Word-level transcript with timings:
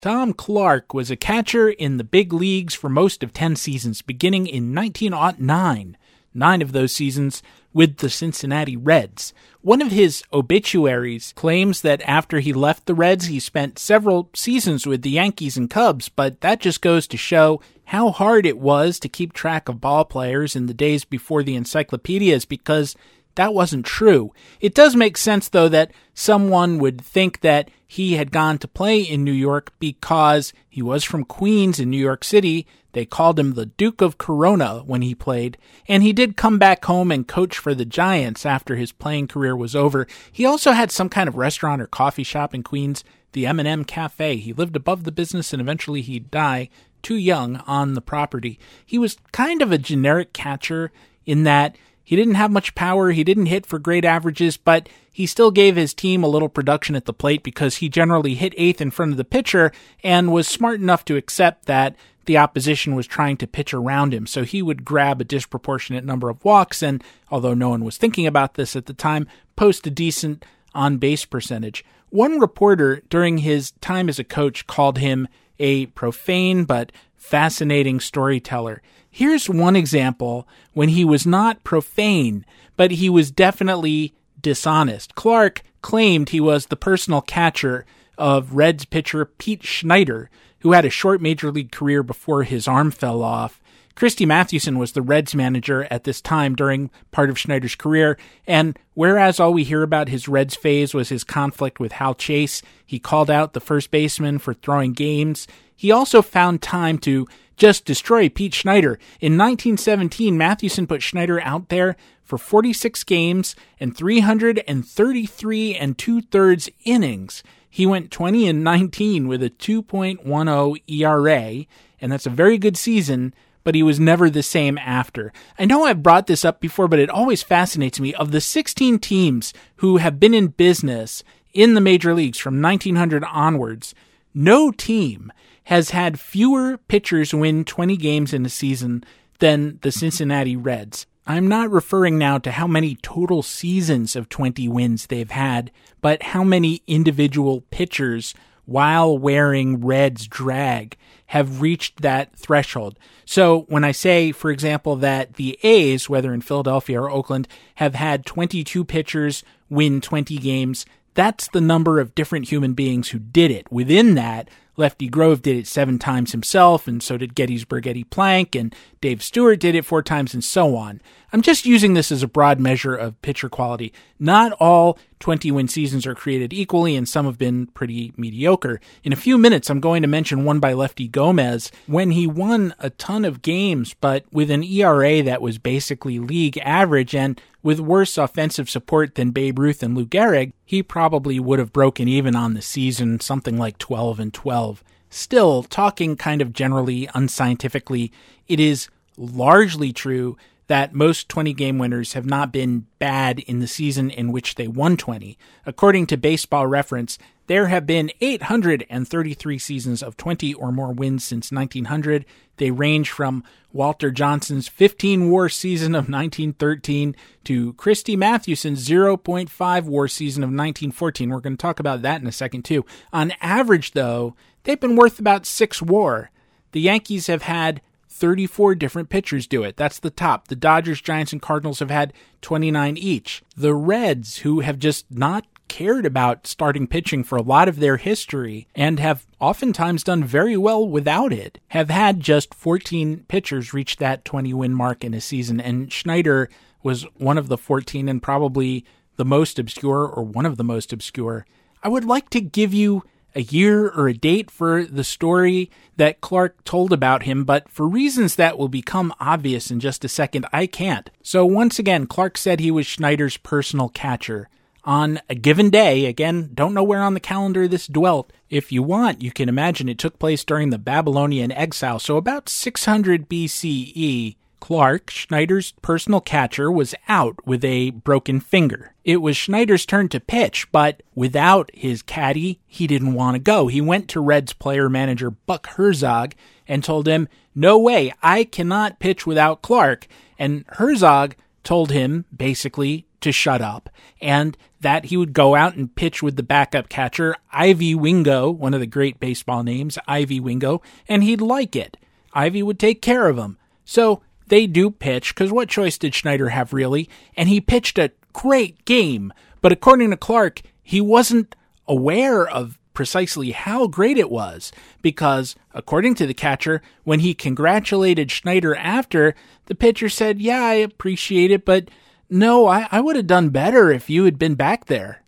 Tom 0.00 0.32
Clark 0.32 0.94
was 0.94 1.10
a 1.10 1.16
catcher 1.16 1.68
in 1.68 1.96
the 1.96 2.04
big 2.04 2.32
leagues 2.32 2.72
for 2.72 2.88
most 2.88 3.24
of 3.24 3.32
10 3.32 3.56
seasons, 3.56 4.00
beginning 4.00 4.46
in 4.46 4.72
1909. 4.72 5.96
Nine 6.32 6.62
of 6.62 6.70
those 6.70 6.92
seasons 6.92 7.42
with 7.72 7.96
the 7.96 8.08
Cincinnati 8.08 8.76
Reds. 8.76 9.34
One 9.60 9.82
of 9.82 9.90
his 9.90 10.22
obituaries 10.32 11.32
claims 11.32 11.80
that 11.80 12.00
after 12.02 12.38
he 12.38 12.52
left 12.52 12.86
the 12.86 12.94
Reds, 12.94 13.26
he 13.26 13.40
spent 13.40 13.80
several 13.80 14.30
seasons 14.36 14.86
with 14.86 15.02
the 15.02 15.10
Yankees 15.10 15.56
and 15.56 15.68
Cubs, 15.68 16.08
but 16.08 16.42
that 16.42 16.60
just 16.60 16.80
goes 16.80 17.08
to 17.08 17.16
show 17.16 17.60
how 17.86 18.10
hard 18.10 18.46
it 18.46 18.58
was 18.58 19.00
to 19.00 19.08
keep 19.08 19.32
track 19.32 19.68
of 19.68 19.80
ball 19.80 20.04
players 20.04 20.54
in 20.54 20.66
the 20.66 20.74
days 20.74 21.04
before 21.04 21.42
the 21.42 21.56
encyclopedias 21.56 22.44
because 22.44 22.94
that 23.38 23.54
wasn't 23.54 23.86
true. 23.86 24.32
It 24.60 24.74
does 24.74 24.96
make 24.96 25.16
sense, 25.16 25.48
though, 25.48 25.68
that 25.68 25.92
someone 26.12 26.78
would 26.78 27.00
think 27.00 27.38
that 27.42 27.70
he 27.86 28.14
had 28.14 28.32
gone 28.32 28.58
to 28.58 28.66
play 28.66 29.00
in 29.00 29.22
New 29.22 29.30
York 29.30 29.72
because 29.78 30.52
he 30.68 30.82
was 30.82 31.04
from 31.04 31.22
Queens 31.24 31.78
in 31.78 31.88
New 31.88 32.00
York 32.00 32.24
City. 32.24 32.66
They 32.94 33.06
called 33.06 33.38
him 33.38 33.52
the 33.52 33.66
Duke 33.66 34.00
of 34.00 34.18
Corona 34.18 34.82
when 34.84 35.02
he 35.02 35.14
played, 35.14 35.56
and 35.86 36.02
he 36.02 36.12
did 36.12 36.36
come 36.36 36.58
back 36.58 36.84
home 36.86 37.12
and 37.12 37.28
coach 37.28 37.56
for 37.56 37.76
the 37.76 37.84
Giants 37.84 38.44
after 38.44 38.74
his 38.74 38.90
playing 38.90 39.28
career 39.28 39.54
was 39.54 39.76
over. 39.76 40.08
He 40.32 40.44
also 40.44 40.72
had 40.72 40.90
some 40.90 41.08
kind 41.08 41.28
of 41.28 41.36
restaurant 41.36 41.80
or 41.80 41.86
coffee 41.86 42.24
shop 42.24 42.56
in 42.56 42.64
Queens, 42.64 43.04
the 43.34 43.46
M&M 43.46 43.84
Cafe. 43.84 44.38
He 44.38 44.52
lived 44.52 44.74
above 44.74 45.04
the 45.04 45.12
business 45.12 45.52
and 45.52 45.62
eventually 45.62 46.02
he'd 46.02 46.32
die 46.32 46.70
too 47.02 47.14
young 47.14 47.58
on 47.68 47.94
the 47.94 48.00
property. 48.00 48.58
He 48.84 48.98
was 48.98 49.16
kind 49.30 49.62
of 49.62 49.70
a 49.70 49.78
generic 49.78 50.32
catcher 50.32 50.90
in 51.24 51.44
that 51.44 51.76
he 52.08 52.16
didn't 52.16 52.36
have 52.36 52.50
much 52.50 52.74
power. 52.74 53.10
He 53.10 53.22
didn't 53.22 53.52
hit 53.52 53.66
for 53.66 53.78
great 53.78 54.02
averages, 54.02 54.56
but 54.56 54.88
he 55.12 55.26
still 55.26 55.50
gave 55.50 55.76
his 55.76 55.92
team 55.92 56.24
a 56.24 56.28
little 56.28 56.48
production 56.48 56.96
at 56.96 57.04
the 57.04 57.12
plate 57.12 57.42
because 57.42 57.76
he 57.76 57.90
generally 57.90 58.32
hit 58.32 58.54
eighth 58.56 58.80
in 58.80 58.90
front 58.90 59.10
of 59.10 59.18
the 59.18 59.26
pitcher 59.26 59.72
and 60.02 60.32
was 60.32 60.48
smart 60.48 60.80
enough 60.80 61.04
to 61.04 61.18
accept 61.18 61.66
that 61.66 61.96
the 62.24 62.38
opposition 62.38 62.94
was 62.94 63.06
trying 63.06 63.36
to 63.36 63.46
pitch 63.46 63.74
around 63.74 64.14
him. 64.14 64.26
So 64.26 64.44
he 64.44 64.62
would 64.62 64.86
grab 64.86 65.20
a 65.20 65.24
disproportionate 65.24 66.02
number 66.02 66.30
of 66.30 66.42
walks 66.46 66.82
and, 66.82 67.04
although 67.30 67.52
no 67.52 67.68
one 67.68 67.84
was 67.84 67.98
thinking 67.98 68.26
about 68.26 68.54
this 68.54 68.74
at 68.74 68.86
the 68.86 68.94
time, 68.94 69.28
post 69.54 69.86
a 69.86 69.90
decent 69.90 70.46
on 70.74 70.96
base 70.96 71.26
percentage. 71.26 71.84
One 72.08 72.40
reporter 72.40 73.02
during 73.10 73.36
his 73.36 73.72
time 73.82 74.08
as 74.08 74.18
a 74.18 74.24
coach 74.24 74.66
called 74.66 74.96
him 74.96 75.28
a 75.58 75.86
profane 75.86 76.64
but 76.64 76.90
fascinating 77.18 78.00
storyteller. 78.00 78.80
Here's 79.10 79.48
one 79.48 79.76
example 79.76 80.48
when 80.72 80.90
he 80.90 81.04
was 81.04 81.26
not 81.26 81.64
profane, 81.64 82.46
but 82.76 82.92
he 82.92 83.10
was 83.10 83.30
definitely 83.30 84.14
dishonest. 84.40 85.14
Clark 85.14 85.62
claimed 85.82 86.28
he 86.28 86.40
was 86.40 86.66
the 86.66 86.76
personal 86.76 87.20
catcher 87.20 87.84
of 88.16 88.54
Reds 88.54 88.84
pitcher 88.84 89.24
Pete 89.24 89.64
Schneider, 89.64 90.30
who 90.60 90.72
had 90.72 90.84
a 90.84 90.90
short 90.90 91.20
major 91.20 91.50
league 91.50 91.72
career 91.72 92.02
before 92.02 92.44
his 92.44 92.66
arm 92.66 92.90
fell 92.90 93.22
off. 93.22 93.60
Christy 93.94 94.26
Mathewson 94.26 94.78
was 94.78 94.92
the 94.92 95.02
Reds 95.02 95.34
manager 95.34 95.88
at 95.90 96.04
this 96.04 96.20
time 96.20 96.54
during 96.54 96.88
part 97.10 97.30
of 97.30 97.38
Schneider's 97.38 97.74
career, 97.74 98.16
and 98.46 98.78
whereas 98.94 99.40
all 99.40 99.52
we 99.52 99.64
hear 99.64 99.82
about 99.82 100.08
his 100.08 100.28
Reds 100.28 100.54
phase 100.54 100.94
was 100.94 101.08
his 101.08 101.24
conflict 101.24 101.80
with 101.80 101.92
Hal 101.92 102.14
Chase, 102.14 102.62
he 102.86 103.00
called 103.00 103.28
out 103.28 103.54
the 103.54 103.60
first 103.60 103.90
baseman 103.90 104.38
for 104.38 104.54
throwing 104.54 104.92
games, 104.92 105.48
he 105.78 105.92
also 105.92 106.22
found 106.22 106.60
time 106.60 106.98
to 106.98 107.28
just 107.56 107.84
destroy 107.84 108.28
Pete 108.28 108.52
Schneider. 108.52 108.98
In 109.20 109.38
1917, 109.38 110.36
Mathewson 110.36 110.88
put 110.88 111.02
Schneider 111.02 111.40
out 111.40 111.68
there 111.68 111.96
for 112.24 112.36
46 112.36 113.04
games 113.04 113.54
and 113.78 113.96
333 113.96 115.76
and 115.76 115.96
two 115.96 116.20
thirds 116.20 116.68
innings. 116.84 117.44
He 117.70 117.86
went 117.86 118.10
20 118.10 118.48
and 118.48 118.64
19 118.64 119.28
with 119.28 119.40
a 119.40 119.50
2.10 119.50 120.82
ERA, 120.88 121.64
and 122.00 122.10
that's 122.10 122.26
a 122.26 122.30
very 122.30 122.58
good 122.58 122.76
season, 122.76 123.32
but 123.62 123.76
he 123.76 123.84
was 123.84 124.00
never 124.00 124.28
the 124.28 124.42
same 124.42 124.78
after. 124.78 125.32
I 125.60 125.64
know 125.64 125.84
I've 125.84 126.02
brought 126.02 126.26
this 126.26 126.44
up 126.44 126.60
before, 126.60 126.88
but 126.88 126.98
it 126.98 127.08
always 127.08 127.44
fascinates 127.44 128.00
me. 128.00 128.12
Of 128.14 128.32
the 128.32 128.40
16 128.40 128.98
teams 128.98 129.54
who 129.76 129.98
have 129.98 130.18
been 130.18 130.34
in 130.34 130.48
business 130.48 131.22
in 131.52 131.74
the 131.74 131.80
major 131.80 132.14
leagues 132.14 132.38
from 132.38 132.60
1900 132.60 133.22
onwards, 133.22 133.94
no 134.34 134.72
team 134.72 135.32
has 135.68 135.90
had 135.90 136.18
fewer 136.18 136.78
pitchers 136.78 137.34
win 137.34 137.62
20 137.62 137.94
games 137.98 138.32
in 138.32 138.46
a 138.46 138.48
season 138.48 139.04
than 139.38 139.78
the 139.82 139.92
Cincinnati 139.92 140.56
Reds. 140.56 141.06
I'm 141.26 141.46
not 141.46 141.70
referring 141.70 142.16
now 142.16 142.38
to 142.38 142.50
how 142.50 142.66
many 142.66 142.94
total 143.02 143.42
seasons 143.42 144.16
of 144.16 144.30
20 144.30 144.66
wins 144.70 145.06
they've 145.06 145.30
had, 145.30 145.70
but 146.00 146.22
how 146.22 146.42
many 146.42 146.80
individual 146.86 147.60
pitchers, 147.70 148.32
while 148.64 149.18
wearing 149.18 149.84
Reds 149.84 150.26
drag, 150.26 150.96
have 151.26 151.60
reached 151.60 152.00
that 152.00 152.34
threshold. 152.34 152.98
So 153.26 153.66
when 153.68 153.84
I 153.84 153.92
say, 153.92 154.32
for 154.32 154.50
example, 154.50 154.96
that 154.96 155.34
the 155.34 155.58
A's, 155.62 156.08
whether 156.08 156.32
in 156.32 156.40
Philadelphia 156.40 156.98
or 156.98 157.10
Oakland, 157.10 157.46
have 157.74 157.94
had 157.94 158.24
22 158.24 158.86
pitchers 158.86 159.44
win 159.68 160.00
20 160.00 160.38
games, 160.38 160.86
that's 161.12 161.48
the 161.48 161.60
number 161.60 162.00
of 162.00 162.14
different 162.14 162.48
human 162.48 162.72
beings 162.72 163.10
who 163.10 163.18
did 163.18 163.50
it. 163.50 163.70
Within 163.70 164.14
that, 164.14 164.48
Lefty 164.78 165.08
Grove 165.08 165.42
did 165.42 165.56
it 165.56 165.66
seven 165.66 165.98
times 165.98 166.30
himself, 166.30 166.86
and 166.86 167.02
so 167.02 167.18
did 167.18 167.34
Gettysburg 167.34 167.86
Eddie 167.86 168.04
Plank, 168.04 168.54
and 168.54 168.74
Dave 169.00 169.24
Stewart 169.24 169.58
did 169.58 169.74
it 169.74 169.84
four 169.84 170.02
times, 170.02 170.34
and 170.34 170.42
so 170.42 170.76
on. 170.76 171.02
I'm 171.32 171.42
just 171.42 171.66
using 171.66 171.94
this 171.94 172.12
as 172.12 172.22
a 172.22 172.28
broad 172.28 172.60
measure 172.60 172.94
of 172.94 173.20
pitcher 173.20 173.48
quality. 173.48 173.92
Not 174.20 174.52
all 174.52 174.96
20 175.18 175.50
win 175.50 175.66
seasons 175.66 176.06
are 176.06 176.14
created 176.14 176.52
equally, 176.52 176.94
and 176.94 177.08
some 177.08 177.26
have 177.26 177.38
been 177.38 177.66
pretty 177.66 178.12
mediocre. 178.16 178.80
In 179.02 179.12
a 179.12 179.16
few 179.16 179.36
minutes, 179.36 179.68
I'm 179.68 179.80
going 179.80 180.02
to 180.02 180.08
mention 180.08 180.44
one 180.44 180.60
by 180.60 180.72
Lefty 180.72 181.08
Gomez 181.08 181.72
when 181.86 182.12
he 182.12 182.28
won 182.28 182.72
a 182.78 182.90
ton 182.90 183.24
of 183.24 183.42
games, 183.42 183.94
but 184.00 184.24
with 184.32 184.48
an 184.48 184.62
ERA 184.62 185.22
that 185.24 185.42
was 185.42 185.58
basically 185.58 186.20
league 186.20 186.56
average 186.58 187.16
and 187.16 187.40
with 187.68 187.78
worse 187.78 188.16
offensive 188.16 188.70
support 188.70 189.14
than 189.14 189.30
Babe 189.30 189.58
Ruth 189.58 189.82
and 189.82 189.94
Lou 189.94 190.06
Gehrig, 190.06 190.54
he 190.64 190.82
probably 190.82 191.38
would 191.38 191.58
have 191.58 191.70
broken 191.70 192.08
even 192.08 192.34
on 192.34 192.54
the 192.54 192.62
season, 192.62 193.20
something 193.20 193.58
like 193.58 193.76
12 193.76 194.18
and 194.18 194.32
12. 194.32 194.82
Still, 195.10 195.62
talking 195.64 196.16
kind 196.16 196.40
of 196.40 196.54
generally 196.54 197.10
unscientifically, 197.14 198.10
it 198.46 198.58
is 198.58 198.88
largely 199.18 199.92
true 199.92 200.38
that 200.68 200.94
most 200.94 201.28
20 201.28 201.52
game 201.52 201.76
winners 201.76 202.14
have 202.14 202.24
not 202.24 202.52
been 202.52 202.86
bad 202.98 203.40
in 203.40 203.58
the 203.58 203.66
season 203.66 204.08
in 204.08 204.32
which 204.32 204.54
they 204.54 204.66
won 204.66 204.96
20. 204.96 205.36
According 205.66 206.06
to 206.06 206.16
Baseball 206.16 206.66
Reference, 206.66 207.18
there 207.48 207.66
have 207.68 207.86
been 207.86 208.12
833 208.20 209.58
seasons 209.58 210.02
of 210.02 210.16
20 210.16 210.54
or 210.54 210.70
more 210.70 210.92
wins 210.92 211.24
since 211.24 211.50
1900. 211.50 212.26
They 212.58 212.70
range 212.70 213.10
from 213.10 213.42
Walter 213.72 214.10
Johnson's 214.10 214.68
15 214.68 215.30
war 215.30 215.48
season 215.48 215.94
of 215.94 216.10
1913 216.10 217.16
to 217.44 217.72
Christy 217.72 218.16
Mathewson's 218.16 218.86
0.5 218.86 219.84
war 219.84 220.08
season 220.08 220.42
of 220.42 220.48
1914. 220.48 221.30
We're 221.30 221.40
going 221.40 221.56
to 221.56 221.60
talk 221.60 221.80
about 221.80 222.02
that 222.02 222.20
in 222.20 222.26
a 222.26 222.32
second, 222.32 222.64
too. 222.64 222.84
On 223.12 223.32
average, 223.40 223.92
though, 223.92 224.36
they've 224.64 224.78
been 224.78 224.96
worth 224.96 225.18
about 225.18 225.46
six 225.46 225.80
war. 225.80 226.30
The 226.72 226.82
Yankees 226.82 227.28
have 227.28 227.42
had 227.42 227.80
34 228.10 228.74
different 228.74 229.08
pitchers 229.08 229.46
do 229.46 229.62
it. 229.62 229.76
That's 229.78 230.00
the 230.00 230.10
top. 230.10 230.48
The 230.48 230.56
Dodgers, 230.56 231.00
Giants, 231.00 231.32
and 231.32 231.40
Cardinals 231.40 231.78
have 231.78 231.90
had 231.90 232.12
29 232.42 232.98
each. 232.98 233.42
The 233.56 233.74
Reds, 233.74 234.38
who 234.38 234.60
have 234.60 234.78
just 234.78 235.06
not 235.10 235.46
cared 235.68 236.06
about 236.06 236.46
starting 236.46 236.86
pitching 236.86 237.22
for 237.22 237.36
a 237.36 237.42
lot 237.42 237.68
of 237.68 237.78
their 237.78 237.96
history 237.96 238.66
and 238.74 238.98
have 238.98 239.26
oftentimes 239.40 240.02
done 240.02 240.24
very 240.24 240.56
well 240.56 240.86
without 240.86 241.32
it, 241.32 241.60
have 241.68 241.90
had 241.90 242.20
just 242.20 242.54
14 242.54 243.24
pitchers 243.28 243.72
reach 243.72 243.96
that 243.96 244.24
20 244.24 244.52
win 244.54 244.74
mark 244.74 245.04
in 245.04 245.14
a 245.14 245.20
season. 245.20 245.60
And 245.60 245.92
Schneider 245.92 246.48
was 246.82 247.02
one 247.16 247.38
of 247.38 247.48
the 247.48 247.58
14 247.58 248.08
and 248.08 248.22
probably 248.22 248.84
the 249.16 249.24
most 249.24 249.58
obscure 249.58 250.06
or 250.06 250.22
one 250.22 250.46
of 250.46 250.56
the 250.56 250.64
most 250.64 250.92
obscure. 250.92 251.46
I 251.82 251.88
would 251.88 252.04
like 252.04 252.30
to 252.30 252.40
give 252.40 252.72
you 252.72 253.04
a 253.34 253.42
year 253.42 253.88
or 253.88 254.08
a 254.08 254.14
date 254.14 254.50
for 254.50 254.84
the 254.84 255.04
story 255.04 255.70
that 255.96 256.20
Clark 256.20 256.64
told 256.64 256.92
about 256.92 257.24
him, 257.24 257.44
but 257.44 257.68
for 257.68 257.86
reasons 257.86 258.36
that 258.36 258.58
will 258.58 258.68
become 258.68 259.14
obvious 259.20 259.70
in 259.70 259.80
just 259.80 260.04
a 260.04 260.08
second, 260.08 260.46
I 260.52 260.66
can't. 260.66 261.10
So 261.22 261.44
once 261.44 261.78
again, 261.78 262.06
Clark 262.06 262.38
said 262.38 262.58
he 262.58 262.70
was 262.70 262.86
Schneider's 262.86 263.36
personal 263.36 263.90
catcher. 263.90 264.48
On 264.88 265.20
a 265.28 265.34
given 265.34 265.68
day. 265.68 266.06
Again, 266.06 266.50
don't 266.54 266.72
know 266.72 266.82
where 266.82 267.02
on 267.02 267.12
the 267.12 267.20
calendar 267.20 267.68
this 267.68 267.86
dwelt. 267.86 268.32
If 268.48 268.72
you 268.72 268.82
want, 268.82 269.20
you 269.20 269.30
can 269.30 269.46
imagine 269.46 269.86
it 269.86 269.98
took 269.98 270.18
place 270.18 270.44
during 270.44 270.70
the 270.70 270.78
Babylonian 270.78 271.52
exile, 271.52 271.98
so 271.98 272.16
about 272.16 272.48
600 272.48 273.28
BCE. 273.28 274.36
Clark, 274.60 275.10
Schneider's 275.10 275.72
personal 275.82 276.22
catcher, 276.22 276.72
was 276.72 276.94
out 277.06 277.36
with 277.46 277.64
a 277.64 277.90
broken 277.90 278.40
finger. 278.40 278.94
It 279.04 279.18
was 279.18 279.36
Schneider's 279.36 279.84
turn 279.84 280.08
to 280.08 280.20
pitch, 280.20 280.66
but 280.72 281.02
without 281.14 281.70
his 281.74 282.02
caddy, 282.02 282.58
he 282.66 282.86
didn't 282.86 283.12
want 283.12 283.34
to 283.34 283.40
go. 283.40 283.66
He 283.66 283.82
went 283.82 284.08
to 284.08 284.20
Reds 284.20 284.54
player 284.54 284.88
manager 284.88 285.30
Buck 285.30 285.66
Herzog 285.68 286.34
and 286.66 286.82
told 286.82 287.06
him, 287.06 287.28
No 287.54 287.78
way, 287.78 288.12
I 288.22 288.44
cannot 288.44 289.00
pitch 289.00 289.26
without 289.26 289.62
Clark. 289.62 290.06
And 290.38 290.64
Herzog 290.70 291.36
told 291.62 291.92
him, 291.92 292.24
basically, 292.34 293.06
to 293.20 293.32
shut 293.32 293.60
up 293.60 293.90
and 294.20 294.56
that 294.80 295.06
he 295.06 295.16
would 295.16 295.32
go 295.32 295.54
out 295.54 295.74
and 295.74 295.94
pitch 295.94 296.22
with 296.22 296.36
the 296.36 296.42
backup 296.42 296.88
catcher, 296.88 297.34
Ivy 297.52 297.94
Wingo, 297.94 298.50
one 298.50 298.74
of 298.74 298.80
the 298.80 298.86
great 298.86 299.18
baseball 299.18 299.62
names, 299.62 299.98
Ivy 300.06 300.40
Wingo, 300.40 300.82
and 301.08 301.22
he'd 301.22 301.40
like 301.40 301.74
it. 301.74 301.96
Ivy 302.32 302.62
would 302.62 302.78
take 302.78 303.02
care 303.02 303.28
of 303.28 303.38
him. 303.38 303.58
So 303.84 304.22
they 304.46 304.66
do 304.66 304.90
pitch, 304.90 305.34
because 305.34 305.50
what 305.50 305.68
choice 305.68 305.98
did 305.98 306.14
Schneider 306.14 306.50
have 306.50 306.72
really? 306.72 307.08
And 307.36 307.48
he 307.48 307.60
pitched 307.60 307.98
a 307.98 308.12
great 308.32 308.84
game. 308.84 309.32
But 309.60 309.72
according 309.72 310.10
to 310.10 310.16
Clark, 310.16 310.62
he 310.82 311.00
wasn't 311.00 311.54
aware 311.86 312.46
of 312.46 312.78
precisely 312.94 313.52
how 313.52 313.86
great 313.86 314.18
it 314.18 314.30
was, 314.30 314.72
because 315.02 315.54
according 315.72 316.14
to 316.16 316.26
the 316.26 316.34
catcher, 316.34 316.82
when 317.04 317.20
he 317.20 317.34
congratulated 317.34 318.30
Schneider 318.30 318.74
after, 318.74 319.34
the 319.66 319.74
pitcher 319.74 320.08
said, 320.08 320.40
Yeah, 320.40 320.62
I 320.62 320.74
appreciate 320.74 321.50
it, 321.50 321.64
but 321.64 321.88
no, 322.30 322.66
I, 322.66 322.88
I 322.90 323.00
would 323.00 323.16
have 323.16 323.26
done 323.26 323.50
better 323.50 323.90
if 323.90 324.10
you 324.10 324.24
had 324.24 324.38
been 324.38 324.54
back 324.54 324.86
there. 324.86 325.22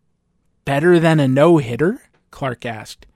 Better 0.65 0.99
than 0.99 1.21
a 1.21 1.29
no 1.29 1.59
hitter? 1.59 2.03
Clark 2.31 2.65
asked. 2.65 3.07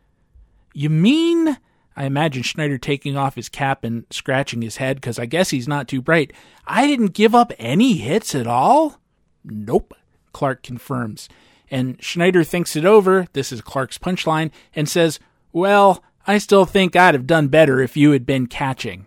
You 0.73 0.91
mean 0.91 1.59
I 1.97 2.05
imagine 2.05 2.43
Schneider 2.43 2.79
taking 2.79 3.17
off 3.17 3.37
his 3.37 3.49
cap 3.49 3.85
and 3.85 4.05
scratching 4.11 4.63
his 4.63 4.79
head 4.79 4.97
because 4.97 5.19
I 5.19 5.27
guess 5.27 5.51
he's 5.51 5.69
not 5.69 5.87
too 5.87 6.03
bright. 6.03 6.33
I 6.67 6.87
didn't 6.87 7.15
give 7.15 7.35
up 7.35 7.53
any 7.59 7.95
hits 7.95 8.35
at 8.35 8.47
all? 8.47 9.01
Nope, 9.45 9.95
Clark 10.33 10.63
confirms. 10.63 11.29
And 11.71 12.03
Schneider 12.03 12.45
thinks 12.45 12.77
it 12.77 12.85
over, 12.85 13.29
this 13.33 13.53
is 13.53 13.61
Clark's 13.61 13.99
punchline, 13.99 14.51
and 14.75 14.89
says, 14.89 15.21
Well, 15.53 16.03
I 16.27 16.39
still 16.39 16.65
think 16.65 16.97
I'd 16.97 17.15
have 17.15 17.27
done 17.27 17.49
better 17.49 17.81
if 17.81 17.97
you 17.97 18.11
had 18.11 18.27
been 18.27 18.47
catching. 18.47 19.07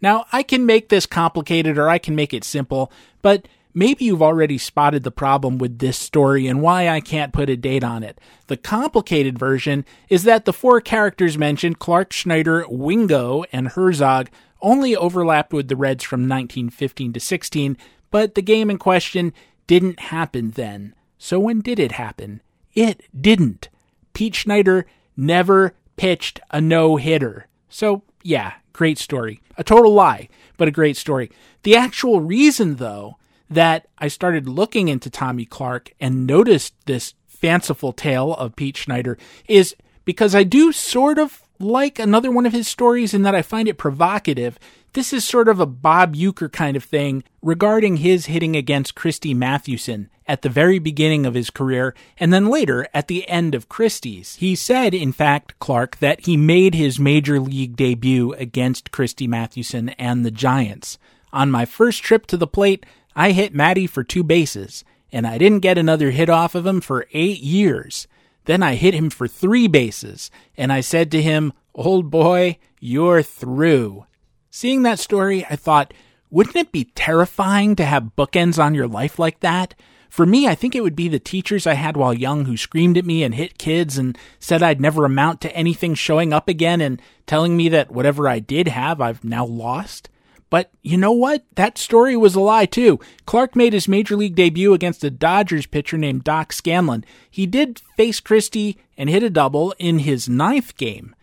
Now, 0.00 0.26
I 0.32 0.44
can 0.44 0.64
make 0.64 0.88
this 0.88 1.06
complicated 1.06 1.76
or 1.76 1.88
I 1.88 1.98
can 1.98 2.14
make 2.14 2.32
it 2.32 2.44
simple, 2.44 2.92
but 3.20 3.48
Maybe 3.78 4.06
you've 4.06 4.22
already 4.22 4.58
spotted 4.58 5.04
the 5.04 5.12
problem 5.12 5.56
with 5.56 5.78
this 5.78 5.96
story 5.96 6.48
and 6.48 6.60
why 6.60 6.88
I 6.88 6.98
can't 6.98 7.32
put 7.32 7.48
a 7.48 7.56
date 7.56 7.84
on 7.84 8.02
it. 8.02 8.20
The 8.48 8.56
complicated 8.56 9.38
version 9.38 9.84
is 10.08 10.24
that 10.24 10.46
the 10.46 10.52
four 10.52 10.80
characters 10.80 11.38
mentioned, 11.38 11.78
Clark, 11.78 12.12
Schneider, 12.12 12.66
Wingo, 12.68 13.44
and 13.52 13.68
Herzog, 13.68 14.30
only 14.60 14.96
overlapped 14.96 15.52
with 15.52 15.68
the 15.68 15.76
Reds 15.76 16.02
from 16.02 16.22
1915 16.22 17.12
to 17.12 17.20
16, 17.20 17.76
but 18.10 18.34
the 18.34 18.42
game 18.42 18.68
in 18.68 18.78
question 18.78 19.32
didn't 19.68 20.00
happen 20.00 20.50
then. 20.50 20.92
So 21.16 21.38
when 21.38 21.60
did 21.60 21.78
it 21.78 21.92
happen? 21.92 22.42
It 22.74 23.04
didn't. 23.16 23.68
Pete 24.12 24.34
Schneider 24.34 24.86
never 25.16 25.76
pitched 25.96 26.40
a 26.50 26.60
no 26.60 26.96
hitter. 26.96 27.46
So, 27.68 28.02
yeah, 28.24 28.54
great 28.72 28.98
story. 28.98 29.40
A 29.56 29.62
total 29.62 29.94
lie, 29.94 30.28
but 30.56 30.66
a 30.66 30.72
great 30.72 30.96
story. 30.96 31.30
The 31.62 31.76
actual 31.76 32.20
reason, 32.20 32.74
though, 32.74 33.18
that 33.50 33.88
I 33.98 34.08
started 34.08 34.48
looking 34.48 34.88
into 34.88 35.10
Tommy 35.10 35.44
Clark 35.44 35.92
and 36.00 36.26
noticed 36.26 36.74
this 36.86 37.14
fanciful 37.26 37.92
tale 37.92 38.34
of 38.34 38.56
Pete 38.56 38.76
Schneider 38.76 39.16
is 39.46 39.74
because 40.04 40.34
I 40.34 40.42
do 40.42 40.72
sort 40.72 41.18
of 41.18 41.42
like 41.60 41.98
another 41.98 42.30
one 42.30 42.46
of 42.46 42.52
his 42.52 42.68
stories 42.68 43.14
in 43.14 43.22
that 43.22 43.34
I 43.34 43.42
find 43.42 43.68
it 43.68 43.78
provocative. 43.78 44.58
This 44.92 45.12
is 45.12 45.24
sort 45.24 45.48
of 45.48 45.60
a 45.60 45.66
Bob 45.66 46.14
Uecker 46.14 46.50
kind 46.50 46.76
of 46.76 46.84
thing 46.84 47.24
regarding 47.42 47.98
his 47.98 48.26
hitting 48.26 48.56
against 48.56 48.94
Christy 48.94 49.34
Mathewson 49.34 50.08
at 50.26 50.42
the 50.42 50.48
very 50.48 50.78
beginning 50.78 51.26
of 51.26 51.34
his 51.34 51.50
career 51.50 51.94
and 52.18 52.32
then 52.32 52.48
later 52.48 52.86
at 52.92 53.08
the 53.08 53.28
end 53.28 53.54
of 53.54 53.68
Christy's. 53.68 54.36
He 54.36 54.54
said, 54.54 54.94
in 54.94 55.12
fact, 55.12 55.58
Clark, 55.58 55.98
that 55.98 56.26
he 56.26 56.36
made 56.36 56.74
his 56.74 56.98
major 56.98 57.40
league 57.40 57.76
debut 57.76 58.32
against 58.34 58.92
Christy 58.92 59.26
Mathewson 59.26 59.90
and 59.90 60.24
the 60.24 60.30
Giants. 60.30 60.98
On 61.32 61.50
my 61.50 61.64
first 61.64 62.02
trip 62.02 62.26
to 62.26 62.36
the 62.36 62.46
plate, 62.46 62.86
I 63.18 63.32
hit 63.32 63.52
Matty 63.52 63.88
for 63.88 64.04
two 64.04 64.22
bases, 64.22 64.84
and 65.10 65.26
I 65.26 65.38
didn't 65.38 65.58
get 65.58 65.76
another 65.76 66.12
hit 66.12 66.30
off 66.30 66.54
of 66.54 66.64
him 66.64 66.80
for 66.80 67.08
eight 67.12 67.40
years. 67.40 68.06
Then 68.44 68.62
I 68.62 68.76
hit 68.76 68.94
him 68.94 69.10
for 69.10 69.26
three 69.26 69.66
bases, 69.66 70.30
and 70.56 70.72
I 70.72 70.82
said 70.82 71.10
to 71.10 71.20
him, 71.20 71.52
Old 71.74 72.12
boy, 72.12 72.58
you're 72.78 73.24
through. 73.24 74.06
Seeing 74.52 74.84
that 74.84 75.00
story, 75.00 75.44
I 75.50 75.56
thought, 75.56 75.92
wouldn't 76.30 76.54
it 76.54 76.70
be 76.70 76.92
terrifying 76.94 77.74
to 77.74 77.84
have 77.84 78.14
bookends 78.16 78.56
on 78.56 78.76
your 78.76 78.86
life 78.86 79.18
like 79.18 79.40
that? 79.40 79.74
For 80.08 80.24
me, 80.24 80.46
I 80.46 80.54
think 80.54 80.76
it 80.76 80.84
would 80.84 80.94
be 80.94 81.08
the 81.08 81.18
teachers 81.18 81.66
I 81.66 81.74
had 81.74 81.96
while 81.96 82.14
young 82.14 82.44
who 82.44 82.56
screamed 82.56 82.96
at 82.96 83.04
me 83.04 83.24
and 83.24 83.34
hit 83.34 83.58
kids 83.58 83.98
and 83.98 84.16
said 84.38 84.62
I'd 84.62 84.80
never 84.80 85.04
amount 85.04 85.40
to 85.40 85.56
anything 85.56 85.94
showing 85.94 86.32
up 86.32 86.46
again 86.46 86.80
and 86.80 87.02
telling 87.26 87.56
me 87.56 87.68
that 87.70 87.90
whatever 87.90 88.28
I 88.28 88.38
did 88.38 88.68
have, 88.68 89.00
I've 89.00 89.24
now 89.24 89.44
lost. 89.44 90.08
But 90.50 90.70
you 90.82 90.96
know 90.96 91.12
what? 91.12 91.44
That 91.56 91.76
story 91.76 92.16
was 92.16 92.34
a 92.34 92.40
lie, 92.40 92.66
too. 92.66 92.98
Clark 93.26 93.54
made 93.54 93.72
his 93.72 93.88
major 93.88 94.16
league 94.16 94.34
debut 94.34 94.72
against 94.72 95.04
a 95.04 95.10
Dodgers 95.10 95.66
pitcher 95.66 95.98
named 95.98 96.24
Doc 96.24 96.52
Scanlan. 96.52 97.04
He 97.30 97.46
did 97.46 97.80
face 97.96 98.20
Christy 98.20 98.78
and 98.96 99.10
hit 99.10 99.22
a 99.22 99.30
double 99.30 99.74
in 99.78 100.00
his 100.00 100.28
ninth 100.28 100.76
game. 100.76 101.14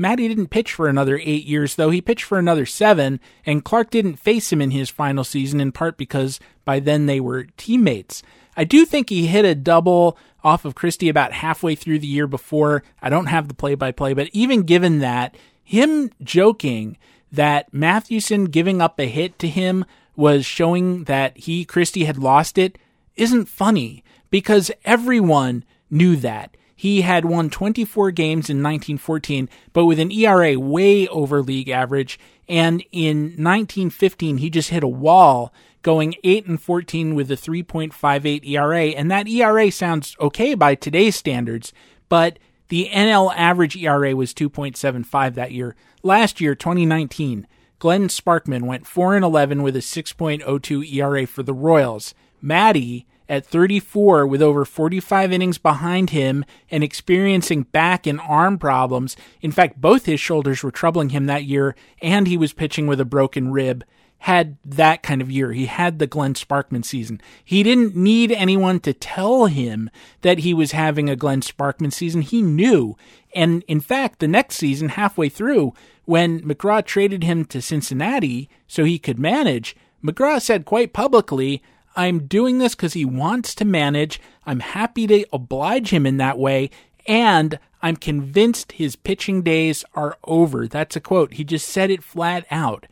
Matty 0.00 0.28
didn't 0.28 0.48
pitch 0.48 0.72
for 0.72 0.86
another 0.86 1.18
eight 1.18 1.44
years, 1.44 1.74
though. 1.74 1.90
He 1.90 2.00
pitched 2.00 2.22
for 2.22 2.38
another 2.38 2.64
seven, 2.64 3.18
and 3.44 3.64
Clark 3.64 3.90
didn't 3.90 4.16
face 4.16 4.52
him 4.52 4.62
in 4.62 4.70
his 4.70 4.88
final 4.88 5.24
season, 5.24 5.60
in 5.60 5.72
part 5.72 5.98
because 5.98 6.38
by 6.64 6.78
then 6.78 7.06
they 7.06 7.18
were 7.18 7.48
teammates. 7.56 8.22
I 8.56 8.62
do 8.62 8.84
think 8.84 9.10
he 9.10 9.26
hit 9.26 9.44
a 9.44 9.56
double 9.56 10.16
off 10.44 10.64
of 10.64 10.76
Christy 10.76 11.08
about 11.08 11.32
halfway 11.32 11.74
through 11.74 11.98
the 11.98 12.06
year 12.06 12.28
before. 12.28 12.84
I 13.02 13.10
don't 13.10 13.26
have 13.26 13.48
the 13.48 13.54
play 13.54 13.74
by 13.74 13.90
play, 13.90 14.14
but 14.14 14.28
even 14.32 14.62
given 14.62 15.00
that, 15.00 15.36
him 15.64 16.10
joking 16.22 16.96
that 17.30 17.72
Mathewson 17.72 18.46
giving 18.46 18.80
up 18.80 18.98
a 18.98 19.06
hit 19.06 19.38
to 19.40 19.48
him 19.48 19.84
was 20.16 20.44
showing 20.44 21.04
that 21.04 21.36
he, 21.38 21.64
Christy, 21.64 22.04
had 22.04 22.18
lost 22.18 22.58
it 22.58 22.78
isn't 23.16 23.46
funny 23.46 24.02
because 24.30 24.70
everyone 24.84 25.64
knew 25.90 26.16
that. 26.16 26.56
He 26.74 27.00
had 27.00 27.24
won 27.24 27.50
24 27.50 28.12
games 28.12 28.48
in 28.48 28.62
1914, 28.62 29.48
but 29.72 29.86
with 29.86 29.98
an 29.98 30.12
ERA 30.12 30.58
way 30.58 31.08
over 31.08 31.42
league 31.42 31.68
average. 31.68 32.20
And 32.48 32.84
in 32.92 33.16
1915, 33.36 34.38
he 34.38 34.48
just 34.48 34.70
hit 34.70 34.84
a 34.84 34.88
wall 34.88 35.52
going 35.82 36.14
8 36.22 36.46
and 36.46 36.62
14 36.62 37.14
with 37.16 37.30
a 37.32 37.34
3.58 37.34 38.46
ERA. 38.48 38.84
And 38.90 39.10
that 39.10 39.28
ERA 39.28 39.72
sounds 39.72 40.16
okay 40.20 40.54
by 40.54 40.76
today's 40.76 41.16
standards, 41.16 41.72
but 42.08 42.38
the 42.68 42.88
NL 42.92 43.34
average 43.34 43.76
ERA 43.76 44.14
was 44.14 44.32
2.75 44.32 45.34
that 45.34 45.52
year. 45.52 45.74
Last 46.02 46.40
year, 46.40 46.54
2019, 46.54 47.46
Glenn 47.78 48.08
Sparkman 48.08 48.62
went 48.62 48.86
4 48.86 49.16
and 49.16 49.24
11 49.24 49.62
with 49.62 49.76
a 49.76 49.80
6.02 49.80 50.92
ERA 50.92 51.26
for 51.26 51.42
the 51.42 51.54
Royals. 51.54 52.14
Matty 52.40 53.06
at 53.28 53.44
34 53.44 54.26
with 54.26 54.40
over 54.40 54.64
45 54.64 55.32
innings 55.32 55.58
behind 55.58 56.10
him 56.10 56.44
and 56.70 56.82
experiencing 56.82 57.64
back 57.64 58.06
and 58.06 58.20
arm 58.20 58.58
problems. 58.58 59.16
In 59.42 59.52
fact, 59.52 59.80
both 59.80 60.06
his 60.06 60.20
shoulders 60.20 60.62
were 60.62 60.70
troubling 60.70 61.10
him 61.10 61.26
that 61.26 61.44
year 61.44 61.74
and 62.00 62.26
he 62.26 62.36
was 62.36 62.52
pitching 62.52 62.86
with 62.86 63.00
a 63.00 63.04
broken 63.04 63.52
rib 63.52 63.84
had 64.22 64.56
that 64.64 65.02
kind 65.02 65.22
of 65.22 65.30
year. 65.30 65.52
He 65.52 65.66
had 65.66 65.98
the 65.98 66.06
Glenn 66.06 66.34
Sparkman 66.34 66.84
season. 66.84 67.20
He 67.44 67.62
didn't 67.62 67.94
need 67.94 68.32
anyone 68.32 68.80
to 68.80 68.92
tell 68.92 69.46
him 69.46 69.90
that 70.22 70.40
he 70.40 70.52
was 70.52 70.72
having 70.72 71.08
a 71.08 71.16
Glenn 71.16 71.40
Sparkman 71.40 71.92
season. 71.92 72.22
He 72.22 72.42
knew. 72.42 72.96
And 73.34 73.62
in 73.68 73.80
fact, 73.80 74.18
the 74.18 74.28
next 74.28 74.56
season, 74.56 74.90
halfway 74.90 75.28
through, 75.28 75.74
when 76.04 76.40
McGraw 76.40 76.84
traded 76.84 77.24
him 77.24 77.44
to 77.46 77.60
Cincinnati 77.60 78.48
so 78.66 78.84
he 78.84 78.98
could 78.98 79.18
manage, 79.18 79.76
McGraw 80.02 80.40
said 80.40 80.64
quite 80.64 80.92
publicly, 80.92 81.62
I'm 81.96 82.26
doing 82.26 82.58
this 82.58 82.74
because 82.74 82.92
he 82.92 83.04
wants 83.04 83.54
to 83.56 83.64
manage. 83.64 84.20
I'm 84.46 84.60
happy 84.60 85.06
to 85.08 85.26
oblige 85.32 85.92
him 85.92 86.06
in 86.06 86.16
that 86.18 86.38
way. 86.38 86.70
And 87.06 87.58
I'm 87.82 87.96
convinced 87.96 88.72
his 88.72 88.96
pitching 88.96 89.42
days 89.42 89.84
are 89.94 90.16
over. 90.24 90.68
That's 90.68 90.96
a 90.96 91.00
quote. 91.00 91.34
He 91.34 91.44
just 91.44 91.68
said 91.68 91.90
it 91.90 92.02
flat 92.02 92.46
out. 92.50 92.86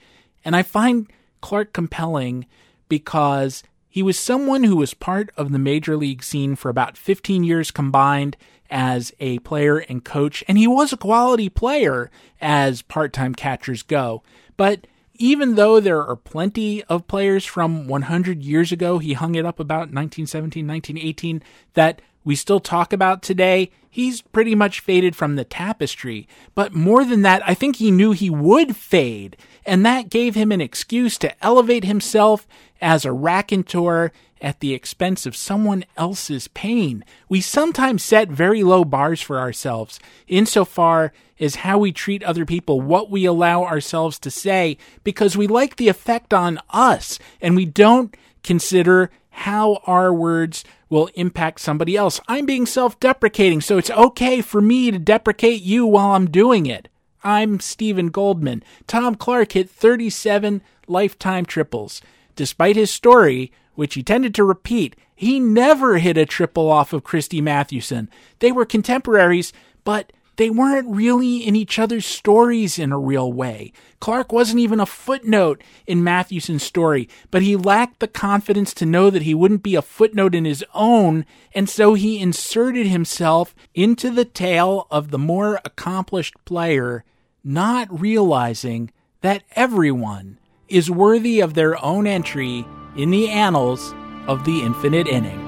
And 0.45 0.57
I 0.57 0.63
find 0.63 1.11
Clark 1.41 1.73
compelling 1.73 2.47
because 2.89 3.63
he 3.89 4.03
was 4.03 4.19
someone 4.19 4.65
who 4.65 4.77
was 4.77 4.95
part 4.95 5.31
of 5.37 5.53
the 5.53 5.59
major 5.59 5.97
league 5.97 6.23
scene 6.23 6.57
for 6.57 6.69
about 6.69 6.97
15 6.97 7.45
years 7.45 7.71
combined 7.71 8.37
as 8.71 9.13
a 9.21 9.39
player 9.41 9.79
and 9.79 10.05
coach, 10.05 10.45
and 10.49 10.59
he 10.59 10.67
was 10.67 10.93
a 10.93 10.97
quality 10.97 11.49
player 11.49 12.11
as 12.41 12.83
part 12.83 13.13
time 13.13 13.35
catchers 13.35 13.83
go. 13.83 14.23
But 14.57 14.87
even 15.15 15.55
though 15.55 15.81
there 15.81 16.03
are 16.03 16.17
plenty 16.17 16.83
of 16.85 17.07
players 17.07 17.45
from 17.45 17.87
100 17.87 18.43
years 18.43 18.73
ago, 18.73 18.99
he 18.99 19.15
hung 19.15 19.35
it 19.35 19.47
up 19.47 19.59
about 19.59 19.93
1917, 19.93 20.67
1918, 20.67 21.43
that 21.75 22.03
we 22.25 22.35
still 22.35 22.61
talk 22.61 22.93
about 22.93 23.23
today, 23.23 23.71
he's 23.89 24.21
pretty 24.21 24.55
much 24.55 24.81
faded 24.81 25.15
from 25.15 25.37
the 25.37 25.45
tapestry. 25.45 26.29
But 26.55 26.75
more 26.75 27.05
than 27.05 27.23
that, 27.23 27.41
I 27.49 27.55
think 27.55 27.77
he 27.77 27.91
knew 27.91 28.13
he 28.13 28.31
would 28.31 28.77
fade, 28.77 29.37
and 29.65 29.87
that 29.87 30.11
gave 30.11 30.35
him 30.35 30.51
an 30.51 30.61
excuse 30.61 31.19
to 31.19 31.45
elevate 31.45 31.85
himself 31.85 32.47
as 32.81 33.05
a 33.05 33.13
raconteur 33.13 34.13
at 34.41 34.61
the 34.61 34.75
expense 34.75 35.27
of 35.27 35.37
someone 35.37 35.85
else's 35.97 36.49
pain. 36.49 37.05
We 37.29 37.41
sometimes 37.41 38.03
set 38.03 38.29
very 38.29 38.63
low 38.63 38.85
bars 38.85 39.21
for 39.21 39.39
ourselves 39.39 39.99
insofar 40.29 41.13
as 41.39 41.57
how 41.57 41.79
we 41.79 41.93
treat 41.93 42.23
other 42.23 42.45
people, 42.45 42.81
what 42.81 43.11
we 43.11 43.25
allow 43.25 43.65
ourselves 43.65 44.19
to 44.21 44.31
say, 44.31 44.79
because 45.05 45.37
we 45.37 45.47
like 45.47 45.77
the 45.77 45.89
effect 45.89 46.33
on 46.33 46.59
us 46.71 47.19
and 47.41 47.57
we 47.57 47.67
don't 47.67 48.17
consider 48.43 49.11
how 49.31 49.81
our 49.87 50.13
words 50.13 50.65
will 50.89 51.11
impact 51.15 51.61
somebody 51.61 51.97
else. 51.97 52.21
I'm 52.27 52.47
being 52.47 52.65
self 52.65 52.99
deprecating, 53.01 53.61
so 53.61 53.77
it's 53.77 53.91
okay 53.91 54.41
for 54.41 54.61
me 54.61 54.91
to 54.91 54.99
deprecate 54.99 55.63
you 55.63 55.87
while 55.87 56.13
I'm 56.13 56.31
doing 56.31 56.67
it. 56.67 56.89
I'm 57.23 57.61
Steven 57.61 58.09
Goldman. 58.09 58.63
Tom 58.87 59.15
Clark 59.15 59.53
hit 59.53 59.69
37 59.69 60.63
lifetime 60.87 61.45
triples. 61.45 62.01
Despite 62.37 62.77
his 62.77 62.91
story, 62.91 63.53
which 63.77 63.95
he 63.95 64.03
tended 64.03 64.35
to 64.35 64.45
repeat, 64.45 64.97
he 65.15 65.41
never 65.41 65.99
hit 65.99 66.19
a 66.19 66.27
triple 66.27 66.71
off 66.71 66.93
of 66.93 67.05
Christy 67.05 67.41
Mathewson. 67.41 68.11
They 68.41 68.53
were 68.53 68.67
contemporaries, 68.67 69.53
but 69.85 70.13
they 70.37 70.51
weren't 70.51 70.95
really 70.95 71.39
in 71.39 71.57
each 71.57 71.79
other's 71.79 72.05
stories 72.05 72.79
in 72.79 72.93
a 72.93 72.99
real 72.99 73.33
way. 73.33 73.73
Clark 74.01 74.33
wasn't 74.33 74.61
even 74.61 74.81
a 74.81 74.87
footnote 74.87 75.63
in 75.87 76.05
Mathewson's 76.05 76.63
story, 76.63 77.09
but 77.31 77.41
he 77.41 77.57
lacked 77.57 78.01
the 78.01 78.09
confidence 78.09 78.75
to 78.75 78.87
know 78.87 79.09
that 79.09 79.23
he 79.23 79.35
wouldn't 79.35 79.63
be 79.63 79.75
a 79.75 79.83
footnote 79.83 80.35
in 80.35 80.45
his 80.45 80.63
own, 80.75 81.25
and 81.55 81.69
so 81.69 81.95
he 81.95 82.21
inserted 82.21 82.87
himself 82.87 83.55
into 83.75 84.11
the 84.11 84.27
tale 84.27 84.87
of 84.91 85.11
the 85.11 85.19
more 85.19 85.61
accomplished 85.65 86.35
player, 86.45 87.03
not 87.43 88.01
realizing 88.01 88.91
that 89.23 89.43
everyone 89.53 90.39
is 90.69 90.91
worthy 90.91 91.41
of 91.41 91.55
their 91.55 91.83
own 91.83 92.07
entry 92.07 92.67
in 92.97 93.11
the 93.11 93.29
annals 93.29 93.95
of 94.27 94.45
the 94.45 94.63
infinite 94.63 95.07
inning. 95.07 95.46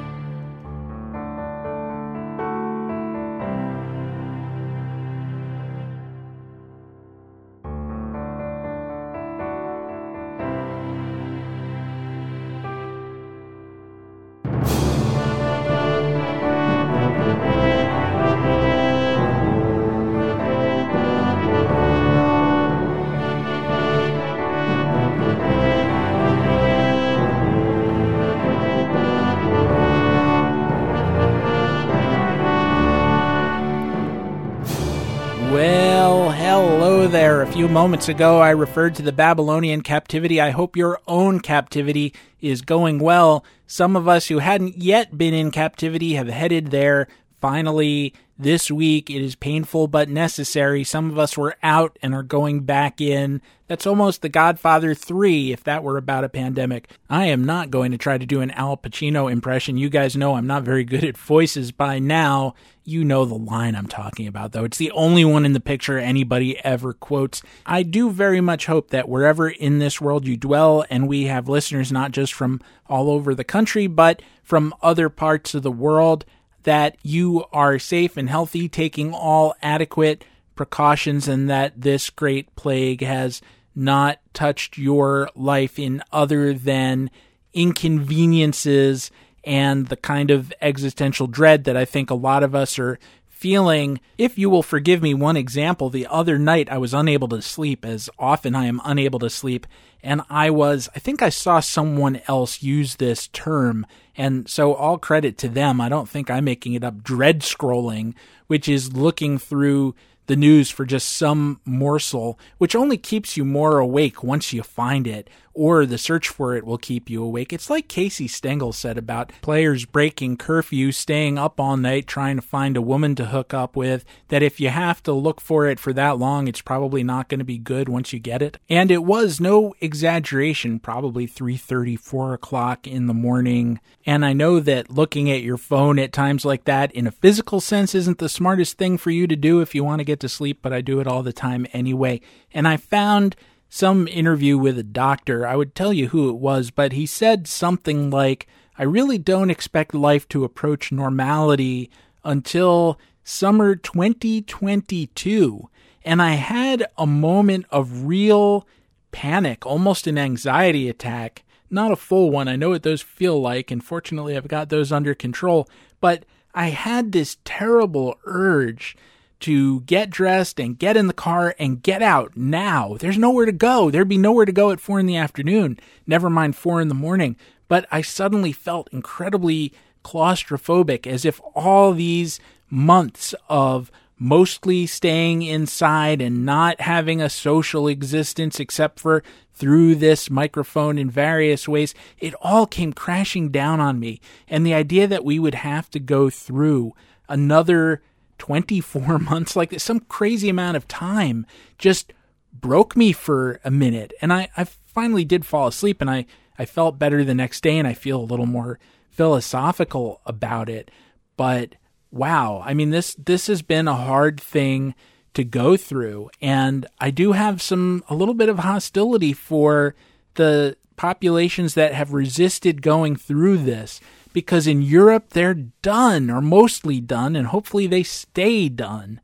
Few 37.59 37.67
moments 37.67 38.09
ago, 38.09 38.39
I 38.39 38.51
referred 38.51 38.95
to 38.95 39.03
the 39.03 39.11
Babylonian 39.11 39.81
captivity. 39.81 40.41
I 40.41 40.51
hope 40.51 40.77
your 40.77 41.01
own 41.09 41.41
captivity 41.41 42.15
is 42.41 42.63
going 42.63 43.01
well. 43.01 43.45
Some 43.67 43.97
of 43.97 44.07
us 44.07 44.29
who 44.29 44.39
hadn't 44.39 44.79
yet 44.79 45.19
been 45.19 45.35
in 45.35 45.51
captivity 45.51 46.15
have 46.15 46.29
headed 46.29 46.71
there 46.71 47.09
finally 47.41 48.15
this 48.39 48.71
week. 48.71 49.11
It 49.11 49.23
is 49.23 49.35
painful 49.35 49.89
but 49.89 50.09
necessary. 50.09 50.85
Some 50.85 51.11
of 51.11 51.19
us 51.19 51.37
were 51.37 51.57
out 51.63 51.99
and 52.03 52.15
are 52.15 52.23
going 52.23 52.61
back 52.61 53.01
in. 53.01 53.43
That's 53.67 53.87
almost 53.87 54.23
The 54.23 54.31
Godfather 54.31 54.95
3 54.95 55.53
if 55.53 55.63
that 55.65 55.83
were 55.83 55.99
about 55.99 56.25
a 56.25 56.29
pandemic. 56.31 56.91
I 57.11 57.27
am 57.27 57.45
not 57.45 57.71
going 57.71 57.93
to 57.93 57.99
try 57.99 58.17
to 58.17 58.25
do 58.25 58.41
an 58.41 58.51
Al 58.53 58.79
Pacino 58.79 59.31
impression. 59.31 59.77
You 59.77 59.91
guys 59.91 60.17
know 60.17 60.37
I'm 60.37 60.47
not 60.47 60.63
very 60.63 60.85
good 60.85 61.05
at 61.05 61.19
voices 61.19 61.71
by 61.71 61.99
now. 61.99 62.55
You 62.85 63.05
know 63.05 63.27
the 63.27 63.35
line 63.35 63.75
I'm 63.75 63.87
talking 63.87 64.27
about, 64.27 64.53
though. 64.53 64.65
It's 64.65 64.79
the 64.79 64.91
only 64.93 65.23
one 65.23 65.45
in 65.45 65.53
the 65.53 65.61
picture 65.61 65.99
anybody 65.99 66.59
ever 66.65 66.95
quotes. 66.95 67.43
I 67.67 67.83
do 67.83 68.11
very 68.11 68.41
much 68.41 68.65
hope 68.65 68.89
that 68.89 69.11
wherever 69.11 69.51
in 69.51 69.79
this 69.79 70.01
world 70.01 70.27
you 70.27 70.39
dwell, 70.39 70.87
and 70.89 71.07
we 71.07 71.25
have 71.25 71.51
listeners 71.51 71.93
not 71.93 72.13
just 72.13 72.33
from 72.33 72.63
all 72.87 73.11
over 73.11 73.35
the 73.35 73.45
country, 73.45 73.87
but 73.87 74.23
from 74.43 74.73
other 74.81 75.11
parts 75.11 75.55
of 75.55 75.63
the 75.63 75.71
world, 75.71 76.25
that 76.69 76.99
you 77.03 77.45
are 77.51 77.79
safe 77.79 78.19
and 78.19 78.29
healthy, 78.29 78.69
taking 78.69 79.15
all 79.15 79.55
adequate 79.63 80.23
precautions, 80.55 81.27
and 81.27 81.49
that 81.49 81.81
this 81.81 82.11
great 82.11 82.55
plague 82.57 83.01
has 83.01 83.41
not 83.75 84.19
touched 84.35 84.77
your 84.77 85.31
life 85.35 85.79
in 85.79 86.03
other 86.13 86.53
than 86.53 87.11
inconveniences 87.55 89.11
and 89.45 89.87
the 89.87 89.97
kind 89.97 90.31
of 90.31 90.53
existential 90.61 91.27
dread 91.27 91.65
that 91.65 91.75
I 91.75 91.87
think 91.87 92.11
a 92.11 92.15
lot 92.15 92.43
of 92.43 92.55
us 92.55 92.79
are 92.79 92.99
feeling. 93.29 93.99
If 94.19 94.37
you 94.37 94.51
will 94.51 94.63
forgive 94.63 95.01
me, 95.01 95.15
one 95.15 95.39
example 95.39 95.89
the 95.89 96.07
other 96.07 96.39
night 96.39 96.71
I 96.71 96.77
was 96.77 96.93
unable 96.93 97.29
to 97.29 97.41
sleep, 97.41 97.83
as 97.83 98.11
often 98.19 98.55
I 98.55 98.67
am 98.67 98.83
unable 98.85 99.21
to 99.21 99.31
sleep, 99.31 99.67
and 100.03 100.21
I 100.29 100.51
was, 100.51 100.91
I 100.95 100.99
think 100.99 101.23
I 101.23 101.31
saw 101.31 101.61
someone 101.61 102.21
else 102.29 102.63
use 102.63 102.97
this 102.97 103.29
term, 103.29 103.87
and 104.19 104.49
so 104.49 104.75
all 104.75 104.99
credit 104.99 105.39
to 105.39 105.49
them. 105.49 105.81
I 105.81 105.89
don't 105.89 106.09
think 106.09 106.31
I'm 106.31 106.45
making 106.45 106.75
it 106.75 106.85
up. 106.85 107.03
Dread 107.03 107.41
scrolling, 107.41 108.15
which 108.49 108.69
is 108.69 108.93
looking 108.93 109.39
through 109.39 109.95
the 110.27 110.37
news 110.37 110.71
for 110.71 110.85
just 110.85 111.09
some 111.09 111.61
morsel, 111.65 112.39
which 112.59 112.77
only 112.77 112.99
keeps 112.99 113.37
you 113.37 113.45
more 113.45 113.79
awake 113.79 114.23
once 114.23 114.53
you 114.53 114.63
find 114.63 115.07
it, 115.07 115.31
or 115.59 115.85
the 115.85 115.99
search 115.99 116.29
for 116.29 116.55
it 116.55 116.65
will 116.65 116.79
keep 116.79 117.11
you 117.11 117.21
awake. 117.21 117.53
It's 117.53 117.69
like 117.69 117.89
Casey 117.89 118.29
Stengel 118.29 118.73
said 118.73 118.97
about 118.97 119.33
players 119.43 119.85
breaking 119.85 120.37
curfew, 120.37 120.93
staying 120.93 121.37
up 121.37 121.59
all 121.59 121.77
night 121.77 122.07
trying 122.07 122.37
to 122.37 122.43
find 122.43 122.77
a 122.77 122.81
woman 122.81 123.17
to 123.17 123.27
hook 123.27 123.53
up 123.53 123.75
with, 123.75 124.05
that 124.29 124.41
if 124.41 124.61
you 124.61 124.69
have 124.69 125.03
to 125.03 125.13
look 125.13 125.41
for 125.41 125.67
it 125.67 125.81
for 125.81 125.93
that 125.93 126.17
long, 126.17 126.47
it's 126.47 126.63
probably 126.63 127.03
not 127.03 127.29
going 127.29 127.41
to 127.41 127.45
be 127.45 127.59
good 127.59 127.89
once 127.89 128.13
you 128.13 128.21
get 128.21 128.41
it. 128.41 128.59
And 128.71 128.93
it 128.93 129.03
was 129.03 129.41
no 129.41 129.75
exaggeration, 129.81 130.79
probably 130.79 131.27
3:30, 131.27 131.99
4 131.99 132.35
o'clock 132.35 132.87
in 132.87 133.09
the 133.09 133.15
morning. 133.15 133.81
And 134.07 134.25
I 134.25 134.35
know 134.35 134.61
that 134.61 134.93
looking 134.93 135.29
at 135.29 135.43
your 135.43 135.59
phone 135.59 135.99
at 135.99 136.13
times 136.13 136.45
like 136.45 136.67
that 136.67 136.93
in 136.93 137.09
a 137.09 137.11
physical 137.11 137.61
sense 137.61 137.97
isn't 137.97 138.19
the 138.19 138.29
smartest 138.29 138.79
thing 138.79 138.97
for 138.97 139.11
you 139.11 139.27
to 139.27 139.35
do 139.35 139.61
if 139.61 139.75
you 139.75 139.83
want 139.83 139.99
to 139.99 140.05
get 140.05 140.21
to 140.21 140.29
sleep, 140.29 140.61
but 140.63 140.73
I 140.73 140.83
do 140.83 141.01
it 141.01 141.09
all 141.09 141.25
the 141.25 141.33
time 141.33 141.67
anyway. 141.73 142.21
And 142.55 142.69
I 142.69 142.77
found 142.77 143.35
some 143.69 144.09
interview 144.09 144.57
with 144.57 144.79
a 144.79 144.83
doctor. 144.83 145.47
I 145.47 145.57
would 145.57 145.75
tell 145.75 145.93
you 145.93 146.09
who 146.09 146.31
it 146.31 146.37
was, 146.37 146.71
but 146.71 146.93
he 146.93 147.07
said 147.07 147.47
something 147.47 148.11
like, 148.11 148.47
I 148.79 148.85
really 148.85 149.19
don't 149.19 149.51
expect 149.51 149.95
life 149.95 150.29
to 150.29 150.45
approach 150.45 150.93
normality 150.93 151.91
until 152.25 152.99
summer 153.25 153.75
2022. 153.75 155.69
And 156.05 156.23
I 156.23 156.33
had 156.33 156.87
a 156.97 157.07
moment 157.07 157.67
of 157.71 158.07
real 158.07 158.67
panic, 159.11 159.67
almost 159.67 160.07
an 160.07 160.17
anxiety 160.17 160.89
attack. 160.89 161.45
Not 161.71 161.93
a 161.93 161.97
full 161.97 162.31
one. 162.31 162.49
I 162.49 162.57
know 162.57 162.71
what 162.71 162.83
those 162.83 163.03
feel 163.03 163.41
like, 163.41 163.71
and 163.71 163.85
fortunately, 163.85 164.37
I've 164.37 164.49
got 164.49 164.71
those 164.71 164.91
under 164.91 165.15
control. 165.15 165.69
But 166.01 166.25
I 166.55 166.69
had 166.69 167.13
this 167.13 167.37
terrible 167.45 168.19
urge 168.25 168.97
to 169.41 169.81
get 169.83 170.11
dressed 170.11 170.59
and 170.59 170.79
get 170.79 170.97
in 170.97 171.07
the 171.07 171.13
car 171.13 171.55
and 171.59 171.83
get 171.83 172.03
out 172.03 172.37
now. 172.37 172.97
There's 172.99 173.19
nowhere 173.19 173.47
to 173.47 173.53
go. 173.53 173.91
There'd 173.91 174.09
be 174.09 174.19
nowhere 174.19 174.45
to 174.45 174.53
go 174.53 174.71
at 174.71 174.81
four 174.81 174.99
in 174.99 175.07
the 175.07 175.17
afternoon, 175.17 175.79
never 176.07 176.29
mind 176.29 176.57
four 176.57 176.81
in 176.81 176.89
the 176.89 176.95
morning. 176.95 177.37
But 177.69 177.87
I 177.91 178.03
suddenly 178.03 178.53
felt 178.53 178.89
incredibly 178.93 179.73
claustrophobic 180.05 181.07
as 181.07 181.25
if 181.25 181.41
all 181.55 181.93
these 181.93 182.41
months 182.71 183.35
of 183.49 183.91
mostly 184.19 184.87
staying 184.87 185.43
inside 185.43 186.21
and 186.21 186.45
not 186.45 186.81
having 186.81 187.23
a 187.23 187.31
social 187.31 187.87
existence 187.87 188.59
except 188.59 188.99
for 188.99 189.23
through 189.53 189.95
this 189.95 190.31
microphone 190.31 190.99
in 190.99 191.11
various 191.11 191.69
ways, 191.69 191.95
it 192.19 192.35
all 192.41 192.67
came 192.67 192.93
crashing 192.93 193.51
down 193.51 193.81
on 193.81 193.99
me. 194.01 194.21
And 194.49 194.65
the 194.65 194.75
idea 194.75 195.07
that 195.07 195.25
we 195.25 195.39
would 195.39 195.57
have 195.57 195.91
to 195.91 196.01
go 196.01 196.31
through 196.31 196.95
another 197.29 198.03
24 198.39 199.19
months, 199.19 199.57
like 199.57 199.79
some 199.81 200.01
crazy 200.01 200.49
amount 200.49 200.77
of 200.77 200.89
time, 200.89 201.47
just 201.77 202.13
broke 202.53 202.97
me 202.97 203.13
for 203.13 203.61
a 203.65 203.71
minute. 203.71 204.13
And 204.21 204.33
I, 204.33 204.49
I 204.57 204.65
finally 204.65 205.25
did 205.25 205.47
fall 205.47 205.69
asleep 205.69 206.01
and 206.01 206.11
I, 206.11 206.27
I 206.59 206.65
felt 206.65 206.99
better 206.99 207.25
the 207.25 207.35
next 207.35 207.63
day 207.63 207.79
and 207.79 207.87
I 207.87 207.95
feel 207.95 208.21
a 208.21 208.23
little 208.23 208.47
more 208.47 208.79
philosophical 209.11 210.21
about 210.27 210.69
it. 210.69 210.91
But 211.37 211.75
wow, 212.11 212.63
I 212.65 212.75
mean 212.75 212.91
this 212.91 213.15
this 213.15 213.47
has 213.47 213.63
been 213.63 213.89
a 213.89 213.95
hard 213.95 214.41
thing 214.41 214.95
to 215.35 215.45
go 215.45 215.77
through 215.77 216.31
and 216.41 216.87
I 216.99 217.11
do 217.11 217.33
have 217.33 217.63
some 217.63 218.03
a 218.09 218.15
little 218.15 218.35
bit 218.35 218.49
of 218.49 218.61
hostility 218.61 219.33
for 219.33 219.95
the 220.35 220.77
populations 220.97 221.75
that 221.75 221.95
have 221.95 222.13
resisted 222.13 222.83
going 222.83 223.15
through 223.15 223.59
this 223.59 224.01
because 224.33 224.67
in 224.67 224.83
Europe 224.83 225.31
they're 225.31 225.55
done 225.55 226.31
or 226.31 226.41
mostly 226.41 227.01
done, 227.01 227.37
and 227.37 227.49
hopefully 227.49 227.87
they 227.87 228.03
stay 228.03 228.69
done. 228.69 229.21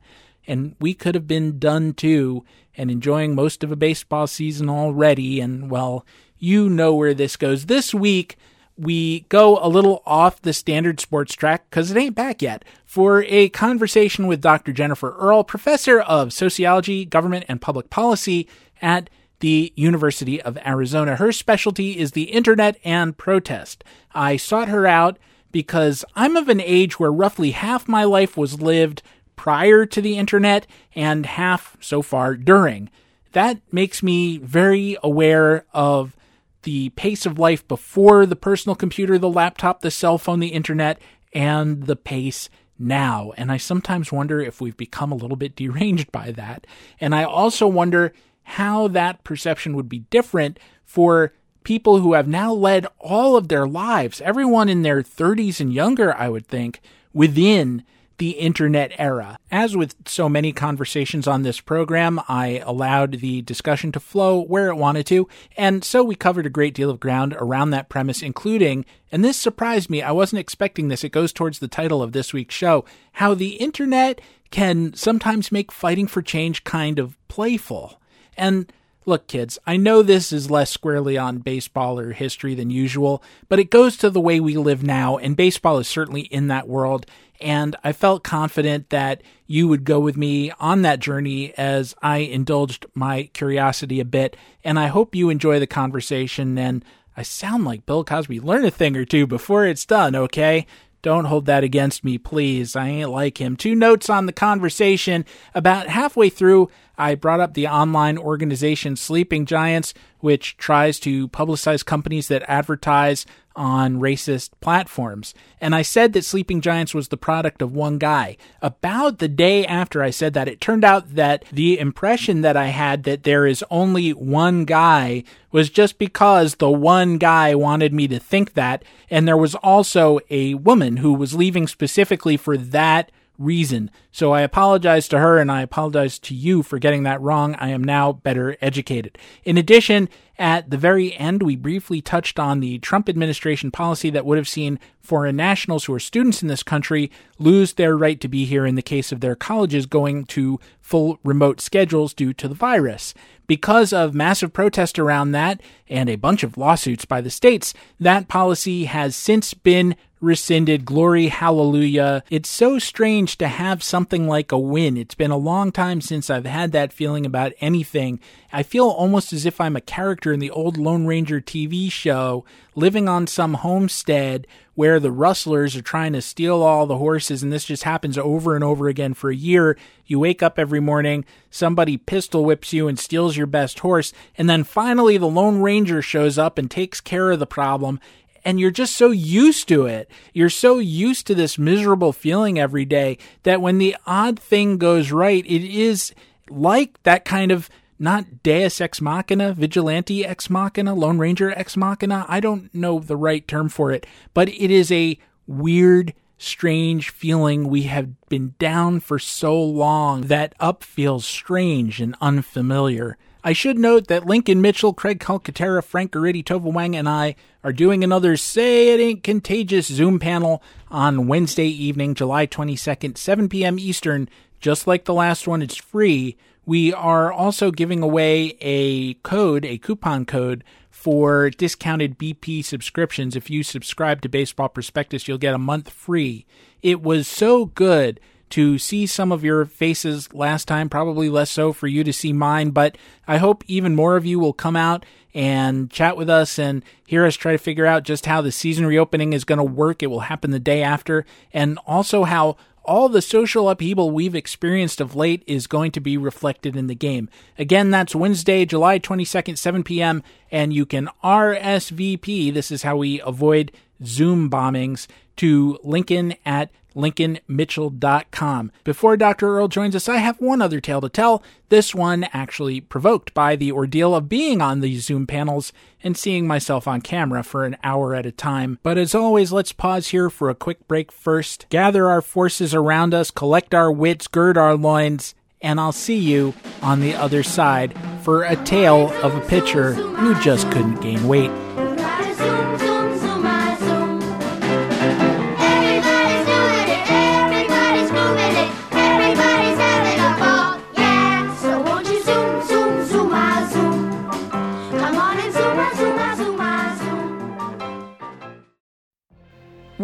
And 0.47 0.75
we 0.79 0.93
could 0.93 1.15
have 1.15 1.27
been 1.27 1.57
done 1.59 1.93
too 1.93 2.45
and 2.77 2.91
enjoying 2.91 3.35
most 3.35 3.63
of 3.63 3.71
a 3.71 3.75
baseball 3.75 4.27
season 4.27 4.69
already. 4.69 5.39
And 5.39 5.71
well, 5.71 6.05
you 6.37 6.69
know 6.69 6.93
where 6.93 7.13
this 7.13 7.35
goes. 7.35 7.65
This 7.65 7.93
week, 7.93 8.37
we 8.77 9.21
go 9.21 9.57
a 9.61 9.69
little 9.69 10.03
off 10.05 10.41
the 10.41 10.53
standard 10.53 10.99
sports 10.99 11.33
track 11.33 11.69
because 11.69 11.91
it 11.91 11.97
ain't 11.97 12.15
back 12.15 12.41
yet 12.41 12.65
for 12.85 13.23
a 13.23 13.49
conversation 13.49 14.27
with 14.27 14.41
Dr. 14.41 14.73
Jennifer 14.73 15.15
Earl, 15.17 15.43
professor 15.43 16.01
of 16.01 16.33
sociology, 16.33 17.05
government, 17.05 17.45
and 17.47 17.61
public 17.61 17.89
policy 17.89 18.47
at 18.81 19.09
the 19.45 19.71
University 19.75 20.41
of 20.41 20.57
Arizona. 20.65 21.17
Her 21.17 21.31
specialty 21.31 21.99
is 21.99 22.13
the 22.13 22.31
internet 22.31 22.79
and 22.83 23.15
protest. 23.15 23.83
I 24.11 24.37
sought 24.37 24.69
her 24.69 24.87
out 24.87 25.19
because 25.51 26.03
I'm 26.15 26.35
of 26.35 26.49
an 26.49 26.59
age 26.59 26.99
where 26.99 27.11
roughly 27.11 27.51
half 27.51 27.87
my 27.87 28.05
life 28.05 28.35
was 28.37 28.59
lived 28.59 29.03
prior 29.35 29.85
to 29.85 30.01
the 30.01 30.17
internet 30.17 30.65
and 30.95 31.27
half 31.27 31.77
so 31.79 32.01
far 32.01 32.33
during. 32.33 32.89
That 33.33 33.61
makes 33.71 34.01
me 34.01 34.39
very 34.39 34.97
aware 35.03 35.67
of 35.75 36.15
the 36.63 36.89
pace 36.89 37.27
of 37.27 37.37
life 37.37 37.67
before 37.67 38.25
the 38.25 38.35
personal 38.35 38.73
computer, 38.73 39.19
the 39.19 39.29
laptop, 39.29 39.81
the 39.81 39.91
cell 39.91 40.17
phone, 40.17 40.39
the 40.39 40.47
internet, 40.47 40.99
and 41.33 41.83
the 41.83 41.95
pace 41.95 42.49
now. 42.79 43.31
And 43.37 43.51
I 43.51 43.57
sometimes 43.57 44.11
wonder 44.11 44.41
if 44.41 44.59
we've 44.59 44.75
become 44.75 45.11
a 45.11 45.15
little 45.15 45.37
bit 45.37 45.55
deranged 45.55 46.11
by 46.11 46.31
that. 46.31 46.65
And 46.99 47.13
I 47.13 47.25
also 47.25 47.67
wonder 47.67 48.11
how 48.45 48.87
that 48.87 49.23
perception 49.23 49.75
would 49.75 49.89
be 49.89 49.99
different 50.09 50.59
for 50.83 51.33
people 51.63 51.99
who 51.99 52.13
have 52.13 52.27
now 52.27 52.53
led 52.53 52.85
all 52.99 53.35
of 53.35 53.47
their 53.47 53.67
lives, 53.67 54.21
everyone 54.21 54.69
in 54.69 54.83
their 54.83 55.01
30s 55.01 55.59
and 55.59 55.73
younger, 55.73 56.15
I 56.15 56.29
would 56.29 56.47
think, 56.47 56.79
within 57.11 57.83
the 58.17 58.31
internet 58.31 58.93
era. 58.97 59.37
As 59.51 59.75
with 59.75 59.95
so 60.05 60.29
many 60.29 60.53
conversations 60.53 61.27
on 61.27 61.41
this 61.41 61.59
program, 61.59 62.21
I 62.29 62.61
allowed 62.65 63.19
the 63.19 63.41
discussion 63.41 63.91
to 63.91 63.99
flow 63.99 64.41
where 64.41 64.69
it 64.69 64.75
wanted 64.75 65.05
to, 65.07 65.27
and 65.57 65.83
so 65.83 66.03
we 66.03 66.15
covered 66.15 66.45
a 66.45 66.51
great 66.51 66.73
deal 66.73 66.89
of 66.89 66.99
ground 66.99 67.35
around 67.37 67.71
that 67.71 67.89
premise, 67.89 68.21
including, 68.21 68.85
and 69.11 69.23
this 69.25 69.37
surprised 69.37 69.89
me, 69.89 70.01
I 70.01 70.11
wasn't 70.11 70.39
expecting 70.39 70.87
this, 70.87 71.03
it 71.03 71.11
goes 71.11 71.33
towards 71.33 71.59
the 71.59 71.67
title 71.67 72.01
of 72.01 72.13
this 72.13 72.31
week's 72.31 72.55
show, 72.55 72.85
how 73.13 73.33
the 73.33 73.55
internet 73.55 74.21
can 74.49 74.93
sometimes 74.93 75.51
make 75.51 75.71
fighting 75.71 76.07
for 76.07 76.21
change 76.21 76.63
kind 76.63 76.99
of 76.99 77.17
playful. 77.27 77.99
And 78.37 78.71
Look, 79.07 79.27
kids, 79.27 79.59
I 79.67 79.77
know 79.77 80.01
this 80.01 80.33
is 80.33 80.49
less 80.49 80.71
squarely 80.71 81.15
on 81.15 81.37
baseball 81.37 81.99
or 81.99 82.13
history 82.13 82.55
than 82.55 82.71
usual, 82.71 83.21
but 83.47 83.59
it 83.59 83.69
goes 83.69 83.97
to 83.97 84.09
the 84.09 84.19
way 84.19 84.39
we 84.39 84.57
live 84.57 84.81
now, 84.81 85.17
and 85.17 85.37
baseball 85.37 85.77
is 85.77 85.87
certainly 85.87 86.21
in 86.21 86.47
that 86.47 86.67
world. 86.67 87.05
And 87.39 87.75
I 87.83 87.91
felt 87.91 88.23
confident 88.23 88.89
that 88.89 89.21
you 89.45 89.67
would 89.67 89.83
go 89.83 89.99
with 89.99 90.17
me 90.17 90.51
on 90.59 90.81
that 90.81 90.99
journey 90.99 91.53
as 91.55 91.93
I 92.01 92.19
indulged 92.19 92.87
my 92.95 93.29
curiosity 93.33 93.99
a 93.99 94.05
bit. 94.05 94.37
And 94.63 94.79
I 94.79 94.87
hope 94.87 95.13
you 95.13 95.29
enjoy 95.29 95.59
the 95.59 95.67
conversation. 95.67 96.57
And 96.57 96.83
I 97.15 97.23
sound 97.23 97.65
like 97.65 97.85
Bill 97.85 98.03
Cosby. 98.03 98.39
Learn 98.39 98.65
a 98.65 98.71
thing 98.71 98.95
or 98.95 99.05
two 99.05 99.27
before 99.27 99.65
it's 99.67 99.85
done, 99.85 100.15
okay? 100.15 100.65
Don't 101.01 101.25
hold 101.25 101.45
that 101.45 101.63
against 101.63 102.03
me, 102.03 102.17
please. 102.17 102.75
I 102.75 102.87
ain't 102.87 103.11
like 103.11 103.39
him. 103.39 103.55
Two 103.55 103.75
notes 103.75 104.09
on 104.09 104.25
the 104.25 104.33
conversation. 104.33 105.23
About 105.53 105.87
halfway 105.87 106.29
through, 106.29 106.71
I 106.97 107.15
brought 107.15 107.39
up 107.39 107.53
the 107.53 107.67
online 107.67 108.17
organization 108.17 108.95
Sleeping 108.95 109.45
Giants, 109.45 109.93
which 110.19 110.57
tries 110.57 110.99
to 111.01 111.27
publicize 111.29 111.85
companies 111.85 112.27
that 112.29 112.43
advertise 112.47 113.25
on 113.55 113.99
racist 113.99 114.49
platforms. 114.59 115.33
And 115.61 115.73
I 115.73 115.81
said 115.81 116.13
that 116.13 116.25
Sleeping 116.25 116.61
Giants 116.61 116.93
was 116.93 117.07
the 117.07 117.17
product 117.17 117.61
of 117.61 117.73
one 117.73 117.97
guy. 117.97 118.37
About 118.61 119.19
the 119.19 119.27
day 119.27 119.65
after 119.65 120.03
I 120.03 120.09
said 120.09 120.33
that, 120.33 120.47
it 120.47 120.59
turned 120.59 120.83
out 120.83 121.15
that 121.15 121.45
the 121.51 121.79
impression 121.79 122.41
that 122.41 122.57
I 122.57 122.67
had 122.67 123.03
that 123.03 123.23
there 123.23 123.45
is 123.45 123.63
only 123.69 124.11
one 124.11 124.65
guy 124.65 125.23
was 125.51 125.69
just 125.69 125.97
because 125.97 126.55
the 126.55 126.69
one 126.69 127.17
guy 127.17 127.55
wanted 127.55 127.93
me 127.93 128.07
to 128.09 128.19
think 128.19 128.53
that. 128.53 128.83
And 129.09 129.27
there 129.27 129.37
was 129.37 129.55
also 129.55 130.19
a 130.29 130.55
woman 130.55 130.97
who 130.97 131.13
was 131.13 131.33
leaving 131.33 131.67
specifically 131.67 132.35
for 132.35 132.57
that 132.57 133.11
reason. 133.37 133.91
So 134.11 134.31
I 134.31 134.41
apologize 134.41 135.07
to 135.09 135.19
her 135.19 135.37
and 135.37 135.51
I 135.51 135.61
apologize 135.61 136.19
to 136.19 136.35
you 136.35 136.63
for 136.63 136.79
getting 136.79 137.03
that 137.03 137.21
wrong. 137.21 137.55
I 137.55 137.69
am 137.69 137.83
now 137.83 138.13
better 138.13 138.57
educated. 138.61 139.17
In 139.43 139.57
addition, 139.57 140.09
at 140.37 140.69
the 140.69 140.77
very 140.77 141.13
end, 141.15 141.43
we 141.43 141.55
briefly 141.55 142.01
touched 142.01 142.39
on 142.39 142.59
the 142.59 142.77
Trump 142.79 143.07
administration 143.07 143.71
policy 143.71 144.09
that 144.09 144.25
would 144.25 144.37
have 144.37 144.47
seen 144.47 144.79
foreign 144.99 145.35
nationals 145.35 145.85
who 145.85 145.93
are 145.93 145.99
students 145.99 146.41
in 146.41 146.49
this 146.49 146.63
country 146.63 147.11
lose 147.39 147.73
their 147.73 147.95
right 147.95 148.19
to 148.19 148.27
be 148.27 148.45
here 148.45 148.65
in 148.65 148.75
the 148.75 148.81
case 148.81 149.11
of 149.11 149.21
their 149.21 149.35
colleges 149.35 149.85
going 149.85 150.25
to 150.25 150.59
full 150.81 151.19
remote 151.23 151.61
schedules 151.61 152.13
due 152.13 152.33
to 152.33 152.47
the 152.47 152.55
virus. 152.55 153.13
Because 153.47 153.93
of 153.93 154.13
massive 154.13 154.51
protest 154.51 154.97
around 154.99 155.31
that 155.31 155.61
and 155.87 156.09
a 156.09 156.15
bunch 156.15 156.43
of 156.43 156.57
lawsuits 156.57 157.05
by 157.05 157.21
the 157.21 157.29
states, 157.29 157.73
that 157.99 158.27
policy 158.27 158.85
has 158.85 159.15
since 159.15 159.53
been 159.53 159.95
rescinded. 160.25 160.83
Glory, 160.83 161.27
hallelujah. 161.27 162.23
It's 162.29 162.49
so 162.49 162.79
strange 162.79 163.37
to 163.37 163.47
have 163.47 163.83
something 163.83 164.27
like 164.27 164.51
a 164.51 164.59
win. 164.59 164.97
It's 164.97 165.15
been 165.15 165.31
a 165.31 165.37
long 165.37 165.71
time 165.71 166.01
since 166.01 166.29
I've 166.29 166.45
had 166.45 166.71
that 166.73 166.91
feeling 166.91 167.25
about 167.25 167.53
anything. 167.61 168.19
I 168.51 168.63
feel 168.63 168.87
almost 168.87 169.31
as 169.31 169.45
if 169.45 169.61
I'm 169.61 169.75
a 169.75 169.81
character 169.81 170.33
in 170.33 170.39
the 170.39 170.51
old 170.51 170.77
Lone 170.77 171.05
Ranger 171.05 171.39
TV 171.39 171.91
show 171.91 172.43
living 172.75 173.07
on 173.07 173.27
some 173.27 173.55
homestead 173.55 174.47
where 174.75 174.99
the 174.99 175.11
rustlers 175.11 175.75
are 175.75 175.81
trying 175.81 176.11
to 176.13 176.21
steal 176.21 176.61
all 176.61 176.85
the 176.85 176.97
horses, 176.97 177.41
and 177.41 177.51
this 177.51 177.63
just 177.63 177.83
happens 177.83 178.17
over 178.17 178.55
and 178.55 178.63
over 178.63 178.89
again 178.89 179.13
for 179.13 179.29
a 179.29 179.35
year. 179.35 179.77
You 180.05 180.19
wake 180.19 180.43
up 180.43 180.59
every 180.59 180.81
morning, 180.81 181.23
somebody 181.49 181.95
pistol 181.95 182.43
whips 182.43 182.73
you 182.73 182.87
and 182.89 182.99
steals 182.99 183.37
your 183.37 183.47
best 183.47 183.79
horse, 183.79 184.11
and 184.37 184.49
then 184.49 184.65
finally 184.65 185.17
the 185.17 185.27
Lone 185.27 185.61
Ranger 185.61 186.01
shows 186.01 186.37
up 186.37 186.57
and 186.57 186.69
takes 186.69 186.99
care 186.99 187.31
of 187.31 187.39
the 187.39 187.47
problem, 187.47 188.01
and 188.45 188.59
you're 188.59 188.71
just 188.71 188.95
so 188.95 189.09
used 189.09 189.67
to 189.67 189.87
it. 189.87 190.09
You're 190.33 190.49
so 190.49 190.77
used 190.77 191.27
to 191.27 191.35
this 191.35 191.57
miserable 191.57 192.13
feeling 192.13 192.59
every 192.59 192.85
day 192.85 193.17
that 193.43 193.61
when 193.61 193.79
the 193.79 193.97
odd 194.05 194.39
thing 194.39 194.77
goes 194.77 195.11
right, 195.11 195.43
it 195.45 195.63
is 195.63 196.13
like 196.49 197.01
that 197.03 197.25
kind 197.25 197.51
of 197.51 197.69
not 197.97 198.43
Deus 198.43 198.79
ex 198.79 199.01
machina, 199.01 199.53
vigilante 199.53 200.25
ex 200.25 200.49
machina, 200.49 200.93
Lone 200.93 201.17
Ranger 201.17 201.51
ex 201.51 201.75
machina. 201.75 202.25
I 202.27 202.39
don't 202.39 202.73
know 202.73 202.99
the 202.99 203.17
right 203.17 203.45
term 203.47 203.67
for 203.69 203.91
it, 203.91 204.05
but 204.33 204.49
it 204.49 204.69
is 204.69 204.91
a 204.91 205.17
weird, 205.47 206.13
strange 206.37 207.09
feeling. 207.09 207.67
We 207.67 207.83
have 207.83 208.27
been 208.29 208.53
down 208.59 208.99
for 208.99 209.17
so 209.17 209.61
long 209.61 210.21
that 210.23 210.53
up 210.59 210.83
feels 210.83 211.25
strange 211.25 212.01
and 212.01 212.15
unfamiliar. 212.21 213.17
I 213.45 213.53
should 213.53 213.77
note 213.77 214.07
that 214.07 214.25
Lincoln 214.25 214.59
Mitchell, 214.59 214.91
Craig 214.91 215.19
Calcaterra, 215.19 215.83
Frank 215.83 216.11
Guridy, 216.11 216.43
Tova 216.43 216.73
Wang, 216.73 216.95
and 216.95 217.07
I 217.07 217.35
are 217.63 217.71
doing 217.71 218.03
another 218.03 218.37
Say 218.37 218.87
It 218.87 218.99
Ain't 218.99 219.23
Contagious 219.23 219.85
Zoom 219.85 220.17
panel 220.17 220.63
on 220.89 221.27
Wednesday 221.27 221.67
evening, 221.67 222.15
July 222.15 222.47
22nd, 222.47 223.19
7 223.19 223.47
p.m. 223.47 223.77
Eastern. 223.77 224.29
Just 224.59 224.87
like 224.87 225.05
the 225.05 225.13
last 225.13 225.47
one, 225.47 225.61
it's 225.61 225.75
free. 225.75 226.37
We 226.65 226.91
are 226.91 227.31
also 227.31 227.69
giving 227.69 228.01
away 228.01 228.57
a 228.61 229.13
code, 229.13 229.63
a 229.63 229.77
coupon 229.77 230.25
code 230.25 230.63
for 230.89 231.51
discounted 231.51 232.17
BP 232.17 232.65
subscriptions. 232.65 233.35
If 233.35 233.51
you 233.51 233.61
subscribe 233.61 234.23
to 234.23 234.27
Baseball 234.27 234.69
Prospectus, 234.69 235.27
you'll 235.27 235.37
get 235.37 235.53
a 235.53 235.59
month 235.59 235.91
free. 235.91 236.47
It 236.81 237.03
was 237.03 237.27
so 237.27 237.67
good 237.67 238.19
to 238.51 238.77
see 238.77 239.05
some 239.05 239.31
of 239.31 239.43
your 239.43 239.65
faces 239.65 240.33
last 240.33 240.67
time, 240.67 240.89
probably 240.89 241.29
less 241.29 241.51
so 241.51 241.73
for 241.73 241.87
you 241.87 242.03
to 242.03 242.13
see 242.13 242.33
mine, 242.33 242.69
but 242.69 242.97
I 243.27 243.37
hope 243.37 243.63
even 243.67 243.95
more 243.95 244.15
of 244.15 244.25
you 244.25 244.39
will 244.39 244.53
come 244.53 244.75
out 244.75 245.05
and 245.33 245.91
chat 245.91 246.15
with 246.15 246.29
us 246.29 246.57
and 246.57 246.83
hear 247.05 247.25
us 247.25 247.35
try 247.35 247.51
to 247.51 247.57
figure 247.57 247.85
out 247.85 248.03
just 248.03 248.25
how 248.25 248.41
the 248.41 248.51
season 248.51 248.85
reopening 248.85 249.33
is 249.33 249.43
going 249.43 249.57
to 249.57 249.63
work. 249.63 250.01
It 250.01 250.07
will 250.07 250.21
happen 250.21 250.51
the 250.51 250.59
day 250.59 250.81
after, 250.81 251.25
and 251.53 251.77
also 251.85 252.23
how 252.23 252.55
all 252.85 253.09
the 253.09 253.21
social 253.21 253.69
upheaval 253.69 254.11
we've 254.11 254.35
experienced 254.35 255.01
of 255.01 255.15
late 255.15 255.43
is 255.47 255.67
going 255.67 255.91
to 255.91 255.99
be 255.99 256.17
reflected 256.17 256.75
in 256.75 256.87
the 256.87 256.95
game. 256.95 257.29
Again, 257.57 257.91
that's 257.91 258.15
Wednesday, 258.15 258.63
July 258.65 258.99
22nd, 258.99 259.57
7 259.57 259.83
p.m., 259.83 260.23
and 260.51 260.71
you 260.71 260.85
can 260.85 261.09
RSVP. 261.23 262.53
This 262.53 262.71
is 262.71 262.83
how 262.83 262.95
we 262.95 263.19
avoid 263.21 263.71
Zoom 264.03 264.49
bombings 264.49 265.07
to 265.37 265.79
Lincoln 265.83 266.35
at 266.45 266.69
lincolnmitchell.com. 266.95 268.71
Before 268.83 269.17
Dr. 269.17 269.49
Earl 269.49 269.67
joins 269.67 269.95
us, 269.95 270.09
I 270.09 270.17
have 270.17 270.39
one 270.39 270.61
other 270.61 270.79
tale 270.79 271.01
to 271.01 271.09
tell. 271.09 271.43
This 271.69 271.93
one 271.93 272.25
actually 272.31 272.81
provoked 272.81 273.33
by 273.33 273.55
the 273.55 273.71
ordeal 273.71 274.15
of 274.15 274.29
being 274.29 274.61
on 274.61 274.79
these 274.79 275.05
Zoom 275.05 275.27
panels 275.27 275.73
and 276.03 276.17
seeing 276.17 276.47
myself 276.47 276.87
on 276.87 277.01
camera 277.01 277.43
for 277.43 277.65
an 277.65 277.77
hour 277.83 278.15
at 278.15 278.25
a 278.25 278.31
time. 278.31 278.79
But 278.83 278.97
as 278.97 279.15
always, 279.15 279.51
let's 279.51 279.71
pause 279.71 280.09
here 280.09 280.29
for 280.29 280.49
a 280.49 280.55
quick 280.55 280.87
break 280.87 281.11
first, 281.11 281.67
gather 281.69 282.09
our 282.09 282.21
forces 282.21 282.73
around 282.73 283.13
us, 283.13 283.31
collect 283.31 283.73
our 283.73 283.91
wits, 283.91 284.27
gird 284.27 284.57
our 284.57 284.75
loins, 284.75 285.35
and 285.61 285.79
I'll 285.79 285.91
see 285.91 286.17
you 286.17 286.53
on 286.81 286.99
the 286.99 287.15
other 287.15 287.41
side 287.41 287.97
for 288.21 288.43
a 288.43 288.55
tale 288.55 289.11
of 289.23 289.35
a 289.35 289.41
pitcher 289.41 289.93
who 289.93 290.39
just 290.41 290.69
couldn't 290.71 291.01
gain 291.01 291.27
weight. 291.27 291.51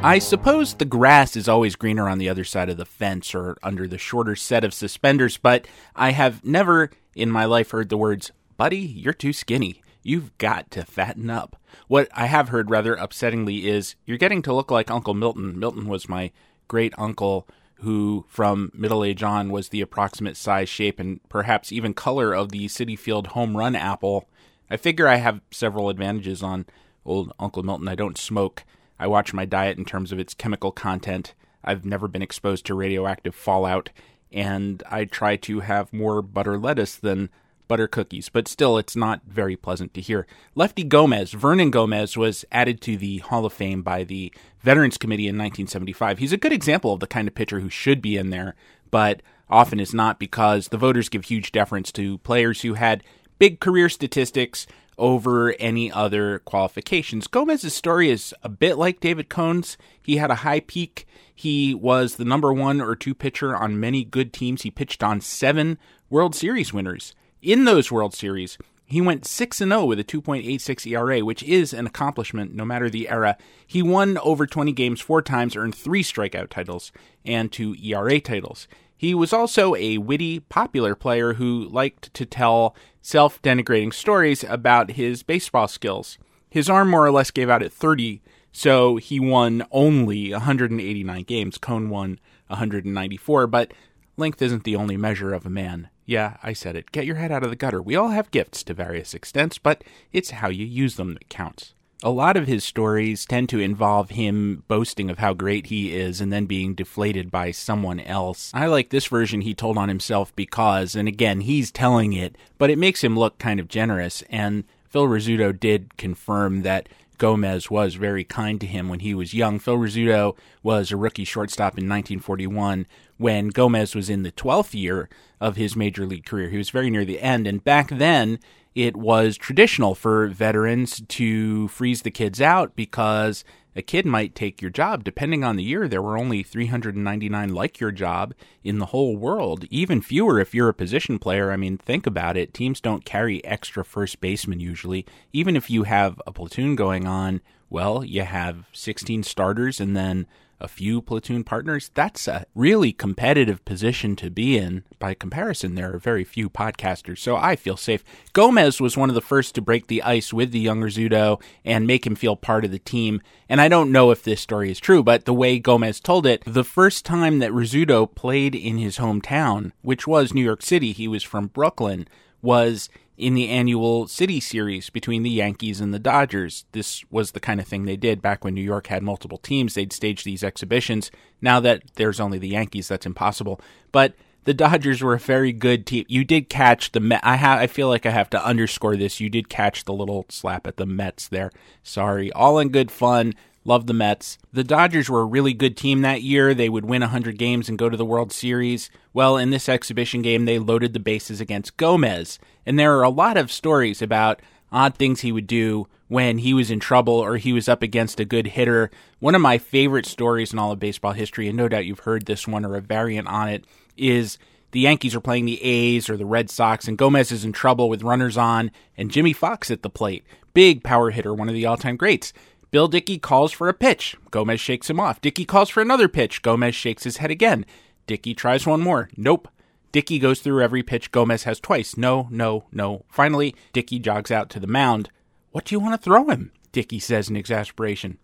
I 0.00 0.20
suppose 0.20 0.74
the 0.74 0.84
grass 0.84 1.34
is 1.34 1.48
always 1.48 1.74
greener 1.74 2.08
on 2.08 2.18
the 2.18 2.28
other 2.28 2.44
side 2.44 2.70
of 2.70 2.76
the 2.76 2.84
fence 2.84 3.34
or 3.34 3.58
under 3.64 3.88
the 3.88 3.98
shorter 3.98 4.36
set 4.36 4.62
of 4.62 4.72
suspenders, 4.72 5.38
but 5.38 5.66
I 5.96 6.12
have 6.12 6.44
never 6.44 6.90
in 7.16 7.32
my 7.32 7.44
life 7.46 7.72
heard 7.72 7.88
the 7.88 7.96
words, 7.96 8.30
buddy, 8.56 8.78
you're 8.78 9.12
too 9.12 9.32
skinny. 9.32 9.82
You've 10.04 10.38
got 10.38 10.70
to 10.70 10.84
fatten 10.84 11.28
up. 11.30 11.60
What 11.88 12.08
I 12.14 12.26
have 12.26 12.50
heard 12.50 12.70
rather 12.70 12.94
upsettingly 12.94 13.64
is, 13.64 13.96
you're 14.06 14.18
getting 14.18 14.40
to 14.42 14.54
look 14.54 14.70
like 14.70 14.88
Uncle 14.88 15.14
Milton. 15.14 15.58
Milton 15.58 15.88
was 15.88 16.08
my 16.08 16.30
great 16.68 16.94
uncle 16.96 17.48
who, 17.80 18.24
from 18.28 18.70
middle 18.72 19.02
age 19.02 19.24
on, 19.24 19.50
was 19.50 19.70
the 19.70 19.80
approximate 19.80 20.36
size, 20.36 20.68
shape, 20.68 21.00
and 21.00 21.20
perhaps 21.28 21.72
even 21.72 21.92
color 21.92 22.32
of 22.32 22.50
the 22.50 22.66
Citi 22.66 22.96
Field 22.96 23.28
home 23.28 23.56
run 23.56 23.74
apple. 23.74 24.28
I 24.70 24.76
figure 24.76 25.08
I 25.08 25.16
have 25.16 25.40
several 25.50 25.88
advantages 25.88 26.40
on 26.40 26.66
old 27.04 27.32
Uncle 27.40 27.64
Milton. 27.64 27.88
I 27.88 27.96
don't 27.96 28.16
smoke. 28.16 28.64
I 28.98 29.06
watch 29.06 29.32
my 29.32 29.44
diet 29.44 29.78
in 29.78 29.84
terms 29.84 30.12
of 30.12 30.18
its 30.18 30.34
chemical 30.34 30.72
content. 30.72 31.34
I've 31.64 31.84
never 31.84 32.08
been 32.08 32.22
exposed 32.22 32.66
to 32.66 32.74
radioactive 32.74 33.34
fallout, 33.34 33.90
and 34.32 34.82
I 34.90 35.04
try 35.04 35.36
to 35.36 35.60
have 35.60 35.92
more 35.92 36.22
butter 36.22 36.58
lettuce 36.58 36.96
than 36.96 37.30
butter 37.68 37.86
cookies, 37.86 38.28
but 38.28 38.48
still, 38.48 38.78
it's 38.78 38.96
not 38.96 39.20
very 39.26 39.54
pleasant 39.54 39.92
to 39.94 40.00
hear. 40.00 40.26
Lefty 40.54 40.82
Gomez, 40.82 41.32
Vernon 41.32 41.70
Gomez, 41.70 42.16
was 42.16 42.44
added 42.50 42.80
to 42.80 42.96
the 42.96 43.18
Hall 43.18 43.44
of 43.44 43.52
Fame 43.52 43.82
by 43.82 44.04
the 44.04 44.32
Veterans 44.60 44.96
Committee 44.96 45.28
in 45.28 45.36
1975. 45.36 46.18
He's 46.18 46.32
a 46.32 46.38
good 46.38 46.52
example 46.52 46.94
of 46.94 47.00
the 47.00 47.06
kind 47.06 47.28
of 47.28 47.34
pitcher 47.34 47.60
who 47.60 47.68
should 47.68 48.00
be 48.00 48.16
in 48.16 48.30
there, 48.30 48.54
but 48.90 49.22
often 49.50 49.78
is 49.78 49.94
not 49.94 50.18
because 50.18 50.68
the 50.68 50.78
voters 50.78 51.08
give 51.08 51.24
huge 51.24 51.52
deference 51.52 51.92
to 51.92 52.18
players 52.18 52.62
who 52.62 52.74
had 52.74 53.04
big 53.38 53.60
career 53.60 53.88
statistics 53.88 54.66
over 54.98 55.54
any 55.58 55.90
other 55.90 56.40
qualifications. 56.40 57.26
Gomez's 57.26 57.74
story 57.74 58.10
is 58.10 58.34
a 58.42 58.48
bit 58.48 58.76
like 58.76 59.00
David 59.00 59.28
Cone's. 59.28 59.78
He 60.02 60.16
had 60.16 60.30
a 60.30 60.36
high 60.36 60.60
peak. 60.60 61.06
He 61.34 61.72
was 61.74 62.16
the 62.16 62.24
number 62.24 62.52
one 62.52 62.80
or 62.80 62.96
two 62.96 63.14
pitcher 63.14 63.56
on 63.56 63.80
many 63.80 64.04
good 64.04 64.32
teams. 64.32 64.62
He 64.62 64.70
pitched 64.70 65.02
on 65.02 65.20
seven 65.20 65.78
World 66.10 66.34
Series 66.34 66.72
winners. 66.72 67.14
In 67.40 67.64
those 67.64 67.92
World 67.92 68.14
Series, 68.14 68.58
he 68.84 69.00
went 69.00 69.26
6 69.26 69.58
0 69.58 69.84
with 69.84 70.00
a 70.00 70.04
2.86 70.04 70.86
ERA, 70.86 71.24
which 71.24 71.42
is 71.42 71.74
an 71.74 71.86
accomplishment 71.86 72.54
no 72.54 72.64
matter 72.64 72.88
the 72.88 73.08
era. 73.08 73.36
He 73.66 73.82
won 73.82 74.16
over 74.18 74.46
20 74.46 74.72
games 74.72 75.00
four 75.00 75.20
times, 75.20 75.54
earned 75.54 75.74
three 75.74 76.02
strikeout 76.02 76.48
titles, 76.48 76.90
and 77.24 77.52
two 77.52 77.76
ERA 77.82 78.18
titles. 78.18 78.66
He 78.96 79.14
was 79.14 79.32
also 79.32 79.76
a 79.76 79.98
witty, 79.98 80.40
popular 80.40 80.94
player 80.94 81.34
who 81.34 81.68
liked 81.68 82.12
to 82.14 82.26
tell 82.26 82.74
self 83.02 83.40
denigrating 83.42 83.92
stories 83.92 84.44
about 84.44 84.92
his 84.92 85.22
baseball 85.22 85.68
skills. 85.68 86.18
His 86.50 86.70
arm 86.70 86.90
more 86.90 87.04
or 87.04 87.10
less 87.10 87.30
gave 87.30 87.50
out 87.50 87.62
at 87.62 87.72
30, 87.72 88.22
so 88.52 88.96
he 88.96 89.20
won 89.20 89.66
only 89.70 90.32
189 90.32 91.22
games. 91.24 91.58
Cone 91.58 91.90
won 91.90 92.18
194, 92.48 93.46
but 93.46 93.72
length 94.16 94.40
isn't 94.42 94.64
the 94.64 94.76
only 94.76 94.96
measure 94.96 95.34
of 95.34 95.46
a 95.46 95.50
man. 95.50 95.90
Yeah, 96.06 96.38
I 96.42 96.54
said 96.54 96.74
it. 96.74 96.90
Get 96.90 97.04
your 97.04 97.16
head 97.16 97.30
out 97.30 97.44
of 97.44 97.50
the 97.50 97.56
gutter. 97.56 97.82
We 97.82 97.94
all 97.94 98.08
have 98.08 98.30
gifts 98.30 98.62
to 98.64 98.74
various 98.74 99.12
extents, 99.12 99.58
but 99.58 99.84
it's 100.10 100.30
how 100.30 100.48
you 100.48 100.64
use 100.64 100.96
them 100.96 101.12
that 101.14 101.28
counts. 101.28 101.74
A 102.00 102.10
lot 102.10 102.36
of 102.36 102.46
his 102.46 102.62
stories 102.62 103.26
tend 103.26 103.48
to 103.48 103.58
involve 103.58 104.10
him 104.10 104.62
boasting 104.68 105.10
of 105.10 105.18
how 105.18 105.34
great 105.34 105.66
he 105.66 105.96
is 105.96 106.20
and 106.20 106.32
then 106.32 106.46
being 106.46 106.74
deflated 106.74 107.28
by 107.28 107.50
someone 107.50 107.98
else. 107.98 108.52
I 108.54 108.66
like 108.66 108.90
this 108.90 109.08
version 109.08 109.40
he 109.40 109.52
told 109.52 109.76
on 109.76 109.88
himself 109.88 110.34
because, 110.36 110.94
and 110.94 111.08
again, 111.08 111.40
he's 111.40 111.72
telling 111.72 112.12
it, 112.12 112.36
but 112.56 112.70
it 112.70 112.78
makes 112.78 113.02
him 113.02 113.18
look 113.18 113.38
kind 113.38 113.58
of 113.58 113.66
generous. 113.66 114.22
And 114.30 114.62
Phil 114.88 115.08
Rizzuto 115.08 115.58
did 115.58 115.96
confirm 115.96 116.62
that 116.62 116.88
Gomez 117.18 117.70
was 117.70 117.94
very 117.94 118.24
kind 118.24 118.60
to 118.60 118.66
him 118.66 118.88
when 118.88 119.00
he 119.00 119.14
was 119.14 119.34
young. 119.34 119.58
Phil 119.58 119.76
Rizzuto 119.76 120.36
was 120.62 120.90
a 120.90 120.96
rookie 120.96 121.24
shortstop 121.24 121.72
in 121.72 121.88
1941 121.88 122.86
when 123.16 123.48
Gomez 123.48 123.94
was 123.94 124.08
in 124.08 124.22
the 124.22 124.32
12th 124.32 124.74
year 124.74 125.08
of 125.40 125.56
his 125.56 125.76
major 125.76 126.06
league 126.06 126.24
career. 126.24 126.48
He 126.48 126.56
was 126.56 126.70
very 126.70 126.90
near 126.90 127.04
the 127.04 127.20
end. 127.20 127.46
And 127.46 127.62
back 127.62 127.88
then, 127.90 128.38
it 128.74 128.96
was 128.96 129.36
traditional 129.36 129.94
for 129.94 130.28
veterans 130.28 131.02
to 131.08 131.68
freeze 131.68 132.02
the 132.02 132.10
kids 132.10 132.40
out 132.40 132.76
because 132.76 133.44
a 133.78 133.82
kid 133.82 134.04
might 134.04 134.34
take 134.34 134.60
your 134.60 134.72
job. 134.72 135.04
Depending 135.04 135.44
on 135.44 135.54
the 135.54 135.62
year, 135.62 135.86
there 135.86 136.02
were 136.02 136.18
only 136.18 136.42
399 136.42 137.54
like 137.54 137.78
your 137.78 137.92
job 137.92 138.34
in 138.64 138.80
the 138.80 138.86
whole 138.86 139.16
world, 139.16 139.66
even 139.70 140.02
fewer 140.02 140.40
if 140.40 140.52
you're 140.52 140.68
a 140.68 140.74
position 140.74 141.20
player. 141.20 141.52
I 141.52 141.56
mean, 141.56 141.78
think 141.78 142.04
about 142.04 142.36
it. 142.36 142.52
Teams 142.52 142.80
don't 142.80 143.04
carry 143.04 143.42
extra 143.44 143.84
first 143.84 144.20
basemen 144.20 144.58
usually. 144.58 145.06
Even 145.32 145.54
if 145.54 145.70
you 145.70 145.84
have 145.84 146.20
a 146.26 146.32
platoon 146.32 146.74
going 146.74 147.06
on, 147.06 147.40
well, 147.70 148.04
you 148.04 148.22
have 148.22 148.66
16 148.72 149.22
starters 149.22 149.78
and 149.78 149.96
then 149.96 150.26
a 150.60 150.66
few 150.68 151.00
platoon 151.00 151.44
partners, 151.44 151.90
that's 151.94 152.26
a 152.26 152.44
really 152.54 152.92
competitive 152.92 153.64
position 153.64 154.16
to 154.16 154.30
be 154.30 154.58
in. 154.58 154.82
By 154.98 155.14
comparison, 155.14 155.76
there 155.76 155.94
are 155.94 155.98
very 155.98 156.24
few 156.24 156.50
podcasters, 156.50 157.18
so 157.18 157.36
I 157.36 157.54
feel 157.54 157.76
safe. 157.76 158.02
Gomez 158.32 158.80
was 158.80 158.96
one 158.96 159.08
of 159.08 159.14
the 159.14 159.20
first 159.20 159.54
to 159.54 159.62
break 159.62 159.86
the 159.86 160.02
ice 160.02 160.32
with 160.32 160.50
the 160.50 160.58
younger 160.58 160.88
Rizzuto 160.88 161.40
and 161.64 161.86
make 161.86 162.06
him 162.06 162.14
feel 162.14 162.36
part 162.36 162.64
of 162.64 162.70
the 162.70 162.78
team. 162.78 163.20
And 163.48 163.60
I 163.60 163.68
don't 163.68 163.92
know 163.92 164.10
if 164.10 164.22
this 164.22 164.40
story 164.40 164.70
is 164.70 164.80
true, 164.80 165.02
but 165.02 165.24
the 165.24 165.34
way 165.34 165.58
Gomez 165.58 166.00
told 166.00 166.26
it, 166.26 166.42
the 166.46 166.64
first 166.64 167.04
time 167.04 167.38
that 167.38 167.52
Rizzuto 167.52 168.12
played 168.12 168.54
in 168.54 168.78
his 168.78 168.98
hometown, 168.98 169.72
which 169.82 170.06
was 170.06 170.34
New 170.34 170.44
York 170.44 170.62
City, 170.62 170.92
he 170.92 171.08
was 171.08 171.22
from 171.22 171.48
Brooklyn, 171.48 172.08
was 172.40 172.88
in 173.18 173.34
the 173.34 173.48
annual 173.48 174.06
City 174.06 174.38
Series 174.38 174.90
between 174.90 175.24
the 175.24 175.30
Yankees 175.30 175.80
and 175.80 175.92
the 175.92 175.98
Dodgers. 175.98 176.64
This 176.72 177.04
was 177.10 177.32
the 177.32 177.40
kind 177.40 177.60
of 177.60 177.66
thing 177.66 177.84
they 177.84 177.96
did 177.96 178.22
back 178.22 178.44
when 178.44 178.54
New 178.54 178.62
York 178.62 178.86
had 178.86 179.02
multiple 179.02 179.38
teams. 179.38 179.74
They'd 179.74 179.92
stage 179.92 180.22
these 180.22 180.44
exhibitions. 180.44 181.10
Now 181.42 181.58
that 181.60 181.82
there's 181.96 182.20
only 182.20 182.38
the 182.38 182.48
Yankees, 182.48 182.88
that's 182.88 183.06
impossible. 183.06 183.60
But 183.90 184.14
the 184.44 184.54
Dodgers 184.54 185.02
were 185.02 185.14
a 185.14 185.18
very 185.18 185.52
good 185.52 185.84
team. 185.84 186.06
You 186.08 186.24
did 186.24 186.48
catch 186.48 186.92
the 186.92 187.00
Met. 187.00 187.20
I 187.22 187.36
have. 187.36 187.58
I 187.58 187.66
feel 187.66 187.88
like 187.88 188.06
I 188.06 188.10
have 188.10 188.30
to 188.30 188.42
underscore 188.42 188.96
this. 188.96 189.20
You 189.20 189.28
did 189.28 189.48
catch 189.48 189.84
the 189.84 189.92
little 189.92 190.24
slap 190.30 190.66
at 190.66 190.76
the 190.76 190.86
Mets 190.86 191.28
there. 191.28 191.50
Sorry. 191.82 192.32
All 192.32 192.58
in 192.58 192.70
good 192.70 192.90
fun. 192.90 193.34
Love 193.68 193.86
the 193.86 193.92
Mets. 193.92 194.38
The 194.50 194.64
Dodgers 194.64 195.10
were 195.10 195.20
a 195.20 195.26
really 195.26 195.52
good 195.52 195.76
team 195.76 196.00
that 196.00 196.22
year. 196.22 196.54
They 196.54 196.70
would 196.70 196.86
win 196.86 197.02
100 197.02 197.36
games 197.36 197.68
and 197.68 197.76
go 197.76 197.90
to 197.90 197.98
the 197.98 198.04
World 198.04 198.32
Series. 198.32 198.88
Well, 199.12 199.36
in 199.36 199.50
this 199.50 199.68
exhibition 199.68 200.22
game, 200.22 200.46
they 200.46 200.58
loaded 200.58 200.94
the 200.94 200.98
bases 200.98 201.38
against 201.38 201.76
Gomez. 201.76 202.38
And 202.64 202.78
there 202.78 202.96
are 202.96 203.02
a 203.02 203.10
lot 203.10 203.36
of 203.36 203.52
stories 203.52 204.00
about 204.00 204.40
odd 204.72 204.94
things 204.94 205.20
he 205.20 205.32
would 205.32 205.46
do 205.46 205.86
when 206.08 206.38
he 206.38 206.54
was 206.54 206.70
in 206.70 206.80
trouble 206.80 207.12
or 207.12 207.36
he 207.36 207.52
was 207.52 207.68
up 207.68 207.82
against 207.82 208.18
a 208.18 208.24
good 208.24 208.46
hitter. 208.46 208.90
One 209.18 209.34
of 209.34 209.42
my 209.42 209.58
favorite 209.58 210.06
stories 210.06 210.50
in 210.50 210.58
all 210.58 210.72
of 210.72 210.80
baseball 210.80 211.12
history, 211.12 211.46
and 211.46 211.56
no 211.56 211.68
doubt 211.68 211.84
you've 211.84 211.98
heard 212.00 212.24
this 212.24 212.48
one 212.48 212.64
or 212.64 212.74
a 212.74 212.80
variant 212.80 213.28
on 213.28 213.50
it, 213.50 213.66
is 213.98 214.38
the 214.70 214.80
Yankees 214.80 215.14
are 215.14 215.20
playing 215.20 215.44
the 215.44 215.62
A's 215.62 216.08
or 216.08 216.16
the 216.16 216.24
Red 216.24 216.48
Sox, 216.48 216.88
and 216.88 216.96
Gomez 216.96 217.30
is 217.30 217.44
in 217.44 217.52
trouble 217.52 217.90
with 217.90 218.02
runners 218.02 218.38
on, 218.38 218.70
and 218.96 219.10
Jimmie 219.10 219.34
Foxx 219.34 219.70
at 219.70 219.82
the 219.82 219.90
plate. 219.90 220.24
Big 220.54 220.82
power 220.82 221.10
hitter, 221.10 221.34
one 221.34 221.48
of 221.48 221.54
the 221.54 221.66
all 221.66 221.76
time 221.76 221.96
greats. 221.96 222.32
Bill 222.70 222.88
Dickey 222.88 223.18
calls 223.18 223.52
for 223.52 223.68
a 223.68 223.74
pitch. 223.74 224.14
Gomez 224.30 224.60
shakes 224.60 224.90
him 224.90 225.00
off. 225.00 225.20
Dickey 225.20 225.44
calls 225.44 225.70
for 225.70 225.80
another 225.80 226.08
pitch. 226.08 226.42
Gomez 226.42 226.74
shakes 226.74 227.04
his 227.04 227.16
head 227.16 227.30
again. 227.30 227.64
Dickey 228.06 228.34
tries 228.34 228.66
one 228.66 228.80
more. 228.80 229.08
Nope. 229.16 229.48
Dickey 229.90 230.18
goes 230.18 230.40
through 230.40 230.62
every 230.62 230.82
pitch 230.82 231.10
Gomez 231.10 231.44
has 231.44 231.60
twice. 231.60 231.96
No, 231.96 232.28
no, 232.30 232.66
no. 232.70 233.04
Finally, 233.08 233.54
Dickey 233.72 233.98
jogs 233.98 234.30
out 234.30 234.50
to 234.50 234.60
the 234.60 234.66
mound. 234.66 235.08
What 235.50 235.64
do 235.64 235.74
you 235.74 235.80
want 235.80 235.94
to 235.94 236.04
throw 236.04 236.28
him? 236.28 236.52
Dickey 236.72 236.98
says 236.98 237.30
in 237.30 237.36
exasperation. 237.36 238.18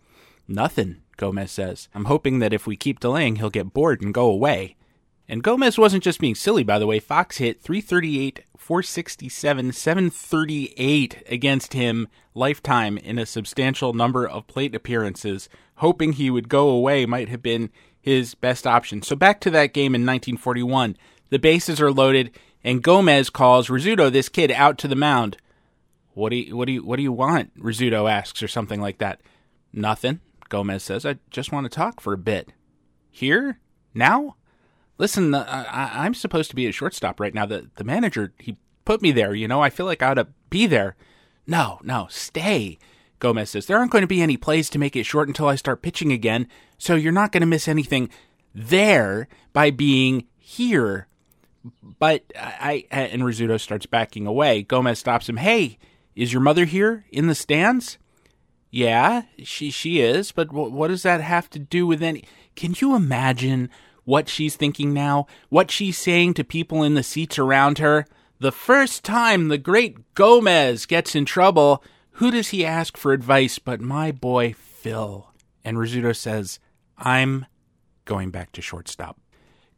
Nothing, 0.47 1.01
Gomez 1.17 1.51
says. 1.51 1.89
I'm 1.95 2.05
hoping 2.05 2.37
that 2.39 2.53
if 2.53 2.67
we 2.67 2.75
keep 2.75 2.99
delaying, 2.99 3.37
he'll 3.37 3.49
get 3.49 3.73
bored 3.73 4.01
and 4.01 4.13
go 4.13 4.29
away. 4.29 4.75
And 5.27 5.41
Gomez 5.41 5.79
wasn't 5.79 6.03
just 6.03 6.19
being 6.19 6.35
silly, 6.35 6.63
by 6.63 6.77
the 6.77 6.85
way. 6.85 6.99
Foxx 6.99 7.37
hit 7.37 7.61
338, 7.61 8.43
467, 8.65 9.73
738 9.73 11.23
against 11.29 11.73
him 11.73 12.07
lifetime 12.33 12.97
in 12.97 13.19
a 13.19 13.25
substantial 13.27 13.93
number 13.93 14.27
of 14.27 14.47
plate 14.47 14.73
appearances. 14.73 15.47
Hoping 15.75 16.13
he 16.13 16.31
would 16.31 16.49
go 16.49 16.69
away 16.69 17.05
might 17.05 17.29
have 17.29 17.43
been 17.43 17.69
his 18.01 18.33
best 18.33 18.65
option. 18.65 19.03
So 19.03 19.15
back 19.15 19.39
to 19.41 19.51
that 19.51 19.71
game 19.71 19.93
in 19.93 20.01
1941. 20.01 20.97
The 21.29 21.37
bases 21.37 21.79
are 21.79 21.91
loaded, 21.91 22.35
and 22.63 22.81
Gomez 22.81 23.29
calls 23.29 23.67
Rizzuto, 23.67 24.11
this 24.11 24.29
kid, 24.29 24.49
out 24.49 24.79
to 24.79 24.87
the 24.87 24.95
mound. 24.95 25.37
What 26.15 26.31
do 26.31 26.37
you, 26.37 26.57
what 26.57 26.65
do 26.65 26.71
you, 26.71 26.83
what 26.83 26.95
do 26.95 27.03
you 27.03 27.13
want? 27.13 27.55
Rizzuto 27.59 28.09
asks, 28.09 28.41
or 28.41 28.47
something 28.47 28.81
like 28.81 28.97
that. 28.97 29.21
Nothing, 29.73 30.21
Gomez 30.49 30.81
says. 30.81 31.05
I 31.05 31.19
just 31.29 31.51
want 31.51 31.65
to 31.65 31.69
talk 31.69 32.01
for 32.01 32.13
a 32.13 32.17
bit. 32.17 32.51
Here? 33.11 33.59
Now? 33.93 34.37
Listen, 34.97 35.33
uh, 35.33 35.65
I, 35.69 36.05
am 36.05 36.13
supposed 36.13 36.49
to 36.51 36.55
be 36.55 36.67
a 36.67 36.71
shortstop 36.71 37.19
right 37.19 37.33
now. 37.33 37.45
The, 37.45 37.69
the 37.75 37.83
manager, 37.83 38.33
he 38.39 38.57
put 38.85 39.01
me 39.01 39.11
there. 39.11 39.33
You 39.33 39.47
know, 39.47 39.61
I 39.61 39.69
feel 39.69 39.85
like 39.85 40.01
I 40.01 40.11
ought 40.11 40.15
to 40.15 40.27
be 40.49 40.67
there. 40.67 40.95
No, 41.45 41.79
no, 41.83 42.07
stay. 42.09 42.77
Gomez 43.19 43.49
says, 43.49 43.65
There 43.65 43.77
aren't 43.77 43.91
going 43.91 44.03
to 44.03 44.07
be 44.07 44.21
any 44.21 44.37
plays 44.37 44.69
to 44.69 44.79
make 44.79 44.95
it 44.95 45.05
short 45.05 45.27
until 45.27 45.47
I 45.47 45.55
start 45.55 45.81
pitching 45.81 46.11
again, 46.11 46.47
so 46.77 46.95
you're 46.95 47.11
not 47.11 47.31
going 47.31 47.41
to 47.41 47.47
miss 47.47 47.67
anything 47.67 48.09
there 48.53 49.27
by 49.51 49.69
being 49.69 50.25
here. 50.37 51.07
But 51.81 52.23
I, 52.39 52.85
I 52.91 53.01
and 53.01 53.23
Rizzuto 53.23 53.59
starts 53.59 53.85
backing 53.85 54.27
away. 54.27 54.61
Gomez 54.61 54.99
stops 54.99 55.27
him. 55.27 55.37
Hey, 55.37 55.77
is 56.15 56.31
your 56.31 56.41
mother 56.41 56.65
here 56.65 57.05
in 57.11 57.27
the 57.27 57.35
stands? 57.35 57.97
Yeah, 58.69 59.23
she 59.41 59.71
she 59.71 60.01
is, 60.01 60.31
but 60.31 60.51
what 60.51 60.89
does 60.89 61.03
that 61.03 61.21
have 61.21 61.49
to 61.51 61.59
do 61.59 61.87
with 61.87 62.03
any? 62.03 62.25
Can 62.55 62.75
you 62.79 62.95
imagine 62.95 63.69
what 64.05 64.29
she's 64.29 64.55
thinking 64.55 64.93
now? 64.93 65.27
What 65.49 65.69
she's 65.69 65.97
saying 65.97 66.35
to 66.35 66.43
people 66.43 66.83
in 66.83 66.93
the 66.93 67.03
seats 67.03 67.37
around 67.37 67.79
her? 67.79 68.05
The 68.39 68.51
first 68.51 69.03
time 69.03 69.47
the 69.47 69.57
great 69.57 70.13
Gomez 70.13 70.85
gets 70.85 71.15
in 71.15 71.25
trouble, 71.25 71.83
who 72.11 72.31
does 72.31 72.49
he 72.49 72.65
ask 72.65 72.97
for 72.97 73.11
advice 73.11 73.59
but 73.59 73.81
my 73.81 74.11
boy 74.11 74.53
Phil? 74.53 75.31
And 75.63 75.77
Rizzuto 75.77 76.15
says, 76.15 76.59
I'm 76.97 77.45
going 78.05 78.29
back 78.29 78.51
to 78.53 78.61
shortstop. 78.61 79.19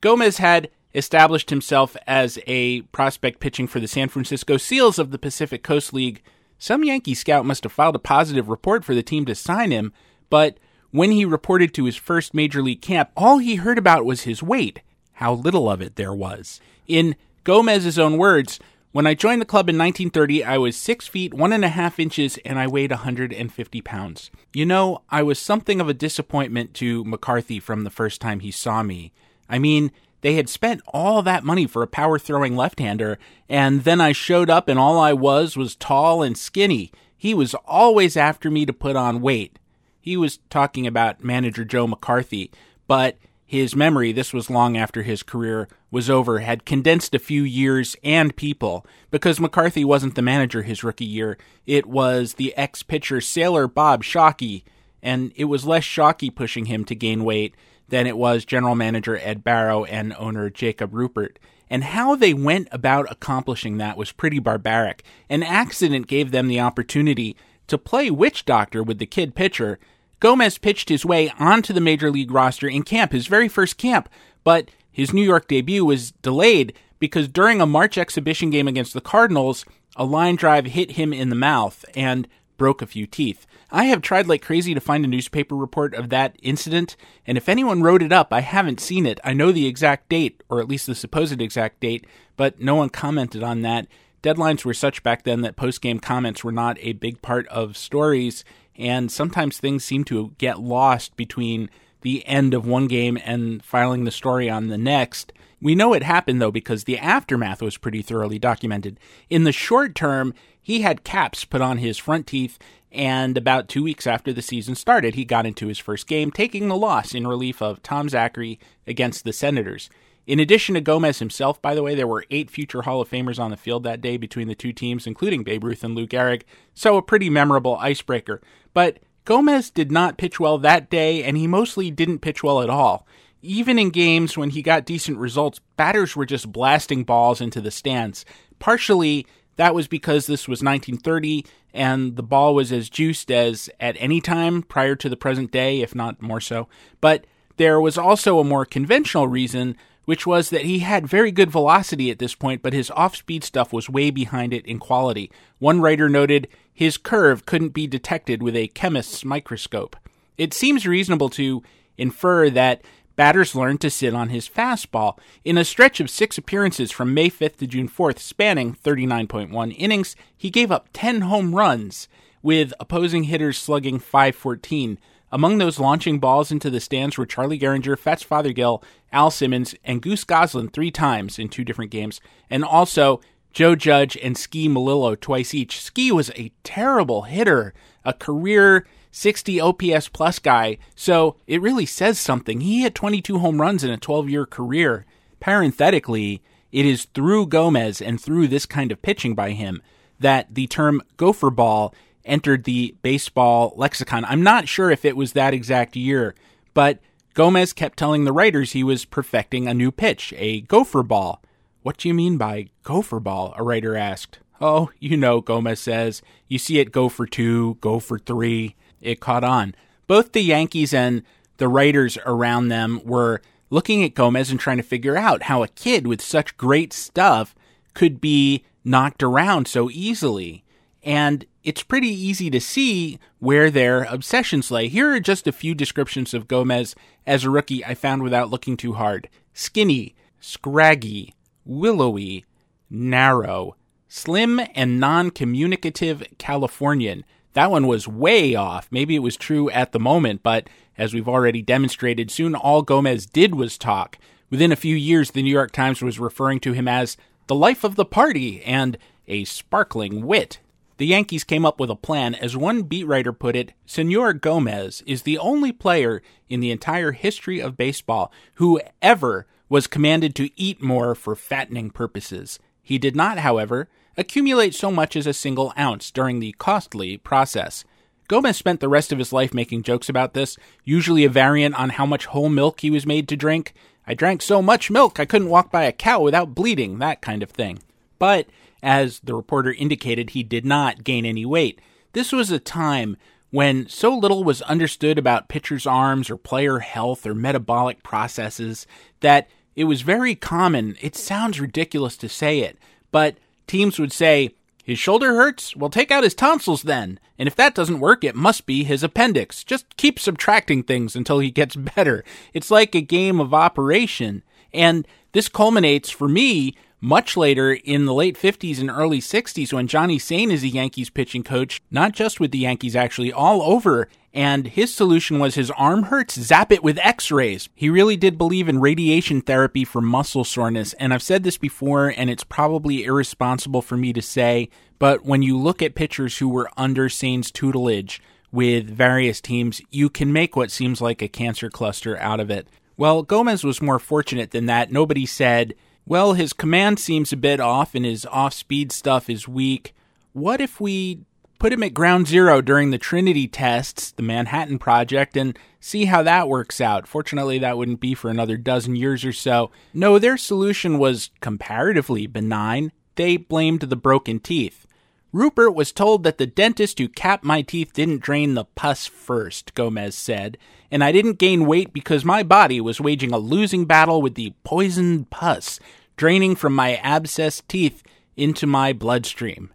Gomez 0.01 0.37
had 0.37 0.69
established 0.93 1.49
himself 1.49 1.95
as 2.05 2.39
a 2.47 2.81
prospect 2.81 3.39
pitching 3.39 3.67
for 3.67 3.79
the 3.79 3.87
San 3.87 4.09
Francisco 4.09 4.57
Seals 4.57 4.99
of 4.99 5.11
the 5.11 5.19
Pacific 5.19 5.63
Coast 5.63 5.93
League. 5.93 6.21
Some 6.57 6.83
Yankee 6.83 7.13
scout 7.13 7.45
must 7.45 7.63
have 7.63 7.71
filed 7.71 7.95
a 7.95 7.99
positive 7.99 8.49
report 8.49 8.83
for 8.83 8.95
the 8.95 9.03
team 9.03 9.25
to 9.25 9.35
sign 9.35 9.71
him, 9.71 9.93
but 10.29 10.59
when 10.91 11.12
he 11.12 11.26
reported 11.26 11.73
to 11.73 11.86
his 11.86 11.95
first 11.95 12.34
major 12.34 12.62
league 12.62 12.82
camp, 12.82 13.10
all 13.15 13.38
he 13.38 13.56
heard 13.56 13.78
about 13.78 14.06
was 14.06 14.21
his 14.21 14.41
weight, 14.41 14.82
how 15.13 15.34
little 15.34 15.69
of 15.69 15.82
it 15.82 15.95
there 15.95 16.13
was. 16.13 16.62
In 16.88 17.15
Gomez's 17.43 18.00
own 18.00 18.17
words, 18.17 18.60
when 18.91 19.06
I 19.06 19.13
joined 19.13 19.41
the 19.41 19.45
club 19.45 19.69
in 19.69 19.78
1930, 19.78 20.43
I 20.43 20.58
was 20.58 20.76
six 20.76 21.08
feet 21.08 21.34
one 21.34 21.54
and 21.54 21.63
a 21.63 21.69
half 21.69 22.00
inches 22.00 22.39
and 22.43 22.58
I 22.58 22.67
weighed 22.67 22.91
150 22.91 23.82
pounds. 23.82 24.32
You 24.54 24.65
know, 24.65 25.04
I 25.10 25.23
was 25.23 25.38
something 25.38 25.80
of 25.80 25.89
a 25.89 25.93
disappointment 25.93 26.73
to 26.76 27.04
McCarthy 27.04 27.60
from 27.60 27.84
the 27.84 27.89
first 27.89 28.21
time 28.21 28.39
he 28.39 28.50
saw 28.50 28.82
me. 28.82 29.12
I 29.50 29.60
mean, 29.60 29.91
they 30.21 30.34
had 30.34 30.50
spent 30.50 30.82
all 30.88 31.21
that 31.21 31.43
money 31.43 31.67
for 31.67 31.84
a 31.84 31.88
power 31.88 32.17
throwing 32.17 32.56
left 32.56 32.80
hander, 32.80 33.19
and 33.47 33.84
then 33.84 34.02
I 34.02 34.13
showed 34.13 34.50
up 34.50 34.67
and 34.67 34.80
all 34.80 35.00
I 35.00 35.13
was 35.13 35.56
was 35.56 35.76
tall 35.76 36.23
and 36.23 36.38
skinny. 36.38 36.91
He 37.15 37.34
was 37.34 37.54
always 37.65 38.17
after 38.17 38.50
me 38.50 38.65
to 38.65 38.73
put 38.73 38.95
on 38.95 39.21
weight. 39.21 39.60
He 40.08 40.15
was 40.15 40.39
talking 40.50 40.88
about 40.88 41.22
manager 41.22 41.65
Joe 41.65 41.86
McCarthy, 41.86 42.50
but 42.88 43.17
his 43.46 43.76
memory, 43.76 44.13
this 44.13 44.32
was 44.32 44.50
long 44.50 44.78
after 44.78 45.04
his 45.04 45.22
career 45.22 45.67
was 45.91 46.10
over, 46.10 46.39
had 46.39 46.63
condensed 46.63 47.13
a 47.13 47.20
few 47.20 47.43
years 47.43 47.98
and 48.06 48.34
people 48.34 48.86
because 49.12 49.41
McCarthy 49.41 49.84
wasn't 49.84 50.15
the 50.15 50.22
manager 50.22 50.62
his 50.62 50.82
rookie 50.82 51.04
year. 51.04 51.38
It 51.65 51.88
was 51.88 52.36
the 52.36 52.56
ex 52.56 52.84
pitcher 52.84 53.20
sailor 53.20 53.67
Bob 53.67 54.02
Shawkey, 54.02 54.63
and 55.04 55.34
it 55.36 55.43
was 55.43 55.65
less 55.65 55.84
Shawkey 55.84 56.34
pushing 56.34 56.67
him 56.67 56.86
to 56.86 56.96
gain 56.96 57.26
weight 57.26 57.54
than 57.89 58.08
it 58.08 58.15
was 58.15 58.46
general 58.46 58.76
manager 58.76 59.20
Ed 59.22 59.43
Barrow 59.43 59.84
and 59.84 60.15
owner 60.17 60.50
Jacob 60.50 60.93
Ruppert. 60.93 61.36
And 61.70 61.84
how 61.84 62.15
they 62.15 62.34
went 62.34 62.70
about 62.72 63.12
accomplishing 63.12 63.76
that 63.78 63.98
was 63.98 64.13
pretty 64.13 64.39
barbaric. 64.39 65.04
An 65.30 65.43
accident 65.43 66.08
gave 66.08 66.32
them 66.32 66.48
the 66.48 66.62
opportunity 66.62 67.36
to 67.67 67.78
play 67.78 68.10
witch 68.10 68.46
doctor 68.46 68.82
with 68.82 69.00
the 69.00 69.06
kid 69.06 69.36
pitcher. 69.36 69.80
Gomez 70.19 70.58
pitched 70.58 70.89
his 70.89 71.06
way 71.06 71.32
onto 71.39 71.73
the 71.73 71.82
major 71.82 72.10
league 72.10 72.32
roster 72.32 72.67
in 72.67 72.84
camp, 72.84 73.12
his 73.12 73.27
very 73.27 73.47
first 73.47 73.77
camp, 73.77 74.10
but 74.43 74.69
his 74.91 75.13
New 75.13 75.23
York 75.23 75.47
debut 75.47 75.86
was 75.86 76.12
delayed 76.12 76.73
because 76.99 77.27
during 77.27 77.62
a 77.62 77.67
March 77.67 77.97
exhibition 77.97 78.49
game 78.49 78.67
against 78.67 78.93
the 78.93 79.01
Cardinals, 79.01 79.63
a 79.95 80.06
line 80.06 80.36
drive 80.36 80.65
hit 80.65 80.91
him 80.91 81.13
in 81.13 81.30
the 81.30 81.36
mouth 81.36 81.86
and 81.95 82.27
broke 82.58 82.82
a 82.82 82.88
few 82.88 83.06
teeth. 83.06 83.45
I 83.69 83.86
have 83.86 84.01
tried 84.01 84.27
like 84.27 84.41
crazy 84.41 84.73
to 84.73 84.80
find 84.80 85.06
a 85.06 85.08
newspaper 85.08 85.56
report 85.56 85.93
of 85.93 86.10
that 86.10 86.38
incident, 86.41 86.95
and 87.25 87.38
if 87.38 87.49
anyone 87.49 87.84
wrote 87.84 88.01
it 88.01 88.12
up, 88.12 88.32
I 88.34 88.41
haven't 88.41 88.80
seen 88.80 89.06
it. 89.06 89.19
I 89.23 89.34
know 89.34 89.51
the 89.51 89.67
exact 89.67 90.10
date, 90.10 90.41
or 90.49 90.60
at 90.60 90.67
least 90.67 90.88
the 90.88 90.95
supposed 90.95 91.41
exact 91.41 91.80
date, 91.80 92.08
but 92.36 92.60
no 92.60 92.75
one 92.75 92.89
commented 92.89 93.43
on 93.43 93.62
that. 93.62 93.88
Deadlines 94.23 94.65
were 94.65 94.73
such 94.73 95.03
back 95.03 95.23
then 95.23 95.41
that 95.41 95.56
post 95.56 95.82
game 95.82 95.99
comments 95.99 96.43
were 96.43 96.51
not 96.51 96.77
a 96.80 96.93
big 96.93 97.21
part 97.21 97.47
of 97.49 97.77
stories, 97.77 98.43
and 98.77 99.11
sometimes 99.11 99.57
things 99.57 99.83
seem 99.83 100.03
to 100.05 100.33
get 100.37 100.59
lost 100.59 101.15
between 101.15 101.69
the 102.01 102.25
end 102.27 102.53
of 102.53 102.65
one 102.65 102.87
game 102.87 103.17
and 103.23 103.63
filing 103.63 104.03
the 104.03 104.11
story 104.11 104.49
on 104.49 104.67
the 104.67 104.77
next. 104.77 105.33
We 105.61 105.75
know 105.75 105.93
it 105.93 106.03
happened 106.03 106.41
though 106.41 106.51
because 106.51 106.83
the 106.83 106.99
aftermath 106.99 107.61
was 107.61 107.77
pretty 107.77 108.01
thoroughly 108.01 108.39
documented. 108.39 108.99
In 109.29 109.43
the 109.43 109.51
short 109.51 109.95
term, 109.95 110.33
he 110.61 110.81
had 110.81 111.03
caps 111.03 111.45
put 111.45 111.61
on 111.61 111.77
his 111.77 111.97
front 111.97 112.27
teeth 112.27 112.59
and 112.91 113.37
about 113.37 113.67
two 113.67 113.83
weeks 113.83 114.07
after 114.07 114.31
the 114.31 114.41
season 114.41 114.75
started, 114.75 115.15
he 115.15 115.25
got 115.25 115.45
into 115.45 115.67
his 115.67 115.79
first 115.79 116.07
game, 116.07 116.31
taking 116.31 116.67
the 116.67 116.75
loss 116.75 117.13
in 117.13 117.27
relief 117.27 117.61
of 117.61 117.83
Tom 117.83 118.07
Zachary 118.09 118.59
against 118.85 119.23
the 119.23 119.33
Senators. 119.33 119.89
In 120.27 120.41
addition 120.41 120.75
to 120.75 120.81
Gomez 120.81 121.19
himself, 121.19 121.61
by 121.61 121.73
the 121.73 121.81
way, 121.81 121.95
there 121.95 122.05
were 122.05 122.25
eight 122.29 122.51
future 122.51 122.81
Hall 122.81 122.99
of 122.99 123.09
Famers 123.09 123.39
on 123.39 123.49
the 123.49 123.57
field 123.57 123.83
that 123.83 124.01
day 124.01 124.17
between 124.17 124.49
the 124.49 124.55
two 124.55 124.73
teams, 124.73 125.07
including 125.07 125.43
Babe 125.43 125.63
Ruth 125.63 125.85
and 125.85 125.95
Lou 125.95 126.05
Gehrig, 126.05 126.43
so 126.73 126.97
a 126.97 127.01
pretty 127.01 127.29
memorable 127.29 127.77
icebreaker. 127.77 128.41
But 128.73 128.99
Gomez 129.23 129.69
did 129.69 129.89
not 129.89 130.17
pitch 130.17 130.37
well 130.37 130.57
that 130.57 130.89
day, 130.89 131.23
and 131.23 131.37
he 131.37 131.47
mostly 131.47 131.89
didn't 131.89 132.19
pitch 132.19 132.43
well 132.43 132.61
at 132.61 132.69
all. 132.69 133.07
Even 133.41 133.79
in 133.79 133.89
games 133.89 134.37
when 134.37 134.49
he 134.49 134.61
got 134.61 134.85
decent 134.85 135.17
results, 135.17 135.61
batters 135.77 136.15
were 136.15 136.25
just 136.25 136.51
blasting 136.51 137.05
balls 137.05 137.39
into 137.39 137.61
the 137.61 137.71
stands. 137.71 138.25
Partially, 138.59 139.25
that 139.55 139.73
was 139.73 139.87
because 139.87 140.27
this 140.27 140.47
was 140.47 140.61
1930 140.61 141.45
and 141.73 142.15
the 142.15 142.23
ball 142.23 142.55
was 142.55 142.71
as 142.71 142.89
juiced 142.89 143.31
as 143.31 143.69
at 143.79 143.95
any 143.99 144.19
time 144.19 144.63
prior 144.63 144.95
to 144.95 145.09
the 145.09 145.17
present 145.17 145.51
day, 145.51 145.81
if 145.81 145.93
not 145.93 146.21
more 146.21 146.41
so. 146.41 146.67
But 146.99 147.25
there 147.57 147.79
was 147.79 147.97
also 147.97 148.39
a 148.39 148.43
more 148.43 148.65
conventional 148.65 149.27
reason, 149.27 149.77
which 150.08 150.26
was 150.26 150.52
that 150.52 150.63
he 150.63 150.80
had 150.80 151.06
very 151.06 151.34
good 151.34 151.52
velocity 151.52 152.10
at 152.10 152.17
this 152.17 152.34
point, 152.34 152.62
but 152.62 152.72
his 152.72 152.89
off 152.91 153.13
speed 153.13 153.43
stuff 153.43 153.74
was 153.74 153.89
way 153.89 154.10
behind 154.10 154.54
it 154.54 154.65
in 154.65 154.80
quality. 154.80 155.30
One 155.60 155.82
writer 155.82 156.08
noted 156.08 156.48
his 156.74 156.96
curve 156.96 157.46
couldn't 157.46 157.74
be 157.74 157.88
detected 157.88 158.41
with 158.41 158.56
a 158.56 158.70
chemist's 158.70 159.26
microscope. 159.26 159.98
It 160.38 160.54
seems 160.54 160.88
reasonable 160.88 161.28
to 161.32 161.62
infer 161.98 162.50
that 162.52 162.84
batters 163.17 163.54
learned 163.54 163.82
to 163.82 163.89
sit 163.89 164.13
on 164.13 164.30
his 164.30 164.48
fastball. 164.48 165.20
In 165.43 165.58
a 165.58 165.65
stretch 165.65 166.00
of 166.00 166.10
six 166.10 166.38
appearances 166.38 166.89
from 166.89 167.13
May 167.13 167.30
5th 167.30 167.58
to 167.58 167.67
June 167.67 167.89
4th, 167.89 168.20
spanning 168.20 168.76
39.1 168.76 169.76
innings, 169.78 170.15
he 170.38 170.50
gave 170.50 170.72
up 170.72 170.88
10 170.93 171.20
home 171.20 171.54
runs, 171.54 172.08
with 172.41 172.74
opposing 172.80 173.24
hitters 173.24 173.58
slugging 173.58 174.00
514. 174.00 175.00
Among 175.31 175.57
those 175.57 175.79
launching 175.79 176.19
balls 176.19 176.51
into 176.51 176.69
the 176.69 176.79
stands 176.79 177.17
were 177.17 177.25
Charlie 177.25 177.59
Gehringer, 177.59 177.97
Fats 177.97 178.23
Fothergill, 178.23 178.81
Al 179.11 179.29
Simmons, 179.29 179.75
and 179.83 180.01
Goose 180.01 180.23
Goslin 180.23 180.69
three 180.69 180.91
times 180.91 181.37
in 181.37 181.49
two 181.49 181.65
different 181.65 181.91
games, 181.91 182.21
and 182.49 182.63
also 182.63 183.19
Joe 183.51 183.75
Judge 183.75 184.17
and 184.21 184.37
Ski 184.37 184.69
Melillo 184.69 185.19
twice 185.19 185.53
each. 185.53 185.81
Ski 185.81 186.11
was 186.11 186.31
a 186.35 186.51
terrible 186.63 187.23
hitter, 187.23 187.73
a 188.05 188.13
career 188.13 188.85
60 189.11 189.59
OPS 189.59 190.09
plus 190.09 190.39
guy, 190.39 190.77
so 190.95 191.35
it 191.47 191.61
really 191.61 191.85
says 191.85 192.19
something. 192.19 192.61
He 192.61 192.81
had 192.83 192.93
22 192.93 193.39
home 193.39 193.59
runs 193.59 193.83
in 193.83 193.89
a 193.89 193.97
12 193.97 194.29
year 194.29 194.45
career. 194.45 195.05
Parenthetically, 195.39 196.41
it 196.71 196.85
is 196.85 197.05
through 197.05 197.47
Gomez 197.47 198.01
and 198.01 198.21
through 198.21 198.47
this 198.47 198.65
kind 198.65 198.91
of 198.91 199.01
pitching 199.01 199.33
by 199.33 199.51
him 199.51 199.81
that 200.19 200.53
the 200.53 200.67
term 200.67 201.01
gopher 201.15 201.49
ball 201.49 201.93
entered 202.27 202.63
the 202.63 202.95
baseball 203.01 203.73
lexicon. 203.75 204.25
I'm 204.25 204.43
not 204.43 204.67
sure 204.67 204.91
if 204.91 205.05
it 205.05 205.17
was 205.17 205.33
that 205.33 205.53
exact 205.53 205.95
year, 205.95 206.35
but 206.73 206.99
Gomez 207.33 207.73
kept 207.73 207.97
telling 207.97 208.23
the 208.23 208.33
writers 208.33 208.71
he 208.71 208.83
was 208.83 209.05
perfecting 209.05 209.67
a 209.67 209.73
new 209.73 209.91
pitch, 209.91 210.33
a 210.37 210.61
gopher 210.61 211.03
ball. 211.03 211.41
What 211.83 211.97
do 211.97 212.07
you 212.07 212.13
mean 212.13 212.37
by 212.37 212.69
gopher 212.83 213.19
ball? 213.19 213.53
A 213.57 213.63
writer 213.63 213.95
asked. 213.95 214.39
Oh, 214.59 214.89
you 214.99 215.15
know, 215.15 215.39
Gomez 215.41 215.79
says. 215.79 216.21
You 216.47 216.57
see 216.57 216.79
it 216.79 216.91
go 216.91 217.09
for 217.09 217.27
two, 217.27 217.75
go 217.79 217.99
for 217.99 218.17
three. 218.17 218.75
It 218.99 219.19
caught 219.19 219.43
on. 219.43 219.75
Both 220.07 220.31
the 220.31 220.41
Yankees 220.41 220.93
and 220.93 221.23
the 221.57 221.67
writers 221.67 222.17
around 222.25 222.69
them 222.69 223.01
were 223.03 223.41
looking 223.69 224.03
at 224.03 224.15
Gomez 224.15 224.49
and 224.49 224.59
trying 224.59 224.77
to 224.77 224.83
figure 224.83 225.17
out 225.17 225.43
how 225.43 225.63
a 225.63 225.67
kid 225.67 226.07
with 226.07 226.21
such 226.21 226.57
great 226.57 226.93
stuff 226.93 227.55
could 227.93 228.19
be 228.19 228.63
knocked 228.83 229.21
around 229.21 229.67
so 229.67 229.89
easily. 229.91 230.63
And 231.03 231.45
it's 231.67 231.84
pretty 231.84 232.08
easy 232.08 232.49
to 232.49 232.62
see 232.62 233.19
where 233.39 233.69
their 233.69 234.03
obsessions 234.03 234.71
lay. 234.71 234.88
Here 234.88 235.12
are 235.12 235.19
just 235.19 235.47
a 235.47 235.51
few 235.51 235.75
descriptions 235.75 236.34
of 236.34 236.47
Gomez 236.47 236.95
as 237.25 237.43
a 237.43 237.49
rookie 237.49 237.84
I 237.84 237.93
found 237.93 238.23
without 238.23 238.49
looking 238.49 238.77
too 238.77 238.93
hard 238.93 239.27
skinny, 239.53 240.15
scraggy, 240.39 241.34
willowy, 241.65 242.45
narrow, 242.89 243.75
slim 244.08 244.62
and 244.75 244.97
non 244.97 245.30
communicative 245.30 246.23
Californian. 246.38 247.25
That 247.51 247.69
one 247.69 247.86
was 247.86 248.08
way 248.08 248.56
off. 248.56 248.88
Maybe 248.89 249.17
it 249.17 249.19
was 249.19 249.36
true 249.36 249.69
at 249.71 249.91
the 249.91 249.99
moment, 249.99 250.43
but 250.43 250.69
as 250.97 251.13
we've 251.13 251.27
already 251.27 251.62
demonstrated, 251.62 252.32
soon 252.32 252.56
all 252.56 252.82
Gomez 252.82 253.25
did 253.25 253.56
was 253.56 253.77
talk. 253.77 254.17
Within 254.49 254.71
a 254.71 254.77
few 254.77 254.95
years, 254.95 255.32
the 255.32 255.43
New 255.43 255.51
York 255.51 255.73
Times 255.73 256.01
was 256.01 256.17
referring 256.17 256.62
to 256.62 256.71
him 256.71 256.88
as 256.88 257.17
the 257.47 257.56
life 257.56 257.84
of 257.84 257.97
the 257.97 258.06
party 258.06 258.63
and 258.63 258.97
a 259.27 259.43
sparkling 259.43 260.25
wit. 260.25 260.60
The 260.97 261.05
Yankees 261.05 261.43
came 261.43 261.65
up 261.65 261.79
with 261.79 261.91
a 261.91 261.95
plan. 261.95 262.33
As 262.33 262.57
one 262.57 262.81
beat 262.81 263.05
writer 263.05 263.31
put 263.31 263.55
it, 263.55 263.73
Senor 263.86 264.33
Gomez 264.33 265.03
is 265.05 265.21
the 265.21 265.38
only 265.38 265.71
player 265.71 266.23
in 266.49 266.60
the 266.60 266.71
entire 266.71 267.12
history 267.12 267.60
of 267.62 267.77
baseball 267.77 268.31
who 268.55 268.81
ever 269.01 269.45
was 269.69 269.86
commanded 269.86 270.33
to 270.36 270.49
eat 270.60 270.81
more 270.81 271.13
for 271.13 271.36
fattening 271.36 271.91
purposes. 271.91 272.57
He 272.81 272.97
did 272.97 273.15
not, 273.15 273.39
however, 273.39 273.89
accumulate 274.15 274.73
so 274.73 274.89
much 274.89 275.15
as 275.15 275.27
a 275.27 275.33
single 275.33 275.71
ounce 275.77 276.10
during 276.10 276.39
the 276.39 276.55
costly 276.57 277.17
process. 277.17 277.86
Gomez 278.27 278.57
spent 278.57 278.79
the 278.79 278.89
rest 278.89 279.12
of 279.12 279.19
his 279.19 279.31
life 279.31 279.53
making 279.53 279.83
jokes 279.83 280.10
about 280.10 280.33
this, 280.33 280.57
usually 280.83 281.23
a 281.25 281.29
variant 281.29 281.75
on 281.75 281.91
how 281.91 282.05
much 282.05 282.25
whole 282.25 282.49
milk 282.49 282.79
he 282.79 282.89
was 282.89 283.05
made 283.05 283.27
to 283.27 283.38
drink. 283.38 283.73
I 284.07 284.15
drank 284.15 284.41
so 284.41 284.62
much 284.62 284.89
milk 284.89 285.19
I 285.19 285.25
couldn't 285.25 285.49
walk 285.49 285.71
by 285.71 285.83
a 285.83 285.91
cow 285.91 286.21
without 286.21 286.55
bleeding, 286.55 286.97
that 286.99 287.21
kind 287.21 287.43
of 287.43 287.51
thing. 287.51 287.79
But, 288.19 288.47
as 288.81 289.19
the 289.19 289.33
reporter 289.33 289.73
indicated, 289.73 290.31
he 290.31 290.43
did 290.43 290.65
not 290.65 291.03
gain 291.03 291.25
any 291.25 291.45
weight. 291.45 291.81
This 292.13 292.31
was 292.31 292.51
a 292.51 292.59
time 292.59 293.17
when 293.49 293.87
so 293.87 294.15
little 294.15 294.43
was 294.43 294.61
understood 294.63 295.17
about 295.17 295.49
pitchers' 295.49 295.87
arms 295.87 296.29
or 296.29 296.37
player 296.37 296.79
health 296.79 297.25
or 297.25 297.33
metabolic 297.33 298.03
processes 298.03 298.85
that 299.21 299.47
it 299.75 299.85
was 299.85 300.01
very 300.01 300.35
common. 300.35 300.97
It 301.01 301.15
sounds 301.15 301.59
ridiculous 301.59 302.17
to 302.17 302.29
say 302.29 302.59
it, 302.59 302.77
but 303.11 303.37
teams 303.67 303.99
would 303.99 304.11
say, 304.11 304.51
his 304.83 304.97
shoulder 304.97 305.35
hurts? 305.35 305.75
Well, 305.75 305.89
take 305.89 306.11
out 306.11 306.23
his 306.23 306.33
tonsils 306.33 306.83
then. 306.83 307.19
And 307.37 307.45
if 307.45 307.57
that 307.57 307.75
doesn't 307.75 307.99
work, 307.99 308.23
it 308.23 308.35
must 308.35 308.65
be 308.65 308.85
his 308.85 309.03
appendix. 309.03 309.65
Just 309.65 309.97
keep 309.97 310.17
subtracting 310.17 310.83
things 310.83 311.13
until 311.13 311.39
he 311.39 311.51
gets 311.51 311.75
better. 311.95 312.23
It's 312.53 312.71
like 312.71 312.95
a 312.95 313.01
game 313.01 313.41
of 313.41 313.53
operation. 313.53 314.43
And 314.73 315.05
this 315.33 315.49
culminates 315.49 316.09
for 316.09 316.29
me 316.29 316.77
much 316.99 317.38
later 317.38 317.73
in 317.73 318.05
the 318.05 318.13
late 318.13 318.38
50s 318.38 318.79
and 318.79 318.89
early 318.89 319.19
60s 319.19 319.71
when 319.71 319.88
Johnny 319.88 320.17
Sain 320.17 320.51
is 320.51 320.63
a 320.63 320.67
Yankees 320.67 321.10
pitching 321.10 321.43
coach, 321.43 321.81
not 321.91 322.12
just 322.12 322.39
with 322.39 322.51
the 322.51 322.57
Yankees, 322.60 322.95
actually, 322.95 323.31
all 323.31 323.62
over. 323.62 324.07
And 324.33 324.67
his 324.67 324.93
solution 324.93 325.39
was 325.39 325.55
his 325.55 325.71
arm 325.71 326.03
hurts, 326.03 326.39
zap 326.39 326.71
it 326.71 326.83
with 326.83 326.99
x 326.99 327.31
rays. 327.31 327.69
He 327.73 327.89
really 327.89 328.17
did 328.17 328.38
believe 328.38 328.69
in 328.69 328.79
radiation 328.79 329.41
therapy 329.41 329.83
for 329.83 330.01
muscle 330.01 330.43
soreness. 330.43 330.93
And 330.93 331.13
I've 331.13 331.23
said 331.23 331.43
this 331.43 331.57
before, 331.57 332.10
and 332.10 332.29
it's 332.29 332.43
probably 332.43 333.03
irresponsible 333.03 333.81
for 333.81 333.97
me 333.97 334.13
to 334.13 334.21
say, 334.21 334.69
but 334.99 335.25
when 335.25 335.41
you 335.41 335.57
look 335.57 335.81
at 335.81 335.95
pitchers 335.95 336.38
who 336.38 336.49
were 336.49 336.69
under 336.77 337.10
Sain's 337.10 337.51
tutelage 337.51 338.21
with 338.51 338.89
various 338.89 339.41
teams, 339.41 339.81
you 339.91 340.10
can 340.10 340.31
make 340.31 340.55
what 340.55 340.71
seems 340.71 341.01
like 341.01 341.21
a 341.21 341.27
cancer 341.27 341.69
cluster 341.69 342.17
out 342.19 342.39
of 342.39 342.49
it. 342.49 342.67
Well, 342.95 343.21
Gomez 343.21 343.63
was 343.63 343.81
more 343.81 343.99
fortunate 343.99 344.51
than 344.51 344.65
that. 344.67 344.91
Nobody 344.91 345.25
said, 345.25 345.75
well, 346.08 346.34
his 346.34 346.54
command 346.54 347.00
seems 347.00 347.34
a 347.34 347.38
bit 347.38 347.60
off 347.60 347.93
and 347.93 348.06
his 348.06 348.26
off 348.28 348.54
speed 348.54 348.91
stuff 348.91 349.30
is 349.30 349.48
weak. 349.48 349.93
What 350.32 350.62
if 350.62 350.80
we 350.80 351.26
put 351.60 351.74
him 351.74 351.84
at 351.84 351.93
ground 351.93 352.28
zero 352.28 352.62
during 352.62 352.91
the 352.91 352.98
Trinity 352.98 353.48
tests, 353.48 354.12
the 354.12 354.24
Manhattan 354.24 354.80
Project, 354.80 355.36
and 355.36 355.60
see 355.82 356.06
how 356.06 356.24
that 356.24 356.48
works 356.48 356.80
out? 356.80 357.08
Fortunately, 357.08 357.60
that 357.60 357.78
wouldn't 357.78 358.00
be 358.00 358.13
for 358.13 358.30
another 358.30 358.56
dozen 358.56 358.96
years 358.96 359.26
or 359.26 359.34
so. 359.34 359.70
No, 359.93 360.17
their 360.17 360.38
solution 360.38 360.98
was 360.98 361.30
comparatively 361.41 362.26
benign. 362.26 362.93
They 363.15 363.36
blamed 363.36 363.82
the 363.82 363.96
broken 363.98 364.39
teeth. 364.39 364.86
Ruppert 365.34 365.76
was 365.76 365.91
told 365.91 366.24
that 366.24 366.38
the 366.38 366.48
dentist 366.48 367.00
who 367.00 367.10
capped 367.10 367.43
my 367.43 367.62
teeth 367.62 367.91
didn't 367.93 368.22
drain 368.22 368.54
the 368.54 368.63
pus 368.63 369.08
first, 369.08 369.74
Gomez 369.74 370.15
said, 370.15 370.58
and 370.91 371.04
I 371.04 371.12
didn't 371.12 371.39
gain 371.39 371.65
weight 371.65 371.93
because 371.93 372.23
my 372.26 372.43
body 372.43 372.82
was 372.82 373.02
waging 373.02 373.34
a 373.34 373.38
losing 373.38 373.86
battle 373.86 374.21
with 374.21 374.36
the 374.36 374.54
poisoned 374.63 375.30
pus 375.30 375.80
draining 376.15 376.56
from 376.56 376.73
my 376.73 377.00
abscessed 377.04 377.67
teeth 377.67 378.04
into 378.36 378.65
my 378.67 378.93
bloodstream. 378.93 379.71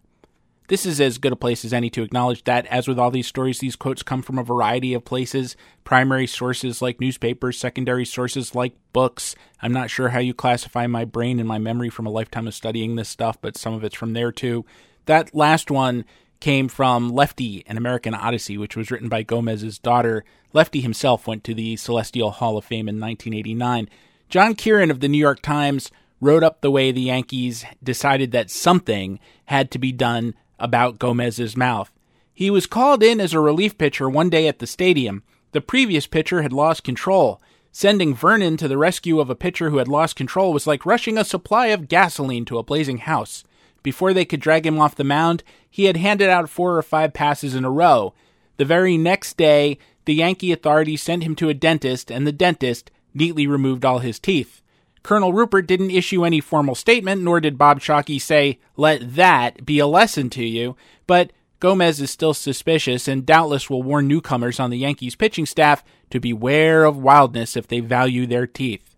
This 0.69 0.85
is 0.85 1.01
as 1.01 1.17
good 1.17 1.33
a 1.33 1.35
place 1.35 1.65
as 1.65 1.73
any 1.73 1.89
to 1.91 2.03
acknowledge 2.03 2.45
that, 2.45 2.65
as 2.67 2.87
with 2.87 2.97
all 2.97 3.11
these 3.11 3.27
stories, 3.27 3.59
these 3.59 3.75
quotes 3.75 4.01
come 4.01 4.21
from 4.21 4.39
a 4.39 4.43
variety 4.43 4.93
of 4.93 5.05
places 5.05 5.55
primary 5.83 6.25
sources 6.25 6.81
like 6.81 7.01
newspapers, 7.01 7.57
secondary 7.57 8.05
sources 8.05 8.55
like 8.55 8.73
books. 8.93 9.35
I'm 9.61 9.73
not 9.73 9.89
sure 9.89 10.09
how 10.09 10.19
you 10.19 10.33
classify 10.33 10.87
my 10.87 11.03
brain 11.03 11.39
and 11.39 11.47
my 11.47 11.59
memory 11.59 11.89
from 11.89 12.05
a 12.05 12.09
lifetime 12.09 12.47
of 12.47 12.53
studying 12.53 12.95
this 12.95 13.09
stuff, 13.09 13.37
but 13.41 13.57
some 13.57 13.73
of 13.73 13.83
it's 13.83 13.95
from 13.95 14.13
there 14.13 14.31
too. 14.31 14.65
That 15.05 15.35
last 15.35 15.69
one 15.69 16.05
came 16.43 16.67
from 16.67 17.09
Lefty, 17.09 17.63
An 17.67 17.77
American 17.77 18.13
Odyssey, 18.13 18.57
which 18.57 18.75
was 18.75 18.91
written 18.91 19.07
by 19.07 19.23
Gomez's 19.23 19.79
daughter. 19.79 20.25
Lefty 20.51 20.81
himself 20.81 21.25
went 21.25 21.41
to 21.45 21.53
the 21.53 21.77
Celestial 21.77 22.31
Hall 22.31 22.57
of 22.57 22.65
Fame 22.65 22.89
in 22.89 22.99
1989. 22.99 23.87
John 24.27 24.53
Kieran 24.53 24.91
of 24.91 24.99
the 24.99 25.07
New 25.07 25.17
York 25.17 25.41
Times 25.41 25.89
wrote 26.19 26.43
up 26.43 26.59
the 26.59 26.69
way 26.69 26.91
the 26.91 27.03
Yankees 27.03 27.63
decided 27.81 28.33
that 28.33 28.51
something 28.51 29.21
had 29.45 29.71
to 29.71 29.79
be 29.79 29.93
done 29.93 30.35
about 30.59 30.99
Gomez's 30.99 31.55
mouth. 31.55 31.93
He 32.33 32.49
was 32.49 32.67
called 32.67 33.01
in 33.03 33.21
as 33.21 33.31
a 33.31 33.39
relief 33.39 33.77
pitcher 33.77 34.09
one 34.09 34.29
day 34.29 34.45
at 34.49 34.59
the 34.59 34.67
stadium. 34.67 35.23
The 35.53 35.61
previous 35.61 36.07
pitcher 36.07 36.41
had 36.41 36.51
lost 36.51 36.83
control. 36.83 37.41
Sending 37.71 38.13
Vernon 38.13 38.57
to 38.57 38.67
the 38.67 38.77
rescue 38.77 39.21
of 39.21 39.29
a 39.29 39.35
pitcher 39.35 39.69
who 39.69 39.77
had 39.77 39.87
lost 39.87 40.17
control 40.17 40.51
was 40.51 40.67
like 40.67 40.85
rushing 40.85 41.17
a 41.17 41.23
supply 41.23 41.67
of 41.67 41.87
gasoline 41.87 42.43
to 42.43 42.57
a 42.57 42.63
blazing 42.63 42.97
house. 42.97 43.45
Before 43.83 44.13
they 44.13 44.25
could 44.25 44.39
drag 44.39 44.65
him 44.65 44.79
off 44.79 44.95
the 44.95 45.03
mound, 45.03 45.43
he 45.69 45.85
had 45.85 45.97
handed 45.97 46.29
out 46.29 46.49
four 46.49 46.77
or 46.77 46.81
five 46.81 47.13
passes 47.13 47.53
in 47.53 47.65
a 47.65 47.69
row. 47.69 48.13
The 48.57 48.65
very 48.65 48.97
next 48.97 49.37
day, 49.37 49.77
the 50.05 50.15
Yankee 50.15 50.51
authorities 50.51 51.03
sent 51.03 51.23
him 51.23 51.35
to 51.35 51.49
a 51.49 51.53
dentist, 51.53 52.11
and 52.11 52.25
the 52.25 52.31
dentist 52.31 52.89
neatly 53.13 53.45
removed 53.45 53.85
all 53.85 53.99
his 53.99 54.19
teeth. 54.19 54.61
Colonel 55.03 55.33
Ruppert 55.33 55.67
didn't 55.67 55.91
issue 55.91 56.23
any 56.23 56.39
formal 56.39 56.75
statement, 56.75 57.21
nor 57.21 57.41
did 57.41 57.57
Bob 57.57 57.81
Shawkey 57.81 58.21
say, 58.21 58.59
let 58.77 59.15
that 59.15 59.65
be 59.65 59.79
a 59.79 59.87
lesson 59.87 60.29
to 60.31 60.45
you, 60.45 60.77
but 61.07 61.31
Gomez 61.59 61.99
is 61.99 62.11
still 62.11 62.33
suspicious 62.33 63.07
and 63.07 63.25
doubtless 63.25 63.69
will 63.69 63.83
warn 63.83 64.07
newcomers 64.07 64.59
on 64.59 64.69
the 64.69 64.77
Yankees 64.77 65.15
pitching 65.15 65.45
staff 65.45 65.83
to 66.09 66.19
beware 66.19 66.85
of 66.85 66.97
wildness 66.97 67.57
if 67.57 67.67
they 67.67 67.81
value 67.81 68.25
their 68.25 68.47
teeth. 68.47 68.92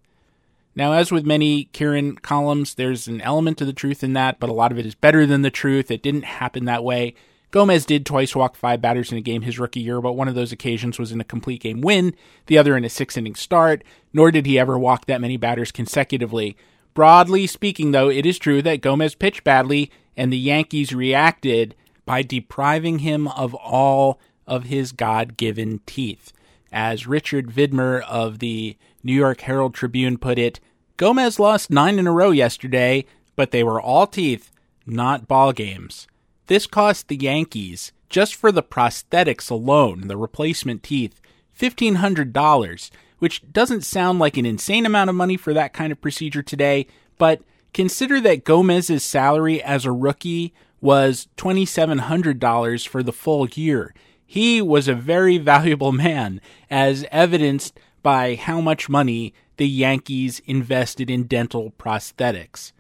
Now, 0.76 0.92
as 0.92 1.12
with 1.12 1.26
many 1.26 1.66
Kieran 1.66 2.18
columns, 2.18 2.76
there's 2.76 3.08
an 3.08 3.22
element 3.22 3.62
of 3.62 3.68
the 3.68 3.74
truth 3.74 4.04
in 4.04 4.14
that, 4.14 4.40
but 4.40 4.50
a 4.50 4.54
lot 4.54 4.72
of 4.72 4.78
it 4.78 4.86
is 4.86 4.96
better 4.96 5.26
than 5.26 5.42
the 5.42 5.50
truth. 5.50 5.90
It 5.90 6.04
didn't 6.04 6.26
happen 6.26 6.66
that 6.66 6.84
way. 6.84 7.16
Gomez 7.52 7.86
did 7.86 8.06
twice 8.06 8.36
walk 8.36 8.58
five 8.58 8.82
batters 8.82 9.14
in 9.14 9.18
a 9.18 9.22
game 9.22 9.44
his 9.44 9.58
rookie 9.58 9.80
year, 9.80 10.02
but 10.02 10.18
one 10.18 10.28
of 10.28 10.36
those 10.36 10.52
occasions 10.52 11.00
was 11.00 11.14
in 11.14 11.22
a 11.22 11.26
complete 11.26 11.62
game 11.62 11.80
win, 11.80 12.14
the 12.48 12.58
other 12.58 12.76
in 12.76 12.84
a 12.84 12.90
six 12.90 13.16
inning 13.16 13.36
start, 13.36 13.84
nor 14.12 14.30
did 14.32 14.46
he 14.46 14.60
ever 14.60 14.78
walk 14.78 15.06
that 15.06 15.22
many 15.22 15.38
batters 15.38 15.72
consecutively. 15.72 16.58
Broadly 16.94 17.48
speaking, 17.48 17.92
though, 17.92 18.10
it 18.10 18.26
is 18.26 18.38
true 18.38 18.62
that 18.62 18.82
Gomez 18.82 19.16
pitched 19.16 19.46
badly, 19.46 19.90
and 20.18 20.34
the 20.34 20.38
Yankees 20.38 20.94
reacted 20.94 21.76
by 22.06 22.22
depriving 22.22 23.00
him 23.00 23.30
of 23.30 23.54
all 23.54 24.20
of 24.46 24.66
his 24.66 24.92
God 24.92 25.38
given 25.38 25.80
teeth. 25.86 26.34
As 26.74 27.08
Richard 27.08 27.50
Vidmer 27.50 28.02
of 28.02 28.40
the 28.40 28.76
New 29.06 29.14
York 29.14 29.42
Herald 29.42 29.76
Tribune 29.76 30.18
put 30.18 30.40
it, 30.40 30.60
Gomez 30.98 31.38
lost 31.40 31.70
nine 31.70 32.00
in 32.00 32.08
a 32.08 32.12
row 32.12 32.32
yesterday, 32.32 33.06
but 33.36 33.52
they 33.52 33.64
were 33.64 33.80
all 33.80 34.08
teeth, 34.08 34.52
not 34.88 35.28
ball 35.28 35.54
games. 35.54 36.08
This 36.48 36.66
cost 36.66 37.08
the 37.08 37.16
Yankees, 37.16 37.92
just 38.10 38.34
for 38.34 38.52
the 38.52 38.64
prosthetics 38.64 39.52
alone, 39.52 40.08
the 40.08 40.18
replacement 40.18 40.82
teeth, 40.82 41.22
$1,500, 41.60 42.90
which 43.20 43.44
doesn't 43.54 43.84
sound 43.84 44.18
like 44.18 44.38
an 44.38 44.46
insane 44.48 44.88
amount 44.88 45.12
of 45.12 45.16
money 45.16 45.38
for 45.38 45.54
that 45.54 45.72
kind 45.72 45.92
of 45.92 46.02
procedure 46.02 46.42
today, 46.42 46.88
but 47.20 47.42
consider 47.76 48.20
that 48.22 48.44
Gomez's 48.44 49.04
salary 49.04 49.62
as 49.62 49.86
a 49.86 49.92
rookie 49.92 50.52
was 50.82 51.28
$2,700 51.38 52.88
for 52.88 53.04
the 53.04 53.14
full 53.14 53.48
year. 53.50 53.94
He 54.26 54.64
was 54.64 54.88
a 54.88 54.96
very 54.96 55.38
valuable 55.54 55.92
man, 55.92 56.42
as 56.72 57.06
evidenced 57.12 57.80
by 58.06 58.36
how 58.36 58.62
much 58.62 58.88
money 58.88 59.34
the 59.58 59.68
Yankees 59.68 60.40
invested 60.46 61.10
in 61.10 61.24
dental 61.24 61.72
prosthetics. 61.72 62.72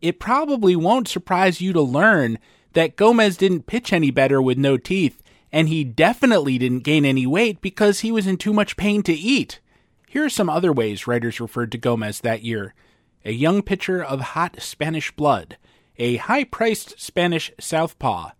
it 0.00 0.18
probably 0.18 0.74
won't 0.74 1.06
surprise 1.06 1.60
you 1.60 1.74
to 1.74 1.82
learn 1.82 2.38
that 2.72 2.96
Gomez 2.96 3.36
didn't 3.36 3.66
pitch 3.66 3.92
any 3.92 4.10
better 4.10 4.40
with 4.40 4.56
no 4.56 4.78
teeth, 4.78 5.22
and 5.52 5.68
he 5.68 5.84
definitely 5.84 6.56
didn't 6.56 6.80
gain 6.84 7.04
any 7.04 7.26
weight 7.26 7.60
because 7.60 8.00
he 8.00 8.10
was 8.10 8.26
in 8.26 8.38
too 8.38 8.54
much 8.54 8.78
pain 8.78 9.02
to 9.02 9.12
eat. 9.12 9.60
Here 10.08 10.24
are 10.24 10.30
some 10.30 10.48
other 10.48 10.72
ways 10.72 11.06
writers 11.06 11.40
referred 11.40 11.72
to 11.72 11.78
Gomez 11.78 12.20
that 12.20 12.42
year 12.42 12.74
a 13.22 13.32
young 13.32 13.60
pitcher 13.60 14.02
of 14.02 14.32
hot 14.32 14.62
Spanish 14.62 15.10
blood, 15.10 15.58
a 15.98 16.16
high 16.16 16.44
priced 16.44 16.98
Spanish 16.98 17.52
southpaw, 17.60 18.30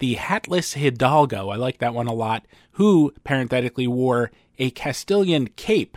the 0.00 0.14
hatless 0.14 0.74
Hidalgo, 0.74 1.50
I 1.50 1.54
like 1.54 1.78
that 1.78 1.94
one 1.94 2.08
a 2.08 2.12
lot, 2.12 2.44
who 2.72 3.12
parenthetically 3.22 3.86
wore 3.86 4.32
a 4.58 4.70
Castilian 4.70 5.48
cape, 5.48 5.96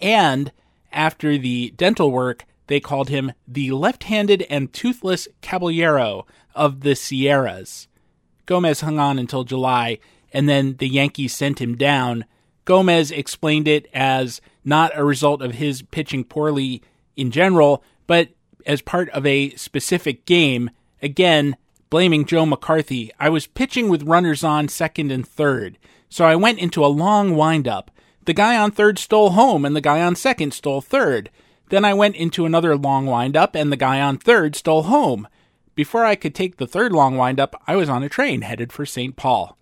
and 0.00 0.52
after 0.92 1.38
the 1.38 1.70
dental 1.76 2.10
work, 2.10 2.44
they 2.66 2.80
called 2.80 3.08
him 3.08 3.32
the 3.48 3.72
left 3.72 4.04
handed 4.04 4.42
and 4.48 4.72
toothless 4.72 5.28
caballero 5.42 6.26
of 6.54 6.80
the 6.80 6.94
Sierras. 6.94 7.88
Gomez 8.46 8.80
hung 8.80 8.98
on 8.98 9.18
until 9.18 9.44
July, 9.44 9.98
and 10.32 10.48
then 10.48 10.76
the 10.76 10.88
Yankees 10.88 11.34
sent 11.34 11.60
him 11.60 11.76
down. 11.76 12.24
Gomez 12.64 13.10
explained 13.10 13.66
it 13.66 13.88
as 13.92 14.40
not 14.64 14.92
a 14.94 15.04
result 15.04 15.42
of 15.42 15.54
his 15.54 15.82
pitching 15.82 16.24
poorly 16.24 16.82
in 17.16 17.30
general, 17.30 17.82
but 18.06 18.28
as 18.66 18.82
part 18.82 19.08
of 19.10 19.26
a 19.26 19.50
specific 19.50 20.26
game. 20.26 20.70
Again, 21.02 21.56
blaming 21.90 22.24
Joe 22.24 22.46
McCarthy. 22.46 23.10
I 23.18 23.28
was 23.28 23.46
pitching 23.46 23.88
with 23.88 24.04
runners 24.04 24.44
on 24.44 24.68
second 24.68 25.10
and 25.10 25.26
third, 25.26 25.78
so 26.10 26.26
I 26.26 26.36
went 26.36 26.58
into 26.58 26.84
a 26.84 26.88
long 26.88 27.34
windup. 27.36 27.90
The 28.26 28.34
guy 28.34 28.56
on 28.56 28.72
third 28.72 28.98
stole 28.98 29.30
home, 29.30 29.64
and 29.64 29.74
the 29.74 29.80
guy 29.80 30.02
on 30.02 30.16
second 30.16 30.52
stole 30.52 30.82
third. 30.82 31.30
Then 31.70 31.84
I 31.84 31.94
went 31.94 32.16
into 32.16 32.44
another 32.44 32.76
long 32.76 33.06
windup, 33.06 33.54
and 33.54 33.72
the 33.72 33.76
guy 33.76 34.00
on 34.00 34.18
third 34.18 34.56
stole 34.56 34.82
home. 34.82 35.26
Before 35.74 36.04
I 36.04 36.16
could 36.16 36.34
take 36.34 36.56
the 36.56 36.66
third 36.66 36.92
long 36.92 37.16
windup, 37.16 37.62
I 37.66 37.76
was 37.76 37.88
on 37.88 38.02
a 38.02 38.08
train 38.08 38.42
headed 38.42 38.72
for 38.72 38.84
St. 38.84 39.16
Paul. 39.16 39.56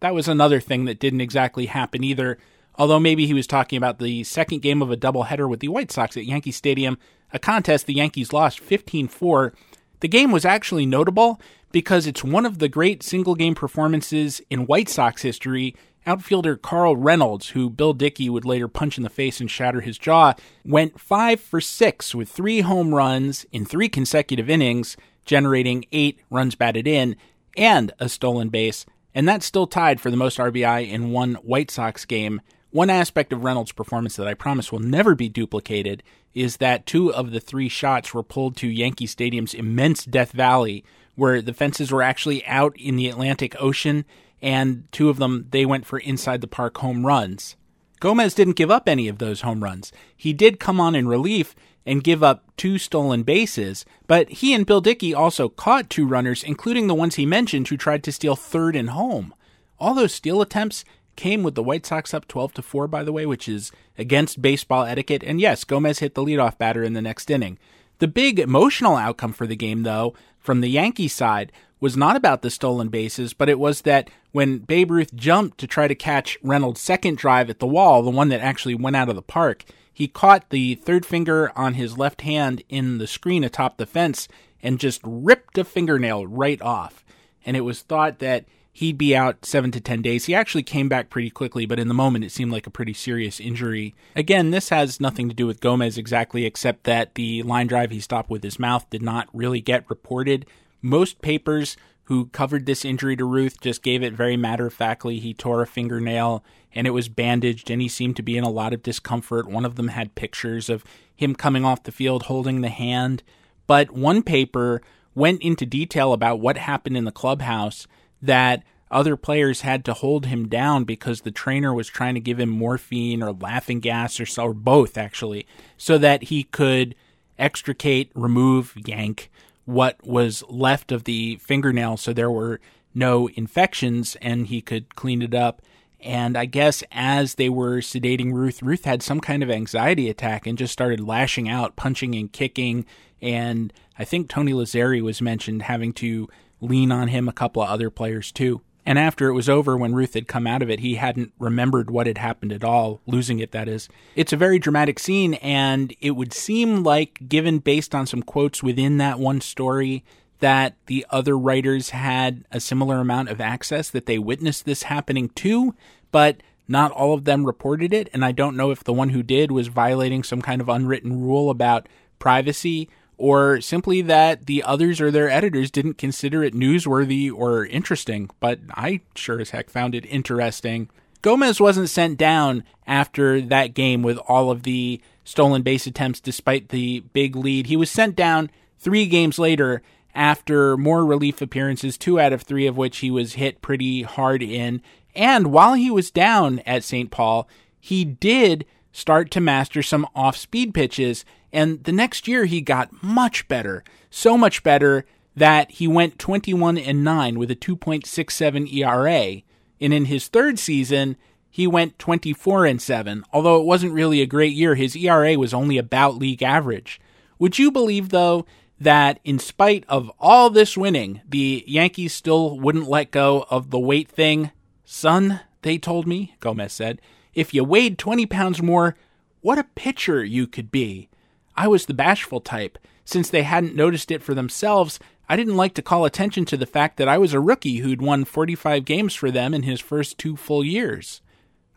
That 0.00 0.14
was 0.14 0.28
another 0.28 0.60
thing 0.60 0.84
that 0.84 1.00
didn't 1.00 1.22
exactly 1.22 1.66
happen 1.66 2.04
either, 2.04 2.38
although 2.76 3.00
maybe 3.00 3.26
he 3.26 3.34
was 3.34 3.46
talking 3.46 3.78
about 3.78 3.98
the 3.98 4.22
second 4.24 4.60
game 4.60 4.82
of 4.82 4.90
a 4.90 4.96
doubleheader 4.96 5.48
with 5.48 5.60
the 5.60 5.68
White 5.68 5.90
Sox 5.90 6.16
at 6.16 6.26
Yankee 6.26 6.52
Stadium, 6.52 6.98
a 7.32 7.38
contest 7.38 7.86
the 7.86 7.94
Yankees 7.94 8.32
lost 8.32 8.60
15 8.60 9.08
4. 9.08 9.54
The 10.00 10.08
game 10.08 10.30
was 10.30 10.44
actually 10.44 10.84
notable 10.84 11.40
because 11.72 12.06
it's 12.06 12.22
one 12.22 12.44
of 12.44 12.58
the 12.58 12.68
great 12.68 13.02
single 13.02 13.34
game 13.34 13.54
performances 13.54 14.42
in 14.50 14.66
White 14.66 14.90
Sox 14.90 15.22
history 15.22 15.74
Outfielder 16.06 16.56
Carl 16.56 16.96
Reynolds, 16.96 17.50
who 17.50 17.70
Bill 17.70 17.94
Dickey 17.94 18.28
would 18.28 18.44
later 18.44 18.68
punch 18.68 18.98
in 18.98 19.04
the 19.04 19.10
face 19.10 19.40
and 19.40 19.50
shatter 19.50 19.80
his 19.80 19.98
jaw, 19.98 20.34
went 20.64 21.00
5 21.00 21.40
for 21.40 21.60
6 21.60 22.14
with 22.14 22.28
three 22.28 22.60
home 22.60 22.94
runs 22.94 23.46
in 23.52 23.64
three 23.64 23.88
consecutive 23.88 24.50
innings, 24.50 24.96
generating 25.24 25.86
eight 25.92 26.18
runs 26.30 26.54
batted 26.54 26.86
in 26.86 27.16
and 27.56 27.92
a 27.98 28.08
stolen 28.08 28.48
base, 28.48 28.84
and 29.14 29.28
that's 29.28 29.46
still 29.46 29.66
tied 29.66 30.00
for 30.00 30.10
the 30.10 30.16
most 30.16 30.38
RBI 30.38 30.88
in 30.88 31.10
one 31.10 31.34
White 31.36 31.70
Sox 31.70 32.04
game. 32.04 32.40
One 32.70 32.90
aspect 32.90 33.32
of 33.32 33.44
Reynolds' 33.44 33.72
performance 33.72 34.16
that 34.16 34.26
I 34.26 34.34
promise 34.34 34.72
will 34.72 34.80
never 34.80 35.14
be 35.14 35.28
duplicated 35.28 36.02
is 36.34 36.56
that 36.56 36.86
two 36.86 37.14
of 37.14 37.30
the 37.30 37.38
three 37.38 37.68
shots 37.68 38.12
were 38.12 38.24
pulled 38.24 38.56
to 38.56 38.66
Yankee 38.66 39.06
Stadium's 39.06 39.54
immense 39.54 40.04
Death 40.04 40.32
Valley, 40.32 40.84
where 41.14 41.40
the 41.40 41.54
fences 41.54 41.92
were 41.92 42.02
actually 42.02 42.44
out 42.46 42.76
in 42.76 42.96
the 42.96 43.08
Atlantic 43.08 43.54
Ocean 43.60 44.04
and 44.42 44.86
two 44.92 45.08
of 45.08 45.18
them 45.18 45.46
they 45.50 45.64
went 45.64 45.86
for 45.86 45.98
inside 45.98 46.40
the 46.40 46.46
park 46.46 46.78
home 46.78 47.06
runs. 47.06 47.56
Gomez 48.00 48.34
didn't 48.34 48.56
give 48.56 48.70
up 48.70 48.88
any 48.88 49.08
of 49.08 49.18
those 49.18 49.40
home 49.40 49.64
runs. 49.64 49.92
He 50.16 50.32
did 50.32 50.60
come 50.60 50.80
on 50.80 50.94
in 50.94 51.08
relief 51.08 51.54
and 51.86 52.04
give 52.04 52.22
up 52.22 52.44
two 52.56 52.78
stolen 52.78 53.22
bases, 53.22 53.84
but 54.06 54.28
he 54.28 54.54
and 54.54 54.66
Bill 54.66 54.80
Dickey 54.80 55.14
also 55.14 55.48
caught 55.48 55.90
two 55.90 56.06
runners, 56.06 56.42
including 56.42 56.86
the 56.86 56.94
ones 56.94 57.14
he 57.14 57.26
mentioned 57.26 57.68
who 57.68 57.76
tried 57.76 58.02
to 58.04 58.12
steal 58.12 58.36
third 58.36 58.76
and 58.76 58.90
home. 58.90 59.34
All 59.78 59.94
those 59.94 60.14
steal 60.14 60.40
attempts 60.40 60.84
came 61.16 61.42
with 61.42 61.54
the 61.54 61.62
White 61.62 61.86
Sox 61.86 62.12
up 62.12 62.26
12 62.26 62.54
to 62.54 62.62
4 62.62 62.88
by 62.88 63.02
the 63.02 63.12
way, 63.12 63.26
which 63.26 63.48
is 63.48 63.70
against 63.98 64.42
baseball 64.42 64.84
etiquette. 64.84 65.22
And 65.24 65.40
yes, 65.40 65.64
Gomez 65.64 66.00
hit 66.00 66.14
the 66.14 66.24
leadoff 66.24 66.58
batter 66.58 66.82
in 66.82 66.94
the 66.94 67.02
next 67.02 67.30
inning. 67.30 67.58
The 67.98 68.08
big 68.08 68.38
emotional 68.38 68.96
outcome 68.96 69.32
for 69.32 69.46
the 69.46 69.56
game 69.56 69.82
though, 69.82 70.14
from 70.38 70.60
the 70.60 70.68
Yankee 70.68 71.08
side 71.08 71.52
was 71.84 71.98
not 71.98 72.16
about 72.16 72.40
the 72.40 72.48
stolen 72.48 72.88
bases, 72.88 73.34
but 73.34 73.50
it 73.50 73.58
was 73.58 73.82
that 73.82 74.08
when 74.32 74.56
Babe 74.56 74.90
Ruth 74.90 75.14
jumped 75.14 75.58
to 75.58 75.66
try 75.66 75.86
to 75.86 75.94
catch 75.94 76.38
Reynolds' 76.42 76.80
second 76.80 77.18
drive 77.18 77.50
at 77.50 77.58
the 77.58 77.66
wall, 77.66 78.00
the 78.00 78.08
one 78.08 78.30
that 78.30 78.40
actually 78.40 78.74
went 78.74 78.96
out 78.96 79.10
of 79.10 79.16
the 79.16 79.20
park, 79.20 79.66
he 79.92 80.08
caught 80.08 80.48
the 80.48 80.76
third 80.76 81.04
finger 81.04 81.52
on 81.54 81.74
his 81.74 81.98
left 81.98 82.22
hand 82.22 82.62
in 82.70 82.96
the 82.96 83.06
screen 83.06 83.44
atop 83.44 83.76
the 83.76 83.84
fence 83.84 84.28
and 84.62 84.80
just 84.80 85.02
ripped 85.04 85.58
a 85.58 85.62
fingernail 85.62 86.26
right 86.26 86.62
off. 86.62 87.04
And 87.44 87.54
it 87.54 87.60
was 87.60 87.82
thought 87.82 88.18
that 88.20 88.46
he'd 88.72 88.96
be 88.96 89.14
out 89.14 89.44
seven 89.44 89.70
to 89.70 89.80
10 89.80 90.00
days. 90.00 90.24
He 90.24 90.34
actually 90.34 90.62
came 90.62 90.88
back 90.88 91.10
pretty 91.10 91.28
quickly, 91.28 91.66
but 91.66 91.78
in 91.78 91.88
the 91.88 91.92
moment 91.92 92.24
it 92.24 92.32
seemed 92.32 92.50
like 92.50 92.66
a 92.66 92.70
pretty 92.70 92.94
serious 92.94 93.40
injury. 93.40 93.94
Again, 94.16 94.52
this 94.52 94.70
has 94.70 95.00
nothing 95.00 95.28
to 95.28 95.34
do 95.34 95.46
with 95.46 95.60
Gomez 95.60 95.98
exactly, 95.98 96.46
except 96.46 96.84
that 96.84 97.14
the 97.14 97.42
line 97.42 97.66
drive 97.66 97.90
he 97.90 98.00
stopped 98.00 98.30
with 98.30 98.42
his 98.42 98.58
mouth 98.58 98.88
did 98.88 99.02
not 99.02 99.28
really 99.34 99.60
get 99.60 99.84
reported. 99.90 100.46
Most 100.84 101.22
papers 101.22 101.78
who 102.08 102.26
covered 102.26 102.66
this 102.66 102.84
injury 102.84 103.16
to 103.16 103.24
Ruth 103.24 103.58
just 103.58 103.82
gave 103.82 104.02
it 104.02 104.12
very 104.12 104.36
matter 104.36 104.66
of 104.66 104.74
factly. 104.74 105.18
He 105.18 105.32
tore 105.32 105.62
a 105.62 105.66
fingernail 105.66 106.44
and 106.74 106.86
it 106.86 106.90
was 106.90 107.08
bandaged, 107.08 107.70
and 107.70 107.80
he 107.80 107.88
seemed 107.88 108.16
to 108.16 108.22
be 108.22 108.36
in 108.36 108.44
a 108.44 108.50
lot 108.50 108.74
of 108.74 108.82
discomfort. 108.82 109.48
One 109.48 109.64
of 109.64 109.76
them 109.76 109.88
had 109.88 110.14
pictures 110.14 110.68
of 110.68 110.84
him 111.16 111.34
coming 111.34 111.64
off 111.64 111.84
the 111.84 111.90
field 111.90 112.24
holding 112.24 112.60
the 112.60 112.68
hand. 112.68 113.22
But 113.66 113.92
one 113.92 114.22
paper 114.22 114.82
went 115.14 115.40
into 115.40 115.64
detail 115.64 116.12
about 116.12 116.38
what 116.38 116.58
happened 116.58 116.98
in 116.98 117.06
the 117.06 117.10
clubhouse 117.10 117.86
that 118.20 118.62
other 118.90 119.16
players 119.16 119.62
had 119.62 119.86
to 119.86 119.94
hold 119.94 120.26
him 120.26 120.48
down 120.48 120.84
because 120.84 121.22
the 121.22 121.30
trainer 121.30 121.72
was 121.72 121.88
trying 121.88 122.12
to 122.12 122.20
give 122.20 122.38
him 122.38 122.50
morphine 122.50 123.22
or 123.22 123.32
laughing 123.32 123.80
gas 123.80 124.20
or, 124.20 124.26
or 124.38 124.52
both, 124.52 124.98
actually, 124.98 125.46
so 125.78 125.96
that 125.96 126.24
he 126.24 126.42
could 126.42 126.94
extricate, 127.38 128.10
remove, 128.14 128.74
yank 128.84 129.30
what 129.64 129.96
was 130.06 130.42
left 130.48 130.92
of 130.92 131.04
the 131.04 131.36
fingernail 131.36 131.96
so 131.96 132.12
there 132.12 132.30
were 132.30 132.60
no 132.94 133.28
infections 133.30 134.16
and 134.22 134.46
he 134.46 134.60
could 134.60 134.94
clean 134.94 135.22
it 135.22 135.34
up. 135.34 135.60
And 136.00 136.36
I 136.36 136.44
guess 136.44 136.84
as 136.92 137.36
they 137.36 137.48
were 137.48 137.78
sedating 137.78 138.32
Ruth, 138.32 138.62
Ruth 138.62 138.84
had 138.84 139.02
some 139.02 139.20
kind 139.20 139.42
of 139.42 139.50
anxiety 139.50 140.08
attack 140.10 140.46
and 140.46 140.58
just 140.58 140.72
started 140.72 141.00
lashing 141.00 141.48
out, 141.48 141.76
punching 141.76 142.14
and 142.14 142.30
kicking. 142.30 142.84
And 143.22 143.72
I 143.98 144.04
think 144.04 144.28
Tony 144.28 144.52
Lazzeri 144.52 145.00
was 145.02 145.22
mentioned 145.22 145.62
having 145.62 145.92
to 145.94 146.28
lean 146.60 146.92
on 146.92 147.08
him, 147.08 147.28
a 147.28 147.32
couple 147.32 147.62
of 147.62 147.70
other 147.70 147.90
players 147.90 148.30
too. 148.32 148.60
And 148.86 148.98
after 148.98 149.28
it 149.28 149.32
was 149.32 149.48
over, 149.48 149.76
when 149.76 149.94
Ruth 149.94 150.14
had 150.14 150.28
come 150.28 150.46
out 150.46 150.62
of 150.62 150.68
it, 150.68 150.80
he 150.80 150.96
hadn't 150.96 151.32
remembered 151.38 151.90
what 151.90 152.06
had 152.06 152.18
happened 152.18 152.52
at 152.52 152.64
all, 152.64 153.00
losing 153.06 153.38
it, 153.38 153.52
that 153.52 153.68
is. 153.68 153.88
It's 154.14 154.32
a 154.32 154.36
very 154.36 154.58
dramatic 154.58 154.98
scene, 154.98 155.34
and 155.34 155.94
it 156.00 156.12
would 156.12 156.32
seem 156.32 156.82
like, 156.82 157.28
given 157.28 157.60
based 157.60 157.94
on 157.94 158.06
some 158.06 158.22
quotes 158.22 158.62
within 158.62 158.98
that 158.98 159.18
one 159.18 159.40
story, 159.40 160.04
that 160.40 160.76
the 160.86 161.06
other 161.08 161.38
writers 161.38 161.90
had 161.90 162.44
a 162.50 162.60
similar 162.60 162.98
amount 162.98 163.30
of 163.30 163.40
access, 163.40 163.88
that 163.90 164.04
they 164.04 164.18
witnessed 164.18 164.66
this 164.66 164.82
happening 164.84 165.30
too, 165.30 165.74
but 166.12 166.42
not 166.68 166.92
all 166.92 167.14
of 167.14 167.24
them 167.24 167.46
reported 167.46 167.94
it. 167.94 168.10
And 168.12 168.24
I 168.24 168.32
don't 168.32 168.56
know 168.56 168.70
if 168.70 168.84
the 168.84 168.92
one 168.92 169.10
who 169.10 169.22
did 169.22 169.50
was 169.50 169.68
violating 169.68 170.22
some 170.22 170.42
kind 170.42 170.60
of 170.60 170.68
unwritten 170.68 171.22
rule 171.22 171.48
about 171.48 171.88
privacy 172.18 172.88
or 173.16 173.60
simply 173.60 174.02
that 174.02 174.46
the 174.46 174.62
others 174.62 175.00
or 175.00 175.10
their 175.10 175.30
editors 175.30 175.70
didn't 175.70 175.98
consider 175.98 176.42
it 176.42 176.54
newsworthy 176.54 177.32
or 177.32 177.64
interesting, 177.66 178.30
but 178.40 178.60
I 178.70 179.00
sure 179.14 179.40
as 179.40 179.50
heck 179.50 179.70
found 179.70 179.94
it 179.94 180.06
interesting. 180.06 180.90
Gomez 181.22 181.60
wasn't 181.60 181.88
sent 181.88 182.18
down 182.18 182.64
after 182.86 183.40
that 183.40 183.72
game 183.72 184.02
with 184.02 184.18
all 184.28 184.50
of 184.50 184.64
the 184.64 185.00
stolen 185.24 185.62
base 185.62 185.86
attempts 185.86 186.20
despite 186.20 186.68
the 186.68 187.00
big 187.12 187.34
lead. 187.34 187.66
He 187.66 187.76
was 187.76 187.90
sent 187.90 188.14
down 188.14 188.50
three 188.78 189.06
games 189.06 189.38
later 189.38 189.82
after 190.14 190.76
more 190.76 191.04
relief 191.04 191.40
appearances, 191.40 191.96
two 191.96 192.20
out 192.20 192.32
of 192.32 192.42
three 192.42 192.66
of 192.66 192.76
which 192.76 192.98
he 192.98 193.10
was 193.10 193.34
hit 193.34 193.62
pretty 193.62 194.02
hard 194.02 194.42
in. 194.42 194.82
And 195.14 195.48
while 195.48 195.74
he 195.74 195.90
was 195.90 196.10
down 196.10 196.58
at 196.60 196.84
St. 196.84 197.10
Paul, 197.10 197.48
he 197.80 198.04
did 198.04 198.66
start 198.94 199.30
to 199.32 199.40
master 199.40 199.82
some 199.82 200.06
off 200.14 200.36
speed 200.36 200.72
pitches 200.72 201.24
and 201.54 201.84
the 201.84 201.92
next 201.92 202.26
year 202.26 202.46
he 202.46 202.60
got 202.60 203.00
much 203.00 203.46
better, 203.46 203.84
so 204.10 204.36
much 204.36 204.64
better 204.64 205.06
that 205.36 205.70
he 205.70 205.86
went 205.86 206.18
21 206.18 206.76
and 206.76 207.04
9 207.04 207.38
with 207.38 207.48
a 207.48 207.56
2.67 207.56 208.72
ERA. 208.72 209.42
And 209.80 209.94
in 209.94 210.06
his 210.06 210.26
third 210.26 210.58
season, 210.58 211.16
he 211.48 211.68
went 211.68 211.98
24 212.00 212.66
and 212.66 212.82
7. 212.82 213.24
Although 213.32 213.60
it 213.60 213.66
wasn't 213.66 213.92
really 213.92 214.20
a 214.20 214.26
great 214.26 214.52
year, 214.52 214.74
his 214.74 214.96
ERA 214.96 215.38
was 215.38 215.54
only 215.54 215.78
about 215.78 216.18
league 216.18 216.42
average. 216.42 217.00
Would 217.38 217.56
you 217.56 217.70
believe 217.70 218.08
though 218.08 218.46
that 218.80 219.20
in 219.22 219.38
spite 219.38 219.84
of 219.88 220.10
all 220.18 220.50
this 220.50 220.76
winning, 220.76 221.20
the 221.28 221.62
Yankees 221.68 222.12
still 222.12 222.58
wouldn't 222.58 222.88
let 222.88 223.12
go 223.12 223.46
of 223.48 223.70
the 223.70 223.78
weight 223.78 224.08
thing? 224.08 224.50
Son, 224.84 225.38
they 225.62 225.78
told 225.78 226.08
me, 226.08 226.34
Gomez 226.40 226.72
said, 226.72 227.00
if 227.34 227.54
you 227.54 227.64
weighed 227.64 227.98
20 227.98 228.26
pounds 228.26 228.62
more, 228.62 228.96
what 229.40 229.58
a 229.58 229.64
pitcher 229.74 230.24
you 230.24 230.46
could 230.46 230.70
be. 230.70 231.08
I 231.56 231.68
was 231.68 231.86
the 231.86 231.94
bashful 231.94 232.40
type, 232.40 232.78
since 233.04 233.28
they 233.28 233.42
hadn't 233.42 233.76
noticed 233.76 234.10
it 234.10 234.22
for 234.22 234.34
themselves, 234.34 234.98
I 235.28 235.36
didn't 235.36 235.56
like 235.56 235.74
to 235.74 235.82
call 235.82 236.04
attention 236.04 236.44
to 236.46 236.56
the 236.56 236.66
fact 236.66 236.96
that 236.96 237.08
I 237.08 237.18
was 237.18 237.32
a 237.32 237.40
rookie 237.40 237.78
who'd 237.78 238.02
won 238.02 238.24
45 238.24 238.84
games 238.84 239.14
for 239.14 239.30
them 239.30 239.54
in 239.54 239.62
his 239.62 239.80
first 239.80 240.18
two 240.18 240.36
full 240.36 240.64
years. 240.64 241.20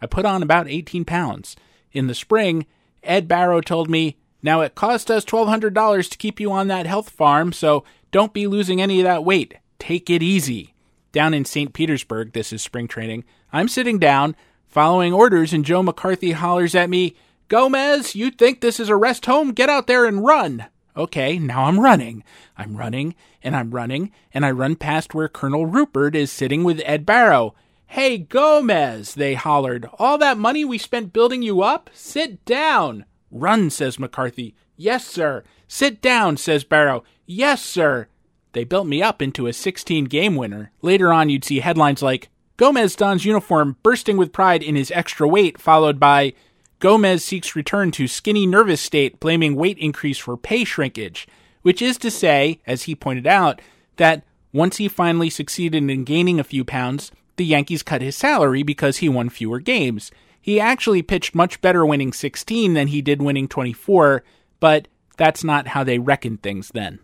I 0.01 0.05
put 0.05 0.25
on 0.25 0.43
about 0.43 0.67
18 0.67 1.05
pounds. 1.05 1.55
In 1.91 2.07
the 2.07 2.15
spring, 2.15 2.65
Ed 3.03 3.27
Barrow 3.27 3.61
told 3.61 3.89
me, 3.89 4.17
Now 4.43 4.61
it 4.61 4.75
cost 4.75 5.09
us 5.09 5.25
$1,200 5.25 6.09
to 6.09 6.17
keep 6.17 6.39
you 6.39 6.51
on 6.51 6.67
that 6.67 6.85
health 6.85 7.09
farm, 7.09 7.53
so 7.53 7.83
don't 8.11 8.33
be 8.33 8.47
losing 8.47 8.81
any 8.81 8.99
of 8.99 9.05
that 9.05 9.23
weight. 9.23 9.55
Take 9.79 10.09
it 10.09 10.23
easy. 10.23 10.73
Down 11.11 11.33
in 11.33 11.45
St. 11.45 11.73
Petersburg, 11.73 12.33
this 12.33 12.51
is 12.51 12.61
spring 12.61 12.87
training, 12.87 13.23
I'm 13.51 13.69
sitting 13.69 13.97
down, 13.97 14.35
following 14.67 15.13
orders, 15.13 15.53
and 15.53 15.65
Joe 15.65 15.83
McCarthy 15.83 16.31
hollers 16.31 16.75
at 16.75 16.89
me, 16.89 17.15
Gomez, 17.47 18.15
you 18.15 18.29
think 18.29 18.61
this 18.61 18.79
is 18.79 18.89
a 18.89 18.95
rest 18.95 19.25
home? 19.25 19.51
Get 19.51 19.69
out 19.69 19.87
there 19.87 20.05
and 20.05 20.23
run. 20.23 20.67
Okay, 20.97 21.37
now 21.37 21.65
I'm 21.65 21.79
running. 21.79 22.23
I'm 22.57 22.75
running 22.75 23.15
and 23.43 23.55
I'm 23.55 23.71
running 23.71 24.11
and 24.33 24.45
I 24.45 24.51
run 24.51 24.75
past 24.75 25.13
where 25.13 25.29
Colonel 25.29 25.67
Ruppert 25.67 26.15
is 26.15 26.31
sitting 26.31 26.63
with 26.63 26.81
Ed 26.85 27.05
Barrow. 27.05 27.53
Hey, 27.85 28.17
Gomez, 28.17 29.13
they 29.13 29.35
hollered. 29.35 29.87
All 29.97 30.17
that 30.17 30.37
money 30.37 30.65
we 30.65 30.77
spent 30.77 31.13
building 31.13 31.43
you 31.43 31.61
up? 31.61 31.89
Sit 31.93 32.43
down. 32.45 33.05
Run, 33.31 33.69
says 33.69 33.99
McCarthy. 33.99 34.55
Yes, 34.75 35.05
sir. 35.05 35.43
Sit 35.67 36.01
down, 36.01 36.35
says 36.35 36.63
Barrow. 36.63 37.03
Yes, 37.25 37.63
sir. 37.63 38.07
They 38.53 38.63
built 38.63 38.87
me 38.87 39.01
up 39.01 39.21
into 39.21 39.47
a 39.47 39.53
16 39.53 40.05
game 40.05 40.35
winner. 40.35 40.71
Later 40.81 41.13
on, 41.13 41.29
you'd 41.29 41.45
see 41.45 41.59
headlines 41.59 42.01
like 42.01 42.29
Gomez 42.57 42.95
dons 42.95 43.23
uniform 43.23 43.77
bursting 43.83 44.17
with 44.17 44.33
pride 44.33 44.63
in 44.63 44.75
his 44.75 44.91
extra 44.91 45.27
weight, 45.27 45.59
followed 45.59 45.99
by 45.99 46.33
Gomez 46.79 47.23
seeks 47.23 47.55
return 47.55 47.91
to 47.91 48.07
skinny 48.07 48.47
nervous 48.47 48.81
state, 48.81 49.19
blaming 49.19 49.55
weight 49.55 49.77
increase 49.77 50.17
for 50.17 50.35
pay 50.35 50.63
shrinkage, 50.63 51.27
which 51.61 51.81
is 51.81 51.97
to 51.99 52.09
say, 52.09 52.59
as 52.65 52.83
he 52.83 52.95
pointed 52.95 53.27
out, 53.27 53.61
that 53.97 54.23
once 54.51 54.77
he 54.77 54.87
finally 54.87 55.29
succeeded 55.29 55.89
in 55.89 56.03
gaining 56.03 56.39
a 56.39 56.43
few 56.43 56.65
pounds, 56.65 57.11
the 57.35 57.45
Yankees 57.45 57.83
cut 57.83 58.01
his 58.01 58.15
salary 58.15 58.63
because 58.63 58.97
he 58.97 59.09
won 59.09 59.29
fewer 59.29 59.59
games. 59.59 60.11
He 60.41 60.59
actually 60.59 61.03
pitched 61.03 61.35
much 61.35 61.61
better 61.61 61.85
winning 61.85 62.11
16 62.11 62.73
than 62.73 62.87
he 62.87 63.01
did 63.03 63.21
winning 63.21 63.47
24, 63.47 64.23
but 64.59 64.87
that's 65.17 65.43
not 65.43 65.67
how 65.67 65.83
they 65.83 65.99
reckoned 65.99 66.41
things 66.41 66.71
then. 66.73 66.99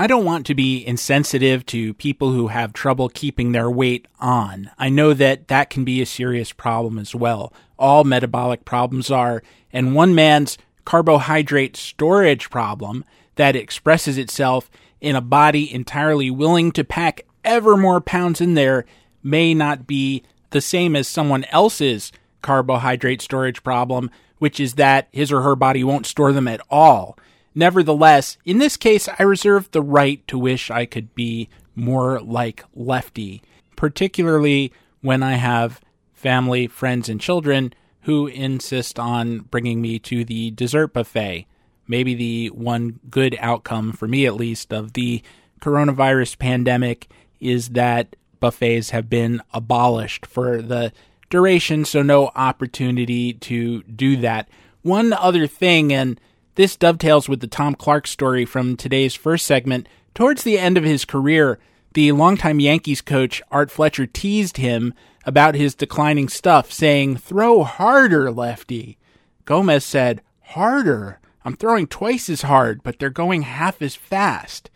I 0.00 0.06
don't 0.06 0.24
want 0.24 0.46
to 0.46 0.54
be 0.54 0.86
insensitive 0.86 1.66
to 1.66 1.92
people 1.92 2.30
who 2.30 2.46
have 2.46 2.72
trouble 2.72 3.08
keeping 3.08 3.50
their 3.50 3.68
weight 3.68 4.06
on. 4.20 4.70
I 4.78 4.90
know 4.90 5.12
that 5.12 5.48
that 5.48 5.70
can 5.70 5.84
be 5.84 6.00
a 6.00 6.06
serious 6.06 6.52
problem 6.52 7.00
as 7.00 7.16
well. 7.16 7.52
All 7.80 8.04
metabolic 8.04 8.64
problems 8.64 9.10
are, 9.10 9.42
and 9.72 9.96
one 9.96 10.14
man's 10.14 10.56
carbohydrate 10.84 11.76
storage 11.76 12.48
problem 12.48 13.04
that 13.34 13.56
expresses 13.56 14.18
itself 14.18 14.70
in 15.00 15.16
a 15.16 15.20
body 15.20 15.74
entirely 15.74 16.30
willing 16.30 16.70
to 16.72 16.84
pack 16.84 17.22
ever 17.44 17.76
more 17.76 18.00
pounds 18.00 18.40
in 18.40 18.54
there 18.54 18.84
may 19.24 19.52
not 19.52 19.88
be 19.88 20.22
the 20.50 20.60
same 20.60 20.94
as 20.94 21.08
someone 21.08 21.44
else's 21.46 22.12
carbohydrate 22.40 23.20
storage 23.20 23.64
problem, 23.64 24.12
which 24.38 24.60
is 24.60 24.74
that 24.74 25.08
his 25.10 25.32
or 25.32 25.40
her 25.40 25.56
body 25.56 25.82
won't 25.82 26.06
store 26.06 26.32
them 26.32 26.46
at 26.46 26.60
all. 26.70 27.18
Nevertheless, 27.58 28.38
in 28.44 28.58
this 28.58 28.76
case, 28.76 29.08
I 29.18 29.24
reserve 29.24 29.68
the 29.72 29.82
right 29.82 30.24
to 30.28 30.38
wish 30.38 30.70
I 30.70 30.86
could 30.86 31.12
be 31.16 31.48
more 31.74 32.20
like 32.20 32.62
Lefty, 32.72 33.42
particularly 33.74 34.72
when 35.00 35.24
I 35.24 35.32
have 35.32 35.80
family, 36.12 36.68
friends, 36.68 37.08
and 37.08 37.20
children 37.20 37.74
who 38.02 38.28
insist 38.28 39.00
on 39.00 39.40
bringing 39.40 39.82
me 39.82 39.98
to 39.98 40.24
the 40.24 40.52
dessert 40.52 40.92
buffet. 40.92 41.48
Maybe 41.88 42.14
the 42.14 42.50
one 42.50 43.00
good 43.10 43.36
outcome, 43.40 43.90
for 43.90 44.06
me 44.06 44.24
at 44.24 44.36
least, 44.36 44.72
of 44.72 44.92
the 44.92 45.20
coronavirus 45.60 46.38
pandemic 46.38 47.08
is 47.40 47.70
that 47.70 48.14
buffets 48.38 48.90
have 48.90 49.10
been 49.10 49.42
abolished 49.52 50.26
for 50.26 50.62
the 50.62 50.92
duration, 51.28 51.84
so 51.84 52.02
no 52.02 52.30
opportunity 52.36 53.32
to 53.32 53.82
do 53.82 54.16
that. 54.18 54.48
One 54.82 55.12
other 55.12 55.48
thing, 55.48 55.92
and 55.92 56.20
this 56.58 56.76
dovetails 56.76 57.28
with 57.28 57.38
the 57.38 57.46
Tom 57.46 57.76
Clark 57.76 58.08
story 58.08 58.44
from 58.44 58.76
today's 58.76 59.14
first 59.14 59.46
segment. 59.46 59.88
Towards 60.12 60.42
the 60.42 60.58
end 60.58 60.76
of 60.76 60.82
his 60.82 61.04
career, 61.04 61.60
the 61.94 62.10
longtime 62.10 62.58
Yankees 62.58 63.00
coach 63.00 63.40
Art 63.52 63.70
Fletcher 63.70 64.06
teased 64.06 64.56
him 64.56 64.92
about 65.24 65.54
his 65.54 65.76
declining 65.76 66.28
stuff, 66.28 66.72
saying, 66.72 67.18
Throw 67.18 67.62
harder, 67.62 68.32
lefty. 68.32 68.98
Gomez 69.44 69.84
said, 69.84 70.20
Harder? 70.46 71.20
I'm 71.44 71.54
throwing 71.54 71.86
twice 71.86 72.28
as 72.28 72.42
hard, 72.42 72.82
but 72.82 72.98
they're 72.98 73.08
going 73.08 73.42
half 73.42 73.80
as 73.80 73.94
fast. 73.94 74.68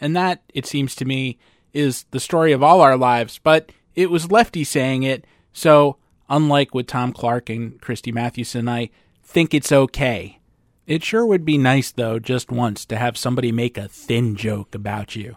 And 0.00 0.16
that, 0.16 0.42
it 0.52 0.66
seems 0.66 0.96
to 0.96 1.04
me, 1.04 1.38
is 1.72 2.04
the 2.10 2.18
story 2.18 2.50
of 2.50 2.64
all 2.64 2.80
our 2.80 2.96
lives, 2.96 3.38
but 3.40 3.70
it 3.94 4.10
was 4.10 4.32
Lefty 4.32 4.64
saying 4.64 5.04
it, 5.04 5.24
so 5.52 5.98
unlike 6.28 6.74
with 6.74 6.88
Tom 6.88 7.12
Clark 7.12 7.48
and 7.48 7.80
Christy 7.80 8.10
Mathewson, 8.10 8.68
I 8.68 8.90
think 9.22 9.54
it's 9.54 9.70
okay. 9.70 10.37
It 10.88 11.04
sure 11.04 11.26
would 11.26 11.44
be 11.44 11.58
nice, 11.58 11.92
though, 11.92 12.18
just 12.18 12.50
once 12.50 12.86
to 12.86 12.96
have 12.96 13.18
somebody 13.18 13.52
make 13.52 13.76
a 13.76 13.88
thin 13.88 14.34
joke 14.34 14.74
about 14.74 15.14
you. 15.14 15.36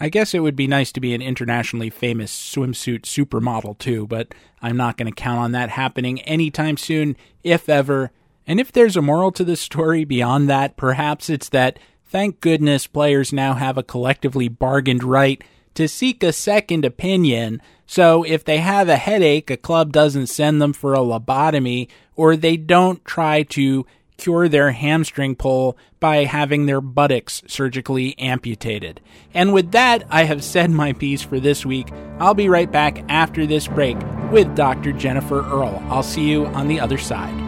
I 0.00 0.08
guess 0.08 0.34
it 0.34 0.40
would 0.40 0.56
be 0.56 0.66
nice 0.66 0.90
to 0.90 1.00
be 1.00 1.14
an 1.14 1.22
internationally 1.22 1.88
famous 1.88 2.32
swimsuit 2.32 3.02
supermodel, 3.02 3.78
too, 3.78 4.08
but 4.08 4.34
I'm 4.60 4.76
not 4.76 4.96
going 4.96 5.06
to 5.06 5.14
count 5.14 5.38
on 5.38 5.52
that 5.52 5.70
happening 5.70 6.20
anytime 6.22 6.76
soon, 6.76 7.16
if 7.44 7.68
ever. 7.68 8.10
And 8.44 8.58
if 8.58 8.72
there's 8.72 8.96
a 8.96 9.02
moral 9.02 9.30
to 9.32 9.44
this 9.44 9.60
story 9.60 10.04
beyond 10.04 10.50
that, 10.50 10.76
perhaps 10.76 11.30
it's 11.30 11.48
that 11.50 11.78
thank 12.04 12.40
goodness 12.40 12.88
players 12.88 13.32
now 13.32 13.54
have 13.54 13.78
a 13.78 13.84
collectively 13.84 14.48
bargained 14.48 15.04
right 15.04 15.44
to 15.74 15.86
seek 15.86 16.24
a 16.24 16.32
second 16.32 16.84
opinion. 16.84 17.62
So 17.86 18.24
if 18.24 18.44
they 18.44 18.58
have 18.58 18.88
a 18.88 18.96
headache, 18.96 19.48
a 19.48 19.56
club 19.56 19.92
doesn't 19.92 20.26
send 20.26 20.60
them 20.60 20.72
for 20.72 20.94
a 20.94 20.98
lobotomy, 20.98 21.86
or 22.16 22.34
they 22.34 22.56
don't 22.56 23.04
try 23.04 23.44
to 23.44 23.86
cure 24.18 24.48
their 24.48 24.72
hamstring 24.72 25.34
pull 25.34 25.78
by 26.00 26.24
having 26.24 26.66
their 26.66 26.80
buttocks 26.80 27.42
surgically 27.46 28.18
amputated. 28.18 29.00
And 29.32 29.52
with 29.52 29.72
that, 29.72 30.04
I 30.10 30.24
have 30.24 30.44
said 30.44 30.70
my 30.70 30.92
piece 30.92 31.22
for 31.22 31.40
this 31.40 31.64
week. 31.64 31.88
I'll 32.18 32.34
be 32.34 32.48
right 32.48 32.70
back 32.70 33.02
after 33.08 33.46
this 33.46 33.66
break 33.66 33.96
with 34.30 34.54
Dr. 34.54 34.92
Jennifer 34.92 35.40
Earl. 35.40 35.82
I'll 35.88 36.02
see 36.02 36.28
you 36.28 36.46
on 36.46 36.68
the 36.68 36.80
other 36.80 36.98
side. 36.98 37.47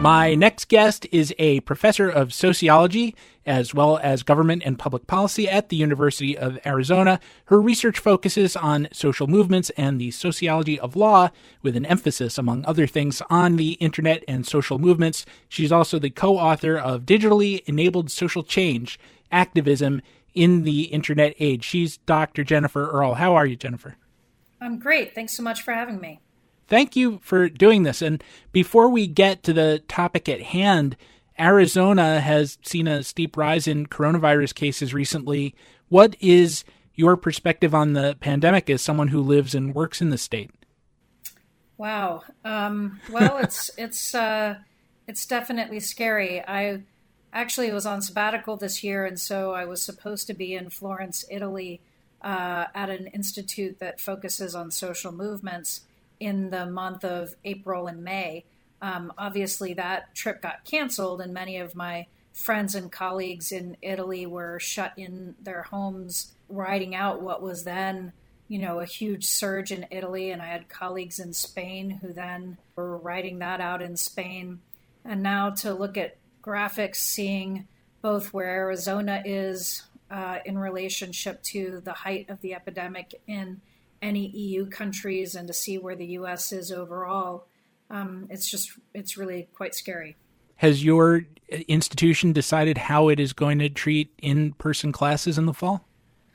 My 0.00 0.34
next 0.34 0.68
guest 0.68 1.06
is 1.10 1.34
a 1.38 1.60
professor 1.60 2.08
of 2.08 2.34
sociology 2.34 3.16
as 3.46 3.72
well 3.72 3.98
as 4.02 4.22
government 4.22 4.62
and 4.64 4.78
public 4.78 5.06
policy 5.06 5.48
at 5.48 5.68
the 5.68 5.76
University 5.76 6.36
of 6.36 6.58
Arizona. 6.66 7.18
Her 7.46 7.60
research 7.60 7.98
focuses 7.98 8.56
on 8.56 8.88
social 8.92 9.26
movements 9.26 9.70
and 9.70 10.00
the 10.00 10.10
sociology 10.10 10.78
of 10.78 10.96
law, 10.96 11.30
with 11.62 11.76
an 11.76 11.86
emphasis, 11.86 12.36
among 12.36 12.64
other 12.66 12.86
things, 12.86 13.22
on 13.30 13.56
the 13.56 13.72
internet 13.72 14.22
and 14.28 14.46
social 14.46 14.78
movements. 14.78 15.24
She's 15.48 15.72
also 15.72 15.98
the 15.98 16.10
co 16.10 16.36
author 16.36 16.76
of 16.76 17.06
Digitally 17.06 17.62
Enabled 17.66 18.10
Social 18.10 18.42
Change 18.42 18.98
Activism 19.32 20.02
in 20.34 20.64
the 20.64 20.82
Internet 20.82 21.34
Age. 21.40 21.64
She's 21.64 21.96
Dr. 21.98 22.44
Jennifer 22.44 22.90
Earl. 22.90 23.14
How 23.14 23.34
are 23.34 23.46
you, 23.46 23.56
Jennifer? 23.56 23.96
I'm 24.60 24.78
great. 24.78 25.14
Thanks 25.14 25.36
so 25.36 25.42
much 25.42 25.62
for 25.62 25.72
having 25.72 26.00
me. 26.00 26.20
Thank 26.68 26.96
you 26.96 27.18
for 27.22 27.48
doing 27.48 27.84
this. 27.84 28.02
And 28.02 28.22
before 28.52 28.88
we 28.88 29.06
get 29.06 29.42
to 29.44 29.52
the 29.52 29.82
topic 29.88 30.28
at 30.28 30.42
hand, 30.42 30.96
Arizona 31.38 32.20
has 32.20 32.58
seen 32.62 32.88
a 32.88 33.02
steep 33.02 33.36
rise 33.36 33.68
in 33.68 33.86
coronavirus 33.86 34.54
cases 34.54 34.94
recently. 34.94 35.54
What 35.88 36.16
is 36.20 36.64
your 36.94 37.16
perspective 37.16 37.74
on 37.74 37.92
the 37.92 38.16
pandemic 38.20 38.68
as 38.70 38.82
someone 38.82 39.08
who 39.08 39.20
lives 39.20 39.54
and 39.54 39.74
works 39.74 40.00
in 40.00 40.10
the 40.10 40.18
state? 40.18 40.50
Wow. 41.76 42.22
Um, 42.44 43.00
well, 43.10 43.38
it's 43.42 43.70
it's 43.76 44.14
uh, 44.14 44.56
it's 45.06 45.26
definitely 45.26 45.80
scary. 45.80 46.40
I 46.40 46.82
actually 47.32 47.70
was 47.70 47.86
on 47.86 48.00
sabbatical 48.00 48.56
this 48.56 48.82
year, 48.82 49.04
and 49.04 49.20
so 49.20 49.52
I 49.52 49.66
was 49.66 49.82
supposed 49.82 50.26
to 50.28 50.34
be 50.34 50.54
in 50.54 50.70
Florence, 50.70 51.24
Italy, 51.30 51.82
uh, 52.22 52.64
at 52.74 52.88
an 52.88 53.08
institute 53.08 53.78
that 53.78 54.00
focuses 54.00 54.54
on 54.54 54.70
social 54.70 55.12
movements 55.12 55.82
in 56.20 56.50
the 56.50 56.66
month 56.66 57.04
of 57.04 57.34
April 57.44 57.86
and 57.86 58.02
May. 58.02 58.44
Um, 58.82 59.12
obviously, 59.16 59.74
that 59.74 60.14
trip 60.14 60.42
got 60.42 60.64
canceled, 60.64 61.20
and 61.20 61.32
many 61.32 61.58
of 61.58 61.74
my 61.74 62.06
friends 62.32 62.74
and 62.74 62.92
colleagues 62.92 63.50
in 63.50 63.76
Italy 63.80 64.26
were 64.26 64.60
shut 64.60 64.92
in 64.96 65.34
their 65.40 65.62
homes, 65.62 66.34
riding 66.48 66.94
out 66.94 67.22
what 67.22 67.42
was 67.42 67.64
then, 67.64 68.12
you 68.46 68.58
know, 68.58 68.80
a 68.80 68.84
huge 68.84 69.24
surge 69.24 69.72
in 69.72 69.86
Italy. 69.90 70.30
And 70.30 70.42
I 70.42 70.46
had 70.46 70.68
colleagues 70.68 71.18
in 71.18 71.32
Spain 71.32 71.90
who 71.90 72.12
then 72.12 72.58
were 72.76 72.98
riding 72.98 73.38
that 73.38 73.62
out 73.62 73.80
in 73.80 73.96
Spain. 73.96 74.60
And 75.04 75.22
now 75.22 75.50
to 75.50 75.72
look 75.72 75.96
at 75.96 76.18
graphics, 76.42 76.96
seeing 76.96 77.66
both 78.02 78.34
where 78.34 78.48
Arizona 78.48 79.22
is 79.24 79.82
uh, 80.10 80.38
in 80.44 80.58
relationship 80.58 81.42
to 81.42 81.80
the 81.84 81.92
height 81.92 82.28
of 82.28 82.40
the 82.42 82.54
epidemic 82.54 83.14
in 83.26 83.60
any 84.02 84.28
EU 84.28 84.66
countries, 84.66 85.34
and 85.34 85.46
to 85.48 85.54
see 85.54 85.78
where 85.78 85.96
the 85.96 86.06
US 86.06 86.52
is 86.52 86.70
overall 86.72 87.46
um, 87.90 88.26
it's 88.30 88.50
just 88.50 88.72
it's 88.94 89.16
really 89.16 89.48
quite 89.54 89.74
scary. 89.74 90.16
Has 90.56 90.84
your 90.84 91.22
institution 91.68 92.32
decided 92.32 92.78
how 92.78 93.08
it 93.08 93.20
is 93.20 93.32
going 93.32 93.58
to 93.58 93.68
treat 93.68 94.12
in-person 94.18 94.90
classes 94.90 95.38
in 95.38 95.46
the 95.46 95.52
fall? 95.52 95.86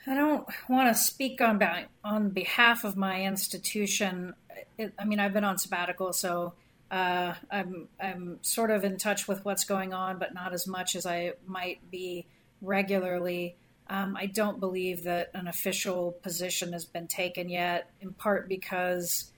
I 0.05 0.13
don't 0.15 0.47
want 0.69 0.95
to 0.95 0.99
speak 0.99 1.41
on 1.41 1.61
on 2.03 2.29
behalf 2.29 2.83
of 2.83 2.95
my 2.95 3.23
institution. 3.23 4.33
It, 4.77 4.93
I 4.97 5.05
mean, 5.05 5.19
I've 5.19 5.33
been 5.33 5.43
on 5.43 5.57
sabbatical, 5.57 6.13
so 6.13 6.53
uh, 6.89 7.33
I'm 7.51 7.87
I'm 7.99 8.39
sort 8.41 8.71
of 8.71 8.83
in 8.83 8.97
touch 8.97 9.27
with 9.27 9.43
what's 9.43 9.65
going 9.65 9.93
on, 9.93 10.17
but 10.19 10.33
not 10.33 10.53
as 10.53 10.67
much 10.67 10.95
as 10.95 11.05
I 11.05 11.33
might 11.45 11.79
be 11.91 12.25
regularly. 12.61 13.57
Um, 13.91 14.15
I 14.17 14.25
don't 14.25 14.59
believe 14.59 15.03
that 15.03 15.31
an 15.33 15.47
official 15.47 16.13
position 16.23 16.71
has 16.71 16.85
been 16.85 17.07
taken 17.07 17.49
yet, 17.49 17.91
in 17.99 18.13
part 18.13 18.47
because 18.47 19.31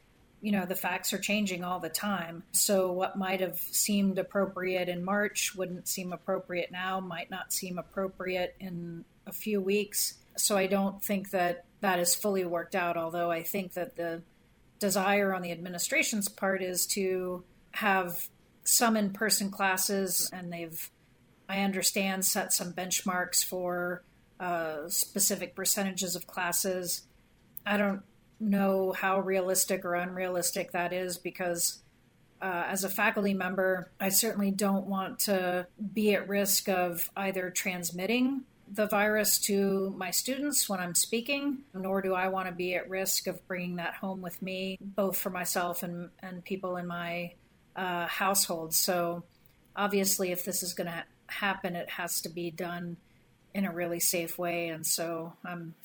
you 0.43 0.51
know, 0.51 0.65
the 0.65 0.75
facts 0.75 1.13
are 1.13 1.17
changing 1.19 1.63
all 1.63 1.79
the 1.79 1.87
time. 1.87 2.43
So 2.51 2.91
what 2.91 3.17
might 3.17 3.39
have 3.39 3.57
seemed 3.57 4.19
appropriate 4.19 4.89
in 4.89 5.03
March 5.03 5.55
wouldn't 5.55 5.87
seem 5.87 6.11
appropriate 6.11 6.69
now, 6.69 6.99
might 6.99 7.31
not 7.31 7.53
seem 7.53 7.77
appropriate 7.77 8.53
in 8.59 9.05
a 9.25 9.31
few 9.31 9.61
weeks. 9.61 10.15
So 10.35 10.57
I 10.57 10.67
don't 10.67 11.01
think 11.01 11.29
that 11.29 11.63
that 11.79 11.97
is 11.97 12.13
fully 12.13 12.43
worked 12.43 12.75
out, 12.75 12.97
although 12.97 13.31
I 13.31 13.41
think 13.41 13.73
that 13.75 13.95
the 13.95 14.21
desire 14.79 15.33
on 15.33 15.43
the 15.43 15.51
administration's 15.53 16.27
part 16.27 16.61
is 16.61 16.85
to 16.87 17.45
have 17.71 18.27
some 18.65 18.97
in 18.97 19.11
person 19.11 19.49
classes, 19.49 20.29
and 20.33 20.51
they've, 20.51 20.91
I 21.47 21.61
understand, 21.61 22.25
set 22.25 22.51
some 22.51 22.73
benchmarks 22.73 23.45
for 23.45 24.03
uh, 24.39 24.87
specific 24.87 25.55
percentages 25.55 26.15
of 26.15 26.27
classes. 26.27 27.03
I 27.65 27.77
don't 27.77 28.01
know 28.39 28.91
how 28.91 29.19
realistic 29.19 29.85
or 29.85 29.95
unrealistic 29.95 30.71
that 30.71 30.91
is 30.93 31.17
because 31.17 31.79
uh, 32.41 32.65
as 32.67 32.83
a 32.83 32.89
faculty 32.89 33.33
member, 33.33 33.89
I 34.01 34.09
certainly 34.09 34.51
don't 34.51 34.85
want 34.85 35.19
to 35.19 35.65
be 35.93 36.13
at 36.13 36.27
risk 36.27 36.67
of 36.67 37.09
either 37.15 37.49
transmitting 37.49 38.41
the 38.69 38.85
virus 38.87 39.39
to 39.39 39.93
my 39.97 40.11
students 40.11 40.67
when 40.67 40.79
I'm 40.79 40.95
speaking, 40.95 41.59
nor 41.73 42.01
do 42.01 42.13
I 42.13 42.27
want 42.27 42.47
to 42.47 42.53
be 42.53 42.75
at 42.75 42.89
risk 42.89 43.27
of 43.27 43.45
bringing 43.47 43.77
that 43.77 43.93
home 43.93 44.21
with 44.21 44.41
me, 44.41 44.77
both 44.81 45.17
for 45.17 45.29
myself 45.29 45.83
and, 45.83 46.09
and 46.21 46.43
people 46.43 46.75
in 46.77 46.87
my 46.87 47.33
uh, 47.75 48.07
household. 48.07 48.73
So, 48.73 49.23
obviously, 49.75 50.31
if 50.31 50.43
this 50.43 50.63
is 50.63 50.73
going 50.73 50.87
to 50.87 51.03
happen, 51.27 51.75
it 51.75 51.89
has 51.91 52.21
to 52.21 52.29
be 52.29 52.51
done 52.51 52.97
in 53.53 53.65
a 53.65 53.71
really 53.71 53.99
safe 53.99 54.37
way. 54.37 54.69
And 54.69 54.85
so 54.85 55.33
I'm 55.45 55.75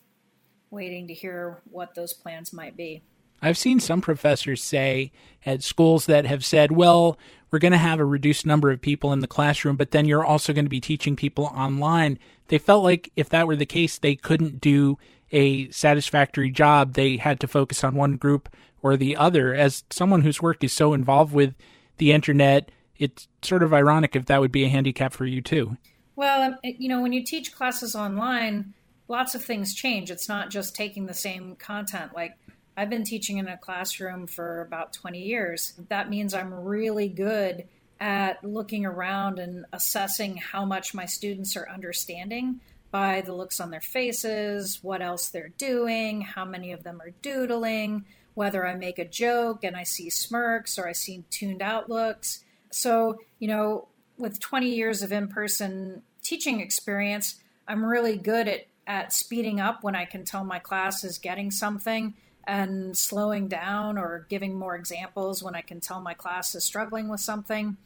waiting 0.71 1.09
to 1.09 1.15
hear 1.15 1.61
what 1.71 1.95
those 1.95 2.13
plans 2.13 2.53
might 2.53 2.77
be. 2.77 3.03
I've 3.41 3.59
seen 3.59 3.79
some 3.79 4.01
professors 4.01 4.63
say 4.63 5.13
at 5.47 5.63
schools 5.63 6.07
that 6.07 6.27
have 6.27 6.45
said, 6.45 6.73
well, 6.73 7.17
we're 7.51 7.61
going 7.61 7.73
to 7.73 7.79
have 7.79 8.01
a 8.01 8.05
reduced 8.05 8.45
number 8.45 8.71
of 8.71 8.81
people 8.81 9.13
in 9.13 9.21
the 9.21 9.27
classroom, 9.27 9.77
but 9.77 9.93
then 9.93 10.07
you're 10.07 10.25
also 10.25 10.53
going 10.53 10.65
to 10.65 10.71
be 10.71 10.81
teaching 10.81 11.15
people 11.15 11.45
online. 11.45 12.19
They 12.49 12.59
felt 12.59 12.83
like 12.83 13.11
if 13.17 13.29
that 13.29 13.47
were 13.47 13.57
the 13.57 13.65
case, 13.65 13.99
they 13.99 14.17
couldn't 14.17 14.61
do 14.61 14.99
a 15.31 15.71
satisfactory 15.71 16.51
job. 16.51 16.95
They 16.95 17.17
had 17.17 17.39
to 17.41 17.47
focus 17.47 17.85
on 17.85 17.95
one 17.95 18.17
group 18.17 18.49
or 18.83 18.97
the 18.97 19.17
other. 19.17 19.55
As 19.55 19.85
someone 19.91 20.23
whose 20.23 20.43
work 20.43 20.65
is 20.65 20.73
so 20.73 20.93
involved 20.93 21.33
with 21.33 21.55
the 21.99 22.13
internet, 22.13 22.71
it's 22.97 23.29
sort 23.43 23.63
of 23.63 23.73
ironic 23.73 24.17
if 24.17 24.27
that 24.27 24.41
would 24.41 24.53
be 24.53 24.65
a 24.65 24.69
handicap 24.69 25.13
for 25.13 25.27
you 25.27 25.41
too. 25.41 25.77
Well, 26.19 26.43
um, 26.43 26.59
you 26.65 26.89
know, 26.89 27.01
when 27.01 27.13
you 27.13 27.23
teach 27.23 27.55
classes 27.55 27.95
online, 27.95 28.75
lots 29.07 29.37
of 29.37 29.45
things 29.45 29.73
change. 29.73 30.11
It's 30.11 30.29
not 30.29 30.51
just 30.51 30.75
taking 30.75 31.07
the 31.07 31.15
same 31.15 31.55
content. 31.55 32.13
Like 32.13 32.37
I've 32.77 32.91
been 32.91 33.05
teaching 33.05 33.39
in 33.39 33.47
a 33.47 33.57
classroom 33.57 34.27
for 34.27 34.63
about 34.63 34.93
20 34.93 35.23
years. 35.23 35.75
That 35.91 36.11
means 36.11 36.35
I'm 36.35 36.53
really 36.53 37.09
good 37.09 37.69
at 38.01 38.43
looking 38.43 38.85
around 38.85 39.39
and 39.39 39.65
assessing 39.73 40.39
how 40.39 40.65
much 40.65 40.93
my 40.93 41.07
students 41.07 41.57
are 41.57 41.71
understanding 41.71 42.59
by 42.91 43.21
the 43.21 43.33
looks 43.33 43.61
on 43.61 43.71
their 43.71 43.81
faces, 43.81 44.81
what 44.83 45.01
else 45.01 45.29
they're 45.29 45.53
doing, 45.57 46.23
how 46.23 46.45
many 46.45 46.73
of 46.73 46.83
them 46.83 47.01
are 47.01 47.13
doodling, 47.23 48.05
whether 48.35 48.67
I 48.67 48.75
make 48.75 48.99
a 48.99 49.07
joke 49.07 49.63
and 49.63 49.77
I 49.77 49.85
see 49.85 50.11
smirks 50.11 50.81
or 50.81 50.89
I 50.89 50.93
see 50.95 51.23
tuned 51.31 51.63
out 51.63 51.89
looks. 51.89 52.43
So, 52.73 53.21
you 53.39 53.47
know, 53.47 53.87
with 54.19 54.41
20 54.41 54.69
years 54.69 55.03
of 55.03 55.13
in 55.13 55.29
person 55.29 56.03
teaching 56.23 56.61
experience, 56.61 57.37
I'm 57.67 57.85
really 57.85 58.17
good 58.17 58.49
at 58.49 58.67
at 58.89 59.13
speeding 59.13 59.61
up 59.61 59.85
when 59.85 59.95
I 59.95 60.07
can 60.07 60.25
tell 60.25 60.43
my 60.43 60.59
class 60.59 61.05
is 61.05 61.19
getting 61.19 61.51
something 61.51 62.15
and 62.45 62.97
slowing 62.97 63.47
down 63.47 63.99
or 63.99 64.27
giving 64.31 64.59
more 64.59 64.75
examples 64.75 65.43
when 65.43 65.55
I 65.55 65.61
can 65.61 65.81
tell 65.81 66.01
my 66.01 66.15
class 66.15 66.55
is 66.55 66.65
struggling 66.65 67.09
with 67.11 67.21
something. 67.21 67.77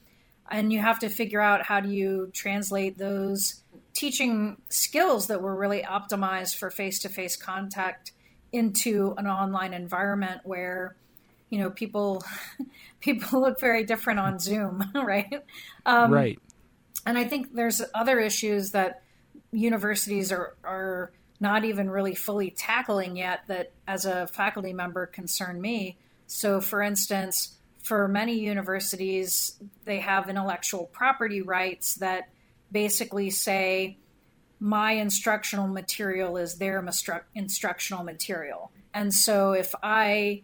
And 0.48 0.72
you 0.72 0.78
have 0.78 1.00
to 1.00 1.08
figure 1.08 1.40
out 1.40 1.66
how 1.66 1.80
do 1.80 1.88
you 1.88 2.30
translate 2.32 2.98
those 2.98 3.62
teaching 3.94 4.58
skills 4.68 5.26
that 5.26 5.42
were 5.42 5.56
really 5.56 5.82
optimized 5.82 6.54
for 6.54 6.70
face 6.70 7.00
to 7.00 7.08
face 7.08 7.36
contact 7.36 8.12
into 8.52 9.14
an 9.18 9.26
online 9.26 9.74
environment 9.74 10.42
where 10.44 10.94
you 11.52 11.58
know 11.58 11.70
people 11.70 12.24
people 13.00 13.40
look 13.40 13.60
very 13.60 13.84
different 13.84 14.18
on 14.18 14.40
zoom 14.40 14.82
right 14.94 15.44
um, 15.86 16.10
right 16.10 16.40
and 17.06 17.16
i 17.16 17.24
think 17.24 17.54
there's 17.54 17.80
other 17.94 18.18
issues 18.18 18.72
that 18.72 19.02
universities 19.52 20.32
are 20.32 20.56
are 20.64 21.12
not 21.42 21.64
even 21.64 21.90
really 21.90 22.14
fully 22.14 22.50
tackling 22.50 23.16
yet 23.16 23.40
that 23.48 23.72
as 23.88 24.06
a 24.06 24.28
faculty 24.28 24.72
member 24.72 25.06
concern 25.06 25.60
me. 25.60 25.98
So 26.28 26.60
for 26.60 26.80
instance, 26.80 27.56
for 27.82 28.06
many 28.06 28.38
universities, 28.38 29.60
they 29.84 29.98
have 29.98 30.28
intellectual 30.28 30.84
property 30.84 31.42
rights 31.42 31.96
that 31.96 32.28
basically 32.70 33.28
say 33.30 33.98
my 34.60 34.92
instructional 34.92 35.66
material 35.66 36.36
is 36.36 36.54
their 36.58 36.80
instru- 36.80 37.24
instructional 37.34 38.04
material. 38.04 38.70
And 38.94 39.12
so 39.12 39.50
if 39.50 39.74
I, 39.82 40.42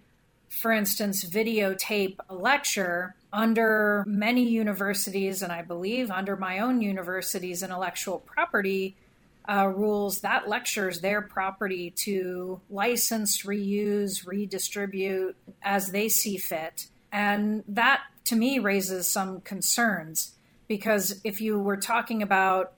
for 0.48 0.72
instance, 0.72 1.24
videotape 1.24 2.16
a 2.28 2.34
lecture 2.34 3.14
under 3.32 4.04
many 4.06 4.48
universities, 4.48 5.42
and 5.42 5.52
I 5.52 5.62
believe 5.62 6.10
under 6.10 6.36
my 6.36 6.60
own 6.60 6.80
university's 6.80 7.62
intellectual 7.62 8.18
property 8.20 8.96
uh, 9.48 9.66
rules, 9.66 10.20
that 10.20 10.48
lecture 10.48 10.88
is 10.88 11.00
their 11.00 11.22
property 11.22 11.90
to 11.90 12.60
license, 12.68 13.44
reuse, 13.44 14.26
redistribute 14.26 15.36
as 15.62 15.90
they 15.90 16.08
see 16.08 16.36
fit. 16.36 16.88
And 17.10 17.64
that 17.68 18.02
to 18.26 18.36
me 18.36 18.58
raises 18.58 19.08
some 19.08 19.40
concerns 19.40 20.32
because 20.66 21.18
if 21.24 21.40
you 21.40 21.58
were 21.58 21.78
talking 21.78 22.22
about 22.22 22.74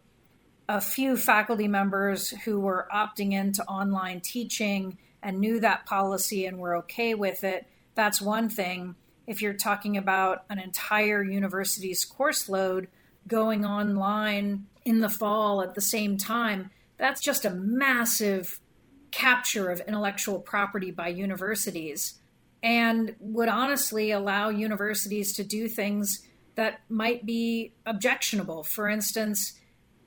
a 0.68 0.80
few 0.80 1.16
faculty 1.16 1.66
members 1.66 2.30
who 2.30 2.60
were 2.60 2.86
opting 2.94 3.32
into 3.32 3.64
online 3.64 4.20
teaching 4.20 4.96
and 5.22 5.38
knew 5.38 5.60
that 5.60 5.86
policy 5.86 6.46
and 6.46 6.58
were 6.58 6.76
okay 6.76 7.14
with 7.14 7.44
it, 7.44 7.66
that's 7.94 8.20
one 8.20 8.48
thing. 8.48 8.94
If 9.26 9.42
you're 9.42 9.54
talking 9.54 9.96
about 9.96 10.44
an 10.48 10.58
entire 10.58 11.22
university's 11.22 12.04
course 12.04 12.48
load 12.48 12.88
going 13.26 13.64
online 13.64 14.66
in 14.84 15.00
the 15.00 15.08
fall 15.08 15.62
at 15.62 15.74
the 15.74 15.80
same 15.80 16.16
time, 16.16 16.70
that's 16.98 17.20
just 17.20 17.44
a 17.44 17.50
massive 17.50 18.60
capture 19.10 19.70
of 19.70 19.80
intellectual 19.86 20.38
property 20.38 20.90
by 20.90 21.08
universities 21.08 22.14
and 22.62 23.14
would 23.20 23.48
honestly 23.48 24.10
allow 24.10 24.48
universities 24.48 25.32
to 25.32 25.44
do 25.44 25.68
things 25.68 26.26
that 26.56 26.80
might 26.88 27.24
be 27.24 27.72
objectionable. 27.86 28.62
For 28.62 28.88
instance, 28.88 29.58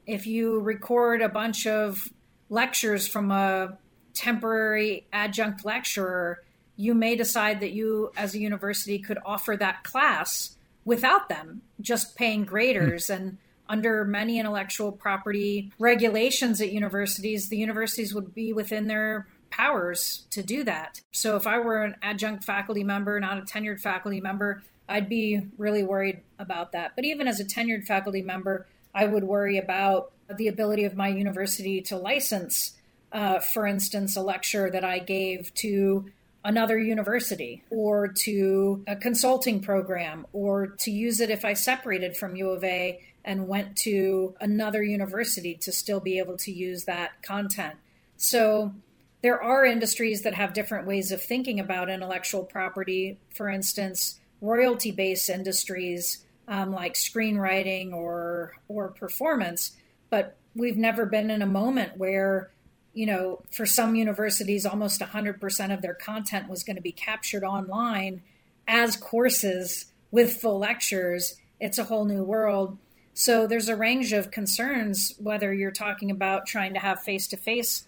if 0.05 0.27
you 0.27 0.59
record 0.59 1.21
a 1.21 1.29
bunch 1.29 1.65
of 1.65 2.09
lectures 2.49 3.07
from 3.07 3.31
a 3.31 3.77
temporary 4.13 5.05
adjunct 5.11 5.65
lecturer, 5.65 6.43
you 6.75 6.93
may 6.93 7.15
decide 7.15 7.59
that 7.59 7.71
you, 7.71 8.11
as 8.17 8.33
a 8.33 8.39
university, 8.39 8.99
could 8.99 9.19
offer 9.25 9.55
that 9.57 9.83
class 9.83 10.57
without 10.85 11.29
them, 11.29 11.61
just 11.81 12.15
paying 12.15 12.45
graders. 12.45 13.07
Mm. 13.07 13.15
And 13.15 13.37
under 13.69 14.05
many 14.05 14.39
intellectual 14.39 14.91
property 14.91 15.71
regulations 15.79 16.61
at 16.61 16.71
universities, 16.71 17.49
the 17.49 17.57
universities 17.57 18.13
would 18.13 18.33
be 18.33 18.53
within 18.53 18.87
their 18.87 19.27
powers 19.49 20.25
to 20.31 20.41
do 20.41 20.63
that. 20.63 21.01
So 21.11 21.35
if 21.35 21.45
I 21.45 21.59
were 21.59 21.83
an 21.83 21.95
adjunct 22.01 22.43
faculty 22.43 22.83
member, 22.83 23.19
not 23.19 23.37
a 23.37 23.41
tenured 23.41 23.79
faculty 23.79 24.19
member, 24.19 24.63
I'd 24.89 25.07
be 25.07 25.41
really 25.57 25.83
worried 25.83 26.21
about 26.39 26.71
that. 26.73 26.93
But 26.95 27.05
even 27.05 27.27
as 27.27 27.39
a 27.39 27.45
tenured 27.45 27.85
faculty 27.85 28.21
member, 28.21 28.67
I 28.93 29.05
would 29.05 29.23
worry 29.23 29.57
about 29.57 30.11
the 30.35 30.47
ability 30.47 30.83
of 30.85 30.95
my 30.95 31.07
university 31.07 31.81
to 31.81 31.97
license, 31.97 32.73
uh, 33.13 33.39
for 33.39 33.67
instance, 33.67 34.17
a 34.17 34.21
lecture 34.21 34.69
that 34.71 34.83
I 34.83 34.99
gave 34.99 35.53
to 35.55 36.11
another 36.43 36.77
university 36.77 37.63
or 37.69 38.07
to 38.09 38.83
a 38.87 38.95
consulting 38.95 39.61
program 39.61 40.25
or 40.33 40.67
to 40.67 40.91
use 40.91 41.21
it 41.21 41.29
if 41.29 41.45
I 41.45 41.53
separated 41.53 42.17
from 42.17 42.35
U 42.35 42.49
of 42.49 42.63
A 42.63 42.99
and 43.23 43.47
went 43.47 43.77
to 43.77 44.35
another 44.41 44.83
university 44.83 45.55
to 45.55 45.71
still 45.71 46.01
be 46.01 46.17
able 46.17 46.37
to 46.37 46.51
use 46.51 46.83
that 46.83 47.21
content. 47.21 47.75
So 48.17 48.73
there 49.21 49.41
are 49.41 49.63
industries 49.63 50.23
that 50.23 50.33
have 50.33 50.53
different 50.53 50.85
ways 50.85 51.11
of 51.11 51.21
thinking 51.21 51.59
about 51.59 51.89
intellectual 51.89 52.43
property. 52.43 53.19
For 53.33 53.47
instance, 53.47 54.19
royalty 54.41 54.91
based 54.91 55.29
industries 55.29 56.25
um, 56.49 56.73
like 56.73 56.95
screenwriting 56.95 57.93
or 57.93 58.53
or 58.67 58.89
performance, 58.89 59.71
but 60.09 60.35
we've 60.55 60.77
never 60.77 61.05
been 61.05 61.31
in 61.31 61.41
a 61.41 61.47
moment 61.47 61.97
where 61.97 62.51
you 62.93 63.05
know 63.05 63.41
for 63.51 63.65
some 63.65 63.95
universities 63.95 64.65
almost 64.65 65.01
100% 65.01 65.73
of 65.73 65.81
their 65.81 65.93
content 65.93 66.49
was 66.49 66.63
going 66.63 66.75
to 66.75 66.81
be 66.81 66.91
captured 66.91 67.43
online 67.43 68.21
as 68.67 68.95
courses 68.95 69.85
with 70.11 70.37
full 70.37 70.59
lectures. 70.59 71.35
It's 71.59 71.77
a 71.77 71.85
whole 71.85 72.05
new 72.05 72.23
world. 72.23 72.77
So 73.13 73.45
there's 73.47 73.69
a 73.69 73.75
range 73.75 74.13
of 74.13 74.31
concerns 74.31 75.15
whether 75.19 75.53
you're 75.53 75.71
talking 75.71 76.09
about 76.11 76.47
trying 76.47 76.73
to 76.73 76.79
have 76.79 77.01
face-to-face 77.01 77.87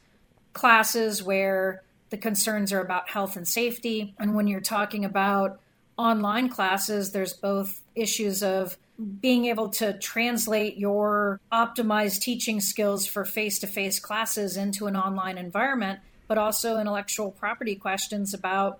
classes 0.54 1.24
where 1.24 1.84
the 2.10 2.18
concerns 2.18 2.72
are 2.72 2.82
about 2.82 3.10
health 3.10 3.36
and 3.36 3.48
safety. 3.48 4.14
And 4.20 4.36
when 4.36 4.48
you're 4.48 4.62
talking 4.62 5.04
about 5.04 5.60
online 5.98 6.50
classes, 6.50 7.12
there's 7.12 7.34
both 7.34 7.82
issues 7.96 8.44
of 8.44 8.78
being 9.20 9.46
able 9.46 9.70
to 9.70 9.98
translate 10.00 10.78
your 10.78 11.40
optimized 11.52 12.22
teaching 12.22 12.62
skills 12.62 13.06
for 13.06 13.26
face 13.26 13.60
to 13.60 13.68
face 13.68 14.00
classes 14.00 14.58
into 14.58 14.88
an 14.88 14.96
online 14.96 15.38
environment, 15.38 16.00
but 16.28 16.38
also 16.38 16.80
intellectual 16.80 17.32
property 17.32 17.76
questions 17.76 18.34
about 18.34 18.80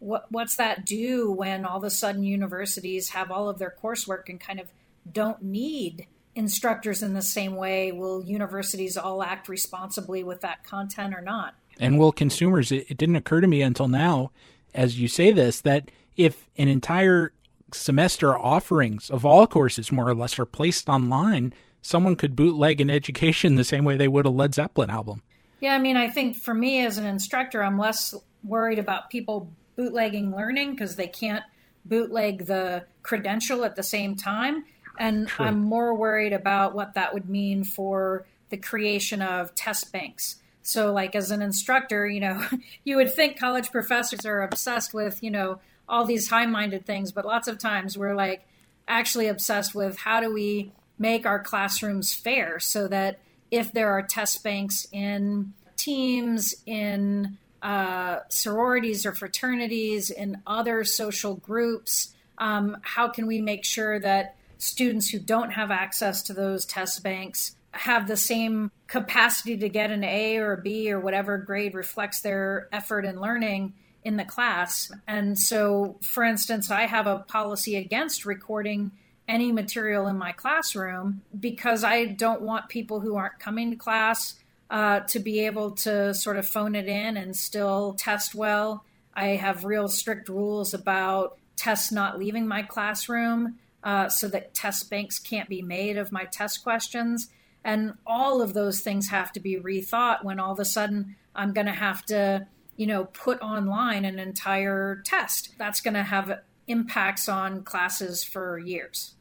what, 0.00 0.30
what's 0.30 0.56
that 0.56 0.84
do 0.84 1.30
when 1.30 1.64
all 1.64 1.78
of 1.78 1.84
a 1.84 1.90
sudden 1.90 2.24
universities 2.24 3.10
have 3.10 3.30
all 3.30 3.48
of 3.48 3.58
their 3.58 3.74
coursework 3.82 4.28
and 4.28 4.40
kind 4.40 4.60
of 4.60 4.68
don't 5.10 5.42
need 5.42 6.06
instructors 6.34 7.02
in 7.02 7.14
the 7.14 7.22
same 7.22 7.54
way? 7.54 7.92
Will 7.92 8.24
universities 8.24 8.96
all 8.96 9.22
act 9.22 9.48
responsibly 9.48 10.24
with 10.24 10.40
that 10.40 10.64
content 10.64 11.14
or 11.14 11.20
not? 11.20 11.54
And 11.78 11.98
will 11.98 12.12
consumers? 12.12 12.70
It, 12.72 12.86
it 12.90 12.96
didn't 12.96 13.16
occur 13.16 13.40
to 13.40 13.46
me 13.46 13.62
until 13.62 13.88
now, 13.88 14.30
as 14.74 14.98
you 15.00 15.08
say 15.08 15.30
this, 15.30 15.60
that 15.62 15.90
if 16.16 16.48
an 16.56 16.68
entire 16.68 17.32
semester 17.74 18.36
offerings 18.36 19.10
of 19.10 19.24
all 19.24 19.46
courses 19.46 19.92
more 19.92 20.08
or 20.08 20.14
less 20.14 20.38
are 20.38 20.46
placed 20.46 20.88
online, 20.88 21.52
someone 21.82 22.16
could 22.16 22.36
bootleg 22.36 22.80
an 22.80 22.90
education 22.90 23.54
the 23.54 23.64
same 23.64 23.84
way 23.84 23.96
they 23.96 24.08
would 24.08 24.26
a 24.26 24.30
Led 24.30 24.54
Zeppelin 24.54 24.90
album. 24.90 25.22
Yeah, 25.60 25.74
I 25.74 25.78
mean, 25.78 25.96
I 25.96 26.08
think 26.08 26.36
for 26.36 26.54
me 26.54 26.84
as 26.84 26.98
an 26.98 27.06
instructor, 27.06 27.62
I'm 27.62 27.78
less 27.78 28.14
worried 28.42 28.78
about 28.78 29.10
people 29.10 29.50
bootlegging 29.76 30.34
learning 30.34 30.72
because 30.72 30.96
they 30.96 31.06
can't 31.06 31.44
bootleg 31.84 32.46
the 32.46 32.84
credential 33.02 33.64
at 33.64 33.76
the 33.76 33.82
same 33.82 34.16
time. 34.16 34.64
And 34.98 35.28
True. 35.28 35.46
I'm 35.46 35.60
more 35.60 35.94
worried 35.94 36.32
about 36.32 36.74
what 36.74 36.94
that 36.94 37.12
would 37.14 37.28
mean 37.28 37.64
for 37.64 38.26
the 38.50 38.56
creation 38.56 39.22
of 39.22 39.54
test 39.54 39.92
banks. 39.92 40.36
So, 40.62 40.92
like 40.92 41.14
as 41.14 41.30
an 41.30 41.42
instructor, 41.42 42.06
you 42.06 42.20
know, 42.20 42.46
you 42.84 42.96
would 42.96 43.12
think 43.12 43.38
college 43.38 43.70
professors 43.70 44.24
are 44.24 44.42
obsessed 44.42 44.94
with, 44.94 45.22
you 45.22 45.30
know, 45.30 45.60
all 45.88 46.04
these 46.04 46.28
high 46.28 46.46
minded 46.46 46.86
things, 46.86 47.12
but 47.12 47.24
lots 47.24 47.48
of 47.48 47.58
times 47.58 47.96
we're 47.96 48.14
like 48.14 48.46
actually 48.88 49.28
obsessed 49.28 49.74
with 49.74 49.98
how 49.98 50.20
do 50.20 50.32
we 50.32 50.72
make 50.98 51.26
our 51.26 51.42
classrooms 51.42 52.14
fair 52.14 52.60
so 52.60 52.88
that 52.88 53.18
if 53.50 53.72
there 53.72 53.90
are 53.90 54.02
test 54.02 54.42
banks 54.42 54.86
in 54.92 55.52
teams, 55.76 56.54
in 56.66 57.38
uh, 57.62 58.20
sororities 58.28 59.06
or 59.06 59.12
fraternities, 59.12 60.10
in 60.10 60.40
other 60.46 60.84
social 60.84 61.34
groups, 61.34 62.14
um, 62.38 62.76
how 62.82 63.08
can 63.08 63.26
we 63.26 63.40
make 63.40 63.64
sure 63.64 63.98
that 64.00 64.36
students 64.58 65.08
who 65.08 65.18
don't 65.18 65.50
have 65.50 65.70
access 65.70 66.22
to 66.22 66.32
those 66.32 66.64
test 66.64 67.02
banks 67.02 67.56
have 67.72 68.06
the 68.06 68.16
same 68.16 68.70
capacity 68.86 69.56
to 69.56 69.68
get 69.68 69.90
an 69.90 70.04
A 70.04 70.36
or 70.36 70.52
a 70.52 70.60
B 70.60 70.90
or 70.92 71.00
whatever 71.00 71.38
grade 71.38 71.74
reflects 71.74 72.20
their 72.20 72.68
effort 72.72 73.04
in 73.04 73.20
learning 73.20 73.74
in 74.04 74.16
the 74.16 74.24
class. 74.24 74.92
And 75.08 75.38
so, 75.38 75.96
for 76.02 76.22
instance, 76.22 76.70
I 76.70 76.82
have 76.82 77.06
a 77.06 77.18
policy 77.20 77.76
against 77.76 78.26
recording 78.26 78.92
any 79.26 79.50
material 79.50 80.06
in 80.06 80.18
my 80.18 80.32
classroom 80.32 81.22
because 81.38 81.82
I 81.82 82.04
don't 82.04 82.42
want 82.42 82.68
people 82.68 83.00
who 83.00 83.16
aren't 83.16 83.38
coming 83.38 83.70
to 83.70 83.76
class 83.76 84.34
uh, 84.70 85.00
to 85.00 85.18
be 85.18 85.40
able 85.40 85.72
to 85.72 86.12
sort 86.14 86.36
of 86.36 86.46
phone 86.46 86.74
it 86.74 86.86
in 86.86 87.16
and 87.16 87.34
still 87.34 87.94
test 87.94 88.34
well. 88.34 88.84
I 89.14 89.28
have 89.28 89.64
real 89.64 89.88
strict 89.88 90.28
rules 90.28 90.74
about 90.74 91.38
tests 91.56 91.90
not 91.90 92.18
leaving 92.18 92.46
my 92.46 92.62
classroom 92.62 93.58
uh, 93.82 94.08
so 94.08 94.28
that 94.28 94.54
test 94.54 94.90
banks 94.90 95.18
can't 95.18 95.48
be 95.48 95.62
made 95.62 95.96
of 95.96 96.12
my 96.12 96.24
test 96.24 96.62
questions. 96.62 97.28
And 97.62 97.94
all 98.06 98.42
of 98.42 98.52
those 98.52 98.80
things 98.80 99.08
have 99.08 99.32
to 99.32 99.40
be 99.40 99.56
rethought 99.56 100.24
when 100.24 100.38
all 100.38 100.52
of 100.52 100.60
a 100.60 100.64
sudden 100.64 101.16
I'm 101.34 101.52
going 101.52 101.66
to 101.66 101.72
have 101.72 102.04
to 102.06 102.46
you 102.76 102.86
know, 102.86 103.04
put 103.04 103.40
online 103.40 104.04
an 104.04 104.18
entire 104.18 105.02
test. 105.04 105.54
That's 105.58 105.80
going 105.80 105.94
to 105.94 106.02
have 106.02 106.40
impacts 106.66 107.28
on 107.28 107.62
classes 107.62 108.24
for 108.24 108.58
years. 108.58 109.14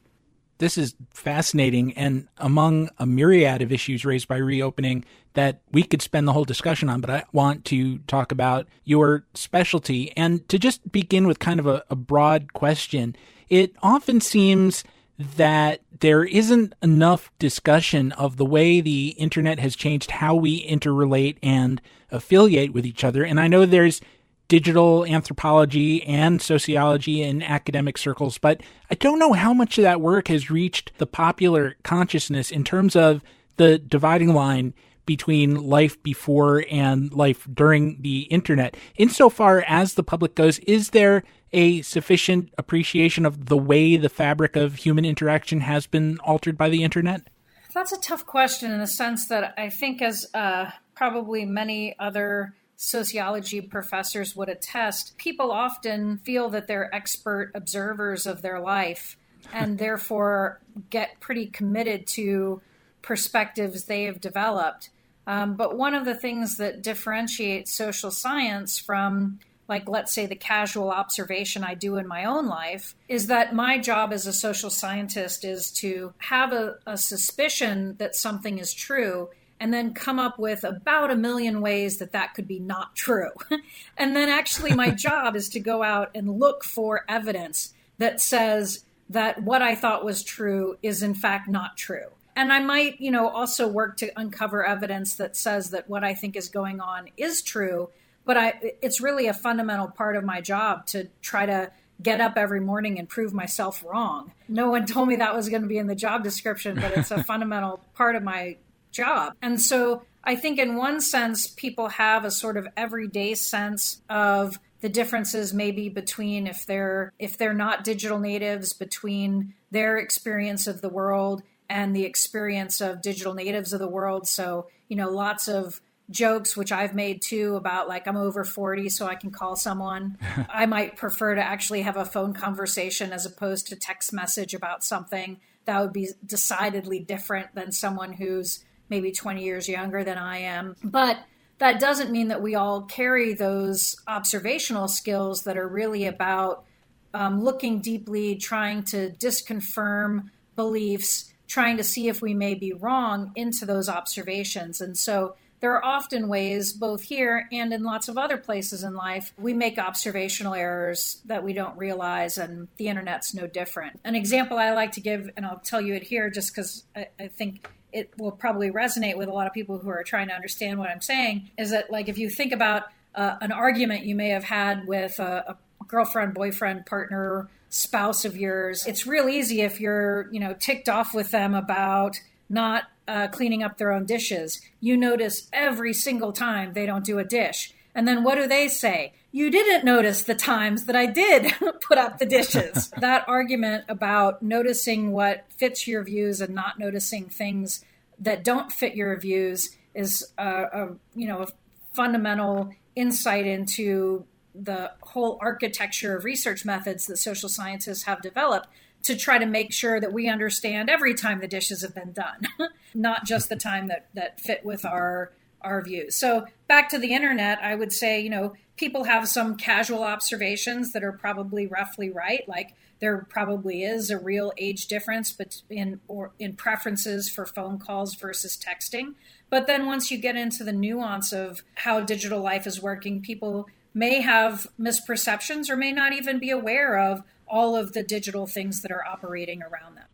This 0.60 0.78
is 0.78 0.96
fascinating. 1.12 1.94
And 1.94 2.28
among 2.38 2.90
a 2.98 3.06
myriad 3.06 3.62
of 3.62 3.72
issues 3.72 4.06
raised 4.06 4.28
by 4.28 4.38
reopening 4.38 5.04
that 5.34 5.62
we 5.72 5.84
could 5.84 6.02
spend 6.02 6.28
the 6.28 6.34
whole 6.34 6.46
discussion 6.46 6.90
on, 6.90 7.02
but 7.02 7.10
I 7.10 7.24
want 7.34 7.66
to 7.66 7.98
talk 8.00 8.32
about 8.32 8.68
your 8.84 9.26
specialty. 9.34 10.16
And 10.16 10.48
to 10.50 10.60
just 10.60 10.92
begin 10.92 11.28
with 11.28 11.40
kind 11.40 11.60
of 11.60 11.68
a, 11.68 11.84
a 11.90 11.96
broad 11.96 12.54
question, 12.54 13.16
it 13.50 13.74
often 13.82 14.22
seems 14.22 14.84
that 15.18 15.82
there 16.00 16.24
isn't 16.24 16.74
enough 16.82 17.32
discussion 17.40 18.12
of 18.14 18.38
the 18.38 18.46
way 18.46 18.82
the 18.82 19.10
internet 19.10 19.60
has 19.60 19.76
changed 19.76 20.12
how 20.12 20.36
we 20.36 20.66
interrelate 20.68 21.38
and 21.44 21.82
affiliate 22.12 22.74
with 22.74 22.86
each 22.86 23.04
other. 23.04 23.24
And 23.24 23.40
I 23.40 23.48
know 23.48 23.66
there's 23.66 24.02
digital 24.48 25.06
anthropology 25.06 26.04
and 26.04 26.42
sociology 26.42 27.22
in 27.22 27.42
academic 27.42 27.98
circles, 27.98 28.38
but 28.38 28.62
I 28.92 28.96
don't 28.96 29.20
know 29.20 29.34
how 29.34 29.54
much 29.54 29.78
of 29.78 29.84
that 29.84 30.02
work 30.02 30.28
has 30.28 30.52
reached 30.52 30.92
the 30.98 31.08
popular 31.08 31.76
consciousness 31.84 32.52
in 32.52 32.64
terms 32.64 32.96
of 32.96 33.24
the 33.58 33.78
dividing 33.78 34.34
line 34.34 34.74
between 35.06 35.56
life 35.56 36.02
before 36.02 36.66
and 36.72 37.12
life 37.14 37.48
during 37.54 38.02
the 38.02 38.22
internet. 38.24 38.78
Insofar 38.96 39.64
as 39.68 39.94
the 39.94 40.04
public 40.04 40.36
goes, 40.36 40.60
is 40.60 40.92
there 40.92 41.24
a 41.54 41.82
sufficient 41.84 42.54
appreciation 42.58 43.26
of 43.26 43.46
the 43.46 43.58
way 43.58 43.96
the 43.96 44.10
fabric 44.10 44.56
of 44.56 44.76
human 44.76 45.06
interaction 45.06 45.62
has 45.62 45.88
been 45.88 46.18
altered 46.20 46.58
by 46.58 46.70
the 46.70 46.84
internet? 46.84 47.28
That's 47.74 47.92
a 47.92 48.00
tough 48.00 48.26
question 48.26 48.72
in 48.72 48.80
the 48.80 48.88
sense 48.88 49.28
that 49.28 49.54
I 49.58 49.70
think, 49.70 50.02
as 50.02 50.28
uh, 50.34 50.72
probably 50.96 51.46
many 51.46 51.96
other 52.00 52.54
sociology 52.76 53.62
professors 53.62 54.36
would 54.36 54.50
attest, 54.50 55.18
people 55.18 55.52
often 55.52 56.18
feel 56.20 56.50
that 56.50 56.68
they're 56.68 56.94
expert 56.94 57.52
observers 57.56 58.28
of 58.28 58.42
their 58.42 58.60
life 58.60 59.18
and 59.54 59.78
therefore 59.80 60.60
get 60.90 61.20
pretty 61.20 61.48
committed 61.48 62.06
to 62.08 62.62
perspectives 63.02 63.86
they 63.86 64.04
have 64.04 64.22
developed. 64.22 64.90
Um, 65.26 65.56
but 65.56 65.78
one 65.78 65.94
of 65.94 66.06
the 66.06 66.16
things 66.16 66.58
that 66.58 66.82
differentiates 66.82 67.74
social 67.74 68.12
science 68.12 68.78
from, 68.78 69.40
like, 69.68 69.88
let's 69.88 70.14
say, 70.14 70.26
the 70.26 70.36
casual 70.36 70.92
observation 70.92 71.64
I 71.64 71.74
do 71.74 71.98
in 71.98 72.08
my 72.08 72.26
own 72.26 72.48
life 72.48 72.96
is 73.08 73.28
that 73.28 73.56
my 73.56 73.78
job 73.78 74.12
as 74.12 74.28
a 74.28 74.34
social 74.34 74.70
scientist 74.70 75.46
is 75.46 75.72
to 75.72 76.14
have 76.18 76.52
a, 76.54 76.76
a 76.86 76.98
suspicion 76.98 77.96
that 77.98 78.16
something 78.16 78.60
is 78.60 78.74
true 78.74 79.30
and 79.60 79.74
then 79.74 79.94
come 79.94 80.20
up 80.20 80.38
with 80.38 80.64
about 80.64 81.12
a 81.12 81.16
million 81.16 81.62
ways 81.62 82.00
that 82.00 82.12
that 82.12 82.34
could 82.34 82.48
be 82.48 82.60
not 82.60 82.96
true. 82.96 83.32
and 83.98 84.16
then 84.16 84.30
actually, 84.30 84.74
my 84.74 84.90
job 84.92 85.36
is 85.36 85.50
to 85.50 85.60
go 85.60 85.84
out 85.84 86.12
and 86.14 86.40
look 86.40 86.64
for 86.64 87.06
evidence 87.08 87.74
that 87.98 88.20
says 88.20 88.84
that 89.10 89.44
what 89.44 89.62
I 89.62 89.76
thought 89.76 90.04
was 90.04 90.24
true 90.24 90.78
is 90.82 91.04
in 91.04 91.14
fact 91.14 91.48
not 91.48 91.78
true 91.78 92.08
and 92.36 92.52
I 92.52 92.60
might, 92.60 93.00
you 93.00 93.12
know, 93.12 93.30
also 93.30 93.68
work 93.68 93.98
to 93.98 94.12
uncover 94.20 94.66
evidence 94.66 95.16
that 95.16 95.36
says 95.36 95.70
that 95.70 95.90
what 95.90 96.04
I 96.04 96.14
think 96.14 96.36
is 96.36 96.50
going 96.50 96.80
on 96.80 97.10
is 97.18 97.42
true. 97.42 97.90
But 98.26 98.38
I, 98.38 98.54
it's 98.82 99.02
really 99.02 99.28
a 99.28 99.34
fundamental 99.34 99.88
part 99.88 100.16
of 100.16 100.24
my 100.24 100.42
job 100.42 100.86
to 100.88 101.10
try 101.22 101.46
to 101.46 101.72
get 102.02 102.22
up 102.22 102.38
every 102.38 102.60
morning 102.60 103.00
and 103.00 103.08
prove 103.08 103.34
myself 103.34 103.84
wrong. 103.86 104.32
No 104.48 104.70
one 104.70 104.86
told 104.86 105.08
me 105.08 105.18
that 105.18 105.36
was 105.36 105.50
going 105.50 105.62
to 105.62 105.68
be 105.68 105.78
in 105.78 105.88
the 105.88 105.96
job 105.96 106.24
description, 106.24 106.76
but 106.76 106.98
it's 106.98 107.12
a 107.12 107.24
fundamental 107.26 107.84
part 107.94 108.16
of 108.16 108.24
my 108.24 108.58
job. 108.92 109.34
And 109.42 109.60
so 109.60 110.04
I 110.24 110.36
think, 110.36 110.60
in 110.60 110.76
one 110.76 111.02
sense, 111.02 111.48
people 111.48 111.90
have 111.90 112.24
a 112.24 112.32
sort 112.32 112.58
of 112.58 112.68
everyday 112.78 113.36
sense 113.36 114.02
of 114.10 114.60
the 114.82 114.90
differences 114.90 115.54
maybe 115.54 115.88
between 115.90 116.46
if 116.46 116.66
they're 116.66 117.14
if 117.18 117.38
they're 117.38 117.54
not 117.54 117.86
digital 117.86 118.20
natives 118.20 118.74
between 118.74 119.54
their 119.72 119.98
experience 119.98 120.68
of 120.68 120.82
the 120.82 120.90
world 120.90 121.42
and 121.70 121.96
the 121.96 122.04
experience 122.04 122.82
of 122.82 123.02
digital 123.02 123.34
natives 123.34 123.74
of 123.74 123.80
the 123.80 123.88
world. 123.88 124.28
So, 124.28 124.68
you 124.90 124.96
know, 124.98 125.10
lots 125.10 125.48
of 125.48 125.82
jokes, 126.14 126.56
which 126.56 126.72
I've 126.72 126.96
made 126.96 127.22
too, 127.22 127.56
about 127.56 127.88
like 127.88 128.08
I'm 128.08 128.18
over 128.18 128.44
40, 128.44 128.90
so 128.90 129.06
I 129.08 129.16
can 129.16 129.32
call 129.32 129.56
someone. 129.56 130.18
I 130.50 130.66
might 130.66 130.96
prefer 130.96 131.36
to 131.36 131.42
actually 131.42 131.82
have 131.82 131.98
a 131.98 132.06
phone 132.06 132.34
conversation 132.34 133.12
as 133.12 133.26
opposed 133.26 133.68
to 133.68 133.76
text 133.76 134.14
message 134.14 134.54
about 134.54 134.84
something 134.84 135.40
that 135.66 135.82
would 135.82 135.94
be 135.94 136.10
decidedly 136.26 137.00
different 137.00 137.54
than 137.56 137.72
someone 137.72 138.14
who's 138.14 138.64
maybe 138.90 139.12
20 139.12 139.44
years 139.44 139.68
younger 139.68 140.04
than 140.04 140.18
I 140.18 140.40
am. 140.40 140.76
But 140.84 141.18
that 141.60 141.80
doesn't 141.80 142.12
mean 142.12 142.30
that 142.30 142.42
we 142.42 142.56
all 142.56 142.84
carry 142.84 143.34
those 143.34 143.96
observational 144.08 144.88
skills 144.88 145.44
that 145.44 145.58
are 145.58 145.68
really 145.68 146.06
about 146.06 146.66
um, 147.14 147.44
looking 147.44 147.80
deeply, 147.80 148.36
trying 148.36 148.84
to 148.84 149.12
disconfirm 149.12 150.30
beliefs 150.56 151.34
trying 151.54 151.78
to 151.78 151.84
see 151.84 152.08
if 152.08 152.20
we 152.20 152.34
may 152.34 152.56
be 152.56 152.74
wrong 152.74 153.32
into 153.36 153.64
those 153.64 153.88
observations. 153.88 154.82
And 154.82 154.98
so 154.98 155.36
there 155.64 155.72
are 155.78 155.86
often 155.86 156.28
ways, 156.28 156.74
both 156.74 157.04
here 157.04 157.48
and 157.50 157.72
in 157.72 157.84
lots 157.84 158.10
of 158.10 158.18
other 158.18 158.36
places 158.36 158.84
in 158.84 158.94
life, 158.94 159.32
we 159.38 159.54
make 159.54 159.78
observational 159.78 160.54
errors 160.54 161.22
that 161.24 161.42
we 161.42 161.54
don't 161.54 161.78
realize, 161.78 162.38
and 162.38 162.68
the 162.76 162.90
internet's 162.90 163.34
no 163.34 163.48
different. 163.48 163.98
An 164.04 164.14
example 164.14 164.58
I 164.58 164.74
like 164.74 164.92
to 164.92 165.00
give, 165.00 165.30
and 165.38 165.46
I'll 165.46 165.62
tell 165.64 165.80
you 165.80 165.94
it 165.94 166.04
here 166.04 166.30
just 166.30 166.54
because 166.54 166.84
I, 166.94 167.08
I 167.18 167.28
think 167.30 167.66
it 167.94 168.12
will 168.18 168.34
probably 168.34 168.72
resonate 168.72 169.16
with 169.16 169.30
a 169.30 169.32
lot 169.32 169.48
of 169.48 169.54
people 169.54 169.78
who 169.78 169.90
are 169.90 170.04
trying 170.04 170.28
to 170.28 170.34
understand 170.34 170.80
what 170.80 170.90
I'm 170.90 171.00
saying, 171.00 171.50
is 171.58 171.72
that, 171.72 171.90
like, 171.90 172.10
if 172.10 172.18
you 172.18 172.30
think 172.30 172.52
about 172.52 172.84
uh, 173.16 173.38
an 173.40 173.54
argument 173.54 174.04
you 174.04 174.16
may 174.16 174.32
have 174.32 174.44
had 174.44 174.86
with 174.86 175.18
a, 175.20 175.56
a 175.82 175.86
girlfriend, 175.86 176.34
boyfriend, 176.34 176.86
partner, 176.86 177.48
spouse 177.70 178.26
of 178.26 178.36
yours, 178.36 178.86
it's 178.86 179.08
real 179.08 179.30
easy 179.30 179.62
if 179.62 179.80
you're, 179.80 180.28
you 180.30 180.42
know, 180.42 180.54
ticked 180.60 180.90
off 180.90 181.14
with 181.14 181.32
them 181.32 181.56
about 181.56 182.20
not 182.50 182.86
uh, 183.08 183.28
cleaning 183.28 183.64
up 183.64 183.78
their 183.78 183.92
own 183.92 184.06
dishes. 184.06 184.62
You 184.80 184.98
notice 184.98 185.50
every 185.52 185.94
single 185.94 186.32
time 186.32 186.74
they 186.74 186.86
don't 186.86 187.06
do 187.06 187.20
a 187.20 187.24
dish. 187.24 187.74
And 187.96 188.08
then 188.08 188.24
what 188.24 188.36
do 188.36 188.48
they 188.48 188.68
say? 188.68 189.14
You 189.32 189.50
didn't 189.50 189.86
notice 189.86 190.24
the 190.24 190.36
times 190.36 190.86
that 190.86 190.96
I 190.96 191.06
did 191.06 191.54
put 191.82 191.98
up 191.98 192.18
the 192.18 192.26
dishes. 192.26 192.92
that 193.00 193.28
argument 193.28 193.86
about 193.88 194.42
noticing 194.42 195.12
what 195.12 195.46
fits 195.58 195.88
your 195.88 196.04
views 196.04 196.42
and 196.42 196.56
not 196.56 196.80
noticing 196.80 197.26
things 197.26 197.84
that 198.20 198.44
don't 198.44 198.72
fit 198.72 198.96
your 198.96 199.18
views 199.20 199.76
is 199.94 200.32
a, 200.38 200.46
a 200.46 200.90
you 201.16 201.28
know 201.28 201.42
a 201.42 201.48
fundamental 201.94 202.74
insight 202.96 203.46
into 203.46 204.26
the 204.56 204.92
whole 205.02 205.38
architecture 205.42 206.16
of 206.16 206.24
research 206.24 206.64
methods 206.64 207.08
that 207.08 207.18
social 207.18 207.50
scientists 207.50 208.04
have 208.04 208.22
developed 208.22 208.68
to 209.04 209.16
try 209.16 209.38
to 209.38 209.46
make 209.46 209.74
sure 209.74 210.00
that 210.00 210.14
we 210.14 210.28
understand 210.28 210.90
every 210.90 211.14
time 211.14 211.40
the 211.40 211.48
dishes 211.48 211.82
have 211.82 211.94
been 211.94 212.14
done, 212.14 212.48
not 212.94 213.26
just 213.26 213.50
the 213.50 213.56
time 213.56 213.88
that, 213.88 214.08
that 214.14 214.40
fit 214.40 214.66
with 214.66 214.86
our 214.86 215.32
our 215.64 215.82
views. 215.82 216.16
So 216.16 216.46
back 216.68 216.90
to 216.90 217.00
the 217.00 217.14
internet, 217.14 217.60
I 217.64 217.76
would 217.76 217.94
say, 217.94 218.20
you 218.20 218.30
know, 218.30 218.54
people 218.76 219.06
have 219.06 219.28
some 219.28 219.56
casual 219.56 220.04
observations 220.04 220.92
that 220.92 221.04
are 221.04 221.12
probably 221.12 221.68
roughly 221.68 222.10
right. 222.10 222.48
Like 222.48 222.76
there 223.00 223.26
probably 223.30 223.84
is 223.84 224.10
a 224.10 224.18
real 224.18 224.54
age 224.58 224.88
difference 224.88 225.36
in 225.70 226.00
or 226.08 226.32
in 226.40 226.54
preferences 226.54 227.30
for 227.30 227.46
phone 227.46 227.80
calls 227.80 228.16
versus 228.16 228.58
texting. 228.58 229.16
But 229.50 229.68
then 229.68 229.86
once 229.86 230.12
you 230.12 230.18
get 230.18 230.36
into 230.36 230.64
the 230.64 230.72
nuance 230.72 231.32
of 231.32 231.64
how 231.76 232.02
digital 232.02 232.42
life 232.42 232.66
is 232.66 232.82
working, 232.82 233.22
people 233.22 233.68
may 233.94 234.22
have 234.22 234.68
misperceptions 234.80 235.70
or 235.70 235.76
may 235.76 235.92
not 235.92 236.14
even 236.14 236.40
be 236.40 236.50
aware 236.50 236.98
of 236.98 237.24
all 237.48 237.76
of 237.76 237.94
the 237.94 238.04
digital 238.04 238.48
things 238.48 238.82
that 238.82 238.92
are 238.92 239.06
operating 239.06 239.62
around 239.62 239.96
them. 239.96 240.06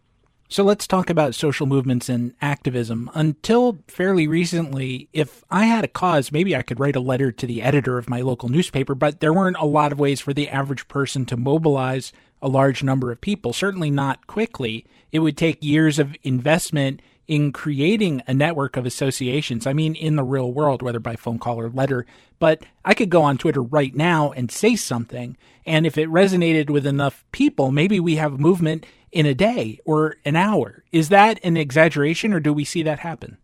So 0.51 0.63
let's 0.63 0.87
talk 0.87 1.11
about 1.11 1.35
social 1.35 1.67
movements 1.67 2.09
and 2.09 2.33
activism. 2.41 3.11
Until 3.13 3.77
fairly 3.87 4.27
recently, 4.27 5.07
if 5.13 5.43
I 5.51 5.65
had 5.65 5.83
a 5.83 5.87
cause, 5.87 6.31
maybe 6.31 6.55
I 6.55 6.63
could 6.63 6.79
write 6.79 6.95
a 6.95 6.99
letter 6.99 7.31
to 7.31 7.45
the 7.45 7.61
editor 7.61 7.99
of 7.99 8.09
my 8.09 8.21
local 8.21 8.49
newspaper, 8.49 8.95
but 8.95 9.19
there 9.19 9.31
weren't 9.31 9.57
a 9.59 9.65
lot 9.65 9.91
of 9.91 9.99
ways 9.99 10.19
for 10.19 10.33
the 10.33 10.49
average 10.49 10.87
person 10.87 11.23
to 11.27 11.37
mobilize 11.37 12.11
a 12.41 12.47
large 12.47 12.81
number 12.81 13.11
of 13.11 13.21
people, 13.21 13.53
certainly 13.53 13.91
not 13.91 14.25
quickly. 14.25 14.87
It 15.11 15.19
would 15.19 15.37
take 15.37 15.63
years 15.63 15.99
of 15.99 16.15
investment 16.23 17.01
in 17.27 17.51
creating 17.51 18.23
a 18.25 18.33
network 18.33 18.75
of 18.75 18.87
associations. 18.87 19.67
I 19.67 19.73
mean, 19.73 19.93
in 19.93 20.15
the 20.15 20.23
real 20.23 20.51
world, 20.51 20.81
whether 20.81 20.99
by 20.99 21.15
phone 21.15 21.37
call 21.37 21.59
or 21.59 21.69
letter, 21.69 22.07
but 22.39 22.63
I 22.83 22.95
could 22.95 23.11
go 23.11 23.21
on 23.21 23.37
Twitter 23.37 23.61
right 23.61 23.93
now 23.93 24.31
and 24.31 24.49
say 24.49 24.75
something. 24.75 25.37
And 25.69 25.85
if 25.85 25.99
it 25.99 26.09
resonated 26.09 26.71
with 26.71 26.87
enough 26.87 27.23
people, 27.31 27.71
maybe 27.71 27.99
we 27.99 28.15
have 28.15 28.33
a 28.33 28.37
movement 28.39 28.87
in 29.11 29.27
a 29.27 29.35
day 29.35 29.79
or 29.85 30.15
an 30.25 30.35
hour. 30.35 30.83
Is 30.91 31.09
that 31.09 31.39
an 31.43 31.57
exaggeration 31.57 32.33
or 32.33 32.39
do 32.39 32.51
we 32.51 32.65
see 32.65 32.81
that 32.81 32.97
happen? 32.97 33.37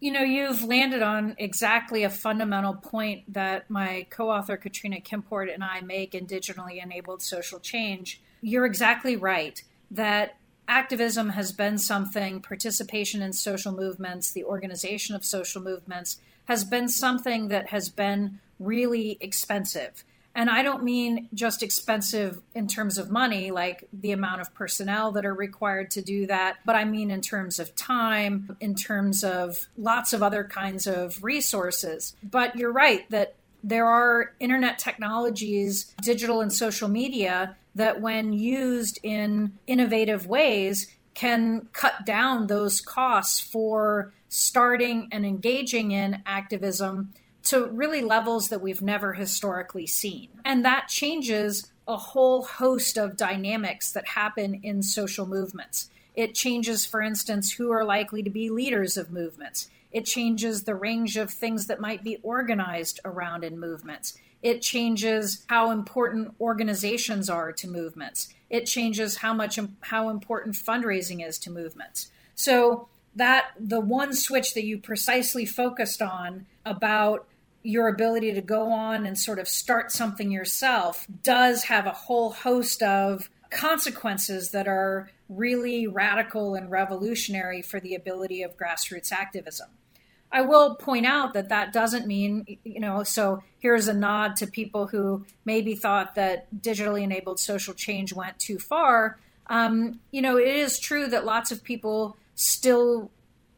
You 0.00 0.10
know, 0.10 0.22
you've 0.22 0.64
landed 0.64 1.02
on 1.02 1.36
exactly 1.38 2.02
a 2.02 2.10
fundamental 2.10 2.74
point 2.74 3.32
that 3.32 3.70
my 3.70 4.08
co 4.10 4.28
author 4.28 4.56
Katrina 4.56 5.00
Kimport 5.00 5.54
and 5.54 5.62
I 5.62 5.80
make 5.80 6.16
in 6.16 6.26
Digitally 6.26 6.82
Enabled 6.82 7.22
Social 7.22 7.60
Change. 7.60 8.20
You're 8.40 8.66
exactly 8.66 9.14
right 9.14 9.62
that 9.92 10.34
activism 10.66 11.28
has 11.30 11.52
been 11.52 11.78
something, 11.78 12.40
participation 12.40 13.22
in 13.22 13.32
social 13.32 13.70
movements, 13.70 14.32
the 14.32 14.42
organization 14.42 15.14
of 15.14 15.24
social 15.24 15.62
movements 15.62 16.18
has 16.46 16.64
been 16.64 16.88
something 16.88 17.48
that 17.48 17.68
has 17.68 17.88
been 17.88 18.40
really 18.58 19.16
expensive. 19.20 20.02
And 20.38 20.48
I 20.48 20.62
don't 20.62 20.84
mean 20.84 21.28
just 21.34 21.64
expensive 21.64 22.40
in 22.54 22.68
terms 22.68 22.96
of 22.96 23.10
money, 23.10 23.50
like 23.50 23.88
the 23.92 24.12
amount 24.12 24.40
of 24.40 24.54
personnel 24.54 25.10
that 25.12 25.26
are 25.26 25.34
required 25.34 25.90
to 25.90 26.00
do 26.00 26.28
that, 26.28 26.58
but 26.64 26.76
I 26.76 26.84
mean 26.84 27.10
in 27.10 27.20
terms 27.22 27.58
of 27.58 27.74
time, 27.74 28.56
in 28.60 28.76
terms 28.76 29.24
of 29.24 29.66
lots 29.76 30.12
of 30.12 30.22
other 30.22 30.44
kinds 30.44 30.86
of 30.86 31.24
resources. 31.24 32.14
But 32.22 32.54
you're 32.54 32.70
right 32.70 33.10
that 33.10 33.34
there 33.64 33.86
are 33.86 34.32
internet 34.38 34.78
technologies, 34.78 35.92
digital 36.02 36.40
and 36.40 36.52
social 36.52 36.86
media, 36.86 37.56
that 37.74 38.00
when 38.00 38.32
used 38.32 39.00
in 39.02 39.58
innovative 39.66 40.28
ways 40.28 40.86
can 41.14 41.66
cut 41.72 42.06
down 42.06 42.46
those 42.46 42.80
costs 42.80 43.40
for 43.40 44.12
starting 44.28 45.08
and 45.10 45.26
engaging 45.26 45.90
in 45.90 46.22
activism 46.26 47.12
to 47.48 47.66
really 47.66 48.02
levels 48.02 48.48
that 48.48 48.60
we've 48.60 48.82
never 48.82 49.14
historically 49.14 49.86
seen. 49.86 50.28
And 50.44 50.64
that 50.64 50.88
changes 50.88 51.70
a 51.86 51.96
whole 51.96 52.42
host 52.42 52.98
of 52.98 53.16
dynamics 53.16 53.92
that 53.92 54.08
happen 54.08 54.60
in 54.62 54.82
social 54.82 55.26
movements. 55.26 55.88
It 56.14 56.34
changes, 56.34 56.84
for 56.84 57.00
instance, 57.00 57.52
who 57.52 57.70
are 57.70 57.84
likely 57.84 58.22
to 58.22 58.30
be 58.30 58.50
leaders 58.50 58.96
of 58.96 59.10
movements. 59.10 59.70
It 59.90 60.04
changes 60.04 60.64
the 60.64 60.74
range 60.74 61.16
of 61.16 61.30
things 61.30 61.66
that 61.66 61.80
might 61.80 62.04
be 62.04 62.18
organized 62.22 63.00
around 63.04 63.44
in 63.44 63.58
movements. 63.58 64.18
It 64.42 64.60
changes 64.60 65.44
how 65.48 65.70
important 65.70 66.34
organizations 66.40 67.30
are 67.30 67.52
to 67.52 67.66
movements. 67.66 68.28
It 68.50 68.66
changes 68.66 69.16
how 69.16 69.32
much 69.32 69.58
how 69.80 70.10
important 70.10 70.54
fundraising 70.54 71.26
is 71.26 71.38
to 71.40 71.50
movements. 71.50 72.10
So 72.34 72.88
that 73.16 73.52
the 73.58 73.80
one 73.80 74.12
switch 74.12 74.54
that 74.54 74.64
you 74.64 74.78
precisely 74.78 75.44
focused 75.44 76.02
on 76.02 76.46
about 76.64 77.26
your 77.68 77.88
ability 77.88 78.32
to 78.32 78.40
go 78.40 78.72
on 78.72 79.04
and 79.04 79.18
sort 79.18 79.38
of 79.38 79.46
start 79.46 79.92
something 79.92 80.30
yourself 80.30 81.06
does 81.22 81.64
have 81.64 81.84
a 81.84 81.90
whole 81.90 82.30
host 82.30 82.82
of 82.82 83.28
consequences 83.50 84.52
that 84.52 84.66
are 84.66 85.10
really 85.28 85.86
radical 85.86 86.54
and 86.54 86.70
revolutionary 86.70 87.60
for 87.60 87.78
the 87.78 87.94
ability 87.94 88.40
of 88.40 88.56
grassroots 88.56 89.12
activism. 89.12 89.68
I 90.32 90.40
will 90.40 90.76
point 90.76 91.04
out 91.04 91.34
that 91.34 91.50
that 91.50 91.74
doesn't 91.74 92.06
mean, 92.06 92.56
you 92.64 92.80
know, 92.80 93.02
so 93.02 93.42
here's 93.58 93.86
a 93.86 93.92
nod 93.92 94.36
to 94.36 94.46
people 94.46 94.86
who 94.86 95.26
maybe 95.44 95.74
thought 95.74 96.14
that 96.14 96.46
digitally 96.58 97.02
enabled 97.02 97.38
social 97.38 97.74
change 97.74 98.14
went 98.14 98.38
too 98.38 98.58
far. 98.58 99.18
Um, 99.48 100.00
you 100.10 100.22
know, 100.22 100.38
it 100.38 100.48
is 100.48 100.78
true 100.78 101.06
that 101.08 101.26
lots 101.26 101.52
of 101.52 101.62
people 101.62 102.16
still 102.34 103.10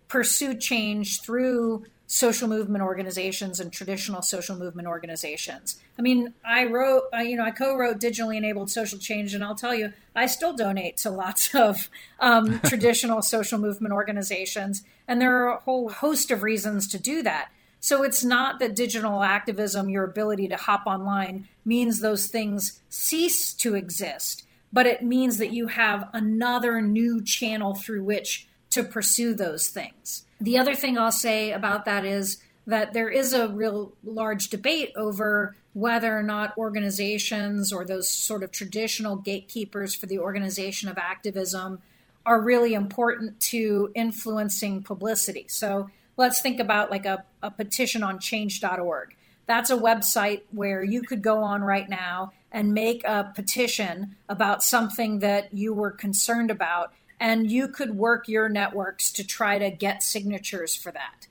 pursue 0.08 0.56
change 0.56 1.22
through 1.22 1.84
social 2.10 2.48
movement 2.48 2.82
organizations 2.82 3.60
and 3.60 3.72
traditional 3.72 4.20
social 4.20 4.56
movement 4.56 4.88
organizations. 4.88 5.80
I 5.96 6.02
mean, 6.02 6.34
I 6.44 6.64
wrote, 6.64 7.04
uh, 7.14 7.18
you 7.18 7.36
know, 7.36 7.44
I 7.44 7.52
co-wrote 7.52 8.00
digitally 8.00 8.36
enabled 8.36 8.68
social 8.68 8.98
change, 8.98 9.32
and 9.32 9.44
I'll 9.44 9.54
tell 9.54 9.76
you, 9.76 9.92
I 10.16 10.26
still 10.26 10.52
donate 10.52 10.96
to 10.98 11.10
lots 11.10 11.54
of 11.54 11.88
um, 12.18 12.58
traditional 12.64 13.22
social 13.22 13.60
movement 13.60 13.94
organizations, 13.94 14.82
and 15.06 15.20
there 15.20 15.36
are 15.36 15.54
a 15.54 15.60
whole 15.60 15.88
host 15.88 16.32
of 16.32 16.42
reasons 16.42 16.88
to 16.88 16.98
do 16.98 17.22
that. 17.22 17.52
So 17.78 18.02
it's 18.02 18.24
not 18.24 18.58
that 18.58 18.74
digital 18.74 19.22
activism, 19.22 19.88
your 19.88 20.02
ability 20.02 20.48
to 20.48 20.56
hop 20.56 20.88
online, 20.88 21.46
means 21.64 22.00
those 22.00 22.26
things 22.26 22.80
cease 22.88 23.54
to 23.54 23.76
exist, 23.76 24.44
but 24.72 24.84
it 24.84 25.04
means 25.04 25.38
that 25.38 25.52
you 25.52 25.68
have 25.68 26.08
another 26.12 26.82
new 26.82 27.22
channel 27.22 27.76
through 27.76 28.02
which 28.02 28.48
to 28.70 28.82
pursue 28.84 29.34
those 29.34 29.68
things. 29.68 30.24
The 30.40 30.58
other 30.58 30.74
thing 30.74 30.96
I'll 30.96 31.12
say 31.12 31.52
about 31.52 31.84
that 31.84 32.04
is 32.04 32.38
that 32.66 32.92
there 32.92 33.08
is 33.08 33.32
a 33.32 33.48
real 33.48 33.92
large 34.04 34.48
debate 34.48 34.92
over 34.96 35.56
whether 35.72 36.16
or 36.16 36.22
not 36.22 36.56
organizations 36.56 37.72
or 37.72 37.84
those 37.84 38.08
sort 38.08 38.42
of 38.42 38.50
traditional 38.50 39.16
gatekeepers 39.16 39.94
for 39.94 40.06
the 40.06 40.18
organization 40.18 40.88
of 40.88 40.98
activism 40.98 41.80
are 42.26 42.40
really 42.40 42.74
important 42.74 43.40
to 43.40 43.90
influencing 43.94 44.82
publicity. 44.82 45.46
So 45.48 45.90
let's 46.16 46.40
think 46.40 46.60
about 46.60 46.90
like 46.90 47.06
a, 47.06 47.24
a 47.42 47.50
petition 47.50 48.02
on 48.02 48.18
change.org. 48.18 49.16
That's 49.46 49.70
a 49.70 49.76
website 49.76 50.42
where 50.52 50.82
you 50.82 51.02
could 51.02 51.22
go 51.22 51.42
on 51.42 51.62
right 51.62 51.88
now 51.88 52.32
and 52.52 52.74
make 52.74 53.04
a 53.04 53.32
petition 53.34 54.16
about 54.28 54.62
something 54.62 55.20
that 55.20 55.54
you 55.54 55.72
were 55.72 55.90
concerned 55.90 56.50
about 56.50 56.92
and 57.20 57.50
you 57.50 57.68
could 57.68 57.96
work 57.96 58.26
your 58.26 58.48
networks 58.48 59.12
to 59.12 59.24
try 59.24 59.58
to 59.58 59.70
get 59.70 60.02
signatures 60.02 60.74
for 60.74 60.90
that. 60.90 61.28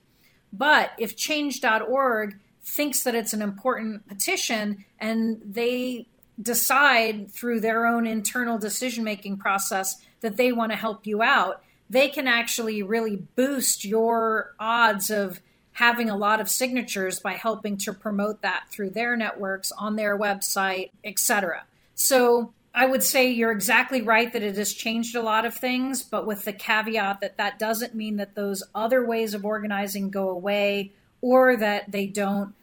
But 0.54 0.92
if 1.00 1.18
change.org 1.18 2.38
thinks 2.64 3.04
that 3.04 3.16
it's 3.16 3.34
an 3.34 3.42
important 3.42 4.08
petition 4.08 4.86
and 5.00 5.42
they 5.44 6.06
decide 6.40 7.32
through 7.32 7.60
their 7.60 7.88
own 7.88 8.06
internal 8.06 8.58
decision 8.58 9.04
making 9.04 9.38
process 9.38 10.00
that 10.22 10.38
they 10.38 10.52
want 10.52 10.72
to 10.72 10.78
help 10.78 11.08
you 11.08 11.24
out, 11.24 11.64
they 11.90 12.08
can 12.08 12.28
actually 12.28 12.84
really 12.84 13.16
boost 13.36 13.84
your 13.84 14.54
odds 14.60 15.10
of 15.10 15.42
having 15.74 16.10
a 16.10 16.18
lot 16.18 16.40
of 16.40 16.50
signatures 16.50 17.20
by 17.20 17.34
helping 17.34 17.78
to 17.78 17.94
promote 17.94 18.42
that 18.42 18.66
through 18.70 18.90
their 18.90 19.16
networks 19.16 19.72
on 19.72 19.96
their 19.96 20.18
website, 20.18 20.92
etc. 21.04 21.64
So 21.96 22.54
I 22.74 22.86
would 22.86 23.04
say 23.04 23.30
you're 23.30 23.52
exactly 23.52 24.02
right 24.02 24.32
that 24.32 24.44
it 24.44 24.56
has 24.56 24.74
changed 24.74 25.16
a 25.16 25.22
lot 25.22 25.46
of 25.46 25.54
things, 25.54 26.04
but 26.04 26.28
with 26.28 26.46
the 26.46 26.54
caveat 26.54 27.22
that 27.22 27.38
that 27.38 27.60
doesn't 27.60 27.96
mean 27.96 28.18
that 28.18 28.36
those 28.36 28.64
other 28.76 29.06
ways 29.06 29.34
of 29.34 29.46
organizing 29.46 30.10
go 30.10 30.30
away 30.30 30.94
or 31.22 31.58
that 31.58 31.92
they 31.92 32.06
don't 32.06 32.54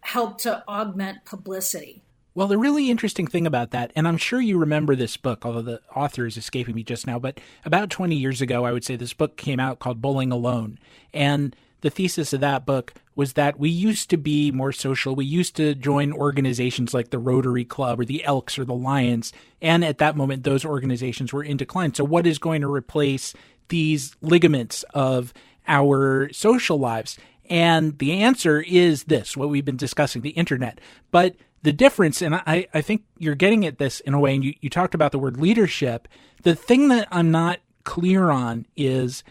help 0.00 0.38
to 0.42 0.62
augment 0.68 1.24
publicity. 1.24 2.02
Well, 2.34 2.48
the 2.48 2.58
really 2.58 2.90
interesting 2.90 3.26
thing 3.26 3.46
about 3.46 3.70
that, 3.70 3.92
and 3.96 4.06
I'm 4.06 4.18
sure 4.18 4.42
you 4.42 4.58
remember 4.58 4.94
this 4.94 5.16
book, 5.16 5.46
although 5.46 5.62
the 5.62 5.80
author 5.94 6.26
is 6.26 6.36
escaping 6.36 6.74
me 6.74 6.82
just 6.82 7.06
now, 7.06 7.18
but 7.18 7.40
about 7.64 7.88
20 7.88 8.14
years 8.14 8.42
ago, 8.42 8.66
I 8.66 8.72
would 8.72 8.84
say 8.84 8.94
this 8.94 9.14
book 9.14 9.38
came 9.38 9.58
out 9.58 9.78
called 9.78 10.02
Bowling 10.02 10.30
Alone. 10.30 10.78
And 11.14 11.56
the 11.80 11.90
thesis 11.90 12.32
of 12.32 12.40
that 12.40 12.66
book 12.66 12.94
was 13.14 13.34
that 13.34 13.58
we 13.58 13.70
used 13.70 14.10
to 14.10 14.16
be 14.16 14.50
more 14.50 14.72
social. 14.72 15.14
We 15.14 15.24
used 15.24 15.56
to 15.56 15.74
join 15.74 16.12
organizations 16.12 16.92
like 16.92 17.10
the 17.10 17.18
Rotary 17.18 17.64
Club 17.64 18.00
or 18.00 18.04
the 18.04 18.24
Elks 18.24 18.58
or 18.58 18.64
the 18.64 18.74
Lions. 18.74 19.32
And 19.62 19.84
at 19.84 19.98
that 19.98 20.16
moment, 20.16 20.44
those 20.44 20.64
organizations 20.64 21.32
were 21.32 21.42
in 21.42 21.56
decline. 21.56 21.94
So, 21.94 22.04
what 22.04 22.26
is 22.26 22.38
going 22.38 22.60
to 22.60 22.72
replace 22.72 23.34
these 23.68 24.14
ligaments 24.20 24.84
of 24.94 25.32
our 25.66 26.30
social 26.32 26.78
lives? 26.78 27.18
And 27.48 27.98
the 27.98 28.22
answer 28.22 28.60
is 28.60 29.04
this 29.04 29.36
what 29.36 29.48
we've 29.48 29.64
been 29.64 29.76
discussing 29.76 30.22
the 30.22 30.30
internet. 30.30 30.80
But 31.10 31.36
the 31.62 31.72
difference, 31.72 32.22
and 32.22 32.34
I, 32.34 32.68
I 32.74 32.80
think 32.80 33.02
you're 33.18 33.34
getting 33.34 33.64
at 33.64 33.78
this 33.78 34.00
in 34.00 34.14
a 34.14 34.20
way, 34.20 34.34
and 34.34 34.44
you, 34.44 34.54
you 34.60 34.70
talked 34.70 34.94
about 34.94 35.12
the 35.12 35.18
word 35.18 35.38
leadership. 35.38 36.06
The 36.42 36.54
thing 36.54 36.88
that 36.88 37.08
I'm 37.10 37.30
not 37.30 37.60
clear 37.84 38.30
on 38.30 38.66
is 38.76 39.24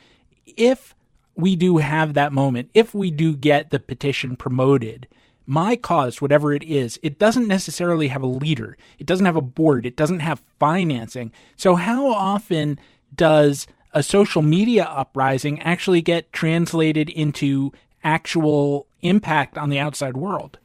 if 0.46 0.96
we 1.36 1.56
do 1.56 1.78
have 1.78 2.14
that 2.14 2.34
moment, 2.34 2.70
if 2.74 2.94
we 2.94 3.12
do 3.12 3.36
get 3.36 3.70
the 3.70 3.80
petition 3.80 4.36
promoted, 4.36 5.08
my 5.46 5.76
cause, 5.76 6.22
whatever 6.22 6.54
it 6.54 6.64
is, 6.64 7.00
it 7.04 7.20
doesn't 7.20 7.48
necessarily 7.48 8.08
have 8.08 8.24
a 8.24 8.28
leader. 8.28 8.78
It 8.98 9.06
doesn't 9.06 9.26
have 9.26 9.36
a 9.36 9.42
board. 9.42 9.86
It 9.86 9.96
doesn't 9.96 10.22
have 10.22 10.42
financing. 10.60 11.32
So, 11.56 11.76
how 11.76 12.08
often 12.08 12.80
does 13.14 13.68
a 13.94 14.02
social 14.02 14.42
media 14.42 14.86
uprising 14.86 15.62
actually 15.62 16.02
get 16.02 16.34
translated 16.34 17.10
into 17.10 17.72
actual 18.04 18.88
impact 19.02 19.58
on 19.58 19.70
the 19.70 19.80
outside 19.80 20.18
world? 20.18 20.58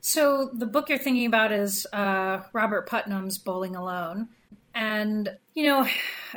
So, 0.00 0.50
the 0.52 0.66
book 0.66 0.88
you're 0.88 0.98
thinking 0.98 1.26
about 1.26 1.50
is 1.50 1.86
uh, 1.92 2.42
Robert 2.52 2.88
Putnam's 2.88 3.38
Bowling 3.38 3.74
Alone. 3.74 4.28
And, 4.74 5.36
you 5.54 5.66
know, 5.66 5.86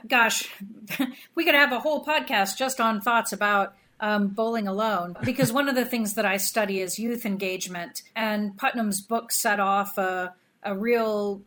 gosh, 0.07 0.49
we 1.35 1.43
could 1.43 1.55
have 1.55 1.71
a 1.71 1.79
whole 1.79 2.05
podcast 2.05 2.57
just 2.57 2.79
on 2.79 3.01
thoughts 3.01 3.33
about 3.33 3.75
um, 3.99 4.27
bowling 4.27 4.67
alone 4.67 5.15
because 5.23 5.51
one 5.51 5.67
of 5.67 5.75
the 5.75 5.85
things 5.85 6.13
that 6.13 6.25
I 6.25 6.37
study 6.37 6.81
is 6.81 6.99
youth 6.99 7.25
engagement. 7.25 8.03
And 8.15 8.55
Putnam's 8.55 9.01
book 9.01 9.31
set 9.31 9.59
off 9.59 9.97
a, 9.97 10.35
a 10.61 10.77
real, 10.77 11.41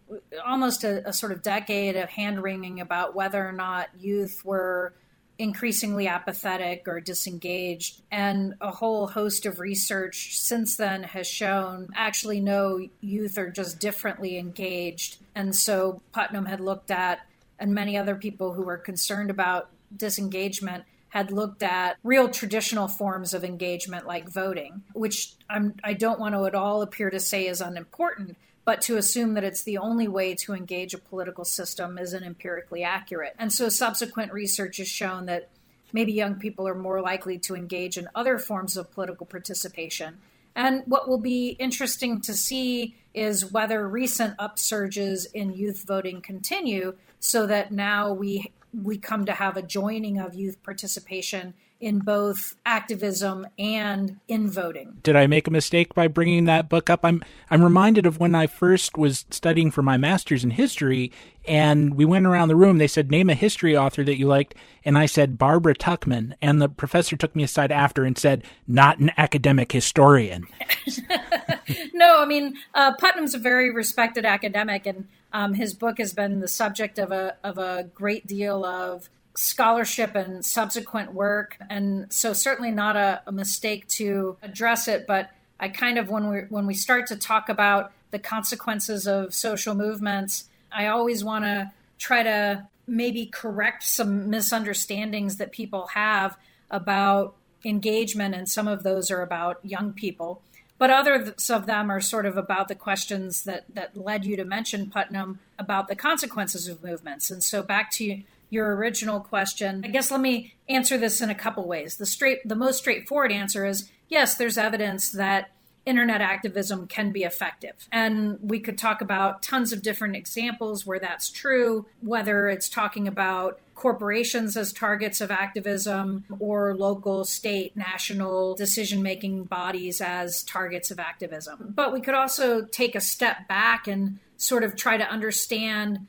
almost 0.45 0.83
a, 0.83 1.09
a 1.09 1.13
sort 1.13 1.33
of 1.33 1.43
decade 1.43 1.97
of 1.97 2.09
hand 2.09 2.43
wringing 2.43 2.81
about 2.81 3.15
whether 3.15 3.47
or 3.47 3.53
not 3.53 3.89
youth 3.99 4.45
were 4.45 4.95
increasingly 5.41 6.07
apathetic 6.07 6.87
or 6.87 7.01
disengaged. 7.01 8.03
And 8.13 8.55
a 8.61 8.71
whole 8.71 9.07
host 9.07 9.47
of 9.47 9.59
research 9.59 10.39
since 10.39 10.77
then 10.77 11.03
has 11.03 11.27
shown 11.27 11.89
actually 11.97 12.41
no 12.41 12.87
youth 13.01 13.39
are 13.39 13.51
just 13.51 13.81
differently 13.81 14.37
engaged. 14.37 15.17
And 15.35 15.57
so 15.57 16.03
Putnam 16.13 16.45
had 16.45 16.61
looked 16.61 16.91
at, 16.91 17.21
and 17.59 17.75
many 17.75 17.97
other 17.97 18.15
people 18.15 18.53
who 18.53 18.63
were 18.63 18.77
concerned 18.77 19.31
about 19.31 19.71
disengagement 19.97 20.85
had 21.09 21.33
looked 21.33 21.63
at 21.63 21.97
real 22.05 22.29
traditional 22.29 22.87
forms 22.87 23.33
of 23.33 23.43
engagement 23.43 24.07
like 24.07 24.29
voting, 24.29 24.83
which 24.93 25.33
I'm, 25.49 25.75
I 25.83 25.95
don't 25.95 26.21
want 26.21 26.35
to 26.35 26.45
at 26.45 26.55
all 26.55 26.83
appear 26.83 27.11
to 27.11 27.19
say 27.19 27.47
is 27.47 27.61
unimportant, 27.63 28.37
but 28.65 28.83
to 28.83 28.97
assume 28.97 29.35
that 29.35 29.45
it's 29.45 29.63
the 29.63 29.79
only 29.79 30.09
way 30.09 30.35
to 30.35 30.55
engage 30.55 30.95
a 30.95 30.99
political 30.99 31.45
system 31.45 31.99
isn't 31.99 32.23
empirically 32.23 32.83
accurate. 32.83 33.35
And 33.39 33.53
so 33.53 33.69
subsequent 33.69 34.33
research 34.33 34.77
has 34.77 34.89
shown 34.89 35.27
that 35.27 35.49
maybe 35.93 36.13
young 36.13 36.37
people 36.37 36.69
are 36.69 36.75
more 36.75 37.01
likely 37.01 37.39
to 37.39 37.57
engage 37.57 37.99
in 37.99 38.09
other 38.15 38.39
forms 38.39 38.77
of 38.77 38.93
political 38.93 39.27
participation. 39.27 40.19
And 40.55 40.83
what 40.87 41.09
will 41.09 41.19
be 41.19 41.51
interesting 41.51 42.21
to 42.23 42.35
see 42.35 42.97
is 43.15 43.51
whether 43.51 43.89
recent 43.89 44.37
upsurges 44.39 45.27
in 45.33 45.53
youth 45.53 45.85
voting 45.87 46.21
continue 46.21 46.95
so 47.19 47.47
that 47.47 47.73
now 47.73 48.13
we 48.13 48.53
we 48.73 48.97
come 48.97 49.25
to 49.25 49.33
have 49.33 49.57
a 49.57 49.63
joining 49.63 50.19
of 50.21 50.35
youth 50.35 50.63
participation 50.63 51.55
in 51.81 51.99
both 51.99 52.57
activism 52.67 53.47
and 53.59 54.21
in 54.29 54.51
voting. 54.51 54.99
Did 55.03 55.17
I 55.17 55.27
make 55.27 55.49
a 55.49 55.51
mistake 55.51 55.95
by 55.95 56.09
bringing 56.09 56.45
that 56.45 56.69
book 56.69 56.91
up? 56.91 57.01
I'm 57.05 57.25
I'm 57.51 57.65
reminded 57.65 58.07
of 58.07 58.21
when 58.21 58.35
I 58.35 58.47
first 58.47 58.99
was 58.99 59.25
studying 59.31 59.71
for 59.71 59.83
my 59.83 59.97
masters 59.97 60.45
in 60.45 60.51
history 60.51 61.11
and 61.47 61.95
we 61.95 62.05
went 62.05 62.27
around 62.27 62.49
the 62.49 62.57
room 62.57 62.77
they 62.77 62.87
said 62.87 63.11
name 63.11 63.31
a 63.31 63.35
history 63.35 63.75
author 63.77 64.05
that 64.05 64.19
you 64.19 64.27
liked 64.27 64.55
and 64.85 64.99
I 64.99 65.07
said 65.07 65.39
Barbara 65.39 65.75
Tuchman 65.75 66.35
and 66.43 66.61
the 66.61 66.69
professor 66.69 67.17
took 67.17 67.35
me 67.35 67.43
aside 67.43 67.73
after 67.73 68.05
and 68.05 68.19
said 68.19 68.45
not 68.69 68.99
an 68.99 69.11
academic 69.17 69.73
historian. 69.73 70.47
no, 71.95 72.23
I 72.23 72.27
mean 72.27 72.57
uh, 72.75 72.93
Putnam's 72.95 73.35
a 73.35 73.39
very 73.39 73.71
respected 73.71 74.27
academic 74.27 74.87
and 74.87 75.09
um, 75.33 75.55
his 75.55 75.75
book 75.75 75.99
has 75.99 76.13
been 76.13 76.41
the 76.41 76.49
subject 76.49 76.99
of 76.99 77.11
a 77.11 77.37
of 77.43 77.57
a 77.57 77.89
great 77.95 78.27
deal 78.27 78.65
of 78.65 79.09
scholarship 79.41 80.15
and 80.15 80.45
subsequent 80.45 81.15
work. 81.15 81.57
And 81.71 82.13
so 82.13 82.35
certainly 82.35 82.71
not 82.71 82.97
a, 82.97 83.23
a, 83.27 83.33
mistake 83.33 83.89
to 83.89 84.37
address 84.43 84.87
it, 84.87 85.07
but 85.07 85.31
I 85.59 85.71
kind 85.71 85.99
of 85.99 86.11
when 86.11 86.29
we 86.29 86.39
when 86.51 86.67
we 86.67 86.75
start 86.75 87.07
to 87.07 87.17
talk 87.17 87.49
about 87.49 87.93
the 88.11 88.19
consequences 88.19 89.07
of 89.07 89.33
social 89.33 89.75
movements, 89.75 90.45
I 90.71 90.89
always 90.89 91.25
want 91.25 91.45
to 91.45 91.73
try 91.99 92.23
to 92.23 92.69
maybe 92.87 93.27
correct 93.27 93.85
some 93.85 94.29
misunderstandings 94.29 95.37
that 95.37 95.53
people 95.53 95.87
have 95.95 96.37
about 96.71 97.35
engagement 97.65 98.35
and 98.35 98.49
some 98.49 98.69
of 98.69 98.83
those 98.83 99.11
are 99.11 99.23
about 99.23 99.65
young 99.65 99.93
people. 99.93 100.43
but 100.79 100.89
others 100.89 101.51
of 101.51 101.67
them 101.67 101.91
are 101.91 102.01
sort 102.01 102.25
of 102.25 102.39
about 102.39 102.69
the 102.69 102.75
questions 102.75 103.45
that, 103.45 103.65
that 103.75 103.95
led 103.95 104.25
you 104.25 104.35
to 104.35 104.47
mention 104.47 104.91
Putnam 104.91 105.39
about 105.59 105.89
the 105.89 105.95
consequences 105.95 106.69
of 106.69 106.83
movements. 106.83 107.31
And 107.31 107.43
so 107.43 107.63
back 107.63 107.91
to 107.93 108.23
your 108.51 108.75
original 108.77 109.21
question, 109.21 109.83
I 109.85 109.89
guess 109.89 110.11
let 110.11 110.21
me 110.21 110.55
answer 110.69 110.99
this 110.99 111.21
in 111.21 111.31
a 111.31 111.35
couple 111.35 111.67
ways. 111.67 111.97
The 111.97 112.07
straight 112.07 112.47
the 112.47 112.57
most 112.57 112.79
straightforward 112.79 113.33
answer 113.33 113.65
is 113.65 113.91
yes, 114.09 114.35
there's 114.35 114.59
evidence 114.59 115.11
that 115.13 115.51
internet 115.87 116.21
activism 116.21 116.87
can 116.87 117.11
be 117.11 117.23
effective. 117.23 117.89
And 117.91 118.39
we 118.43 118.61
could 118.61 118.77
talk 118.77 119.01
about 119.01 119.43
tons 119.43 119.73
of 119.73 119.83
different 119.83 120.15
examples 120.15 120.85
where 120.85 120.99
that's 120.99 121.31
true, 121.31 121.87
whether 122.01 122.49
it's 122.49 122.69
talking 122.69 123.09
about 123.09 123.61
corporations 123.75 124.59
as 124.59 124.75
targets 124.75 125.23
of 125.23 125.31
activism 125.31 126.25
or 126.39 126.75
local, 126.77 127.25
state, 127.25 127.75
national 127.77 128.55
decision 128.55 129.03
making 129.03 129.45
bodies 129.45 130.03
as 130.03 130.43
targets 130.43 130.91
of 130.91 131.01
activism. 131.01 131.73
But 131.75 131.93
we 131.93 132.03
could 132.03 132.15
also 132.15 132.63
take 132.63 132.95
a 132.95 133.01
step 133.01 133.49
back 133.49 133.89
and 133.89 134.19
sort 134.37 134.65
of 134.65 134.77
try 134.77 134.99
to 134.99 135.05
understand 135.05 136.07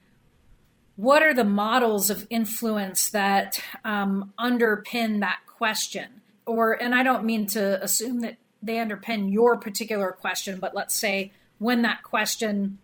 what 1.01 1.23
are 1.23 1.33
the 1.33 1.43
models 1.43 2.09
of 2.09 2.27
influence 2.29 3.09
that 3.09 3.59
um, 3.83 4.33
underpin 4.39 5.19
that 5.21 5.39
question? 5.47 6.21
Or 6.45 6.73
and 6.73 6.93
i 6.93 7.03
don't 7.03 7.23
mean 7.23 7.45
to 7.47 7.81
assume 7.83 8.21
that 8.21 8.37
they 8.61 8.75
underpin 8.75 9.31
your 9.31 9.57
particular 9.57 10.11
question 10.11 10.59
but 10.59 10.75
let's 10.75 10.95
say 10.95 11.31
when 11.59 11.83
that 11.83 12.01
question 12.01 12.79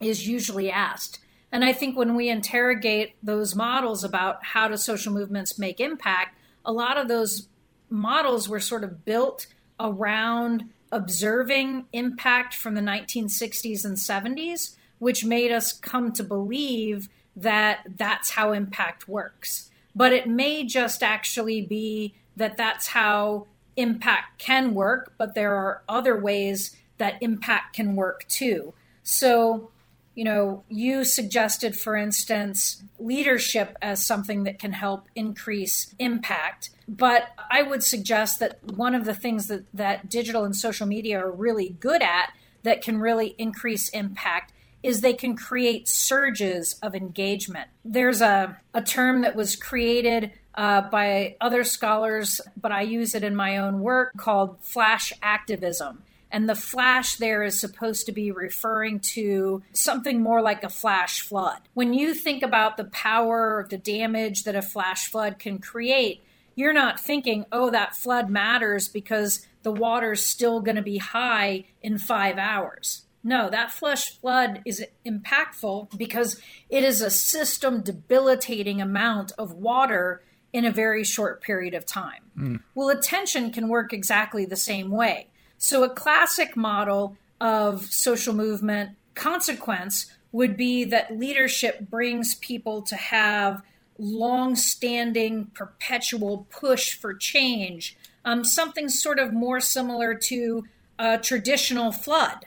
is 0.00 0.26
usually 0.26 0.70
asked. 0.70 1.18
And 1.52 1.64
I 1.64 1.72
think 1.72 1.96
when 1.96 2.14
we 2.14 2.28
interrogate 2.28 3.14
those 3.22 3.54
models 3.54 4.04
about 4.04 4.44
how 4.44 4.68
do 4.68 4.76
social 4.76 5.12
movements 5.12 5.58
make 5.58 5.80
impact, 5.80 6.36
a 6.64 6.72
lot 6.72 6.98
of 6.98 7.08
those 7.08 7.48
models 7.88 8.48
were 8.48 8.60
sort 8.60 8.84
of 8.84 9.04
built 9.04 9.46
around 9.78 10.64
observing 10.90 11.86
impact 11.92 12.54
from 12.54 12.74
the 12.74 12.80
1960s 12.80 13.84
and 13.84 13.96
70s, 13.96 14.76
which 14.98 15.24
made 15.24 15.52
us 15.52 15.72
come 15.72 16.12
to 16.12 16.24
believe 16.24 17.08
that 17.36 17.80
that's 17.96 18.30
how 18.30 18.52
impact 18.52 19.06
works. 19.06 19.70
But 19.94 20.12
it 20.12 20.26
may 20.26 20.64
just 20.64 21.02
actually 21.02 21.62
be 21.62 22.14
that 22.36 22.56
that's 22.56 22.88
how 22.88 23.46
impact 23.76 24.38
can 24.38 24.74
work, 24.74 25.12
but 25.18 25.34
there 25.34 25.54
are 25.54 25.82
other 25.88 26.18
ways 26.18 26.74
that 26.98 27.18
impact 27.20 27.76
can 27.76 27.94
work 27.94 28.26
too. 28.28 28.72
So 29.02 29.70
you 30.16 30.24
know, 30.24 30.64
you 30.70 31.04
suggested, 31.04 31.78
for 31.78 31.94
instance, 31.94 32.82
leadership 32.98 33.76
as 33.82 34.04
something 34.04 34.44
that 34.44 34.58
can 34.58 34.72
help 34.72 35.06
increase 35.14 35.94
impact. 35.98 36.70
But 36.88 37.28
I 37.50 37.60
would 37.60 37.84
suggest 37.84 38.40
that 38.40 38.58
one 38.64 38.94
of 38.94 39.04
the 39.04 39.14
things 39.14 39.48
that, 39.48 39.64
that 39.74 40.08
digital 40.08 40.44
and 40.44 40.56
social 40.56 40.86
media 40.86 41.20
are 41.20 41.30
really 41.30 41.76
good 41.80 42.00
at 42.00 42.32
that 42.62 42.80
can 42.80 42.98
really 42.98 43.34
increase 43.36 43.90
impact 43.90 44.54
is 44.86 45.00
they 45.00 45.14
can 45.14 45.36
create 45.36 45.88
surges 45.88 46.78
of 46.80 46.94
engagement. 46.94 47.68
There's 47.84 48.20
a, 48.20 48.56
a 48.72 48.80
term 48.80 49.22
that 49.22 49.34
was 49.34 49.56
created 49.56 50.30
uh, 50.54 50.82
by 50.82 51.34
other 51.40 51.64
scholars, 51.64 52.40
but 52.56 52.70
I 52.70 52.82
use 52.82 53.14
it 53.14 53.24
in 53.24 53.34
my 53.34 53.58
own 53.58 53.80
work 53.80 54.16
called 54.16 54.58
flash 54.60 55.12
activism. 55.22 56.04
And 56.30 56.48
the 56.48 56.54
flash 56.54 57.16
there 57.16 57.42
is 57.42 57.58
supposed 57.58 58.06
to 58.06 58.12
be 58.12 58.30
referring 58.30 59.00
to 59.00 59.62
something 59.72 60.22
more 60.22 60.40
like 60.40 60.62
a 60.62 60.68
flash 60.68 61.20
flood. 61.20 61.58
When 61.74 61.92
you 61.92 62.14
think 62.14 62.42
about 62.42 62.76
the 62.76 62.84
power 62.84 63.66
the 63.68 63.78
damage 63.78 64.44
that 64.44 64.54
a 64.54 64.62
flash 64.62 65.10
flood 65.10 65.38
can 65.38 65.58
create, 65.58 66.22
you're 66.54 66.72
not 66.72 67.00
thinking, 67.00 67.44
oh, 67.50 67.70
that 67.70 67.96
flood 67.96 68.30
matters 68.30 68.88
because 68.88 69.46
the 69.62 69.72
water's 69.72 70.22
still 70.22 70.60
going 70.60 70.76
to 70.76 70.82
be 70.82 70.98
high 70.98 71.64
in 71.82 71.98
five 71.98 72.38
hours. 72.38 73.05
No, 73.26 73.50
that 73.50 73.72
flash 73.72 74.16
flood 74.20 74.62
is 74.64 74.84
impactful 75.04 75.98
because 75.98 76.40
it 76.70 76.84
is 76.84 77.00
a 77.00 77.10
system 77.10 77.80
debilitating 77.80 78.80
amount 78.80 79.32
of 79.36 79.52
water 79.52 80.22
in 80.52 80.64
a 80.64 80.70
very 80.70 81.02
short 81.02 81.42
period 81.42 81.74
of 81.74 81.84
time. 81.84 82.22
Mm. 82.38 82.60
Well, 82.76 82.88
attention 82.88 83.50
can 83.50 83.68
work 83.68 83.92
exactly 83.92 84.46
the 84.46 84.54
same 84.54 84.92
way. 84.92 85.26
So, 85.58 85.82
a 85.82 85.90
classic 85.90 86.56
model 86.56 87.16
of 87.40 87.86
social 87.86 88.32
movement 88.32 88.90
consequence 89.14 90.06
would 90.30 90.56
be 90.56 90.84
that 90.84 91.18
leadership 91.18 91.90
brings 91.90 92.36
people 92.36 92.80
to 92.82 92.94
have 92.94 93.60
long 93.98 94.54
standing, 94.54 95.46
perpetual 95.46 96.46
push 96.50 96.94
for 96.94 97.12
change, 97.12 97.96
um, 98.24 98.44
something 98.44 98.88
sort 98.88 99.18
of 99.18 99.32
more 99.32 99.58
similar 99.58 100.14
to 100.14 100.64
a 100.96 101.18
traditional 101.18 101.90
flood. 101.90 102.46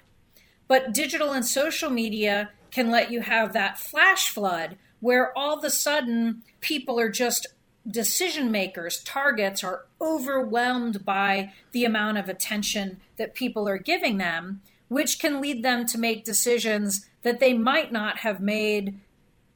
But 0.69 0.93
digital 0.93 1.33
and 1.33 1.45
social 1.45 1.89
media 1.89 2.51
can 2.71 2.89
let 2.89 3.11
you 3.11 3.19
have 3.21 3.51
that 3.51 3.79
flash 3.79 4.29
flood 4.29 4.77
where 5.01 5.37
all 5.37 5.57
of 5.57 5.63
a 5.65 5.69
sudden 5.69 6.43
people 6.61 6.99
are 6.99 7.09
just 7.09 7.47
decision 7.89 8.51
makers, 8.51 9.03
targets, 9.03 9.63
are 9.63 9.85
overwhelmed 9.99 11.03
by 11.03 11.53
the 11.71 11.85
amount 11.85 12.19
of 12.19 12.29
attention 12.29 12.99
that 13.17 13.33
people 13.33 13.67
are 13.67 13.79
giving 13.79 14.17
them, 14.17 14.61
which 14.89 15.19
can 15.19 15.41
lead 15.41 15.63
them 15.63 15.85
to 15.87 15.97
make 15.97 16.23
decisions 16.23 17.07
that 17.23 17.39
they 17.39 17.53
might 17.53 17.91
not 17.91 18.19
have 18.19 18.39
made 18.39 18.99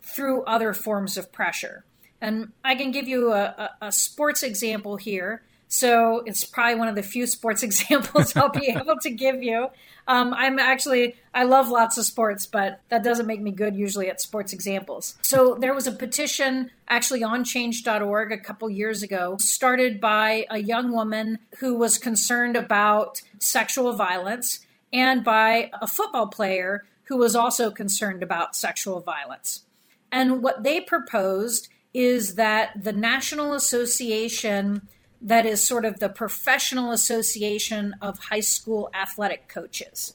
through 0.01 0.43
other 0.43 0.73
forms 0.73 1.15
of 1.15 1.31
pressure. 1.31 1.85
And 2.19 2.53
I 2.63 2.75
can 2.75 2.91
give 2.91 3.07
you 3.07 3.31
a, 3.31 3.69
a, 3.81 3.87
a 3.87 3.91
sports 3.91 4.41
example 4.41 4.97
here. 4.97 5.43
So 5.73 6.21
it's 6.27 6.43
probably 6.43 6.75
one 6.75 6.87
of 6.87 6.93
the 6.93 7.01
few 7.01 7.25
sports 7.25 7.63
examples 7.69 8.35
I'll 8.35 8.49
be 8.49 8.67
able 8.67 8.97
to 9.01 9.09
give 9.09 9.41
you. 9.41 9.69
Um, 10.07 10.31
I'm 10.35 10.59
actually, 10.59 11.15
I 11.33 11.45
love 11.45 11.67
lots 11.69 11.97
of 11.97 12.05
sports, 12.05 12.45
but 12.45 12.81
that 12.89 13.03
doesn't 13.03 13.25
make 13.25 13.41
me 13.41 13.49
good 13.49 13.75
usually 13.75 14.07
at 14.07 14.21
sports 14.21 14.53
examples. 14.53 15.15
So 15.23 15.55
there 15.55 15.73
was 15.73 15.87
a 15.87 15.91
petition 15.91 16.69
actually 16.87 17.23
on 17.23 17.43
change.org 17.43 18.31
a 18.31 18.37
couple 18.37 18.69
years 18.69 19.01
ago, 19.01 19.37
started 19.39 19.99
by 19.99 20.45
a 20.51 20.59
young 20.59 20.91
woman 20.91 21.39
who 21.57 21.75
was 21.75 21.97
concerned 21.97 22.55
about 22.55 23.23
sexual 23.39 23.93
violence 23.93 24.59
and 24.91 25.23
by 25.23 25.71
a 25.81 25.87
football 25.87 26.27
player 26.27 26.85
who 27.05 27.17
was 27.17 27.35
also 27.35 27.71
concerned 27.71 28.21
about 28.21 28.55
sexual 28.55 28.99
violence. 28.99 29.63
And 30.11 30.43
what 30.43 30.61
they 30.61 30.81
proposed 30.81 31.69
is 31.95 32.35
that 32.35 32.83
the 32.83 32.93
National 32.93 33.53
Association 33.53 34.87
that 35.23 35.45
is 35.45 35.63
sort 35.63 35.85
of 35.85 35.99
the 35.99 36.09
professional 36.09 36.91
association 36.91 37.95
of 38.01 38.19
high 38.19 38.39
school 38.41 38.89
athletic 38.93 39.47
coaches 39.47 40.13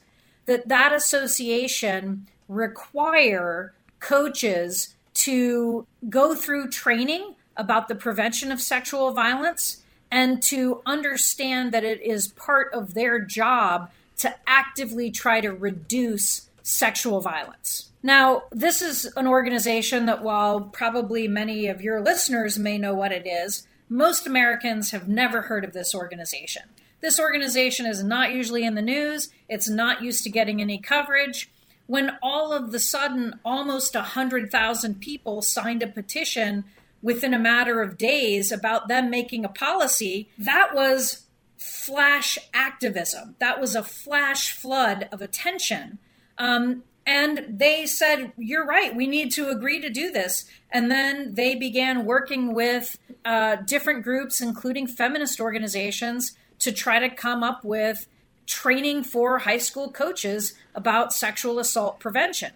that 0.49 0.67
that 0.67 0.91
association 0.91 2.25
require 2.47 3.71
coaches 3.99 4.95
to 5.13 5.85
go 6.09 6.33
through 6.33 6.67
training 6.69 7.35
about 7.55 7.87
the 7.87 7.93
prevention 7.93 8.51
of 8.51 8.59
sexual 8.59 9.11
violence 9.11 9.83
and 10.09 10.41
to 10.41 10.81
understand 10.87 11.71
that 11.71 11.83
it 11.83 12.01
is 12.01 12.29
part 12.29 12.73
of 12.73 12.95
their 12.95 13.19
job 13.19 13.91
to 14.17 14.35
actively 14.47 15.11
try 15.11 15.39
to 15.39 15.51
reduce 15.51 16.49
sexual 16.63 17.21
violence. 17.21 17.91
Now, 18.01 18.43
this 18.51 18.81
is 18.81 19.05
an 19.17 19.27
organization 19.27 20.07
that, 20.07 20.23
while 20.23 20.61
probably 20.61 21.27
many 21.27 21.67
of 21.67 21.81
your 21.81 22.01
listeners 22.01 22.57
may 22.57 22.79
know 22.79 22.95
what 22.95 23.11
it 23.11 23.27
is, 23.27 23.67
most 23.89 24.27
Americans 24.27 24.91
have 24.91 25.07
never 25.07 25.43
heard 25.43 25.65
of 25.65 25.73
this 25.73 25.95
organization. 25.95 26.63
This 27.01 27.19
organization 27.19 27.85
is 27.85 28.03
not 28.03 28.31
usually 28.31 28.63
in 28.63 28.75
the 28.75 28.81
news, 28.81 29.29
it's 29.47 29.69
not 29.69 30.03
used 30.03 30.23
to 30.23 30.29
getting 30.29 30.61
any 30.61 30.77
coverage. 30.77 31.49
When 31.87 32.11
all 32.21 32.53
of 32.53 32.71
the 32.71 32.79
sudden, 32.79 33.39
almost 33.43 33.95
100,000 33.95 34.99
people 34.99 35.41
signed 35.41 35.81
a 35.81 35.87
petition 35.87 36.65
within 37.01 37.33
a 37.33 37.39
matter 37.39 37.81
of 37.81 37.97
days 37.97 38.51
about 38.51 38.87
them 38.87 39.09
making 39.09 39.43
a 39.43 39.49
policy, 39.49 40.29
that 40.37 40.75
was 40.75 41.25
flash 41.57 42.37
activism. 42.53 43.35
That 43.39 43.59
was 43.59 43.75
a 43.75 43.83
flash 43.83 44.51
flood 44.51 45.09
of 45.11 45.21
attention. 45.21 45.97
Um, 46.37 46.83
and 47.09 47.43
they 47.49 47.87
said, 47.87 48.33
You're 48.37 48.67
right, 48.67 48.95
we 48.95 49.07
need 49.07 49.31
to 49.31 49.49
agree 49.49 49.81
to 49.81 49.89
do 49.89 50.11
this. 50.11 50.45
And 50.69 50.91
then 50.91 51.33
they 51.33 51.55
began 51.55 52.05
working 52.05 52.53
with 52.53 52.99
uh, 53.25 53.55
different 53.55 54.03
groups, 54.03 54.41
including 54.41 54.85
feminist 54.85 55.39
organizations, 55.39 56.37
to 56.59 56.71
try 56.71 56.99
to 56.99 57.09
come 57.09 57.41
up 57.41 57.65
with 57.65 58.07
training 58.45 59.05
for 59.05 59.39
high 59.39 59.57
school 59.57 59.91
coaches 59.91 60.53
about 60.75 61.11
sexual 61.11 61.57
assault 61.57 61.99
prevention. 61.99 62.51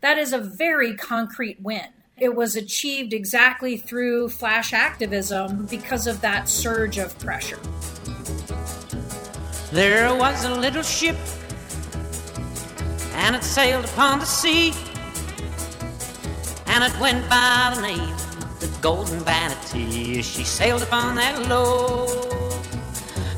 That 0.00 0.18
is 0.18 0.32
a 0.32 0.38
very 0.38 0.96
concrete 0.96 1.60
win. 1.60 1.86
It 2.16 2.34
was 2.34 2.56
achieved 2.56 3.12
exactly 3.12 3.76
through 3.76 4.30
flash 4.30 4.72
activism 4.72 5.66
because 5.66 6.08
of 6.08 6.20
that 6.22 6.48
surge 6.48 6.98
of 6.98 7.16
pressure. 7.20 7.60
There 9.70 10.12
was 10.16 10.44
a 10.44 10.54
little 10.56 10.82
ship 10.82 11.16
and 13.14 13.36
it 13.36 13.44
sailed 13.44 13.84
upon 13.84 14.18
the 14.18 14.26
sea. 14.26 14.72
And 16.66 16.84
it 16.84 16.98
went 17.00 17.28
by 17.28 17.72
the 17.74 17.82
name 17.82 18.16
the 18.60 18.68
Golden 18.80 19.18
Vanity. 19.20 20.22
She 20.22 20.44
sailed 20.44 20.82
upon 20.82 21.16
that 21.16 21.48
low. 21.48 22.06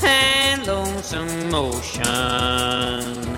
and 0.03 0.67
lonesome 0.67 1.55
ocean. 1.55 3.34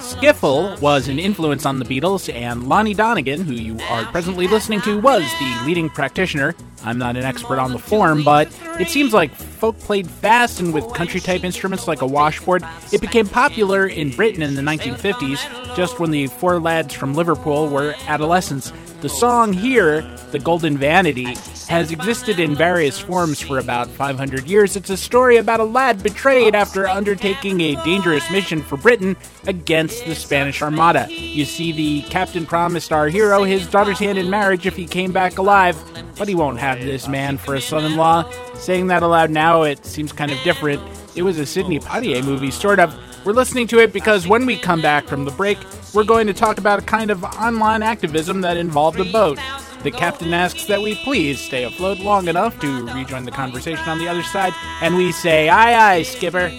Skiffle 0.00 0.80
was 0.80 1.06
an 1.06 1.20
influence 1.20 1.64
on 1.64 1.78
the 1.78 1.84
Beatles, 1.84 2.32
and 2.32 2.68
Lonnie 2.68 2.94
Donegan, 2.94 3.42
who 3.42 3.52
you 3.52 3.78
are 3.88 4.04
presently 4.06 4.48
listening 4.48 4.80
to, 4.80 4.98
was 4.98 5.22
the 5.38 5.62
leading 5.64 5.88
practitioner. 5.88 6.54
I'm 6.84 6.98
not 6.98 7.16
an 7.16 7.22
expert 7.22 7.60
on 7.60 7.70
the 7.70 7.78
form, 7.78 8.24
but 8.24 8.48
it 8.80 8.88
seems 8.88 9.12
like 9.12 9.32
folk 9.32 9.78
played 9.78 10.10
fast 10.10 10.58
and 10.58 10.74
with 10.74 10.92
country 10.94 11.20
type 11.20 11.44
instruments 11.44 11.86
like 11.86 12.02
a 12.02 12.06
washboard. 12.06 12.64
It 12.92 13.00
became 13.00 13.28
popular 13.28 13.86
in 13.86 14.10
Britain 14.10 14.42
in 14.42 14.56
the 14.56 14.62
1950s, 14.62 15.76
just 15.76 16.00
when 16.00 16.10
the 16.10 16.26
four 16.26 16.58
lads 16.58 16.92
from 16.92 17.14
Liverpool 17.14 17.68
were 17.68 17.94
adolescents. 18.08 18.72
The 19.00 19.08
song 19.08 19.52
here, 19.52 20.02
The 20.32 20.40
Golden 20.40 20.76
Vanity, 20.76 21.36
has 21.68 21.92
existed 21.92 22.38
in 22.38 22.54
various 22.54 22.98
forms 22.98 23.40
for 23.40 23.58
about 23.58 23.88
500 23.88 24.46
years. 24.46 24.76
It's 24.76 24.90
a 24.90 24.96
story 24.96 25.36
about 25.36 25.60
a 25.60 25.64
lad 25.64 26.02
betrayed 26.02 26.54
after 26.54 26.86
undertaking 26.86 27.60
a 27.60 27.76
dangerous 27.84 28.30
mission 28.30 28.62
for 28.62 28.76
Britain 28.76 29.16
against 29.46 30.04
the 30.04 30.14
Spanish 30.14 30.62
Armada. 30.62 31.06
You 31.10 31.44
see, 31.44 31.72
the 31.72 32.02
captain 32.08 32.46
promised 32.46 32.92
our 32.92 33.08
hero 33.08 33.44
his 33.44 33.66
daughter's 33.66 33.98
hand 33.98 34.18
in 34.18 34.30
marriage 34.30 34.66
if 34.66 34.76
he 34.76 34.86
came 34.86 35.12
back 35.12 35.38
alive, 35.38 35.76
but 36.18 36.28
he 36.28 36.34
won't 36.34 36.58
have 36.58 36.80
this 36.80 37.08
man 37.08 37.38
for 37.38 37.54
a 37.54 37.60
son 37.60 37.84
in 37.84 37.96
law. 37.96 38.30
Saying 38.54 38.88
that 38.88 39.02
aloud 39.02 39.30
now, 39.30 39.62
it 39.62 39.84
seems 39.84 40.12
kind 40.12 40.30
of 40.30 40.38
different. 40.42 40.82
It 41.14 41.22
was 41.22 41.38
a 41.38 41.46
Sidney 41.46 41.78
Poitier 41.78 42.24
movie, 42.24 42.50
sort 42.50 42.80
of. 42.80 42.94
We're 43.24 43.32
listening 43.32 43.66
to 43.68 43.78
it 43.78 43.92
because 43.92 44.26
when 44.26 44.46
we 44.46 44.58
come 44.58 44.82
back 44.82 45.06
from 45.06 45.24
the 45.24 45.30
break, 45.30 45.58
we're 45.94 46.04
going 46.04 46.26
to 46.26 46.32
talk 46.32 46.58
about 46.58 46.78
a 46.78 46.82
kind 46.82 47.10
of 47.10 47.22
online 47.22 47.82
activism 47.82 48.40
that 48.40 48.56
involved 48.56 48.98
a 48.98 49.04
boat. 49.04 49.38
The 49.82 49.90
captain 49.90 50.32
asks 50.32 50.66
that 50.66 50.80
we 50.80 50.94
please 50.96 51.40
stay 51.40 51.64
afloat 51.64 51.98
long 51.98 52.28
enough 52.28 52.58
to 52.60 52.86
rejoin 52.94 53.24
the 53.24 53.32
conversation 53.32 53.88
on 53.88 53.98
the 53.98 54.06
other 54.08 54.22
side, 54.22 54.52
and 54.80 54.96
we 54.96 55.10
say, 55.12 55.48
Aye, 55.48 55.74
aye, 55.94 56.02
skipper. 56.02 56.50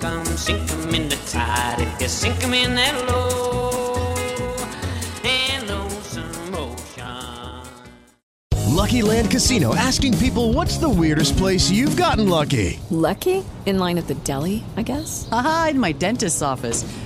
Come 0.00 0.24
sink 0.36 0.70
'em 0.70 0.94
in 0.94 1.08
the 1.08 1.16
tide 1.26 1.80
if 1.80 2.02
you 2.02 2.08
sink 2.08 2.44
'em 2.44 2.52
in 2.52 2.74
that 2.74 3.08
low 3.08 4.14
and 5.24 5.66
lonesome 5.66 6.54
ocean. 6.54 7.62
Lucky 8.76 9.00
Land 9.00 9.30
Casino 9.30 9.74
asking 9.74 10.18
people 10.18 10.52
what's 10.52 10.76
the 10.76 10.88
weirdest 10.88 11.38
place 11.38 11.70
you've 11.70 11.96
gotten 11.96 12.28
lucky? 12.28 12.78
Lucky? 12.90 13.44
In 13.64 13.78
line 13.78 13.96
at 13.96 14.06
the 14.08 14.14
deli, 14.26 14.62
I 14.76 14.82
guess? 14.82 15.26
Aha, 15.32 15.68
in 15.70 15.80
my 15.80 15.92
dentist's 15.92 16.42
office. 16.42 16.84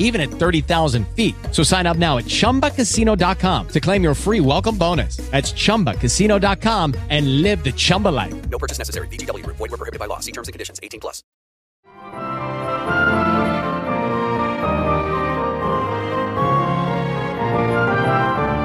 even 0.00 0.20
at 0.20 0.28
30,000 0.28 1.06
feet. 1.14 1.36
So 1.52 1.62
sign 1.62 1.86
up 1.86 1.96
now 1.96 2.18
at 2.18 2.24
ChumbaCasino.com 2.24 3.68
to 3.68 3.80
claim 3.80 4.02
your 4.02 4.14
free 4.14 4.40
welcome 4.40 4.76
bonus. 4.76 5.18
That's 5.30 5.52
ChumbaCasino.com 5.52 6.94
and 7.08 7.42
live 7.42 7.62
the 7.62 7.72
Chumba 7.72 8.08
life. 8.08 8.34
No 8.50 8.58
purchase 8.58 8.78
necessary. 8.78 9.06
VGW 9.06 9.44
Group. 9.44 9.56
Void 9.56 9.70
were 9.70 9.76
prohibited 9.76 10.00
by 10.00 10.06
law. 10.06 10.18
See 10.18 10.32
terms 10.32 10.48
and 10.48 10.52
conditions. 10.52 10.80
18 10.82 11.00
plus. 11.00 11.22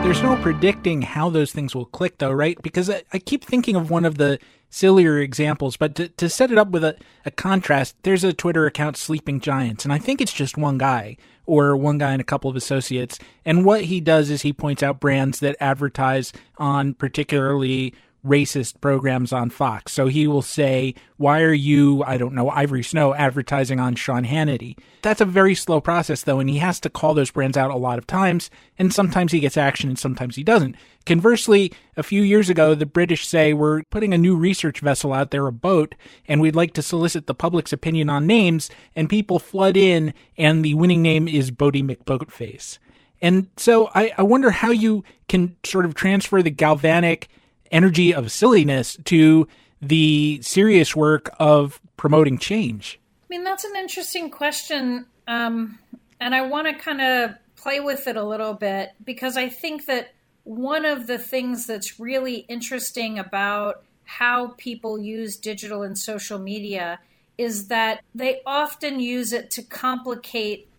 There's 0.06 0.22
no 0.22 0.36
predicting 0.36 1.02
how 1.02 1.32
those 1.32 1.52
things 1.52 1.74
will 1.74 1.88
click, 1.88 2.20
though, 2.20 2.32
right? 2.32 2.62
Because 2.62 2.91
I, 2.91 3.02
I 3.12 3.18
keep 3.18 3.44
thinking 3.44 3.76
of 3.76 3.90
one 3.90 4.06
of 4.06 4.20
the 4.20 4.38
sillier 4.76 5.20
examples, 5.20 5.78
but 5.78 5.96
to, 5.96 6.10
to 6.10 6.28
set 6.28 6.52
it 6.52 6.58
up 6.58 6.70
with 6.72 6.84
a, 6.84 6.98
a 7.26 7.32
contrast, 7.32 7.96
there's 8.04 8.26
a 8.26 8.34
Twitter 8.34 8.66
account, 8.66 8.98
Sleeping 8.98 9.40
Giants, 9.40 9.86
and 9.86 9.94
I 9.94 9.98
think 9.98 10.20
it's 10.20 10.34
just 10.34 10.58
one 10.58 10.78
guy 10.78 11.16
or 11.46 11.78
one 11.78 11.98
guy 11.98 12.12
and 12.12 12.20
a 12.20 12.26
couple 12.26 12.50
of 12.50 12.58
associates. 12.58 13.18
And 13.46 13.64
what 13.64 13.86
he 13.86 14.02
does 14.02 14.30
is 14.30 14.42
he 14.42 14.52
points 14.52 14.84
out 14.84 15.00
brands 15.00 15.40
that 15.40 15.56
advertise 15.62 16.34
on 16.58 16.94
particularly 16.94 17.94
racist 18.26 18.82
programs 18.82 19.32
on 19.32 19.50
Fox. 19.50 19.94
So 19.94 20.08
he 20.08 20.28
will 20.28 20.42
say, 20.42 20.96
Why 21.18 21.42
are 21.42 21.54
you, 21.54 22.04
I 22.04 22.18
don't 22.18 22.34
know, 22.34 22.50
Ivory 22.50 22.84
Snow 22.84 23.14
advertising 23.14 23.80
on 23.80 23.96
Sean 23.96 24.26
Hannity? 24.26 24.78
That's 25.02 25.22
a 25.22 25.26
very 25.26 25.56
slow 25.56 25.80
process, 25.80 26.24
though, 26.24 26.40
and 26.40 26.50
he 26.50 26.58
has 26.58 26.80
to 26.82 26.90
call 26.90 27.14
those 27.14 27.32
brands 27.32 27.56
out 27.56 27.72
a 27.72 27.78
lot 27.78 27.98
of 27.98 28.08
times, 28.08 28.50
and 28.78 28.94
sometimes 28.94 29.32
he 29.32 29.40
gets 29.40 29.58
action 29.58 29.90
and 29.90 30.00
sometimes 30.00 30.36
he 30.36 30.44
doesn't. 30.44 30.76
Conversely, 31.06 31.72
a 31.96 32.04
few 32.04 32.24
years 32.24 32.50
ago, 32.50 32.74
the 32.74 32.86
British 32.86 33.28
say, 33.28 33.54
We're 33.54 33.84
putting 33.92 34.14
a 34.14 34.18
new 34.18 34.36
research 34.36 34.80
vessel 34.80 35.14
out 35.14 35.32
there, 35.32 35.46
a 35.48 35.52
boat, 35.52 35.96
and 36.28 36.42
we'd 36.42 36.56
like 36.56 36.74
to 36.74 36.82
solicit 36.82 37.28
the 37.28 37.36
public's 37.36 37.74
opinion 37.74 38.10
on 38.10 38.28
names, 38.28 38.70
and 38.96 39.10
people 39.10 39.40
flood 39.40 39.78
in, 39.78 40.14
and 40.38 40.66
the 40.66 40.74
winning 40.74 41.02
name 41.02 41.28
is 41.28 41.52
Boaty 41.52 41.84
McBoatface. 41.84 42.80
And 43.22 43.48
so 43.58 43.90
I, 43.96 44.12
I 44.18 44.24
wonder 44.24 44.52
how 44.52 44.72
you 44.72 45.04
can 45.28 45.56
sort 45.64 45.86
of 45.86 45.96
transfer 45.96 46.42
the 46.42 46.52
galvanic 46.52 47.30
energy 47.72 48.14
of 48.14 48.32
silliness 48.32 48.98
to 49.06 49.48
the 49.82 50.40
serious 50.42 50.96
work 50.96 51.30
of 51.40 51.82
promoting 51.98 52.38
change? 52.38 53.00
I 53.24 53.26
mean, 53.30 53.44
that's 53.44 53.64
an 53.64 53.76
interesting 53.76 54.30
question. 54.30 55.06
Um, 55.28 55.80
and 56.20 56.34
I 56.36 56.42
want 56.42 56.68
to 56.68 56.74
kind 56.74 57.02
of 57.02 57.36
play 57.56 57.80
with 57.80 58.08
it 58.08 58.16
a 58.16 58.24
little 58.24 58.54
bit 58.54 58.92
because 59.04 59.38
I 59.38 59.50
think 59.50 59.86
that 59.86 60.14
one 60.44 60.86
of 60.86 61.08
the 61.08 61.18
things 61.18 61.66
that's 61.66 62.00
really 62.00 62.46
interesting 62.48 63.18
about 63.18 63.84
how 64.04 64.54
people 64.58 65.00
use 65.00 65.38
digital 65.38 65.82
and 65.82 65.98
social 65.98 66.38
media 66.38 67.00
is 67.38 67.68
that 67.68 68.02
they 68.14 68.42
often 68.46 69.00
use 69.00 69.34
it 69.34 69.52
to 69.52 69.64
complicate 69.64 70.70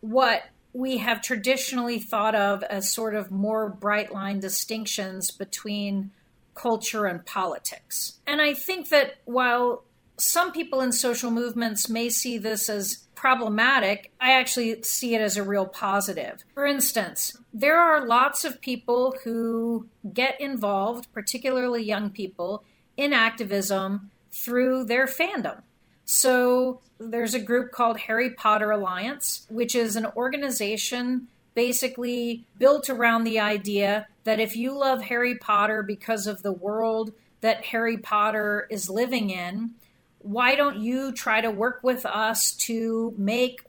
what 0.00 0.44
we 0.72 0.98
have 0.98 1.22
traditionally 1.22 1.98
thought 1.98 2.34
of 2.34 2.62
as 2.64 2.90
sort 2.90 3.14
of 3.14 3.30
more 3.30 3.68
bright 3.68 4.12
line 4.12 4.38
distinctions 4.38 5.30
between 5.30 6.10
culture 6.56 7.06
and 7.06 7.24
politics. 7.24 8.18
And 8.26 8.42
I 8.42 8.54
think 8.54 8.88
that 8.88 9.18
while 9.24 9.84
some 10.18 10.50
people 10.50 10.80
in 10.80 10.92
social 10.92 11.30
movements 11.30 11.88
may 11.88 12.08
see 12.08 12.38
this 12.38 12.68
as 12.68 13.06
problematic, 13.14 14.12
I 14.20 14.32
actually 14.32 14.82
see 14.82 15.14
it 15.14 15.20
as 15.20 15.36
a 15.36 15.42
real 15.42 15.66
positive. 15.66 16.44
For 16.54 16.66
instance, 16.66 17.36
there 17.52 17.78
are 17.78 18.06
lots 18.06 18.44
of 18.44 18.60
people 18.60 19.14
who 19.24 19.88
get 20.12 20.40
involved, 20.40 21.12
particularly 21.12 21.82
young 21.82 22.10
people, 22.10 22.64
in 22.96 23.12
activism 23.12 24.10
through 24.32 24.84
their 24.84 25.06
fandom. 25.06 25.62
So 26.04 26.80
there's 26.98 27.34
a 27.34 27.40
group 27.40 27.72
called 27.72 27.98
Harry 28.00 28.30
Potter 28.30 28.70
Alliance, 28.70 29.46
which 29.50 29.74
is 29.74 29.96
an 29.96 30.06
organization 30.16 31.28
basically 31.54 32.44
built 32.58 32.88
around 32.88 33.24
the 33.24 33.40
idea 33.40 34.06
that 34.26 34.40
if 34.40 34.56
you 34.56 34.76
love 34.76 35.02
Harry 35.02 35.36
Potter 35.36 35.84
because 35.84 36.26
of 36.26 36.42
the 36.42 36.52
world 36.52 37.12
that 37.42 37.64
Harry 37.66 37.96
Potter 37.96 38.66
is 38.70 38.90
living 38.90 39.30
in, 39.30 39.70
why 40.18 40.56
don't 40.56 40.78
you 40.78 41.12
try 41.12 41.40
to 41.40 41.48
work 41.48 41.78
with 41.84 42.04
us 42.04 42.50
to 42.52 43.14
make 43.16 43.62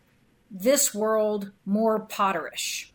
this 0.49 0.95
world 0.95 1.51
more 1.63 1.99
Potterish? 1.99 2.89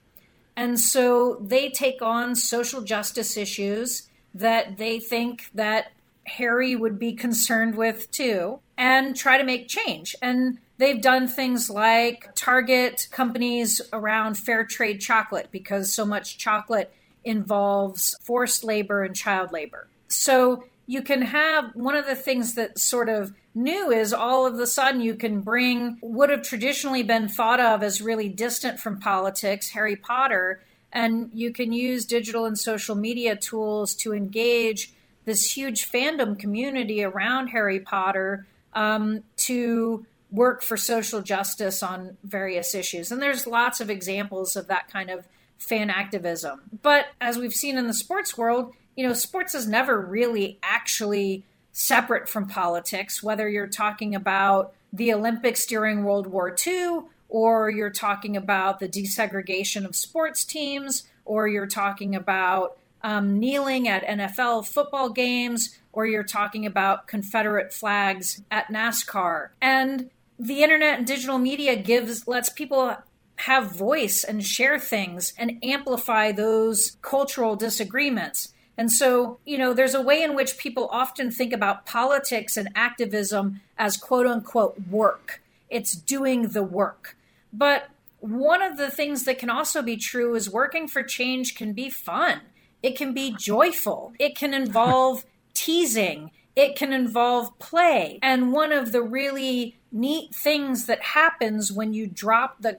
And 0.57 0.79
so 0.79 1.37
they 1.41 1.71
take 1.71 2.03
on 2.03 2.35
social 2.35 2.83
justice 2.83 3.37
issues 3.37 4.09
that 4.35 4.77
they 4.77 4.99
think 4.99 5.49
that 5.55 5.93
Harry 6.25 6.75
would 6.75 6.99
be 6.99 7.13
concerned 7.13 7.77
with 7.77 8.11
too 8.11 8.59
and 8.77 9.15
try 9.15 9.39
to 9.39 9.45
make 9.45 9.69
change. 9.69 10.17
And 10.21 10.59
they've 10.79 11.01
done 11.01 11.29
things 11.29 11.71
like 11.71 12.35
target 12.35 13.07
companies 13.13 13.81
around 13.93 14.35
fair 14.37 14.65
trade 14.65 15.01
chocolate 15.01 15.51
because 15.53 15.93
so 15.93 16.05
much 16.05 16.39
chocolate 16.39 16.93
involves 17.25 18.17
forced 18.23 18.65
labor 18.65 19.03
and 19.03 19.15
child 19.15 19.53
labor. 19.53 19.89
So 20.09 20.65
you 20.87 21.03
can 21.03 21.23
have 21.23 21.75
one 21.75 21.95
of 21.95 22.07
the 22.07 22.15
things 22.15 22.55
that 22.55 22.79
sort 22.79 23.09
of 23.09 23.33
new 23.55 23.91
is 23.91 24.13
all 24.13 24.47
of 24.47 24.59
a 24.59 24.67
sudden 24.67 25.01
you 25.01 25.15
can 25.15 25.41
bring 25.41 25.99
would 26.03 26.31
have 26.31 26.43
traditionally 26.43 27.03
been 27.03 27.29
thought 27.29 27.61
of 27.61 27.83
as 27.83 28.03
really 28.03 28.29
distant 28.29 28.81
from 28.81 28.99
politics, 28.99 29.71
Harry 29.71 29.97
Potter, 29.97 30.61
and 30.93 31.31
you 31.33 31.53
can 31.53 31.73
use 31.73 32.05
digital 32.05 32.45
and 32.45 32.59
social 32.59 32.95
media 32.95 33.37
tools 33.37 33.95
to 33.95 34.13
engage 34.13 34.93
this 35.25 35.57
huge 35.57 35.91
fandom 35.91 36.39
community 36.39 37.03
around 37.05 37.49
Harry 37.49 37.81
Potter 37.81 38.47
um, 38.75 39.23
to 39.37 40.05
work 40.31 40.63
for 40.63 40.77
social 40.77 41.21
justice 41.21 41.83
on 41.83 42.17
various 42.25 42.75
issues. 42.75 43.13
And 43.13 43.21
there's 43.21 43.47
lots 43.47 43.81
of 43.81 43.91
examples 43.91 44.57
of 44.57 44.67
that 44.69 44.91
kind 44.91 45.11
of 45.11 45.27
fan 45.63 45.91
activism. 45.91 46.61
But 46.83 47.07
as 47.21 47.39
we've 47.39 47.55
seen 47.55 47.79
in 47.79 47.87
the 47.87 47.95
sports 47.95 48.37
world, 48.37 48.75
you 48.97 49.07
know, 49.07 49.15
sports 49.15 49.55
is 49.55 49.67
never 49.67 50.01
really 50.01 50.59
actually 50.63 51.45
separate 51.73 52.29
from 52.29 52.49
politics, 52.49 53.23
whether 53.23 53.49
you're 53.49 53.67
talking 53.67 54.15
about 54.15 54.75
the 54.93 55.13
Olympics 55.15 55.65
during 55.65 56.05
World 56.05 56.27
War 56.27 56.55
II, 56.67 57.01
or 57.29 57.71
you're 57.71 57.91
talking 57.91 58.37
about 58.37 58.79
the 58.79 58.89
desegregation 58.89 59.87
of 59.87 59.97
sports 59.97 60.45
teams, 60.45 61.05
or 61.25 61.49
you're 61.49 61.67
talking 61.67 62.15
about 62.15 62.77
um, 63.03 63.39
kneeling 63.39 63.89
at 63.89 64.05
NFL 64.05 64.67
football 64.67 65.09
games, 65.09 65.79
or 65.93 66.07
you're 66.07 66.23
talking 66.23 66.67
about 66.67 67.07
Confederate 67.07 67.73
flags 67.73 68.43
at 68.51 68.69
NASCAR. 68.69 69.49
And 69.63 70.11
the 70.39 70.63
internet 70.63 70.99
and 70.99 71.07
digital 71.07 71.39
media 71.39 71.77
gives 71.77 72.27
lets 72.29 72.51
people 72.51 72.97
have 73.37 73.77
voice 73.77 74.25
and 74.25 74.45
share 74.45 74.79
things 74.79 75.33
and 75.37 75.59
amplify 75.63 76.33
those 76.33 76.97
cultural 77.03 77.57
disagreements. 77.57 78.53
And 78.79 78.91
so, 78.91 79.39
you 79.45 79.59
know, 79.59 79.75
there's 79.75 79.95
a 79.95 80.01
way 80.01 80.23
in 80.23 80.35
which 80.35 80.59
people 80.59 80.89
often 80.91 81.31
think 81.31 81.53
about 81.53 81.87
politics 81.87 82.57
and 82.57 82.69
activism 82.75 83.61
as 83.77 83.97
quote 83.97 84.27
unquote 84.27 84.81
work. 84.89 85.43
It's 85.69 85.95
doing 85.95 86.49
the 86.49 86.63
work. 86.63 87.17
But 87.53 87.89
one 88.21 88.63
of 88.63 88.77
the 88.77 88.91
things 88.91 89.25
that 89.25 89.39
can 89.39 89.51
also 89.51 89.83
be 89.83 89.97
true 89.97 90.35
is 90.35 90.49
working 90.49 90.87
for 90.87 91.03
change 91.03 91.55
can 91.55 91.73
be 91.73 91.91
fun. 91.91 92.41
It 92.83 92.97
can 92.97 93.13
be 93.13 93.35
joyful. 93.37 94.13
It 94.19 94.37
can 94.37 94.55
involve 94.55 95.25
teasing. 95.55 96.31
It 96.55 96.77
can 96.77 96.93
involve 96.93 97.59
play. 97.59 98.19
And 98.23 98.53
one 98.53 98.73
of 98.73 98.93
the 98.93 99.03
really 99.03 99.77
neat 99.91 100.35
things 100.35 100.87
that 100.87 101.03
happens 101.03 101.73
when 101.73 101.95
you 101.95 102.07
drop 102.07 102.61
the 102.61 102.79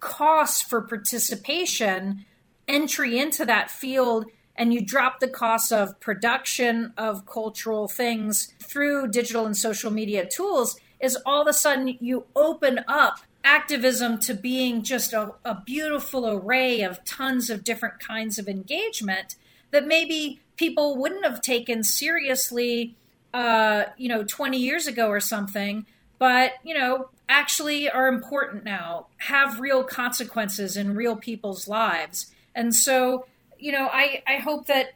cost 0.00 0.68
for 0.68 0.80
participation, 0.80 2.24
entry 2.66 3.18
into 3.18 3.44
that 3.44 3.70
field, 3.70 4.26
and 4.56 4.74
you 4.74 4.80
drop 4.80 5.20
the 5.20 5.28
cost 5.28 5.72
of 5.72 5.98
production 6.00 6.92
of 6.96 7.26
cultural 7.26 7.86
things 7.88 8.52
through 8.60 9.08
digital 9.08 9.46
and 9.46 9.56
social 9.56 9.90
media 9.90 10.26
tools, 10.26 10.78
is 11.00 11.16
all 11.24 11.42
of 11.42 11.48
a 11.48 11.52
sudden 11.52 11.96
you 12.00 12.26
open 12.34 12.80
up 12.88 13.20
activism 13.44 14.18
to 14.18 14.34
being 14.34 14.82
just 14.82 15.12
a, 15.12 15.32
a 15.44 15.62
beautiful 15.64 16.28
array 16.28 16.82
of 16.82 17.02
tons 17.04 17.48
of 17.48 17.64
different 17.64 18.00
kinds 18.00 18.38
of 18.38 18.48
engagement 18.48 19.36
that 19.70 19.86
maybe 19.86 20.40
people 20.56 20.96
wouldn't 20.96 21.24
have 21.24 21.40
taken 21.40 21.82
seriously, 21.82 22.96
uh, 23.32 23.84
you 23.96 24.08
know, 24.08 24.24
20 24.24 24.58
years 24.58 24.86
ago 24.86 25.08
or 25.08 25.20
something, 25.20 25.86
but, 26.18 26.52
you 26.64 26.74
know, 26.74 27.08
actually 27.28 27.90
are 27.90 28.08
important 28.08 28.64
now, 28.64 29.06
have 29.18 29.60
real 29.60 29.84
consequences 29.84 30.76
in 30.76 30.94
real 30.94 31.16
people's 31.16 31.68
lives. 31.68 32.32
And 32.54 32.74
so, 32.74 33.26
you 33.58 33.72
know, 33.72 33.88
I, 33.92 34.22
I 34.26 34.36
hope 34.36 34.66
that 34.66 34.94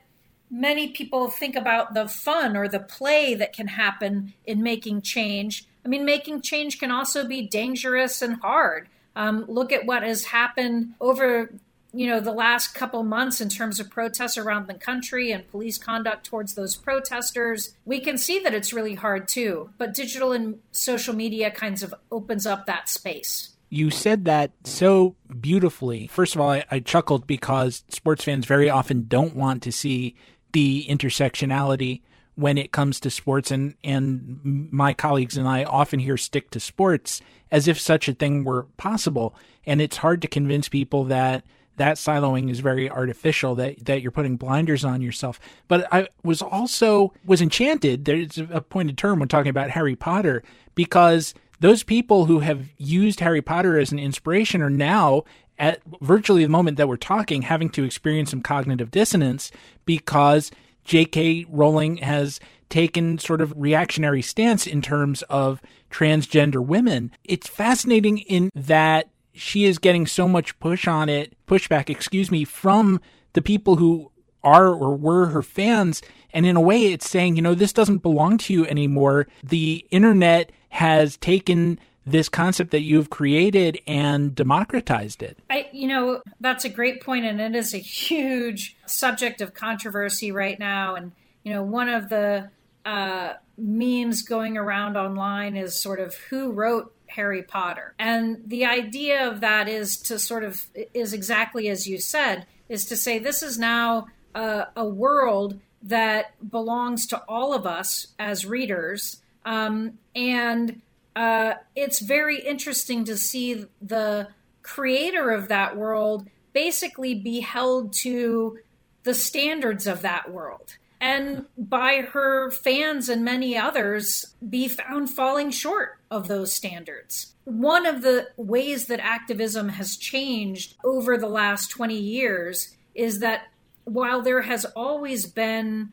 many 0.51 0.89
people 0.89 1.29
think 1.29 1.57
about 1.57 1.95
the 1.95 2.09
fun 2.09 2.57
or 2.57 2.69
the 2.69 2.81
play 2.81 3.35
that 3.35 3.53
can 3.53 3.69
happen 3.69 4.35
in 4.45 4.63
making 4.63 5.03
change. 5.03 5.67
I 5.85 5.89
mean, 5.89 6.05
making 6.05 6.43
change 6.43 6.79
can 6.79 6.91
also 6.91 7.27
be 7.27 7.47
dangerous 7.47 8.23
and 8.23 8.37
hard. 8.37 8.89
Um, 9.17 9.45
look 9.49 9.73
at 9.73 9.87
what 9.87 10.03
has 10.03 10.25
happened 10.27 10.95
over 11.01 11.53
you 11.93 12.07
know 12.07 12.21
the 12.21 12.33
last 12.33 12.75
couple 12.75 13.03
months 13.03 13.41
in 13.41 13.49
terms 13.49 13.81
of 13.81 13.91
protests 13.91 14.39
around 14.39 14.67
the 14.67 14.75
country 14.75 15.31
and 15.33 15.49
police 15.51 15.79
conduct 15.79 16.25
towards 16.25 16.55
those 16.55 16.77
protesters 16.77 17.75
we 17.85 18.01
can 18.01 18.17
see 18.19 18.39
that 18.41 18.55
it's 18.55 18.73
really 18.73 18.95
hard 18.95 19.29
too. 19.29 19.71
But 19.79 19.95
digital 19.95 20.33
and 20.33 20.61
social 20.71 21.15
media 21.15 21.51
kinds 21.51 21.83
of 21.83 21.95
opens 22.11 22.47
up 22.47 22.67
that 22.67 22.89
space. 22.89 23.51
You 23.69 23.91
said 23.91 24.27
that 24.27 24.53
so 24.65 25.17
beautifully. 25.41 26.07
First 26.07 26.35
of 26.35 26.41
all, 26.41 26.51
I, 26.51 26.65
I, 26.71 26.81
chuckled 26.81 27.27
because 27.27 27.85
sports 27.89 28.25
fans 28.25 28.45
very 28.45 28.69
often 28.69 29.07
don't 29.09 29.35
want 29.35 29.63
to 29.63 29.73
see 29.73 30.15
the 30.53 30.87
intersectionality 30.89 32.03
when 32.35 32.59
it 32.59 32.73
comes 32.73 33.01
to 33.01 33.11
sports, 33.11 33.51
and 33.51 33.75
and 33.83 34.41
my 34.71 34.93
colleagues 34.93 35.37
and 35.37 35.49
I 35.49 35.65
often 35.65 36.01
hear 36.01 36.17
stick 36.17 36.51
to 36.51 36.61
sports 36.61 37.21
as 37.51 37.69
if 37.69 37.81
such 37.81 38.09
a 38.09 38.15
thing 38.15 38.45
were 38.45 38.65
possible, 38.77 39.35
and 39.67 39.81
it's 39.81 39.99
hard 39.99 40.23
to 40.23 40.29
convince 40.29 40.69
people 40.69 41.05
that 41.05 41.45
that 41.77 41.97
siloing 41.97 42.51
is 42.51 42.61
very 42.61 42.91
artificial 42.91 43.55
that 43.57 43.85
that 43.85 44.03
you're 44.03 44.11
putting 44.11 44.37
blinders 44.37 44.85
on 44.85 45.01
yourself. 45.01 45.41
But 45.69 45.87
i 45.93 46.09
was 46.23 46.43
also 46.43 47.13
was 47.25 47.41
enchanted 47.41 48.05
there's 48.05 48.39
a 48.39 48.61
pointed 48.61 48.99
term 48.99 49.19
when 49.19 49.29
talking 49.29 49.51
about 49.51 49.71
harry 49.71 49.97
potter 49.97 50.43
because 50.75 51.35
those 51.61 51.83
people 51.83 52.27
who 52.27 52.41
have 52.41 52.69
used 52.79 53.21
harry 53.21 53.43
potter 53.43 53.79
as 53.79 53.93
an 53.93 53.99
inspiration 53.99 54.63
are 54.63 54.71
now 54.71 55.25
at 55.59 55.81
virtually 56.01 56.43
the 56.43 56.49
moment 56.49 56.77
that 56.77 56.89
we're 56.89 56.97
talking 56.97 57.43
having 57.43 57.69
to 57.71 57.85
experience 57.85 58.31
some 58.31 58.43
cognitive 58.43 58.91
dissonance 58.91 59.51
because 59.85 60.51
j.k 60.85 61.45
rowling 61.49 61.99
has 61.99 62.41
taken 62.73 63.19
sort 63.19 63.43
of 63.43 63.53
reactionary 63.55 64.23
stance 64.23 64.67
in 64.67 64.81
terms 64.81 65.21
of 65.25 65.61
transgender 65.91 66.65
women. 66.65 67.11
It's 67.23 67.47
fascinating 67.47 68.19
in 68.21 68.49
that 68.55 69.11
she 69.33 69.65
is 69.65 69.79
getting 69.79 70.07
so 70.07 70.29
much 70.29 70.59
push 70.61 70.87
on 70.87 71.09
it, 71.09 71.35
pushback, 71.47 71.89
excuse 71.91 72.31
me, 72.31 72.45
from 72.45 73.01
the 73.33 73.43
people 73.43 73.77
who 73.77 74.11
are 74.45 74.69
or 74.69 74.97
were 74.97 75.27
her 75.27 75.43
fans. 75.43 76.03
And 76.33 76.47
in 76.47 76.57
a 76.57 76.61
way, 76.61 76.93
it's 76.93 77.09
saying, 77.09 77.37
you 77.37 77.43
know, 77.43 77.55
this 77.55 77.73
doesn't 77.73 77.99
belong 77.99 78.39
to 78.39 78.53
you 78.53 78.67
anymore. 78.67 79.27
The 79.43 79.87
internet 79.91 80.51
has 80.71 81.17
taken 81.19 81.79
this 82.05 82.29
concept 82.29 82.71
that 82.73 82.83
you've 82.83 83.11
created 83.11 83.79
and 83.87 84.35
democratized 84.35 85.23
it. 85.23 85.39
I, 85.49 85.69
you 85.73 85.87
know, 85.87 86.23
that's 86.41 86.65
a 86.65 86.69
great 86.69 87.01
point, 87.03 87.25
and 87.25 87.41
it 87.41 87.55
is 87.55 87.75
a 87.75 87.79
huge 87.79 88.77
subject 88.87 89.41
of 89.41 89.55
controversy 89.55 90.33
right 90.33 90.59
now. 90.59 90.97
And 90.97 91.13
you 91.45 91.53
know, 91.53 91.63
one 91.63 91.89
of 91.89 92.09
the 92.09 92.51
uh, 92.85 93.35
memes 93.57 94.23
going 94.23 94.57
around 94.57 94.97
online 94.97 95.57
is 95.57 95.77
sort 95.77 96.01
of 96.01 96.15
who 96.15 96.53
wrote 96.53 96.93
Harry 97.13 97.43
Potter. 97.43 97.95
And 97.99 98.43
the 98.47 98.65
idea 98.65 99.29
of 99.29 99.41
that 99.41 99.69
is 99.69 99.97
to 99.99 100.19
sort 100.19 100.45
of, 100.45 100.65
is 100.95 101.13
exactly 101.13 101.69
as 101.69 101.87
you 101.87 101.99
said, 101.99 102.47
is 102.69 102.85
to 102.87 102.97
say 102.97 103.19
this 103.19 103.43
is 103.43 103.59
now 103.59 104.09
a, 104.35 104.67
a 104.77 104.85
world 104.85 105.61
that 105.83 106.35
belongs 106.49 107.07
to 107.09 107.23
all 107.29 107.55
of 107.55 107.67
us 107.67 108.09
as 108.19 108.47
readers. 108.47 109.21
Um, 109.45 109.99
and 110.15 110.81
uh, 111.17 111.55
it's 111.75 112.01
very 112.01 112.39
interesting 112.39 113.05
to 113.05 113.17
see 113.17 113.67
the 113.81 114.29
creator 114.63 115.31
of 115.31 115.49
that 115.49 115.77
world 115.77 116.29
basically 116.53 117.15
be 117.15 117.41
held 117.41 117.93
to 117.93 118.59
the 119.03 119.15
standards 119.15 119.87
of 119.87 120.03
that 120.03 120.31
world 120.31 120.77
and 121.03 121.47
by 121.59 121.97
her 122.13 122.53
fans 122.53 123.09
and 123.09 123.25
many 123.25 123.59
others 123.59 124.37
be 124.49 124.69
found 124.69 125.11
falling 125.11 125.51
short 125.51 125.99
of 126.13 126.29
those 126.29 126.53
standards. 126.53 127.35
One 127.43 127.87
of 127.87 128.03
the 128.03 128.29
ways 128.37 128.87
that 128.87 129.01
activism 129.01 129.71
has 129.71 129.97
changed 129.97 130.77
over 130.85 131.19
the 131.19 131.29
last 131.29 131.71
20 131.71 131.99
years 131.99 132.77
is 132.95 133.19
that 133.19 133.49
while 133.83 134.23
there 134.23 134.43
has 134.43 134.65
always 134.77 135.27
been 135.27 135.91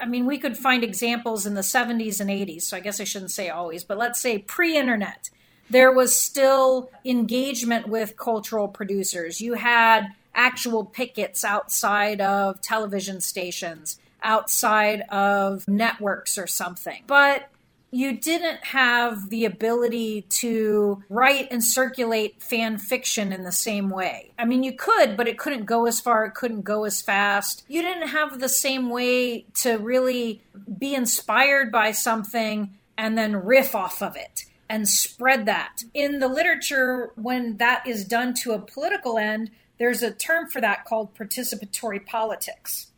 I 0.00 0.06
mean, 0.06 0.26
we 0.26 0.38
could 0.38 0.56
find 0.56 0.82
examples 0.82 1.46
in 1.46 1.54
the 1.54 1.60
70s 1.60 2.20
and 2.20 2.28
80s, 2.28 2.62
so 2.62 2.76
I 2.76 2.80
guess 2.80 3.00
I 3.00 3.04
shouldn't 3.04 3.30
say 3.30 3.48
always, 3.48 3.84
but 3.84 3.96
let's 3.96 4.18
say 4.18 4.38
pre 4.38 4.76
internet, 4.76 5.30
there 5.70 5.92
was 5.92 6.16
still 6.16 6.90
engagement 7.04 7.86
with 7.86 8.16
cultural 8.16 8.66
producers. 8.66 9.40
You 9.40 9.54
had 9.54 10.08
actual 10.34 10.84
pickets 10.84 11.44
outside 11.44 12.20
of 12.20 12.60
television 12.60 13.20
stations 13.20 14.00
outside 14.22 15.02
of 15.10 15.66
networks 15.68 16.38
or 16.38 16.46
something. 16.46 17.02
But 17.06 17.50
you 17.90 18.16
didn't 18.16 18.64
have 18.64 19.30
the 19.30 19.44
ability 19.44 20.22
to 20.28 21.02
write 21.08 21.48
and 21.50 21.64
circulate 21.64 22.42
fan 22.42 22.78
fiction 22.78 23.32
in 23.32 23.44
the 23.44 23.52
same 23.52 23.88
way. 23.88 24.30
I 24.38 24.44
mean, 24.44 24.62
you 24.62 24.72
could, 24.72 25.16
but 25.16 25.26
it 25.26 25.38
couldn't 25.38 25.64
go 25.64 25.86
as 25.86 25.98
far, 25.98 26.26
it 26.26 26.34
couldn't 26.34 26.62
go 26.62 26.84
as 26.84 27.00
fast. 27.00 27.64
You 27.68 27.82
didn't 27.82 28.08
have 28.08 28.40
the 28.40 28.48
same 28.48 28.90
way 28.90 29.46
to 29.54 29.78
really 29.78 30.42
be 30.78 30.94
inspired 30.94 31.72
by 31.72 31.92
something 31.92 32.74
and 32.96 33.16
then 33.16 33.36
riff 33.36 33.74
off 33.74 34.02
of 34.02 34.16
it 34.16 34.44
and 34.68 34.86
spread 34.86 35.46
that. 35.46 35.84
In 35.94 36.18
the 36.18 36.28
literature, 36.28 37.12
when 37.14 37.56
that 37.56 37.86
is 37.86 38.04
done 38.04 38.34
to 38.42 38.52
a 38.52 38.58
political 38.58 39.16
end, 39.16 39.50
there's 39.78 40.02
a 40.02 40.10
term 40.10 40.48
for 40.48 40.60
that 40.60 40.84
called 40.84 41.14
participatory 41.14 42.04
politics 42.04 42.88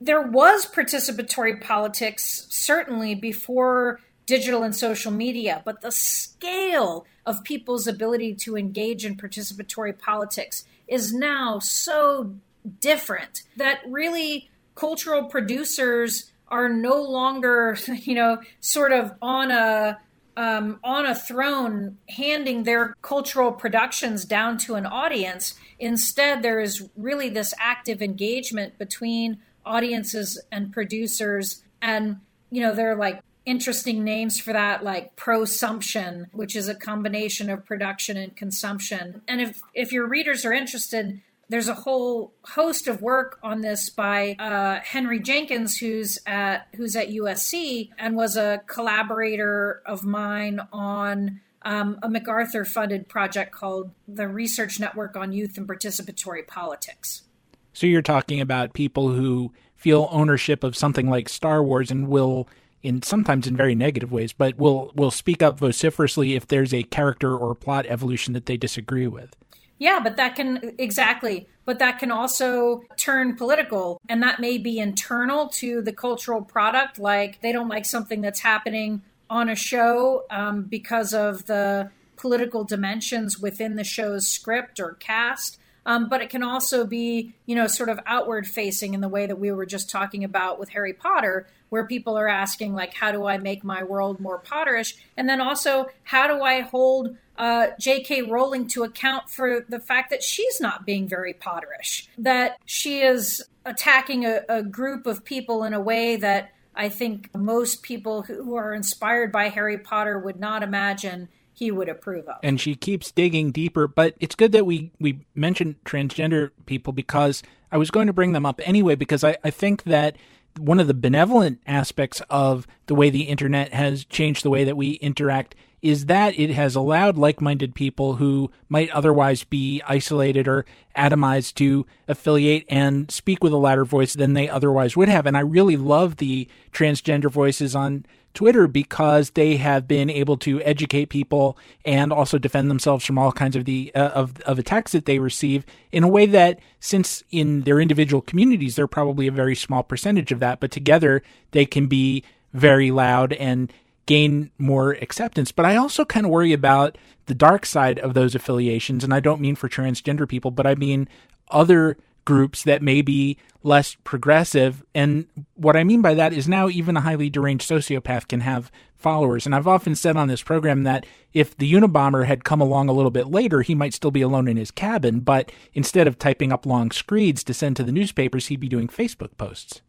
there 0.00 0.22
was 0.22 0.66
participatory 0.66 1.60
politics 1.60 2.46
certainly 2.50 3.14
before 3.14 4.00
digital 4.26 4.62
and 4.62 4.74
social 4.74 5.10
media, 5.10 5.62
but 5.64 5.80
the 5.80 5.90
scale 5.90 7.04
of 7.26 7.42
people's 7.44 7.86
ability 7.86 8.34
to 8.34 8.56
engage 8.56 9.04
in 9.04 9.16
participatory 9.16 9.96
politics 9.98 10.64
is 10.86 11.12
now 11.12 11.58
so 11.58 12.34
different 12.80 13.42
that 13.56 13.80
really 13.86 14.48
cultural 14.74 15.24
producers 15.24 16.30
are 16.48 16.68
no 16.68 17.02
longer, 17.02 17.76
you 18.02 18.14
know, 18.14 18.40
sort 18.60 18.92
of 18.92 19.12
on 19.20 19.50
a 19.50 19.98
um, 20.36 20.78
on 20.84 21.04
a 21.06 21.14
throne 21.14 21.98
handing 22.08 22.62
their 22.62 22.94
cultural 23.02 23.52
productions 23.52 24.24
down 24.24 24.56
to 24.58 24.74
an 24.74 24.86
audience. 24.86 25.54
Instead, 25.78 26.42
there 26.42 26.60
is 26.60 26.88
really 26.96 27.28
this 27.28 27.52
active 27.58 28.00
engagement 28.00 28.78
between 28.78 29.38
audiences 29.64 30.42
and 30.50 30.72
producers. 30.72 31.62
And, 31.82 32.18
you 32.50 32.60
know, 32.60 32.74
they're 32.74 32.96
like 32.96 33.22
interesting 33.46 34.04
names 34.04 34.38
for 34.38 34.52
that 34.52 34.84
like 34.84 35.16
prosumption 35.16 36.26
which 36.32 36.54
is 36.54 36.68
a 36.68 36.74
combination 36.74 37.48
of 37.48 37.64
production 37.64 38.18
and 38.18 38.36
consumption 38.36 39.22
and 39.26 39.40
if 39.40 39.62
if 39.72 39.92
your 39.92 40.06
readers 40.06 40.44
are 40.44 40.52
interested 40.52 41.22
there's 41.50 41.68
a 41.68 41.74
whole 41.74 42.32
host 42.44 42.86
of 42.86 43.02
work 43.02 43.40
on 43.42 43.60
this 43.60 43.90
by 43.90 44.36
uh, 44.38 44.78
Henry 44.84 45.18
Jenkins, 45.18 45.76
who's 45.76 46.20
at 46.24 46.68
who's 46.76 46.94
at 46.94 47.08
USC 47.08 47.90
and 47.98 48.14
was 48.14 48.36
a 48.36 48.62
collaborator 48.68 49.82
of 49.84 50.04
mine 50.04 50.60
on 50.72 51.40
um, 51.62 51.98
a 52.04 52.08
MacArthur-funded 52.08 53.08
project 53.08 53.52
called 53.52 53.90
the 54.06 54.28
Research 54.28 54.78
Network 54.78 55.16
on 55.16 55.32
Youth 55.32 55.58
and 55.58 55.68
Participatory 55.68 56.46
Politics. 56.46 57.22
So 57.72 57.86
you're 57.86 58.02
talking 58.02 58.40
about 58.40 58.72
people 58.72 59.10
who 59.10 59.52
feel 59.76 60.08
ownership 60.10 60.62
of 60.62 60.76
something 60.76 61.08
like 61.08 61.28
Star 61.28 61.62
Wars 61.62 61.90
and 61.90 62.08
will 62.08 62.48
in 62.82 63.02
sometimes 63.02 63.46
in 63.46 63.56
very 63.56 63.74
negative 63.74 64.10
ways, 64.10 64.32
but 64.32 64.56
will 64.58 64.92
will 64.94 65.10
speak 65.10 65.42
up 65.42 65.58
vociferously 65.58 66.34
if 66.34 66.46
there's 66.46 66.72
a 66.72 66.82
character 66.84 67.36
or 67.36 67.54
plot 67.54 67.86
evolution 67.86 68.32
that 68.34 68.46
they 68.46 68.56
disagree 68.56 69.06
with. 69.06 69.36
Yeah, 69.78 70.00
but 70.02 70.16
that 70.16 70.36
can 70.36 70.74
exactly, 70.78 71.48
but 71.64 71.78
that 71.78 71.98
can 71.98 72.10
also 72.10 72.82
turn 72.96 73.36
political 73.36 74.00
and 74.08 74.22
that 74.22 74.40
may 74.40 74.58
be 74.58 74.78
internal 74.78 75.48
to 75.48 75.80
the 75.80 75.92
cultural 75.92 76.42
product 76.42 76.98
like 76.98 77.40
they 77.40 77.52
don't 77.52 77.68
like 77.68 77.86
something 77.86 78.20
that's 78.20 78.40
happening 78.40 79.02
on 79.30 79.48
a 79.48 79.54
show 79.54 80.24
um, 80.30 80.64
because 80.64 81.14
of 81.14 81.46
the 81.46 81.90
political 82.16 82.64
dimensions 82.64 83.38
within 83.38 83.76
the 83.76 83.84
show's 83.84 84.26
script 84.26 84.80
or 84.80 84.94
cast. 84.94 85.58
Um, 85.86 86.08
but 86.08 86.20
it 86.20 86.30
can 86.30 86.42
also 86.42 86.86
be, 86.86 87.32
you 87.46 87.54
know, 87.54 87.66
sort 87.66 87.88
of 87.88 88.00
outward 88.06 88.46
facing 88.46 88.94
in 88.94 89.00
the 89.00 89.08
way 89.08 89.26
that 89.26 89.38
we 89.38 89.50
were 89.52 89.66
just 89.66 89.90
talking 89.90 90.24
about 90.24 90.58
with 90.58 90.70
Harry 90.70 90.92
Potter, 90.92 91.46
where 91.70 91.86
people 91.86 92.18
are 92.18 92.28
asking, 92.28 92.74
like, 92.74 92.94
how 92.94 93.12
do 93.12 93.26
I 93.26 93.38
make 93.38 93.64
my 93.64 93.82
world 93.82 94.20
more 94.20 94.40
Potterish? 94.40 94.94
And 95.16 95.28
then 95.28 95.40
also, 95.40 95.86
how 96.02 96.26
do 96.26 96.42
I 96.42 96.60
hold 96.60 97.16
uh, 97.38 97.68
J.K. 97.78 98.22
Rowling 98.22 98.66
to 98.68 98.82
account 98.82 99.30
for 99.30 99.64
the 99.68 99.80
fact 99.80 100.10
that 100.10 100.22
she's 100.22 100.60
not 100.60 100.84
being 100.84 101.08
very 101.08 101.32
Potterish, 101.32 102.06
that 102.18 102.58
she 102.66 103.00
is 103.00 103.42
attacking 103.64 104.26
a, 104.26 104.40
a 104.48 104.62
group 104.62 105.06
of 105.06 105.24
people 105.24 105.64
in 105.64 105.72
a 105.72 105.80
way 105.80 106.16
that 106.16 106.52
I 106.74 106.88
think 106.88 107.34
most 107.34 107.82
people 107.82 108.22
who 108.22 108.54
are 108.56 108.72
inspired 108.72 109.32
by 109.32 109.48
Harry 109.48 109.78
Potter 109.78 110.18
would 110.18 110.38
not 110.38 110.62
imagine 110.62 111.28
he 111.60 111.70
would 111.70 111.90
approve 111.90 112.26
of. 112.26 112.38
And 112.42 112.58
she 112.60 112.74
keeps 112.74 113.12
digging 113.12 113.52
deeper, 113.52 113.86
but 113.86 114.14
it's 114.18 114.34
good 114.34 114.50
that 114.52 114.66
we 114.66 114.90
we 114.98 115.20
mentioned 115.34 115.76
transgender 115.84 116.50
people 116.66 116.92
because 116.92 117.42
I 117.70 117.76
was 117.76 117.90
going 117.90 118.08
to 118.08 118.12
bring 118.12 118.32
them 118.32 118.46
up 118.46 118.60
anyway 118.64 118.96
because 118.96 119.22
I, 119.22 119.36
I 119.44 119.50
think 119.50 119.84
that 119.84 120.16
one 120.58 120.80
of 120.80 120.88
the 120.88 120.94
benevolent 120.94 121.60
aspects 121.66 122.22
of 122.30 122.66
the 122.86 122.94
way 122.94 123.10
the 123.10 123.24
internet 123.24 123.74
has 123.74 124.04
changed 124.04 124.42
the 124.42 124.50
way 124.50 124.64
that 124.64 124.76
we 124.76 124.92
interact 124.94 125.54
is 125.82 126.06
that 126.06 126.38
it 126.38 126.50
has 126.50 126.74
allowed 126.74 127.16
like 127.16 127.40
minded 127.40 127.74
people 127.74 128.14
who 128.16 128.50
might 128.68 128.90
otherwise 128.90 129.44
be 129.44 129.82
isolated 129.86 130.46
or 130.46 130.64
atomized 130.96 131.54
to 131.54 131.86
affiliate 132.08 132.64
and 132.68 133.10
speak 133.10 133.42
with 133.42 133.52
a 133.52 133.56
louder 133.56 133.84
voice 133.84 134.14
than 134.14 134.34
they 134.34 134.48
otherwise 134.48 134.96
would 134.96 135.08
have. 135.08 135.26
And 135.26 135.36
I 135.36 135.40
really 135.40 135.76
love 135.76 136.16
the 136.16 136.48
transgender 136.72 137.30
voices 137.30 137.74
on 137.74 138.04
Twitter 138.34 138.68
because 138.68 139.30
they 139.30 139.56
have 139.56 139.88
been 139.88 140.08
able 140.08 140.36
to 140.38 140.62
educate 140.62 141.06
people 141.06 141.58
and 141.84 142.12
also 142.12 142.38
defend 142.38 142.70
themselves 142.70 143.04
from 143.04 143.18
all 143.18 143.32
kinds 143.32 143.56
of 143.56 143.64
the 143.64 143.90
uh, 143.94 144.08
of 144.10 144.40
of 144.42 144.58
attacks 144.58 144.92
that 144.92 145.04
they 145.04 145.18
receive 145.18 145.66
in 145.90 146.04
a 146.04 146.08
way 146.08 146.26
that 146.26 146.60
since 146.78 147.24
in 147.30 147.62
their 147.62 147.80
individual 147.80 148.20
communities 148.20 148.76
they're 148.76 148.86
probably 148.86 149.26
a 149.26 149.32
very 149.32 149.56
small 149.56 149.82
percentage 149.82 150.30
of 150.30 150.38
that 150.38 150.60
but 150.60 150.70
together 150.70 151.22
they 151.50 151.66
can 151.66 151.88
be 151.88 152.22
very 152.52 152.92
loud 152.92 153.32
and 153.32 153.72
gain 154.10 154.50
more 154.58 154.94
acceptance. 154.94 155.52
But 155.52 155.66
I 155.66 155.76
also 155.76 156.04
kind 156.04 156.26
of 156.26 156.32
worry 156.32 156.52
about 156.52 156.98
the 157.26 157.34
dark 157.34 157.64
side 157.64 157.96
of 158.00 158.12
those 158.12 158.34
affiliations. 158.34 159.04
And 159.04 159.14
I 159.14 159.20
don't 159.20 159.40
mean 159.40 159.54
for 159.54 159.68
transgender 159.68 160.28
people, 160.28 160.50
but 160.50 160.66
I 160.66 160.74
mean 160.74 161.08
other 161.48 161.96
groups 162.24 162.64
that 162.64 162.82
may 162.82 163.02
be 163.02 163.38
less 163.62 163.94
progressive. 164.02 164.82
And 164.96 165.28
what 165.54 165.76
I 165.76 165.84
mean 165.84 166.02
by 166.02 166.14
that 166.14 166.32
is 166.32 166.48
now 166.48 166.68
even 166.68 166.96
a 166.96 167.02
highly 167.02 167.30
deranged 167.30 167.70
sociopath 167.70 168.26
can 168.26 168.40
have 168.40 168.72
followers. 168.96 169.46
And 169.46 169.54
I've 169.54 169.68
often 169.68 169.94
said 169.94 170.16
on 170.16 170.26
this 170.26 170.42
program 170.42 170.82
that 170.82 171.06
if 171.32 171.56
the 171.56 171.72
Unabomber 171.72 172.26
had 172.26 172.42
come 172.42 172.60
along 172.60 172.88
a 172.88 172.92
little 172.92 173.12
bit 173.12 173.28
later, 173.28 173.62
he 173.62 173.76
might 173.76 173.94
still 173.94 174.10
be 174.10 174.22
alone 174.22 174.48
in 174.48 174.56
his 174.56 174.72
cabin. 174.72 175.20
But 175.20 175.52
instead 175.72 176.08
of 176.08 176.18
typing 176.18 176.50
up 176.50 176.66
long 176.66 176.90
screeds 176.90 177.44
to 177.44 177.54
send 177.54 177.76
to 177.76 177.84
the 177.84 177.92
newspapers, 177.92 178.48
he'd 178.48 178.58
be 178.58 178.68
doing 178.68 178.88
Facebook 178.88 179.36
posts. 179.36 179.82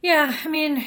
Yeah, 0.00 0.34
I 0.42 0.48
mean, 0.48 0.82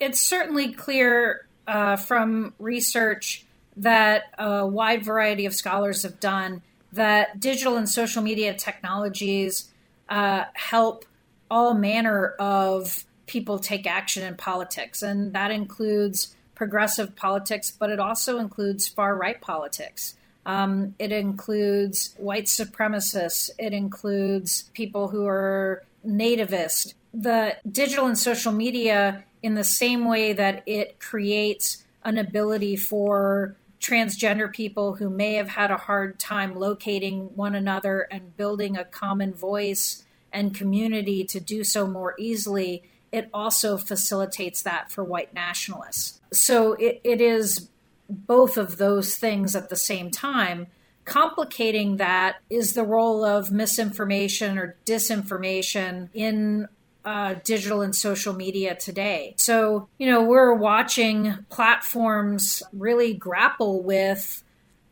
it's 0.00 0.20
certainly 0.20 0.72
clear 0.72 1.46
uh, 1.66 1.96
from 1.96 2.54
research 2.58 3.44
that 3.76 4.24
a 4.38 4.66
wide 4.66 5.04
variety 5.04 5.46
of 5.46 5.54
scholars 5.54 6.02
have 6.02 6.18
done 6.20 6.62
that 6.92 7.40
digital 7.40 7.76
and 7.76 7.88
social 7.88 8.22
media 8.22 8.54
technologies 8.54 9.70
uh, 10.08 10.44
help 10.54 11.04
all 11.50 11.74
manner 11.74 12.34
of 12.38 13.04
people 13.26 13.58
take 13.58 13.86
action 13.86 14.22
in 14.22 14.34
politics. 14.36 15.02
And 15.02 15.32
that 15.32 15.50
includes 15.50 16.34
progressive 16.54 17.14
politics, 17.16 17.70
but 17.70 17.90
it 17.90 18.00
also 18.00 18.38
includes 18.38 18.88
far 18.88 19.14
right 19.14 19.40
politics. 19.40 20.14
Um, 20.46 20.94
it 20.98 21.12
includes 21.12 22.14
white 22.18 22.46
supremacists. 22.46 23.50
It 23.58 23.72
includes 23.72 24.70
people 24.74 25.08
who 25.08 25.26
are 25.26 25.82
nativist. 26.06 26.94
The 27.12 27.56
digital 27.70 28.06
and 28.06 28.16
social 28.16 28.52
media 28.52 29.24
in 29.46 29.54
the 29.54 29.64
same 29.64 30.04
way 30.04 30.32
that 30.32 30.64
it 30.66 30.98
creates 30.98 31.84
an 32.02 32.18
ability 32.18 32.74
for 32.74 33.56
transgender 33.80 34.52
people 34.52 34.96
who 34.96 35.08
may 35.08 35.34
have 35.34 35.50
had 35.50 35.70
a 35.70 35.76
hard 35.76 36.18
time 36.18 36.58
locating 36.58 37.30
one 37.36 37.54
another 37.54 38.08
and 38.10 38.36
building 38.36 38.76
a 38.76 38.84
common 38.84 39.32
voice 39.32 40.04
and 40.32 40.52
community 40.52 41.22
to 41.22 41.38
do 41.38 41.62
so 41.62 41.86
more 41.86 42.16
easily, 42.18 42.82
it 43.12 43.30
also 43.32 43.76
facilitates 43.76 44.62
that 44.62 44.90
for 44.90 45.04
white 45.04 45.32
nationalists. 45.32 46.20
So 46.32 46.72
it, 46.72 47.00
it 47.04 47.20
is 47.20 47.68
both 48.10 48.56
of 48.56 48.78
those 48.78 49.16
things 49.16 49.54
at 49.54 49.68
the 49.68 49.76
same 49.76 50.10
time. 50.10 50.66
Complicating 51.04 51.98
that 51.98 52.38
is 52.50 52.72
the 52.72 52.82
role 52.82 53.24
of 53.24 53.52
misinformation 53.52 54.58
or 54.58 54.76
disinformation 54.84 56.08
in 56.12 56.66
uh, 57.06 57.36
digital 57.44 57.82
and 57.82 57.94
social 57.94 58.34
media 58.34 58.74
today. 58.74 59.32
So, 59.38 59.88
you 59.96 60.10
know, 60.10 60.24
we're 60.24 60.52
watching 60.52 61.34
platforms 61.50 62.64
really 62.72 63.14
grapple 63.14 63.80
with 63.80 64.42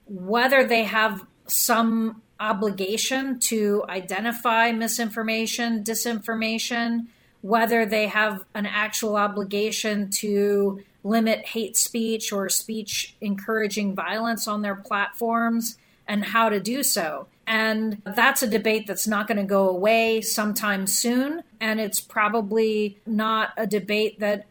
whether 0.07 0.65
they 0.65 0.85
have 0.85 1.27
some 1.49 2.23
obligation 2.39 3.41
to 3.41 3.85
identify 3.89 4.71
misinformation, 4.71 5.83
disinformation, 5.83 7.07
whether 7.41 7.85
they 7.85 8.07
have 8.07 8.45
an 8.55 8.67
actual 8.67 9.17
obligation 9.17 10.09
to 10.11 10.81
limit 11.03 11.47
hate 11.47 11.77
speech 11.77 12.33
or 12.33 12.49
speech 12.49 13.17
encouraging 13.21 13.95
violence 13.95 14.47
on 14.47 14.63
their 14.63 14.77
platforms 14.77 15.77
and 16.07 16.25
how 16.25 16.49
to 16.49 16.61
do 16.61 16.85
so. 16.85 17.27
And 17.47 18.03
that's 18.05 18.43
a 18.43 18.47
debate 18.47 18.87
that's 18.87 19.07
not 19.07 19.27
going 19.27 19.39
to 19.39 19.45
go 19.45 19.69
away 19.69 20.21
sometime 20.21 20.87
soon. 20.87 21.43
And 21.61 21.81
it's 21.81 22.01
probably 22.01 22.99
not 23.07 23.51
a 23.57 23.67
debate 23.67 24.21
that 24.21 24.47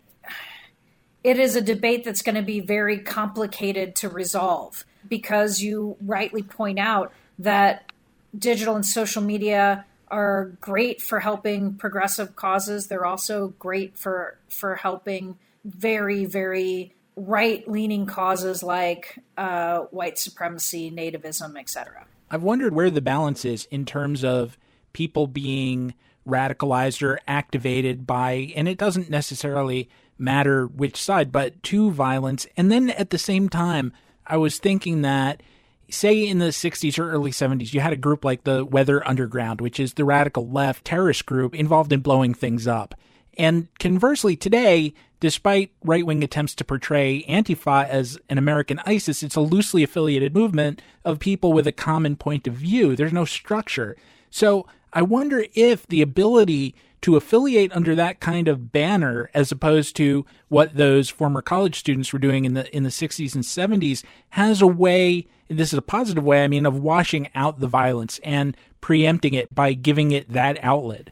it 1.23 1.39
is 1.39 1.55
a 1.55 1.61
debate 1.61 2.03
that's 2.03 2.21
going 2.21 2.35
to 2.35 2.41
be 2.41 2.59
very 2.59 2.99
complicated 2.99 3.95
to 3.95 4.09
resolve 4.09 4.85
because 5.07 5.61
you 5.61 5.95
rightly 6.01 6.43
point 6.43 6.79
out 6.79 7.13
that 7.39 7.91
digital 8.37 8.75
and 8.75 8.85
social 8.85 9.21
media 9.21 9.85
are 10.09 10.51
great 10.61 11.01
for 11.01 11.19
helping 11.19 11.73
progressive 11.75 12.35
causes. 12.35 12.87
They're 12.87 13.05
also 13.05 13.53
great 13.59 13.97
for 13.97 14.37
for 14.47 14.75
helping 14.75 15.37
very 15.65 16.25
very 16.25 16.93
right 17.15 17.67
leaning 17.69 18.05
causes 18.05 18.61
like 18.63 19.19
uh, 19.37 19.79
white 19.91 20.17
supremacy, 20.17 20.91
nativism, 20.91 21.59
etc. 21.59 22.05
I've 22.33 22.41
wondered 22.41 22.73
where 22.73 22.89
the 22.89 22.99
balance 22.99 23.45
is 23.45 23.65
in 23.65 23.85
terms 23.85 24.23
of 24.23 24.57
people 24.91 25.27
being 25.27 25.93
radicalized 26.27 27.03
or 27.03 27.19
activated 27.27 28.07
by, 28.07 28.51
and 28.55 28.67
it 28.67 28.79
doesn't 28.79 29.07
necessarily 29.07 29.87
matter 30.17 30.65
which 30.65 30.99
side, 30.99 31.31
but 31.31 31.61
to 31.61 31.91
violence. 31.91 32.47
And 32.57 32.71
then 32.71 32.89
at 32.89 33.11
the 33.11 33.19
same 33.19 33.49
time, 33.49 33.93
I 34.25 34.37
was 34.37 34.57
thinking 34.57 35.03
that, 35.03 35.43
say, 35.91 36.27
in 36.27 36.39
the 36.39 36.47
60s 36.47 36.97
or 36.97 37.11
early 37.11 37.29
70s, 37.29 37.71
you 37.71 37.81
had 37.81 37.93
a 37.93 37.97
group 37.97 38.25
like 38.25 38.45
the 38.45 38.65
Weather 38.65 39.07
Underground, 39.07 39.61
which 39.61 39.79
is 39.79 39.93
the 39.93 40.03
radical 40.03 40.49
left 40.49 40.85
terrorist 40.85 41.27
group 41.27 41.53
involved 41.53 41.93
in 41.93 41.99
blowing 41.99 42.33
things 42.33 42.65
up. 42.65 42.95
And 43.37 43.67
conversely, 43.79 44.35
today, 44.35 44.93
despite 45.19 45.71
right 45.83 46.05
wing 46.05 46.23
attempts 46.23 46.55
to 46.55 46.63
portray 46.63 47.23
Antifa 47.23 47.87
as 47.87 48.17
an 48.29 48.37
American 48.37 48.79
ISIS, 48.85 49.23
it's 49.23 49.35
a 49.35 49.41
loosely 49.41 49.83
affiliated 49.83 50.33
movement 50.33 50.81
of 51.05 51.19
people 51.19 51.53
with 51.53 51.67
a 51.67 51.71
common 51.71 52.15
point 52.15 52.47
of 52.47 52.53
view. 52.53 52.95
There's 52.95 53.13
no 53.13 53.25
structure. 53.25 53.95
So 54.29 54.67
I 54.91 55.01
wonder 55.01 55.45
if 55.53 55.87
the 55.87 56.01
ability 56.01 56.75
to 57.01 57.17
affiliate 57.17 57.71
under 57.75 57.95
that 57.95 58.21
kind 58.21 58.47
of 58.47 58.71
banner 58.71 59.29
as 59.33 59.51
opposed 59.51 59.95
to 59.97 60.25
what 60.47 60.75
those 60.75 61.09
former 61.09 61.41
college 61.41 61.77
students 61.77 62.13
were 62.13 62.19
doing 62.19 62.45
in 62.45 62.53
the 62.53 62.73
in 62.75 62.83
the 62.83 62.89
60s 62.89 63.35
and 63.35 63.43
70s 63.43 64.05
has 64.29 64.61
a 64.61 64.67
way 64.67 65.27
this 65.49 65.73
is 65.73 65.77
a 65.77 65.81
positive 65.81 66.23
way 66.23 66.43
I 66.43 66.47
mean 66.47 66.65
of 66.65 66.79
washing 66.79 67.29
out 67.35 67.59
the 67.59 67.67
violence 67.67 68.19
and 68.23 68.55
preempting 68.79 69.33
it 69.33 69.53
by 69.53 69.73
giving 69.73 70.11
it 70.11 70.31
that 70.31 70.57
outlet. 70.63 71.09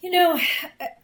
You 0.00 0.10
know, 0.10 0.40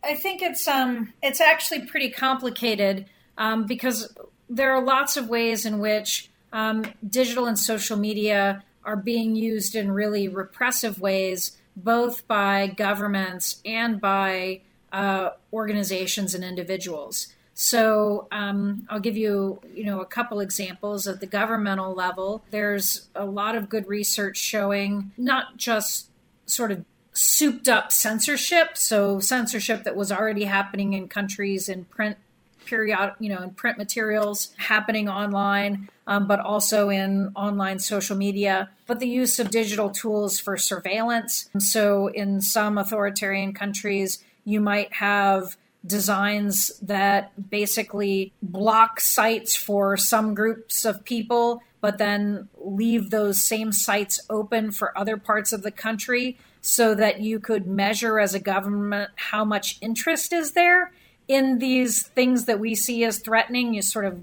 I 0.03 0.15
think 0.15 0.43
it's 0.43 0.67
um 0.67 1.13
it's 1.23 1.41
actually 1.41 1.87
pretty 1.87 2.11
complicated 2.11 3.07
um, 3.37 3.67
because 3.67 4.15
there 4.49 4.73
are 4.73 4.83
lots 4.83 5.17
of 5.17 5.29
ways 5.29 5.67
in 5.67 5.79
which 5.79 6.31
um, 6.53 6.85
digital 7.07 7.47
and 7.47 7.59
social 7.59 7.97
media 7.97 8.63
are 8.85 8.97
being 8.97 9.35
used 9.35 9.75
in 9.75 9.91
really 9.91 10.29
repressive 10.29 11.01
ways 11.01 11.59
both 11.77 12.27
by 12.27 12.67
governments 12.69 13.61
and 13.65 14.01
by 14.01 14.63
uh, 14.93 15.31
organizations 15.53 16.35
and 16.35 16.43
individuals. 16.43 17.29
So 17.53 18.29
um, 18.33 18.87
I'll 18.89 19.01
give 19.01 19.17
you, 19.17 19.61
you 19.75 19.85
know, 19.85 20.01
a 20.01 20.07
couple 20.07 20.41
examples 20.41 21.07
at 21.07 21.21
the 21.21 21.27
governmental 21.27 21.95
level. 21.95 22.45
There's 22.51 23.09
a 23.15 23.25
lot 23.25 23.57
of 23.57 23.69
good 23.69 23.87
research 23.89 24.39
showing 24.39 25.13
not 25.17 25.57
just 25.57 26.11
sort 26.47 26.71
of 26.71 26.85
souped 27.17 27.69
up 27.69 27.91
censorship, 27.91 28.77
so 28.77 29.21
censorship 29.21 29.85
that 29.85 29.97
was 29.97 30.13
already 30.13 30.45
happening 30.45 30.93
in 30.93 31.09
countries 31.09 31.69
in 31.69 31.85
print 31.87 32.19
period, 32.67 33.15
you 33.19 33.29
know, 33.29 33.43
in 33.43 33.51
print 33.51 33.79
materials 33.79 34.53
happening 34.57 35.09
online, 35.09 35.89
um, 36.07 36.27
but 36.27 36.41
also 36.41 36.89
in 36.89 37.33
online 37.35 37.79
social 37.79 38.17
media. 38.17 38.69
But 38.87 38.99
the 38.99 39.09
use 39.09 39.39
of 39.39 39.51
digital 39.51 39.91
tools 39.91 40.39
for 40.39 40.57
surveillance. 40.57 41.49
So, 41.59 42.09
in 42.09 42.41
some 42.41 42.77
authoritarian 42.77 43.55
countries, 43.55 44.23
you 44.45 44.61
might 44.61 44.93
have 44.95 45.57
designs 45.87 46.77
that 46.81 47.51
basically 47.51 48.33
block 48.43 49.01
sites 49.01 49.55
for 49.55 49.97
some 49.97 50.35
groups 50.35 50.85
of 50.85 51.05
people, 51.05 51.63
but 51.81 51.99
then 51.99 52.49
leave 52.59 53.11
those 53.11 53.43
same 53.45 53.73
sites 53.73 54.21
open 54.29 54.73
for 54.73 54.97
other 54.99 55.17
parts 55.17 55.53
of 55.53 55.63
the 55.63 55.71
country 55.71 56.37
so 56.67 56.97
that 56.97 57.21
you 57.21 57.39
could 57.39 57.65
measure 57.65 58.19
as 58.19 58.35
a 58.35 58.41
government 58.41 59.09
how 59.15 59.45
much 59.45 59.79
interest 59.81 60.33
is 60.33 60.51
there 60.51 60.91
in 61.29 61.61
these 61.61 62.03
things 62.03 62.47
that 62.47 62.59
we 62.59 62.75
see 62.75 63.05
as 63.05 63.21
threatening, 63.21 63.73
you 63.73 63.83
sort 63.83 64.05
of 64.05 64.21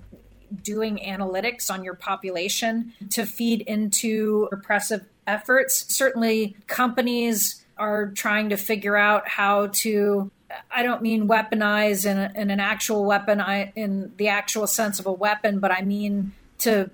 doing 0.62 0.98
analytics 0.98 1.72
on 1.72 1.86
your 1.86 1.94
population 1.94 2.92
to 3.12 3.26
feed 3.26 3.62
into 3.62 4.50
repressive 4.52 5.06
efforts. 5.26 5.86
Certainly, 5.96 6.58
companies 6.68 7.64
are 7.78 8.08
trying 8.08 8.50
to 8.50 8.58
figure 8.58 8.98
out 8.98 9.26
how 9.26 9.68
to. 9.68 10.30
I 10.70 10.84
don't 10.84 11.02
mean 11.02 11.30
weaponize 11.30 12.06
in, 12.06 12.18
a, 12.18 12.32
in 12.36 12.52
an 12.52 12.60
actual 12.60 13.06
weapon, 13.06 13.40
I, 13.40 13.72
in 13.74 14.12
the 14.18 14.28
actual 14.28 14.68
sense 14.68 15.00
of 15.00 15.06
a 15.06 15.14
weapon, 15.14 15.60
but 15.60 15.72
I 15.72 15.82
mean 15.82 16.34
to 16.60 16.92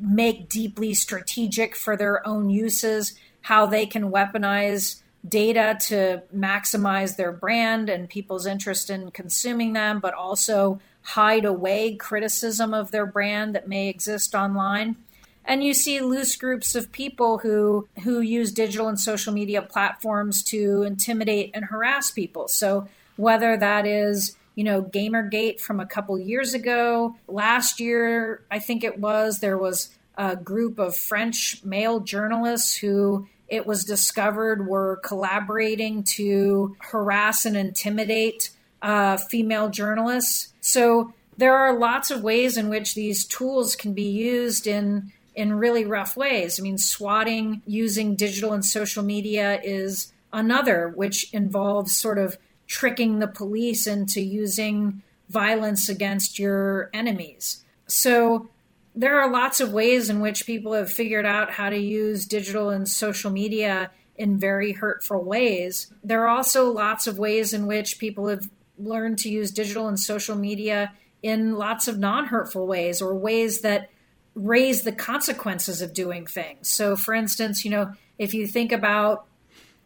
make 0.00 0.48
deeply 0.48 0.94
strategic 0.94 1.76
for 1.76 1.96
their 1.96 2.26
own 2.26 2.50
uses 2.50 3.14
how 3.44 3.66
they 3.66 3.84
can 3.84 4.10
weaponize 4.10 5.02
data 5.26 5.76
to 5.78 6.22
maximize 6.34 7.16
their 7.16 7.30
brand 7.30 7.90
and 7.90 8.08
people's 8.08 8.46
interest 8.46 8.88
in 8.88 9.10
consuming 9.10 9.74
them, 9.74 10.00
but 10.00 10.14
also 10.14 10.80
hide 11.02 11.44
away 11.44 11.94
criticism 11.94 12.72
of 12.72 12.90
their 12.90 13.04
brand 13.04 13.54
that 13.54 13.68
may 13.68 13.88
exist 13.88 14.34
online. 14.34 14.96
And 15.44 15.62
you 15.62 15.74
see 15.74 16.00
loose 16.00 16.36
groups 16.36 16.74
of 16.74 16.90
people 16.90 17.36
who 17.36 17.86
who 18.02 18.20
use 18.20 18.50
digital 18.50 18.88
and 18.88 18.98
social 18.98 19.34
media 19.34 19.60
platforms 19.60 20.42
to 20.44 20.82
intimidate 20.82 21.50
and 21.52 21.66
harass 21.66 22.10
people. 22.10 22.48
So 22.48 22.88
whether 23.16 23.58
that 23.58 23.86
is 23.86 24.38
you 24.54 24.64
know 24.64 24.82
Gamergate 24.82 25.60
from 25.60 25.80
a 25.80 25.86
couple 25.86 26.18
years 26.18 26.54
ago, 26.54 27.16
last 27.28 27.78
year 27.78 28.42
I 28.50 28.58
think 28.58 28.84
it 28.84 28.98
was 28.98 29.40
there 29.40 29.58
was 29.58 29.90
a 30.16 30.34
group 30.34 30.78
of 30.78 30.96
French 30.96 31.62
male 31.62 32.00
journalists 32.00 32.74
who 32.76 33.26
it 33.48 33.66
was 33.66 33.84
discovered 33.84 34.66
were 34.66 35.00
collaborating 35.04 36.02
to 36.02 36.76
harass 36.78 37.44
and 37.44 37.56
intimidate 37.56 38.50
uh, 38.82 39.16
female 39.16 39.68
journalists. 39.68 40.52
So 40.60 41.12
there 41.36 41.54
are 41.56 41.78
lots 41.78 42.10
of 42.10 42.22
ways 42.22 42.56
in 42.56 42.68
which 42.68 42.94
these 42.94 43.24
tools 43.24 43.76
can 43.76 43.94
be 43.94 44.08
used 44.08 44.66
in 44.66 45.12
in 45.34 45.52
really 45.52 45.84
rough 45.84 46.16
ways. 46.16 46.60
I 46.60 46.62
mean, 46.62 46.78
swatting 46.78 47.60
using 47.66 48.14
digital 48.14 48.52
and 48.52 48.64
social 48.64 49.02
media 49.02 49.60
is 49.64 50.12
another, 50.32 50.92
which 50.94 51.32
involves 51.32 51.96
sort 51.96 52.18
of 52.18 52.38
tricking 52.68 53.18
the 53.18 53.26
police 53.26 53.86
into 53.86 54.20
using 54.20 55.02
violence 55.28 55.88
against 55.88 56.38
your 56.38 56.88
enemies. 56.92 57.64
So 57.86 58.48
there 58.94 59.20
are 59.20 59.30
lots 59.30 59.60
of 59.60 59.72
ways 59.72 60.08
in 60.08 60.20
which 60.20 60.46
people 60.46 60.72
have 60.72 60.90
figured 60.90 61.26
out 61.26 61.50
how 61.50 61.68
to 61.68 61.78
use 61.78 62.26
digital 62.26 62.70
and 62.70 62.88
social 62.88 63.30
media 63.30 63.90
in 64.16 64.38
very 64.38 64.72
hurtful 64.72 65.24
ways. 65.24 65.92
There 66.04 66.22
are 66.22 66.28
also 66.28 66.70
lots 66.70 67.06
of 67.06 67.18
ways 67.18 67.52
in 67.52 67.66
which 67.66 67.98
people 67.98 68.28
have 68.28 68.48
learned 68.78 69.18
to 69.18 69.28
use 69.28 69.50
digital 69.50 69.88
and 69.88 69.98
social 69.98 70.36
media 70.36 70.92
in 71.22 71.54
lots 71.54 71.88
of 71.88 71.98
non 71.98 72.26
hurtful 72.26 72.66
ways 72.66 73.02
or 73.02 73.14
ways 73.14 73.62
that 73.62 73.90
raise 74.34 74.82
the 74.82 74.92
consequences 74.92 75.80
of 75.82 75.92
doing 75.92 76.26
things. 76.26 76.68
So, 76.68 76.96
for 76.96 77.14
instance, 77.14 77.64
you 77.64 77.70
know, 77.70 77.92
if 78.18 78.34
you 78.34 78.46
think 78.46 78.72
about 78.72 79.26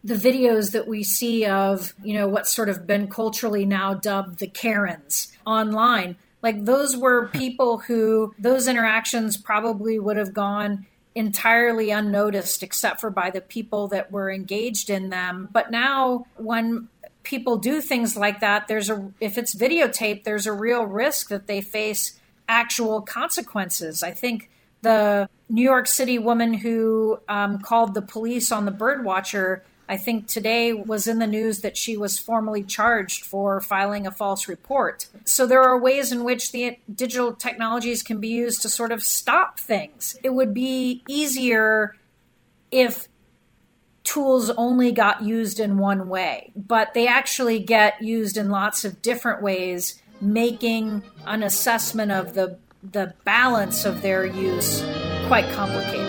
the 0.04 0.14
videos 0.14 0.72
that 0.72 0.86
we 0.86 1.02
see 1.02 1.46
of, 1.46 1.94
you 2.02 2.14
know, 2.14 2.28
what's 2.28 2.50
sort 2.50 2.68
of 2.68 2.86
been 2.86 3.08
culturally 3.08 3.64
now 3.64 3.94
dubbed 3.94 4.38
the 4.38 4.46
Karens 4.46 5.32
online, 5.46 6.16
like 6.42 6.64
those 6.64 6.96
were 6.96 7.28
people 7.28 7.78
who 7.78 8.34
those 8.38 8.68
interactions 8.68 9.36
probably 9.36 9.98
would 9.98 10.16
have 10.16 10.32
gone 10.32 10.86
entirely 11.14 11.90
unnoticed 11.90 12.62
except 12.62 13.00
for 13.00 13.10
by 13.10 13.30
the 13.30 13.40
people 13.40 13.88
that 13.88 14.12
were 14.12 14.30
engaged 14.30 14.88
in 14.88 15.10
them. 15.10 15.48
But 15.52 15.70
now 15.70 16.26
when 16.36 16.88
people 17.24 17.56
do 17.56 17.80
things 17.80 18.16
like 18.16 18.40
that, 18.40 18.68
there's 18.68 18.88
a 18.88 19.12
if 19.20 19.36
it's 19.36 19.54
videotaped, 19.54 20.24
there's 20.24 20.46
a 20.46 20.52
real 20.52 20.84
risk 20.84 21.28
that 21.28 21.46
they 21.46 21.60
face 21.60 22.18
actual 22.48 23.02
consequences. 23.02 24.02
I 24.02 24.12
think 24.12 24.48
the 24.82 25.28
New 25.48 25.62
York 25.62 25.86
City 25.86 26.18
woman 26.18 26.54
who 26.54 27.18
um, 27.28 27.58
called 27.58 27.94
the 27.94 28.02
police 28.02 28.52
on 28.52 28.64
the 28.64 28.72
birdwatcher 28.72 29.62
I 29.88 29.96
think 29.96 30.26
today 30.26 30.72
was 30.72 31.06
in 31.06 31.18
the 31.18 31.26
news 31.26 31.60
that 31.60 31.76
she 31.76 31.96
was 31.96 32.18
formally 32.18 32.62
charged 32.62 33.24
for 33.24 33.60
filing 33.60 34.06
a 34.06 34.10
false 34.10 34.46
report. 34.46 35.06
So 35.24 35.46
there 35.46 35.62
are 35.62 35.78
ways 35.78 36.12
in 36.12 36.24
which 36.24 36.52
the 36.52 36.78
digital 36.94 37.32
technologies 37.32 38.02
can 38.02 38.20
be 38.20 38.28
used 38.28 38.60
to 38.62 38.68
sort 38.68 38.92
of 38.92 39.02
stop 39.02 39.58
things. 39.58 40.18
It 40.22 40.34
would 40.34 40.52
be 40.52 41.02
easier 41.08 41.96
if 42.70 43.08
tools 44.04 44.50
only 44.50 44.92
got 44.92 45.22
used 45.22 45.58
in 45.58 45.78
one 45.78 46.08
way, 46.08 46.52
but 46.54 46.92
they 46.92 47.06
actually 47.06 47.58
get 47.58 48.02
used 48.02 48.36
in 48.36 48.50
lots 48.50 48.84
of 48.84 49.00
different 49.00 49.42
ways, 49.42 50.02
making 50.20 51.02
an 51.26 51.42
assessment 51.42 52.12
of 52.12 52.34
the 52.34 52.58
the 52.92 53.12
balance 53.24 53.84
of 53.84 54.02
their 54.02 54.24
use 54.24 54.84
quite 55.26 55.50
complicated. 55.52 56.07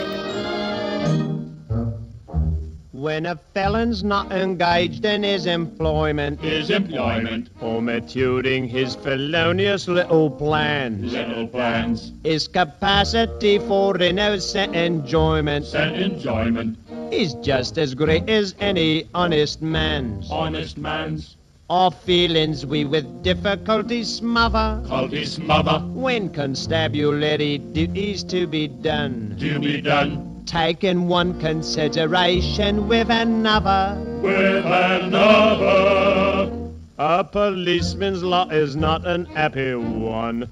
When 2.99 3.27
a 3.27 3.37
felon's 3.53 4.03
not 4.03 4.29
engaged 4.33 5.05
in 5.05 5.23
his 5.23 5.45
employment, 5.45 6.41
his 6.41 6.69
employment, 6.69 7.47
or 7.61 7.81
maturing 7.81 8.67
his 8.67 8.93
felonious 8.93 9.87
little 9.87 10.29
plans, 10.29 11.13
little 11.13 11.47
plans, 11.47 12.11
his 12.25 12.49
capacity 12.49 13.57
for 13.57 13.97
innocent 14.01 14.75
enjoyment, 14.75 15.73
enjoyment, 15.73 16.77
is 17.09 17.35
just 17.35 17.77
as 17.77 17.95
great 17.95 18.27
as 18.27 18.53
any 18.59 19.07
honest 19.13 19.61
man's. 19.61 20.29
Honest 20.29 20.77
man's. 20.77 21.37
Our 21.69 21.91
feelings 21.91 22.65
we 22.65 22.83
with 22.83 23.23
difficulty 23.23 24.03
smother, 24.03 24.81
difficulty 24.81 25.23
smother, 25.23 25.79
when 25.93 26.27
constabulary 26.33 27.59
duties 27.59 28.25
to 28.25 28.45
be 28.45 28.67
done, 28.67 29.37
to 29.39 29.57
be 29.57 29.79
done 29.79 30.38
taken 30.49 31.07
one 31.07 31.39
consideration 31.39 32.87
with 32.87 33.09
another. 33.11 34.03
With 34.21 34.65
another. 34.65 36.51
A 36.97 37.23
policeman's 37.23 38.23
lot 38.23 38.51
is 38.51 38.75
not 38.75 39.05
an 39.05 39.25
happy 39.25 39.75
one. 39.75 40.49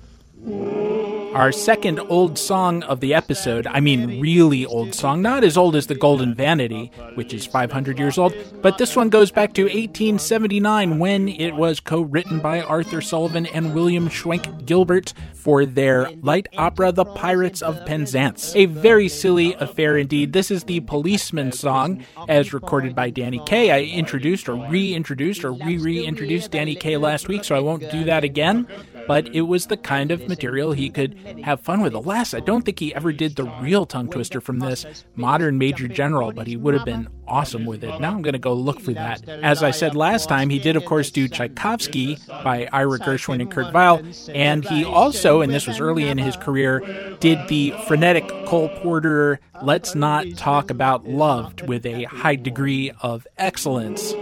Ooh. 0.48 1.17
Our 1.34 1.52
second 1.52 2.00
old 2.10 2.38
song 2.38 2.84
of 2.84 3.00
the 3.00 3.14
episode, 3.14 3.68
I 3.68 3.80
mean, 3.80 4.20
really 4.20 4.66
old 4.66 4.96
song, 4.96 5.22
not 5.22 5.44
as 5.44 5.56
old 5.56 5.76
as 5.76 5.86
the 5.86 5.94
Golden 5.94 6.34
Vanity, 6.34 6.92
which 7.14 7.34
is 7.34 7.46
500 7.46 8.00
years 8.00 8.18
old, 8.18 8.34
but 8.62 8.78
this 8.78 8.96
one 8.96 9.10
goes 9.10 9.30
back 9.30 9.54
to 9.54 9.64
1879 9.64 10.98
when 10.98 11.28
it 11.28 11.54
was 11.54 11.80
co 11.80 12.02
written 12.02 12.40
by 12.40 12.62
Arthur 12.62 13.02
Sullivan 13.02 13.46
and 13.48 13.76
William 13.76 14.10
Schwenk 14.10 14.66
Gilbert 14.66 15.14
for 15.34 15.66
their 15.66 16.10
light 16.22 16.48
opera, 16.58 16.92
The 16.92 17.06
Pirates 17.06 17.62
of 17.62 17.86
Penzance. 17.86 18.56
A 18.56 18.66
very 18.66 19.08
silly 19.08 19.54
affair 19.54 19.98
indeed. 19.98 20.34
This 20.34 20.50
is 20.50 20.64
the 20.64 20.80
policeman 20.82 21.52
song, 21.52 22.04
as 22.28 22.54
recorded 22.54 22.96
by 22.96 23.12
Danny 23.12 23.42
Kaye. 23.46 23.72
I 23.72 23.82
introduced 23.84 24.50
or 24.50 24.56
reintroduced 24.56 25.46
or 25.46 25.54
re 25.54 25.78
reintroduced 25.78 26.52
Danny 26.52 26.76
Kaye 26.76 26.98
last 26.98 27.28
week, 27.28 27.44
so 27.44 27.56
I 27.56 27.60
won't 27.60 27.90
do 27.92 28.04
that 28.06 28.24
again. 28.24 28.68
But 29.08 29.34
it 29.34 29.42
was 29.42 29.68
the 29.68 29.78
kind 29.78 30.12
of 30.12 30.28
material 30.28 30.74
he 30.74 30.90
could 30.90 31.18
have 31.44 31.62
fun 31.62 31.82
with. 31.82 31.94
Alas, 31.94 32.34
I 32.34 32.40
don't 32.40 32.64
think 32.64 32.80
he 32.80 32.94
ever 32.94 33.14
did 33.14 33.36
the 33.36 33.46
real 33.62 33.86
tongue 33.86 34.10
twister 34.10 34.42
from 34.42 34.60
this 34.60 35.06
modern 35.16 35.58
Major 35.58 35.88
General, 35.88 36.32
but 36.32 36.48
he 36.48 36.58
would 36.58 36.74
have 36.74 36.86
been 36.86 37.08
awesome 37.28 37.66
with 37.66 37.84
it. 37.84 38.00
Now 38.00 38.12
I'm 38.12 38.22
going 38.22 38.34
to 38.34 38.40
go 38.40 38.54
look 38.54 38.80
for 38.80 38.94
that. 38.94 39.28
As 39.28 39.64
I 39.64 39.72
said 39.72 39.96
last 39.96 40.30
time, 40.30 40.50
he 40.50 40.60
did, 40.60 40.76
of 40.76 40.86
course, 40.86 41.12
do 41.12 41.28
Tchaikovsky 41.28 42.18
by 42.28 42.68
Ira 42.72 43.00
Gershwin 43.00 43.42
and 43.42 43.52
Kurt 43.52 43.74
Weill, 43.74 44.02
and 44.34 44.66
he 44.66 44.84
also, 44.84 45.42
and 45.42 45.54
this 45.54 45.68
was 45.68 45.80
early 45.80 46.08
in 46.08 46.18
his 46.18 46.36
career, 46.36 46.80
did 47.20 47.48
the 47.48 47.74
frenetic 47.88 48.28
Cole 48.46 48.70
Porter 48.82 49.40
Let's 49.62 49.96
Not 49.96 50.26
Talk 50.36 50.70
About 50.70 51.08
Loved 51.08 51.68
with 51.68 51.86
a 51.86 52.04
high 52.04 52.36
degree 52.36 52.92
of 53.02 53.26
excellence. 53.38 54.14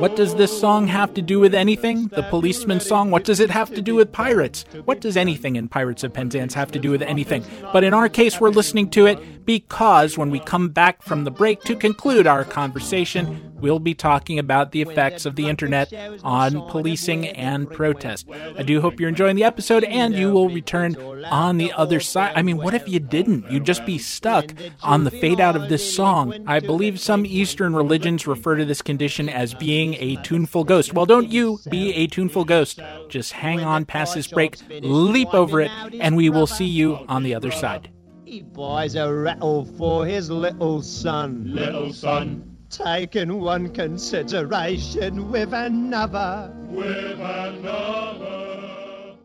What 0.00 0.16
does 0.16 0.34
this 0.34 0.58
song 0.58 0.86
have 0.86 1.12
to 1.12 1.20
do 1.20 1.38
with 1.38 1.54
anything? 1.54 2.08
The 2.08 2.22
policeman 2.22 2.80
song? 2.80 3.10
What 3.10 3.24
does 3.24 3.38
it 3.38 3.50
have 3.50 3.74
to 3.74 3.82
do 3.82 3.96
with 3.96 4.10
pirates? 4.10 4.64
What 4.86 5.02
does 5.02 5.14
anything 5.14 5.56
in 5.56 5.68
Pirates 5.68 6.02
of 6.02 6.14
Penzance 6.14 6.54
have 6.54 6.72
to 6.72 6.78
do 6.78 6.90
with 6.90 7.02
anything? 7.02 7.44
But 7.70 7.84
in 7.84 7.92
our 7.92 8.08
case, 8.08 8.40
we're 8.40 8.48
listening 8.48 8.88
to 8.92 9.04
it 9.04 9.44
because 9.44 10.16
when 10.16 10.30
we 10.30 10.40
come 10.40 10.70
back 10.70 11.02
from 11.02 11.24
the 11.24 11.30
break 11.30 11.60
to 11.64 11.76
conclude 11.76 12.26
our 12.26 12.44
conversation, 12.46 13.49
we'll 13.60 13.78
be 13.78 13.94
talking 13.94 14.38
about 14.38 14.72
the 14.72 14.82
effects 14.82 15.26
of 15.26 15.36
the 15.36 15.48
internet 15.48 15.92
on 16.22 16.68
policing 16.68 17.28
and 17.28 17.70
protest. 17.70 18.26
I 18.30 18.62
do 18.62 18.80
hope 18.80 18.98
you're 18.98 19.08
enjoying 19.08 19.36
the 19.36 19.44
episode 19.44 19.84
and 19.84 20.14
you 20.14 20.30
will 20.32 20.48
return 20.48 20.96
on 21.24 21.56
the 21.56 21.72
other 21.72 22.00
side. 22.00 22.32
I 22.36 22.42
mean, 22.42 22.56
what 22.56 22.74
if 22.74 22.88
you 22.88 23.00
didn't? 23.00 23.50
You'd 23.50 23.64
just 23.64 23.84
be 23.86 23.98
stuck 23.98 24.52
on 24.82 25.04
the 25.04 25.10
fade 25.10 25.40
out 25.40 25.56
of 25.56 25.68
this 25.68 25.94
song. 25.94 26.44
I 26.46 26.60
believe 26.60 27.00
some 27.00 27.26
Eastern 27.26 27.74
religions 27.74 28.26
refer 28.26 28.56
to 28.56 28.64
this 28.64 28.82
condition 28.82 29.28
as 29.28 29.54
being 29.54 29.94
a 29.94 30.16
tuneful 30.22 30.64
ghost. 30.64 30.92
Well, 30.94 31.06
don't 31.06 31.30
you 31.30 31.60
be 31.68 31.92
a 31.94 32.06
tuneful 32.06 32.44
ghost. 32.44 32.80
Just 33.08 33.32
hang 33.32 33.60
on 33.60 33.84
past 33.84 34.14
this 34.14 34.26
break, 34.26 34.56
leap 34.82 35.34
over 35.34 35.60
it, 35.60 35.70
and 36.00 36.16
we 36.16 36.30
will 36.30 36.46
see 36.46 36.66
you 36.66 36.96
on 37.08 37.22
the 37.22 37.34
other 37.34 37.50
side. 37.50 37.90
He 38.24 38.42
buys 38.42 38.94
a 38.94 39.12
rattle 39.12 39.64
for 39.64 40.06
his 40.06 40.30
little 40.30 40.82
son. 40.82 41.52
Little 41.52 41.92
son, 41.92 42.49
Taking 42.70 43.40
one 43.40 43.70
consideration 43.70 45.30
with 45.32 45.52
another. 45.52 46.54
with 46.70 47.18
another. 47.18 49.16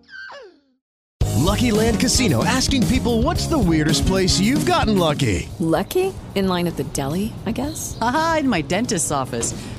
Lucky 1.35 1.69
Land 1.71 1.99
Casino 1.99 2.43
asking 2.43 2.87
people 2.87 3.21
what's 3.21 3.45
the 3.45 3.59
weirdest 3.59 4.07
place 4.07 4.39
you've 4.39 4.65
gotten 4.65 4.97
lucky? 4.97 5.47
Lucky? 5.59 6.11
In 6.33 6.47
line 6.47 6.65
at 6.65 6.75
the 6.75 6.85
deli, 6.85 7.33
I 7.45 7.51
guess? 7.51 7.95
Aha, 8.01 8.37
in 8.39 8.49
my 8.49 8.61
dentist's 8.61 9.11
office. 9.11 9.53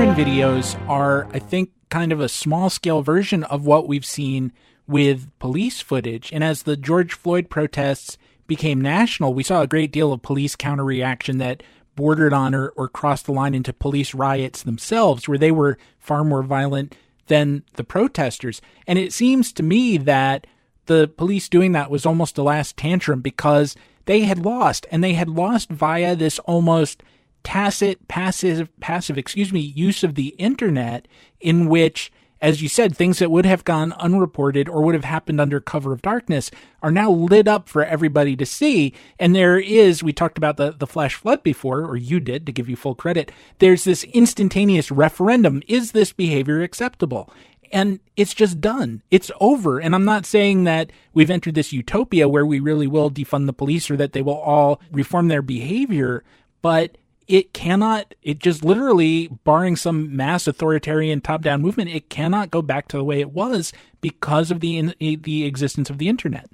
Karen 0.00 0.16
videos 0.16 0.80
are, 0.88 1.28
I 1.30 1.38
think, 1.38 1.72
kind 1.90 2.10
of 2.10 2.20
a 2.20 2.28
small 2.30 2.70
scale 2.70 3.02
version 3.02 3.44
of 3.44 3.66
what 3.66 3.86
we've 3.86 4.06
seen 4.06 4.50
with 4.86 5.28
police 5.38 5.82
footage. 5.82 6.32
And 6.32 6.42
as 6.42 6.62
the 6.62 6.74
George 6.74 7.12
Floyd 7.12 7.50
protests 7.50 8.16
became 8.46 8.80
national, 8.80 9.34
we 9.34 9.42
saw 9.42 9.60
a 9.60 9.66
great 9.66 9.92
deal 9.92 10.10
of 10.10 10.22
police 10.22 10.56
counter 10.56 10.86
reaction 10.86 11.36
that 11.36 11.62
bordered 11.96 12.32
on 12.32 12.54
or, 12.54 12.68
or 12.78 12.88
crossed 12.88 13.26
the 13.26 13.32
line 13.32 13.54
into 13.54 13.74
police 13.74 14.14
riots 14.14 14.62
themselves, 14.62 15.28
where 15.28 15.36
they 15.36 15.52
were 15.52 15.76
far 15.98 16.24
more 16.24 16.42
violent 16.42 16.96
than 17.26 17.62
the 17.74 17.84
protesters. 17.84 18.62
And 18.86 18.98
it 18.98 19.12
seems 19.12 19.52
to 19.52 19.62
me 19.62 19.98
that 19.98 20.46
the 20.86 21.08
police 21.08 21.46
doing 21.46 21.72
that 21.72 21.90
was 21.90 22.06
almost 22.06 22.38
a 22.38 22.42
last 22.42 22.78
tantrum 22.78 23.20
because 23.20 23.76
they 24.06 24.20
had 24.20 24.38
lost, 24.38 24.86
and 24.90 25.04
they 25.04 25.12
had 25.12 25.28
lost 25.28 25.68
via 25.68 26.16
this 26.16 26.38
almost 26.38 27.02
tacit, 27.42 28.06
passive, 28.08 28.68
passive, 28.80 29.18
excuse 29.18 29.52
me, 29.52 29.60
use 29.60 30.04
of 30.04 30.14
the 30.14 30.28
internet 30.38 31.06
in 31.40 31.68
which, 31.68 32.12
as 32.40 32.62
you 32.62 32.68
said, 32.68 32.96
things 32.96 33.18
that 33.18 33.30
would 33.30 33.46
have 33.46 33.64
gone 33.64 33.92
unreported 33.94 34.68
or 34.68 34.82
would 34.82 34.94
have 34.94 35.04
happened 35.04 35.40
under 35.40 35.60
cover 35.60 35.92
of 35.92 36.02
darkness 36.02 36.50
are 36.82 36.90
now 36.90 37.10
lit 37.10 37.46
up 37.46 37.68
for 37.68 37.84
everybody 37.84 38.36
to 38.36 38.46
see. 38.46 38.94
And 39.18 39.34
there 39.34 39.58
is, 39.58 40.02
we 40.02 40.12
talked 40.12 40.38
about 40.38 40.56
the, 40.56 40.72
the 40.72 40.86
flash 40.86 41.14
flood 41.14 41.42
before, 41.42 41.84
or 41.84 41.96
you 41.96 42.20
did 42.20 42.46
to 42.46 42.52
give 42.52 42.68
you 42.68 42.76
full 42.76 42.94
credit. 42.94 43.32
There's 43.58 43.84
this 43.84 44.04
instantaneous 44.04 44.90
referendum. 44.90 45.62
Is 45.68 45.92
this 45.92 46.12
behavior 46.12 46.62
acceptable? 46.62 47.30
and 47.72 48.00
it's 48.16 48.34
just 48.34 48.60
done. 48.60 49.02
It's 49.10 49.30
over. 49.40 49.78
And 49.78 49.94
I'm 49.94 50.04
not 50.04 50.26
saying 50.26 50.64
that 50.64 50.90
we've 51.14 51.30
entered 51.30 51.54
this 51.54 51.72
utopia 51.72 52.28
where 52.28 52.44
we 52.44 52.60
really 52.60 52.86
will 52.86 53.10
defund 53.10 53.46
the 53.46 53.52
police 53.52 53.90
or 53.90 53.96
that 53.96 54.12
they 54.12 54.22
will 54.22 54.38
all 54.38 54.80
reform 54.90 55.28
their 55.28 55.42
behavior, 55.42 56.24
but 56.62 56.98
it 57.28 57.52
cannot, 57.52 58.14
it 58.22 58.38
just 58.38 58.64
literally, 58.64 59.28
barring 59.44 59.76
some 59.76 60.16
mass 60.16 60.46
authoritarian 60.46 61.20
top 61.20 61.42
down 61.42 61.62
movement, 61.62 61.90
it 61.90 62.08
cannot 62.08 62.50
go 62.50 62.62
back 62.62 62.88
to 62.88 62.96
the 62.96 63.04
way 63.04 63.20
it 63.20 63.30
was 63.30 63.72
because 64.00 64.50
of 64.50 64.60
the, 64.60 64.76
in, 64.76 64.94
the 64.98 65.44
existence 65.44 65.90
of 65.90 65.98
the 65.98 66.08
internet. 66.08 66.50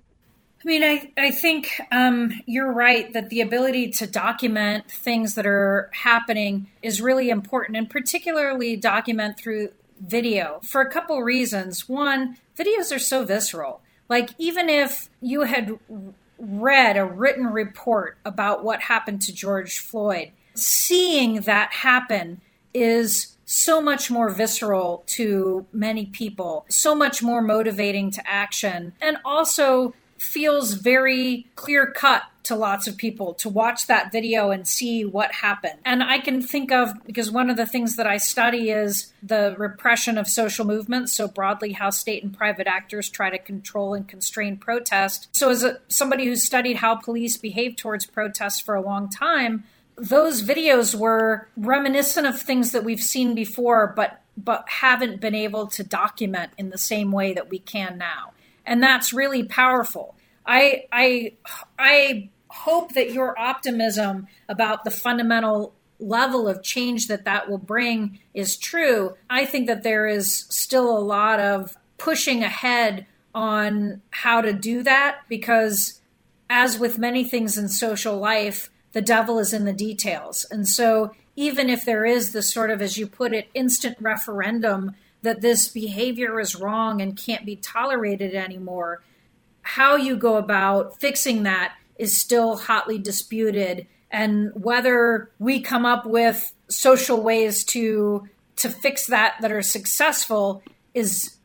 I 0.64 0.68
mean, 0.68 0.82
I, 0.82 1.12
I 1.16 1.30
think 1.30 1.80
um, 1.92 2.32
you're 2.44 2.72
right 2.72 3.12
that 3.12 3.30
the 3.30 3.40
ability 3.40 3.90
to 3.92 4.06
document 4.06 4.90
things 4.90 5.36
that 5.36 5.46
are 5.46 5.90
happening 5.92 6.66
is 6.82 7.00
really 7.00 7.30
important, 7.30 7.76
and 7.76 7.88
particularly 7.88 8.74
document 8.76 9.38
through 9.38 9.68
video 10.00 10.60
for 10.64 10.80
a 10.80 10.90
couple 10.90 11.22
reasons. 11.22 11.88
One, 11.88 12.38
videos 12.58 12.94
are 12.94 12.98
so 12.98 13.24
visceral. 13.24 13.80
Like, 14.08 14.30
even 14.38 14.68
if 14.68 15.08
you 15.20 15.42
had 15.42 15.78
read 16.38 16.96
a 16.96 17.04
written 17.04 17.46
report 17.46 18.18
about 18.24 18.64
what 18.64 18.82
happened 18.82 19.22
to 19.22 19.32
George 19.32 19.78
Floyd, 19.78 20.32
seeing 20.58 21.42
that 21.42 21.72
happen 21.72 22.40
is 22.74 23.36
so 23.46 23.80
much 23.80 24.10
more 24.10 24.28
visceral 24.28 25.04
to 25.06 25.66
many 25.72 26.06
people, 26.06 26.66
so 26.68 26.94
much 26.94 27.22
more 27.22 27.40
motivating 27.40 28.10
to 28.10 28.28
action, 28.28 28.92
and 29.00 29.16
also 29.24 29.94
feels 30.18 30.74
very 30.74 31.46
clear 31.54 31.86
cut 31.86 32.22
to 32.42 32.54
lots 32.54 32.86
of 32.86 32.96
people 32.96 33.34
to 33.34 33.48
watch 33.48 33.88
that 33.88 34.12
video 34.12 34.50
and 34.50 34.68
see 34.68 35.04
what 35.04 35.32
happened. 35.32 35.78
And 35.84 36.02
I 36.02 36.18
can 36.18 36.40
think 36.40 36.70
of, 36.70 36.92
because 37.04 37.30
one 37.30 37.50
of 37.50 37.56
the 37.56 37.66
things 37.66 37.96
that 37.96 38.06
I 38.06 38.18
study 38.18 38.70
is 38.70 39.12
the 39.22 39.56
repression 39.58 40.16
of 40.16 40.28
social 40.28 40.64
movements, 40.64 41.12
so 41.12 41.26
broadly 41.26 41.72
how 41.72 41.90
state 41.90 42.22
and 42.22 42.36
private 42.36 42.68
actors 42.68 43.10
try 43.10 43.30
to 43.30 43.38
control 43.38 43.94
and 43.94 44.06
constrain 44.06 44.56
protest. 44.56 45.28
So, 45.32 45.50
as 45.50 45.64
a, 45.64 45.80
somebody 45.88 46.26
who's 46.26 46.44
studied 46.44 46.76
how 46.76 46.94
police 46.94 47.36
behave 47.36 47.76
towards 47.76 48.06
protests 48.06 48.60
for 48.60 48.76
a 48.76 48.80
long 48.80 49.08
time, 49.08 49.64
those 49.96 50.42
videos 50.42 50.94
were 50.94 51.48
reminiscent 51.56 52.26
of 52.26 52.40
things 52.40 52.72
that 52.72 52.84
we've 52.84 53.02
seen 53.02 53.34
before, 53.34 53.92
but 53.96 54.22
but 54.36 54.68
haven't 54.68 55.20
been 55.20 55.34
able 55.34 55.66
to 55.66 55.82
document 55.82 56.52
in 56.58 56.68
the 56.68 56.76
same 56.76 57.10
way 57.10 57.32
that 57.32 57.48
we 57.48 57.58
can 57.58 57.96
now. 57.96 58.32
And 58.66 58.82
that's 58.82 59.12
really 59.12 59.44
powerful. 59.44 60.14
I 60.44 60.84
I 60.92 61.32
I 61.78 62.28
hope 62.48 62.94
that 62.94 63.12
your 63.12 63.38
optimism 63.38 64.28
about 64.48 64.84
the 64.84 64.90
fundamental 64.90 65.74
level 65.98 66.46
of 66.46 66.62
change 66.62 67.08
that 67.08 67.24
that 67.24 67.48
will 67.48 67.58
bring 67.58 68.18
is 68.34 68.56
true. 68.56 69.14
I 69.30 69.46
think 69.46 69.66
that 69.66 69.82
there 69.82 70.06
is 70.06 70.46
still 70.50 70.96
a 70.96 71.00
lot 71.00 71.40
of 71.40 71.76
pushing 71.98 72.42
ahead 72.42 73.06
on 73.34 74.02
how 74.10 74.40
to 74.40 74.52
do 74.52 74.82
that 74.82 75.20
because 75.28 76.00
as 76.48 76.78
with 76.78 76.98
many 76.98 77.24
things 77.24 77.58
in 77.58 77.68
social 77.68 78.18
life, 78.18 78.70
the 78.96 79.02
devil 79.02 79.38
is 79.38 79.52
in 79.52 79.66
the 79.66 79.74
details. 79.74 80.46
And 80.50 80.66
so, 80.66 81.12
even 81.36 81.68
if 81.68 81.84
there 81.84 82.06
is 82.06 82.32
this 82.32 82.50
sort 82.50 82.70
of, 82.70 82.80
as 82.80 82.96
you 82.96 83.06
put 83.06 83.34
it, 83.34 83.50
instant 83.52 83.98
referendum 84.00 84.94
that 85.20 85.42
this 85.42 85.68
behavior 85.68 86.40
is 86.40 86.56
wrong 86.56 87.02
and 87.02 87.14
can't 87.14 87.44
be 87.44 87.56
tolerated 87.56 88.34
anymore, 88.34 89.02
how 89.60 89.96
you 89.96 90.16
go 90.16 90.38
about 90.38 90.98
fixing 90.98 91.42
that 91.42 91.74
is 91.96 92.16
still 92.16 92.56
hotly 92.56 92.96
disputed. 92.96 93.86
And 94.10 94.50
whether 94.54 95.30
we 95.38 95.60
come 95.60 95.84
up 95.84 96.06
with 96.06 96.54
social 96.68 97.20
ways 97.20 97.64
to 97.64 98.26
to 98.56 98.70
fix 98.70 99.08
that 99.08 99.34
that 99.42 99.52
are 99.52 99.60
successful 99.60 100.62
is 100.94 101.36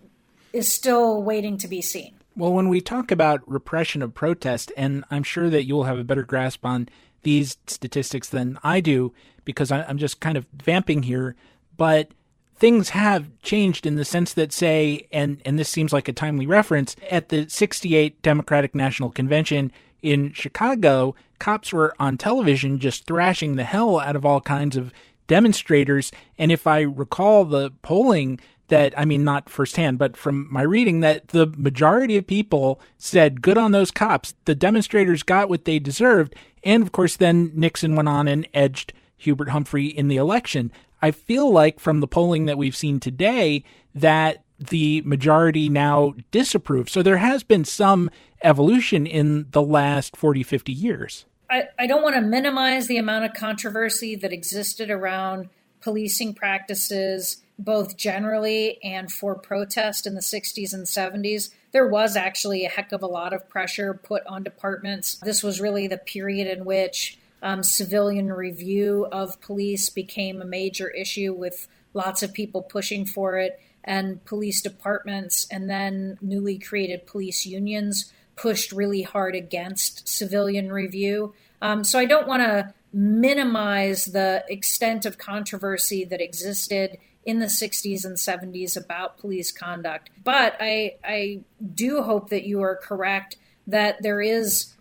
is 0.53 0.71
still 0.71 1.21
waiting 1.21 1.57
to 1.57 1.67
be 1.67 1.81
seen. 1.81 2.13
Well, 2.37 2.53
when 2.53 2.69
we 2.69 2.79
talk 2.79 3.11
about 3.11 3.41
repression 3.45 4.01
of 4.01 4.13
protest, 4.13 4.71
and 4.77 5.03
I'm 5.11 5.23
sure 5.23 5.49
that 5.49 5.65
you'll 5.65 5.83
have 5.83 5.99
a 5.99 6.05
better 6.05 6.23
grasp 6.23 6.65
on 6.65 6.87
these 7.23 7.57
statistics 7.67 8.29
than 8.29 8.59
I 8.63 8.79
do 8.79 9.13
because 9.45 9.71
I'm 9.71 9.97
just 9.97 10.19
kind 10.19 10.37
of 10.37 10.45
vamping 10.53 11.03
here, 11.03 11.35
but 11.77 12.09
things 12.55 12.89
have 12.89 13.27
changed 13.41 13.85
in 13.85 13.95
the 13.95 14.05
sense 14.05 14.33
that 14.33 14.53
say 14.53 15.07
and 15.11 15.41
and 15.45 15.57
this 15.57 15.69
seems 15.69 15.91
like 15.91 16.07
a 16.07 16.13
timely 16.13 16.45
reference 16.45 16.95
at 17.09 17.29
the 17.29 17.49
68 17.49 18.21
Democratic 18.21 18.75
National 18.75 19.09
Convention 19.09 19.71
in 20.03 20.31
Chicago 20.33 21.15
cops 21.39 21.73
were 21.73 21.95
on 21.99 22.17
television 22.17 22.79
just 22.79 23.05
thrashing 23.05 23.55
the 23.55 23.63
hell 23.63 23.99
out 23.99 24.15
of 24.15 24.25
all 24.25 24.41
kinds 24.41 24.77
of 24.77 24.93
demonstrators. 25.25 26.11
And 26.37 26.51
if 26.51 26.67
I 26.67 26.81
recall 26.81 27.45
the 27.45 27.71
polling 27.81 28.39
that 28.71 28.97
I 28.97 29.05
mean 29.05 29.23
not 29.23 29.49
firsthand 29.49 29.99
but 29.99 30.17
from 30.17 30.51
my 30.51 30.63
reading 30.63 31.01
that 31.01 31.27
the 31.27 31.47
majority 31.55 32.17
of 32.17 32.25
people 32.25 32.81
said 32.97 33.41
good 33.41 33.57
on 33.57 33.71
those 33.71 33.91
cops 33.91 34.33
the 34.45 34.55
demonstrators 34.55 35.21
got 35.21 35.49
what 35.49 35.65
they 35.65 35.77
deserved 35.77 36.35
and 36.63 36.81
of 36.81 36.91
course 36.91 37.15
then 37.15 37.51
Nixon 37.53 37.95
went 37.95 38.09
on 38.09 38.27
and 38.27 38.47
edged 38.53 38.93
Hubert 39.17 39.49
Humphrey 39.49 39.85
in 39.85 40.07
the 40.07 40.17
election 40.17 40.71
I 41.01 41.11
feel 41.11 41.51
like 41.51 41.79
from 41.79 41.99
the 41.99 42.07
polling 42.07 42.45
that 42.45 42.57
we've 42.57 42.75
seen 42.75 42.99
today 42.99 43.63
that 43.95 44.43
the 44.57 45.01
majority 45.01 45.69
now 45.69 46.13
disapprove. 46.29 46.89
So 46.89 47.01
there 47.01 47.17
has 47.17 47.43
been 47.43 47.65
some 47.65 48.09
evolution 48.43 49.07
in 49.07 49.47
the 49.51 49.61
last 49.61 50.15
40, 50.15 50.43
50 50.43 50.71
years. 50.71 51.25
I, 51.49 51.63
I 51.77 51.87
don't 51.87 52.03
want 52.03 52.15
to 52.15 52.21
minimize 52.21 52.87
the 52.87 52.97
amount 52.97 53.25
of 53.25 53.33
controversy 53.33 54.15
that 54.15 54.31
existed 54.31 54.89
around 54.89 55.49
policing 55.81 56.35
practices, 56.35 57.41
both 57.63 57.95
generally 57.95 58.79
and 58.83 59.11
for 59.11 59.35
protest 59.35 60.07
in 60.07 60.15
the 60.15 60.21
60s 60.21 60.73
and 60.73 60.85
70s. 60.85 61.51
There 61.71 61.87
was 61.87 62.15
actually 62.15 62.65
a 62.65 62.69
heck 62.69 62.91
of 62.91 63.03
a 63.03 63.07
lot 63.07 63.33
of 63.33 63.47
pressure 63.47 63.93
put 63.93 64.25
on 64.25 64.43
departments. 64.43 65.15
This 65.23 65.43
was 65.43 65.61
really 65.61 65.87
the 65.87 65.97
period 65.97 66.47
in 66.47 66.65
which 66.65 67.17
um, 67.43 67.63
civilian 67.63 68.31
review 68.33 69.07
of 69.11 69.39
police 69.41 69.89
became 69.89 70.41
a 70.41 70.45
major 70.45 70.89
issue 70.89 71.33
with 71.33 71.67
lots 71.93 72.23
of 72.23 72.33
people 72.33 72.61
pushing 72.61 73.05
for 73.05 73.37
it, 73.37 73.59
and 73.83 74.23
police 74.25 74.61
departments 74.61 75.47
and 75.51 75.69
then 75.69 76.17
newly 76.21 76.57
created 76.57 77.05
police 77.05 77.45
unions 77.45 78.11
pushed 78.35 78.71
really 78.71 79.01
hard 79.01 79.35
against 79.35 80.07
civilian 80.07 80.71
review. 80.71 81.33
Um, 81.61 81.83
so 81.83 81.99
I 81.99 82.05
don't 82.05 82.27
want 82.27 82.41
to 82.43 82.73
minimize 82.93 84.05
the 84.05 84.43
extent 84.47 85.05
of 85.05 85.17
controversy 85.17 86.03
that 86.05 86.21
existed 86.21 86.97
in 87.25 87.39
the 87.39 87.45
60s 87.45 88.03
and 88.05 88.17
70s 88.17 88.75
about 88.75 89.17
police 89.17 89.51
conduct. 89.51 90.09
But 90.23 90.55
I, 90.59 90.95
I 91.03 91.41
do 91.75 92.01
hope 92.01 92.29
that 92.29 92.45
you 92.45 92.61
are 92.61 92.75
correct 92.75 93.37
that 93.67 94.01
there 94.01 94.21
is 94.21 94.73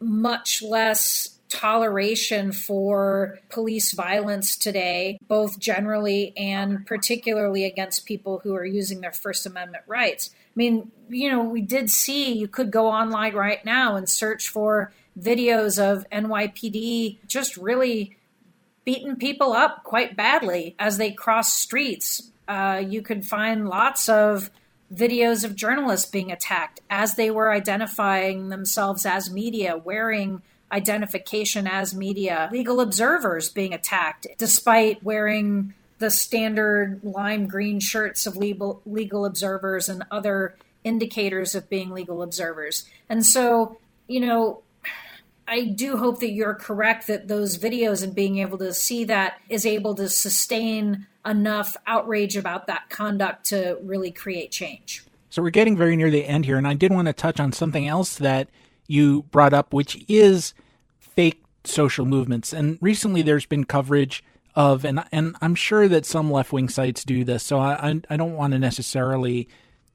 much 0.00 0.62
less 0.62 1.36
toleration 1.48 2.52
for 2.52 3.38
police 3.48 3.92
violence 3.92 4.56
today, 4.56 5.18
both 5.28 5.58
generally 5.58 6.32
and 6.36 6.86
particularly 6.86 7.64
against 7.64 8.06
people 8.06 8.40
who 8.40 8.54
are 8.54 8.64
using 8.64 9.00
their 9.00 9.12
First 9.12 9.46
Amendment 9.46 9.84
rights. 9.86 10.30
I 10.34 10.52
mean, 10.56 10.90
you 11.08 11.30
know, 11.30 11.42
we 11.42 11.60
did 11.60 11.90
see 11.90 12.32
you 12.32 12.48
could 12.48 12.70
go 12.70 12.88
online 12.88 13.34
right 13.34 13.64
now 13.64 13.96
and 13.96 14.08
search 14.08 14.48
for 14.48 14.92
videos 15.18 15.80
of 15.80 16.08
NYPD 16.10 17.18
just 17.26 17.56
really 17.56 18.16
beating 18.86 19.16
people 19.16 19.52
up 19.52 19.84
quite 19.84 20.16
badly 20.16 20.74
as 20.78 20.96
they 20.96 21.10
cross 21.10 21.52
streets. 21.52 22.30
Uh, 22.48 22.82
you 22.86 23.02
could 23.02 23.26
find 23.26 23.68
lots 23.68 24.08
of 24.08 24.48
videos 24.94 25.44
of 25.44 25.56
journalists 25.56 26.08
being 26.08 26.30
attacked 26.30 26.80
as 26.88 27.16
they 27.16 27.30
were 27.30 27.52
identifying 27.52 28.48
themselves 28.48 29.04
as 29.04 29.28
media, 29.28 29.76
wearing 29.76 30.40
identification 30.70 31.66
as 31.66 31.94
media, 31.94 32.48
legal 32.52 32.80
observers 32.80 33.48
being 33.48 33.74
attacked 33.74 34.26
despite 34.38 35.02
wearing 35.02 35.74
the 35.98 36.10
standard 36.10 37.00
lime 37.02 37.48
green 37.48 37.80
shirts 37.80 38.26
of 38.26 38.36
legal, 38.36 38.80
legal 38.86 39.24
observers 39.24 39.88
and 39.88 40.04
other 40.10 40.54
indicators 40.84 41.56
of 41.56 41.68
being 41.68 41.90
legal 41.90 42.22
observers. 42.22 42.84
And 43.08 43.26
so, 43.26 43.78
you 44.06 44.20
know, 44.20 44.62
I 45.48 45.64
do 45.64 45.96
hope 45.96 46.20
that 46.20 46.32
you're 46.32 46.54
correct 46.54 47.06
that 47.06 47.28
those 47.28 47.58
videos 47.58 48.02
and 48.02 48.14
being 48.14 48.38
able 48.38 48.58
to 48.58 48.74
see 48.74 49.04
that 49.04 49.40
is 49.48 49.64
able 49.64 49.94
to 49.94 50.08
sustain 50.08 51.06
enough 51.24 51.76
outrage 51.86 52.36
about 52.36 52.66
that 52.66 52.88
conduct 52.90 53.46
to 53.46 53.78
really 53.82 54.10
create 54.10 54.50
change. 54.50 55.04
So 55.30 55.42
we're 55.42 55.50
getting 55.50 55.76
very 55.76 55.96
near 55.96 56.10
the 56.10 56.24
end 56.24 56.44
here, 56.46 56.56
and 56.56 56.66
I 56.66 56.74
did 56.74 56.92
want 56.92 57.06
to 57.06 57.12
touch 57.12 57.40
on 57.40 57.52
something 57.52 57.86
else 57.86 58.16
that 58.16 58.48
you 58.86 59.22
brought 59.24 59.52
up, 59.52 59.74
which 59.74 60.04
is 60.08 60.54
fake 60.98 61.42
social 61.64 62.06
movements. 62.06 62.52
And 62.52 62.78
recently 62.80 63.22
there's 63.22 63.46
been 63.46 63.64
coverage 63.64 64.24
of, 64.54 64.84
and, 64.84 65.04
and 65.12 65.36
I'm 65.42 65.54
sure 65.54 65.88
that 65.88 66.06
some 66.06 66.30
left 66.30 66.52
wing 66.52 66.68
sites 66.68 67.04
do 67.04 67.24
this, 67.24 67.42
so 67.42 67.58
I, 67.58 68.00
I 68.08 68.16
don't 68.16 68.34
want 68.34 68.52
to 68.52 68.58
necessarily 68.58 69.48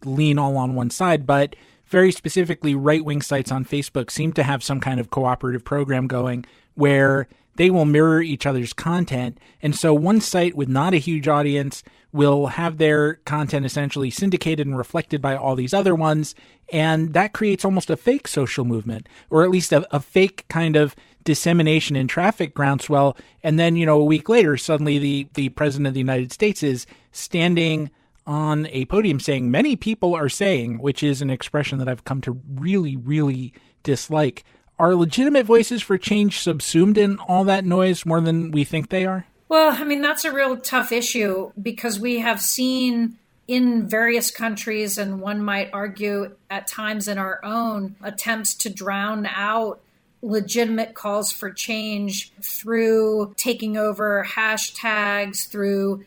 lean 0.05 0.37
all 0.37 0.57
on 0.57 0.75
one 0.75 0.89
side, 0.89 1.25
but 1.25 1.55
very 1.91 2.11
specifically, 2.11 2.73
right 2.73 3.03
wing 3.03 3.21
sites 3.21 3.51
on 3.51 3.65
Facebook 3.65 4.09
seem 4.09 4.33
to 4.33 4.43
have 4.43 4.63
some 4.63 4.79
kind 4.79 4.99
of 4.99 5.11
cooperative 5.11 5.63
program 5.63 6.07
going 6.07 6.45
where 6.75 7.27
they 7.55 7.69
will 7.69 7.85
mirror 7.85 8.21
each 8.21 8.45
other's 8.45 8.73
content. 8.73 9.37
And 9.61 9.75
so 9.75 9.93
one 9.93 10.21
site 10.21 10.55
with 10.55 10.69
not 10.69 10.93
a 10.93 10.97
huge 10.97 11.27
audience 11.27 11.83
will 12.13 12.47
have 12.47 12.77
their 12.77 13.15
content 13.25 13.65
essentially 13.65 14.09
syndicated 14.09 14.65
and 14.65 14.77
reflected 14.77 15.21
by 15.21 15.35
all 15.35 15.55
these 15.55 15.73
other 15.73 15.93
ones. 15.93 16.33
And 16.71 17.13
that 17.13 17.33
creates 17.33 17.65
almost 17.65 17.89
a 17.89 17.97
fake 17.97 18.27
social 18.27 18.65
movement, 18.65 19.07
or 19.29 19.43
at 19.43 19.49
least 19.49 19.71
a, 19.73 19.85
a 19.95 19.99
fake 19.99 20.45
kind 20.47 20.75
of 20.75 20.95
dissemination 21.23 21.95
and 21.95 22.09
traffic 22.09 22.53
groundswell. 22.53 23.17
And 23.43 23.59
then, 23.59 23.75
you 23.75 23.85
know, 23.85 23.99
a 23.99 24.05
week 24.05 24.29
later, 24.29 24.57
suddenly 24.57 24.97
the, 24.97 25.27
the 25.33 25.49
president 25.49 25.87
of 25.87 25.93
the 25.93 25.99
United 25.99 26.31
States 26.31 26.63
is 26.63 26.85
standing 27.11 27.91
on 28.25 28.67
a 28.67 28.85
podium 28.85 29.19
saying, 29.19 29.49
many 29.49 29.75
people 29.75 30.13
are 30.15 30.29
saying, 30.29 30.79
which 30.79 31.03
is 31.03 31.21
an 31.21 31.29
expression 31.29 31.79
that 31.79 31.89
I've 31.89 32.05
come 32.05 32.21
to 32.21 32.39
really, 32.55 32.95
really 32.95 33.53
dislike. 33.83 34.43
Are 34.79 34.95
legitimate 34.95 35.45
voices 35.45 35.81
for 35.81 35.97
change 35.97 36.39
subsumed 36.39 36.97
in 36.97 37.17
all 37.19 37.43
that 37.45 37.65
noise 37.65 38.05
more 38.05 38.21
than 38.21 38.51
we 38.51 38.63
think 38.63 38.89
they 38.89 39.05
are? 39.05 39.25
Well, 39.49 39.75
I 39.77 39.83
mean, 39.83 40.01
that's 40.01 40.25
a 40.25 40.31
real 40.31 40.57
tough 40.57 40.91
issue 40.91 41.51
because 41.61 41.99
we 41.99 42.19
have 42.19 42.39
seen 42.41 43.17
in 43.47 43.85
various 43.85 44.31
countries, 44.31 44.97
and 44.97 45.19
one 45.19 45.43
might 45.43 45.69
argue 45.73 46.35
at 46.49 46.67
times 46.67 47.07
in 47.09 47.17
our 47.17 47.43
own, 47.43 47.95
attempts 48.01 48.55
to 48.55 48.69
drown 48.69 49.25
out 49.25 49.81
legitimate 50.21 50.93
calls 50.93 51.31
for 51.31 51.51
change 51.51 52.31
through 52.41 53.33
taking 53.35 53.75
over 53.75 54.25
hashtags, 54.25 55.47
through 55.49 56.05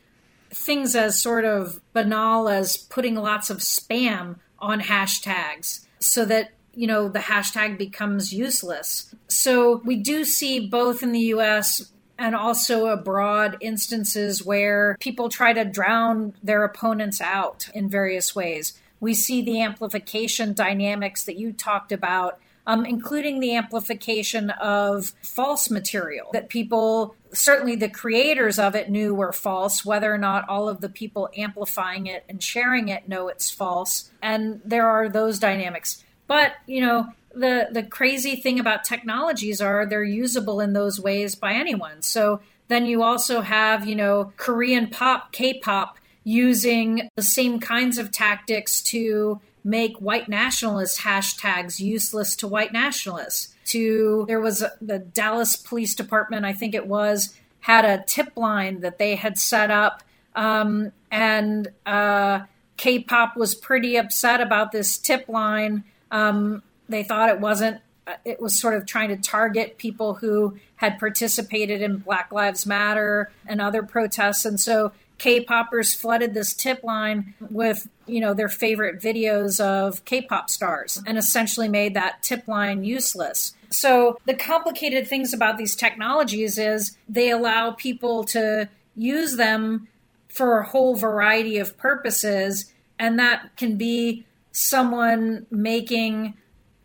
things 0.55 0.95
as 0.95 1.21
sort 1.21 1.45
of 1.45 1.81
banal 1.93 2.49
as 2.49 2.77
putting 2.77 3.17
lots 3.17 3.51
of 3.51 3.59
spam 3.59 4.37
on 4.59 4.81
hashtags 4.81 5.85
so 5.99 6.25
that 6.25 6.53
you 6.73 6.87
know 6.87 7.09
the 7.09 7.19
hashtag 7.19 7.79
becomes 7.79 8.33
useless. 8.33 9.15
So 9.29 9.83
we 9.85 9.97
do 9.97 10.25
see 10.25 10.67
both 10.67 11.03
in 11.03 11.13
the 11.13 11.21
US 11.21 11.93
and 12.19 12.35
also 12.35 12.87
abroad 12.87 13.57
instances 13.61 14.45
where 14.45 14.97
people 15.01 15.29
try 15.29 15.53
to 15.53 15.65
drown 15.65 16.35
their 16.43 16.65
opponents 16.65 17.21
out 17.21 17.69
in 17.75 17.89
various 17.89 18.35
ways. 18.35 18.79
We 19.01 19.15
see 19.15 19.43
the 19.43 19.61
amplification 19.61 20.55
dynamics 20.55 21.25
that 21.25 21.37
you 21.37 21.53
talked 21.53 21.91
about 21.93 22.39
um, 22.67 22.87
including 22.87 23.41
the 23.41 23.55
amplification 23.55 24.51
of 24.51 25.13
false 25.23 25.71
material 25.71 26.31
that 26.33 26.49
people, 26.49 27.15
certainly 27.33 27.77
the 27.77 27.89
creators 27.89 28.59
of 28.59 28.75
it, 28.75 28.91
knew 28.91 29.15
were 29.15 29.33
false, 29.33 29.85
whether 29.85 30.13
or 30.13 30.19
not 30.19 30.49
all 30.49 30.69
of 30.69 30.81
the 30.81 30.89
people 30.89 31.29
amplifying 31.37 32.07
it 32.07 32.25
and 32.29 32.43
sharing 32.43 32.89
it 32.89 33.09
know 33.09 33.29
it's 33.29 33.51
false. 33.51 34.11
And 34.23 34.61
there 34.65 34.89
are 34.89 35.09
those 35.09 35.39
dynamics. 35.39 36.03
But, 36.27 36.53
you 36.67 36.81
know, 36.81 37.09
the, 37.35 37.69
the 37.71 37.83
crazy 37.83 38.37
thing 38.37 38.59
about 38.59 38.85
technologies 38.85 39.61
are 39.61 39.85
they're 39.85 40.03
usable 40.03 40.61
in 40.61 40.73
those 40.73 40.99
ways 41.01 41.35
by 41.35 41.53
anyone. 41.53 42.01
So 42.01 42.41
then 42.69 42.87
you 42.87 43.03
also 43.03 43.43
have, 43.43 43.87
you 43.87 43.95
know, 43.95 44.33
Korean 44.37 44.89
pop, 44.89 45.33
K 45.33 45.59
pop 45.59 45.99
using 46.23 47.11
the 47.17 47.23
same 47.23 47.61
kinds 47.61 47.99
of 47.99 48.11
tactics 48.11 48.81
to 48.81 49.41
make 49.65 49.97
white 49.97 50.29
nationalist 50.29 51.01
hashtags 51.01 51.81
useless 51.81 52.37
to 52.37 52.47
white 52.47 52.73
nationalists. 52.73 53.55
To 53.67 54.27
there 54.29 54.41
was 54.41 54.61
a, 54.61 54.73
the 54.83 54.99
Dallas 54.99 55.57
Police 55.57 55.95
Department, 55.95 56.45
I 56.45 56.53
think 56.53 56.75
it 56.75 56.87
was, 56.87 57.35
had 57.61 57.87
a 57.87 58.05
tip 58.07 58.37
line 58.37 58.81
that 58.81 58.99
they 58.99 59.15
had 59.15 59.39
set 59.39 59.71
up, 59.71 60.03
um, 60.37 60.93
and 61.11 61.69
uh, 61.87 62.41
K-pop 62.77 63.39
was 63.39 63.55
pretty 63.55 63.97
upset 63.97 64.43
about 64.43 64.71
this 64.71 64.99
tip 64.99 65.29
line. 65.31 65.85
Um, 66.11 66.63
they 66.91 67.03
thought 67.03 67.31
it 67.31 67.41
wasn't. 67.41 67.81
uh, 68.07 68.17
It 68.27 68.39
was 68.39 68.59
sort 68.59 68.75
of 68.75 68.85
trying 68.85 69.09
to 69.09 69.17
target 69.17 69.79
people 69.79 70.15
who 70.15 70.59
had 70.77 70.99
participated 70.99 71.81
in 71.81 71.99
Black 71.99 72.31
Lives 72.33 72.67
Matter 72.67 73.31
and 73.47 73.63
other 73.63 73.83
protests, 73.83 74.45
and 74.45 74.61
so 74.61 74.93
K-poppers 75.19 75.95
flooded 75.95 76.35
this 76.35 76.55
tip 76.55 76.83
line 76.83 77.35
with 77.51 77.89
you 78.07 78.21
know 78.21 78.35
their 78.35 78.49
favorite 78.49 79.01
videos 79.01 79.61
of 79.61 80.05
K-pop 80.05 80.51
stars, 80.51 81.03
and 81.07 81.17
essentially 81.17 81.69
made 81.69 81.95
that 81.95 82.23
tip 82.23 82.47
line 82.49 82.85
useless. 82.85 83.55
So 83.71 84.19
the 84.27 84.35
complicated 84.35 85.09
things 85.09 85.33
about 85.33 85.59
these 85.59 85.75
technologies 85.75 86.59
is 86.59 86.97
they 87.09 87.31
allow 87.31 87.73
people 87.73 88.25
to 88.25 88.69
use 88.95 89.37
them 89.37 89.89
for 90.29 90.59
a 90.59 90.67
whole 90.67 90.95
variety 90.97 91.59
of 91.59 91.77
purposes, 91.77 92.73
and 92.99 93.19
that 93.19 93.57
can 93.57 93.77
be 93.77 94.25
someone 94.53 95.47
making 95.51 96.35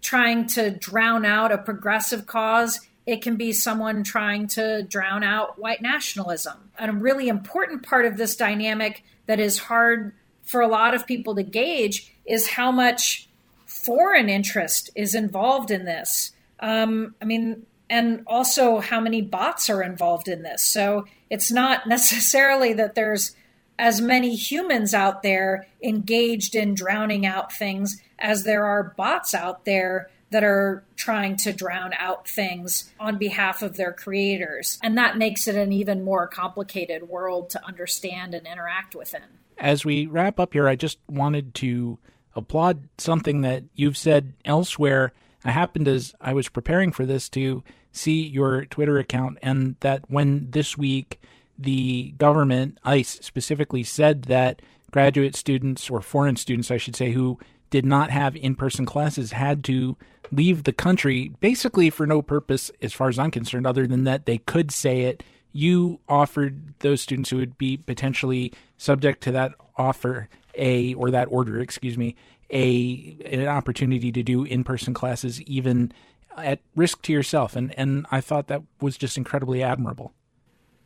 trying 0.01 0.47
to 0.47 0.71
drown 0.71 1.25
out 1.25 1.51
a 1.51 1.57
progressive 1.57 2.25
cause. 2.25 2.79
It 3.09 3.23
can 3.23 3.37
be 3.37 3.53
someone 3.53 4.03
trying 4.03 4.45
to 4.49 4.83
drown 4.83 5.23
out 5.23 5.57
white 5.57 5.81
nationalism. 5.81 6.69
And 6.77 6.91
a 6.91 6.93
really 6.93 7.27
important 7.27 7.81
part 7.81 8.05
of 8.05 8.17
this 8.17 8.35
dynamic 8.35 9.03
that 9.25 9.39
is 9.39 9.57
hard 9.57 10.13
for 10.43 10.61
a 10.61 10.67
lot 10.67 10.93
of 10.93 11.07
people 11.07 11.33
to 11.33 11.41
gauge 11.41 12.13
is 12.23 12.49
how 12.49 12.71
much 12.71 13.27
foreign 13.65 14.29
interest 14.29 14.91
is 14.93 15.15
involved 15.15 15.71
in 15.71 15.85
this. 15.85 16.33
Um, 16.59 17.15
I 17.19 17.25
mean, 17.25 17.65
and 17.89 18.21
also 18.27 18.77
how 18.77 19.01
many 19.01 19.23
bots 19.23 19.71
are 19.71 19.81
involved 19.81 20.27
in 20.27 20.43
this. 20.43 20.61
So 20.61 21.07
it's 21.31 21.51
not 21.51 21.87
necessarily 21.87 22.73
that 22.73 22.93
there's 22.93 23.35
as 23.79 24.01
many 24.01 24.35
humans 24.35 24.93
out 24.93 25.23
there 25.23 25.65
engaged 25.81 26.53
in 26.53 26.75
drowning 26.75 27.25
out 27.25 27.51
things 27.51 27.99
as 28.19 28.43
there 28.43 28.65
are 28.65 28.93
bots 28.95 29.33
out 29.33 29.65
there 29.65 30.11
that 30.31 30.43
are 30.43 30.83
trying 30.95 31.35
to 31.35 31.51
drown 31.51 31.91
out 31.97 32.27
things 32.27 32.91
on 32.99 33.17
behalf 33.17 33.61
of 33.61 33.77
their 33.77 33.91
creators. 33.91 34.79
And 34.83 34.97
that 34.97 35.17
makes 35.17 35.47
it 35.47 35.55
an 35.55 35.71
even 35.71 36.03
more 36.03 36.27
complicated 36.27 37.09
world 37.09 37.49
to 37.51 37.65
understand 37.65 38.33
and 38.33 38.45
interact 38.45 38.95
within. 38.95 39.23
As 39.57 39.83
we 39.83 40.05
wrap 40.05 40.39
up 40.39 40.53
here, 40.53 40.67
I 40.67 40.75
just 40.75 40.99
wanted 41.07 41.53
to 41.55 41.97
applaud 42.35 42.87
something 42.97 43.41
that 43.41 43.63
you've 43.73 43.97
said 43.97 44.33
elsewhere. 44.45 45.13
I 45.43 45.51
happened 45.51 45.87
as 45.87 46.13
I 46.21 46.33
was 46.33 46.47
preparing 46.47 46.91
for 46.91 47.05
this 47.05 47.27
to 47.29 47.63
see 47.91 48.21
your 48.21 48.65
Twitter 48.65 48.99
account, 48.99 49.39
and 49.41 49.75
that 49.79 50.09
when 50.09 50.51
this 50.51 50.77
week 50.77 51.19
the 51.57 52.13
government, 52.17 52.77
ICE 52.83 53.19
specifically, 53.21 53.83
said 53.83 54.23
that 54.23 54.61
graduate 54.91 55.35
students, 55.35 55.89
or 55.89 56.01
foreign 56.01 56.35
students, 56.35 56.71
I 56.71 56.77
should 56.77 56.95
say, 56.95 57.11
who 57.11 57.39
did 57.69 57.85
not 57.85 58.09
have 58.09 58.35
in 58.35 58.55
person 58.55 58.85
classes 58.85 59.31
had 59.31 59.63
to 59.65 59.97
leave 60.31 60.63
the 60.63 60.73
country 60.73 61.33
basically 61.39 61.89
for 61.89 62.05
no 62.05 62.21
purpose, 62.21 62.71
as 62.81 62.93
far 62.93 63.09
as 63.09 63.19
I'm 63.19 63.31
concerned, 63.31 63.67
other 63.67 63.87
than 63.87 64.03
that 64.03 64.25
they 64.25 64.39
could 64.39 64.71
say 64.71 65.01
it. 65.01 65.23
You 65.51 65.99
offered 66.07 66.75
those 66.79 67.01
students 67.01 67.31
who 67.31 67.37
would 67.37 67.57
be 67.57 67.77
potentially 67.77 68.53
subject 68.77 69.21
to 69.23 69.31
that 69.31 69.53
offer 69.77 70.29
a 70.55 70.93
or 70.93 71.09
that 71.11 71.27
order, 71.31 71.59
excuse 71.59 71.97
me, 71.97 72.15
a 72.51 73.17
an 73.25 73.47
opportunity 73.47 74.11
to 74.11 74.23
do 74.23 74.43
in 74.43 74.63
person 74.63 74.93
classes 74.93 75.41
even 75.43 75.91
at 76.37 76.59
risk 76.75 77.01
to 77.03 77.13
yourself, 77.13 77.55
and 77.55 77.77
and 77.77 78.05
I 78.11 78.21
thought 78.21 78.47
that 78.47 78.61
was 78.81 78.97
just 78.97 79.17
incredibly 79.17 79.63
admirable. 79.63 80.13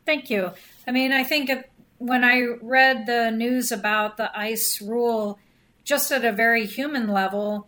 Thank 0.06 0.30
you. 0.30 0.52
I 0.88 0.92
mean, 0.92 1.12
I 1.12 1.24
think 1.24 1.52
when 1.98 2.24
I 2.24 2.42
read 2.62 3.06
the 3.06 3.32
news 3.32 3.72
about 3.72 4.18
the 4.18 4.38
ICE 4.38 4.82
rule, 4.82 5.40
just 5.84 6.12
at 6.12 6.26
a 6.26 6.32
very 6.32 6.66
human 6.66 7.08
level, 7.08 7.68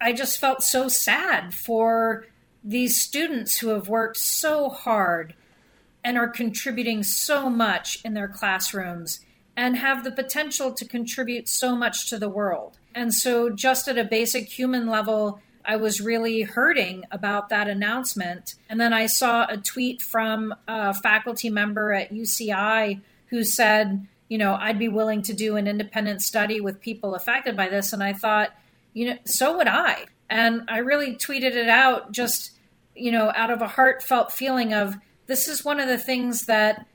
I 0.00 0.12
just 0.12 0.38
felt 0.38 0.62
so 0.62 0.88
sad 0.88 1.54
for 1.54 2.26
these 2.64 3.00
students 3.00 3.58
who 3.58 3.68
have 3.68 3.88
worked 3.88 4.16
so 4.16 4.68
hard 4.68 5.34
and 6.04 6.18
are 6.18 6.28
contributing 6.28 7.02
so 7.02 7.48
much 7.48 8.00
in 8.04 8.14
their 8.14 8.28
classrooms 8.28 9.20
and 9.56 9.76
have 9.76 10.04
the 10.04 10.12
potential 10.12 10.72
to 10.72 10.84
contribute 10.84 11.48
so 11.48 11.76
much 11.76 12.08
to 12.10 12.18
the 12.18 12.28
world. 12.28 12.78
And 12.94 13.14
so, 13.14 13.50
just 13.50 13.88
at 13.88 13.98
a 13.98 14.04
basic 14.04 14.48
human 14.48 14.86
level, 14.86 15.40
I 15.64 15.76
was 15.76 16.00
really 16.00 16.42
hurting 16.42 17.04
about 17.10 17.48
that 17.50 17.68
announcement. 17.68 18.54
And 18.68 18.80
then 18.80 18.92
I 18.92 19.06
saw 19.06 19.46
a 19.48 19.56
tweet 19.56 20.02
from 20.02 20.54
a 20.66 20.92
faculty 20.92 21.50
member 21.50 21.92
at 21.92 22.12
UCI 22.12 23.00
who 23.26 23.44
said, 23.44 24.06
you 24.28 24.38
know, 24.38 24.54
I'd 24.54 24.78
be 24.78 24.88
willing 24.88 25.22
to 25.22 25.32
do 25.32 25.56
an 25.56 25.66
independent 25.66 26.22
study 26.22 26.60
with 26.60 26.80
people 26.80 27.14
affected 27.14 27.56
by 27.56 27.68
this. 27.68 27.92
And 27.92 28.02
I 28.02 28.12
thought, 28.12 28.52
you 28.92 29.06
know, 29.06 29.18
so 29.24 29.56
would 29.56 29.68
I. 29.68 30.06
And 30.28 30.62
I 30.68 30.78
really 30.78 31.14
tweeted 31.14 31.54
it 31.54 31.68
out 31.68 32.12
just, 32.12 32.52
you 32.94 33.12
know, 33.12 33.32
out 33.34 33.50
of 33.50 33.60
a 33.60 33.68
heartfelt 33.68 34.32
feeling 34.32 34.72
of 34.72 34.96
this 35.26 35.48
is 35.48 35.64
one 35.64 35.80
of 35.80 35.88
the 35.88 35.98
things 35.98 36.46
that 36.46 36.86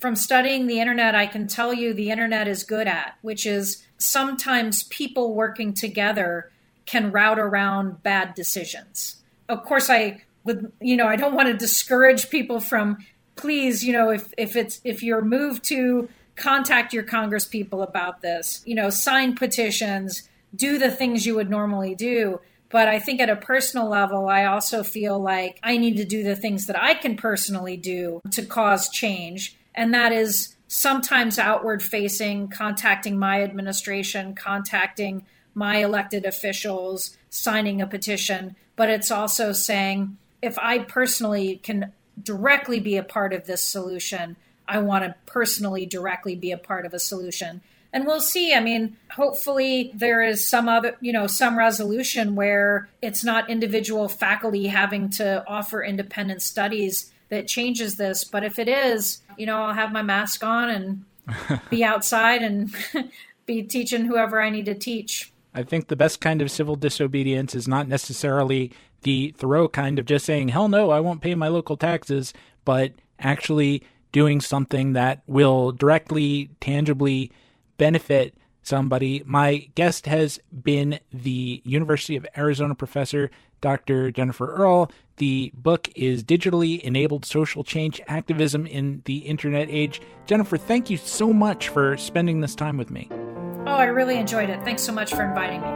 from 0.00 0.14
studying 0.14 0.66
the 0.66 0.80
internet, 0.80 1.14
I 1.14 1.26
can 1.26 1.48
tell 1.48 1.74
you 1.74 1.92
the 1.92 2.10
internet 2.10 2.46
is 2.46 2.62
good 2.62 2.86
at, 2.86 3.16
which 3.22 3.46
is 3.46 3.84
sometimes 3.98 4.84
people 4.84 5.34
working 5.34 5.74
together 5.74 6.50
can 6.86 7.10
route 7.10 7.38
around 7.38 8.02
bad 8.02 8.34
decisions. 8.34 9.16
Of 9.48 9.64
course, 9.64 9.90
I 9.90 10.22
would, 10.44 10.72
you 10.80 10.96
know, 10.96 11.06
I 11.06 11.16
don't 11.16 11.34
want 11.34 11.48
to 11.48 11.54
discourage 11.54 12.30
people 12.30 12.60
from, 12.60 12.98
please, 13.36 13.84
you 13.84 13.92
know, 13.92 14.10
if, 14.10 14.32
if 14.38 14.56
it's, 14.56 14.80
if 14.84 15.02
you're 15.02 15.24
moved 15.24 15.64
to 15.64 16.08
contact 16.36 16.92
your 16.92 17.02
Congress 17.02 17.44
people 17.44 17.82
about 17.82 18.22
this, 18.22 18.62
you 18.64 18.74
know, 18.74 18.90
sign 18.90 19.34
petitions, 19.34 20.28
do 20.54 20.78
the 20.78 20.90
things 20.90 21.26
you 21.26 21.34
would 21.34 21.50
normally 21.50 21.94
do. 21.94 22.40
But 22.70 22.88
I 22.88 22.98
think 22.98 23.20
at 23.20 23.30
a 23.30 23.36
personal 23.36 23.88
level, 23.88 24.28
I 24.28 24.44
also 24.44 24.82
feel 24.82 25.18
like 25.18 25.58
I 25.62 25.78
need 25.78 25.96
to 25.96 26.04
do 26.04 26.22
the 26.22 26.36
things 26.36 26.66
that 26.66 26.80
I 26.80 26.94
can 26.94 27.16
personally 27.16 27.76
do 27.76 28.20
to 28.32 28.44
cause 28.44 28.90
change. 28.90 29.56
And 29.74 29.94
that 29.94 30.12
is 30.12 30.54
sometimes 30.66 31.38
outward 31.38 31.82
facing, 31.82 32.48
contacting 32.48 33.18
my 33.18 33.42
administration, 33.42 34.34
contacting 34.34 35.24
my 35.54 35.78
elected 35.78 36.26
officials, 36.26 37.16
signing 37.30 37.80
a 37.80 37.86
petition. 37.86 38.54
But 38.76 38.90
it's 38.90 39.10
also 39.10 39.52
saying 39.52 40.18
if 40.42 40.58
I 40.58 40.80
personally 40.80 41.56
can 41.56 41.92
directly 42.22 42.80
be 42.80 42.96
a 42.96 43.02
part 43.02 43.32
of 43.32 43.46
this 43.46 43.62
solution, 43.62 44.36
I 44.66 44.78
want 44.80 45.04
to 45.04 45.14
personally 45.24 45.86
directly 45.86 46.36
be 46.36 46.52
a 46.52 46.58
part 46.58 46.84
of 46.84 46.92
a 46.92 46.98
solution 46.98 47.62
and 47.92 48.06
we'll 48.06 48.20
see. 48.20 48.54
I 48.54 48.60
mean 48.60 48.96
hopefully 49.10 49.90
there 49.94 50.22
is 50.22 50.46
some 50.46 50.68
other 50.68 50.96
you 51.00 51.12
know 51.12 51.26
some 51.26 51.58
resolution 51.58 52.34
where 52.34 52.88
it's 53.02 53.24
not 53.24 53.50
individual 53.50 54.08
faculty 54.08 54.66
having 54.66 55.10
to 55.10 55.44
offer 55.46 55.82
independent 55.82 56.42
studies 56.42 57.12
that 57.28 57.46
changes 57.46 57.96
this. 57.96 58.24
But 58.24 58.44
if 58.44 58.58
it 58.58 58.68
is 58.68 59.20
you 59.36 59.46
know 59.46 59.62
i'll 59.62 59.74
have 59.74 59.92
my 59.92 60.02
mask 60.02 60.44
on 60.44 60.68
and 60.68 61.60
be 61.70 61.84
outside 61.84 62.42
and 62.42 62.74
be 63.46 63.62
teaching 63.62 64.04
whoever 64.04 64.42
i 64.42 64.50
need 64.50 64.66
to 64.66 64.74
teach. 64.74 65.32
I 65.54 65.62
think 65.62 65.88
the 65.88 65.96
best 65.96 66.20
kind 66.20 66.42
of 66.42 66.50
civil 66.50 66.76
disobedience 66.76 67.54
is 67.54 67.66
not 67.66 67.88
necessarily 67.88 68.72
the 69.02 69.34
Thoreau 69.36 69.68
kind 69.68 69.98
of 69.98 70.04
just 70.04 70.24
saying, 70.24 70.48
hell 70.48 70.68
no, 70.68 70.90
I 70.90 71.00
won't 71.00 71.22
pay 71.22 71.34
my 71.34 71.48
local 71.48 71.76
taxes, 71.76 72.32
but 72.64 72.92
actually 73.18 73.82
doing 74.12 74.40
something 74.40 74.92
that 74.92 75.22
will 75.26 75.72
directly, 75.72 76.50
tangibly 76.60 77.32
benefit 77.78 78.34
somebody. 78.62 79.22
My 79.24 79.68
guest 79.74 80.06
has 80.06 80.38
been 80.52 81.00
the 81.12 81.62
University 81.64 82.16
of 82.16 82.26
Arizona 82.36 82.74
professor, 82.74 83.30
Dr. 83.60 84.10
Jennifer 84.10 84.54
Earl. 84.54 84.90
The 85.16 85.50
book 85.54 85.88
is 85.96 86.22
Digitally 86.22 86.80
Enabled 86.80 87.24
Social 87.24 87.64
Change 87.64 88.00
Activism 88.06 88.66
in 88.66 89.02
the 89.06 89.18
Internet 89.18 89.68
Age. 89.70 90.00
Jennifer, 90.26 90.56
thank 90.56 90.90
you 90.90 90.96
so 90.96 91.32
much 91.32 91.70
for 91.70 91.96
spending 91.96 92.40
this 92.40 92.54
time 92.54 92.76
with 92.76 92.90
me. 92.90 93.08
Oh, 93.66 93.76
I 93.76 93.86
really 93.86 94.16
enjoyed 94.18 94.50
it. 94.50 94.62
Thanks 94.64 94.82
so 94.82 94.92
much 94.92 95.12
for 95.12 95.24
inviting 95.24 95.60
me. 95.62 95.68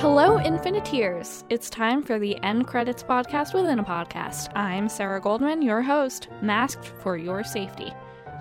Hello, 0.00 0.38
Infiniteers! 0.38 1.44
It's 1.48 1.70
time 1.70 2.02
for 2.02 2.18
the 2.18 2.36
End 2.42 2.66
Credits 2.66 3.02
podcast 3.02 3.54
within 3.54 3.78
a 3.78 3.84
podcast. 3.84 4.54
I'm 4.56 4.88
Sarah 4.88 5.20
Goldman, 5.20 5.62
your 5.62 5.82
host, 5.82 6.28
masked 6.42 6.84
for 6.84 7.16
your 7.16 7.44
safety. 7.44 7.92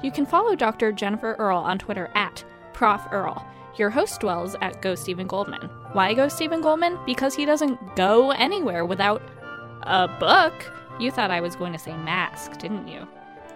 You 0.04 0.12
can 0.12 0.26
follow 0.26 0.56
Dr. 0.56 0.92
Jennifer 0.92 1.36
Earl 1.40 1.58
on 1.58 1.80
Twitter 1.80 2.12
at 2.14 2.44
Prof. 2.74 3.02
Earl. 3.12 3.48
Your 3.78 3.90
host 3.90 4.20
dwells 4.20 4.56
at 4.62 4.82
Go 4.82 4.94
Steven 4.94 5.26
Goldman. 5.26 5.70
Why 5.94 6.14
go 6.14 6.28
Steven 6.28 6.62
Goldman? 6.62 7.00
Because 7.06 7.34
he 7.34 7.46
doesn't 7.46 7.96
go 7.96 8.32
anywhere 8.32 8.86
without 8.86 9.22
a 9.82 10.08
book. 10.20 10.54
You 11.00 11.10
thought 11.10 11.32
I 11.32 11.42
was 11.42 11.56
going 11.56 11.74
to 11.74 11.80
say 11.80 11.96
mask, 11.98 12.60
didn't 12.60 12.88
you? 12.88 13.08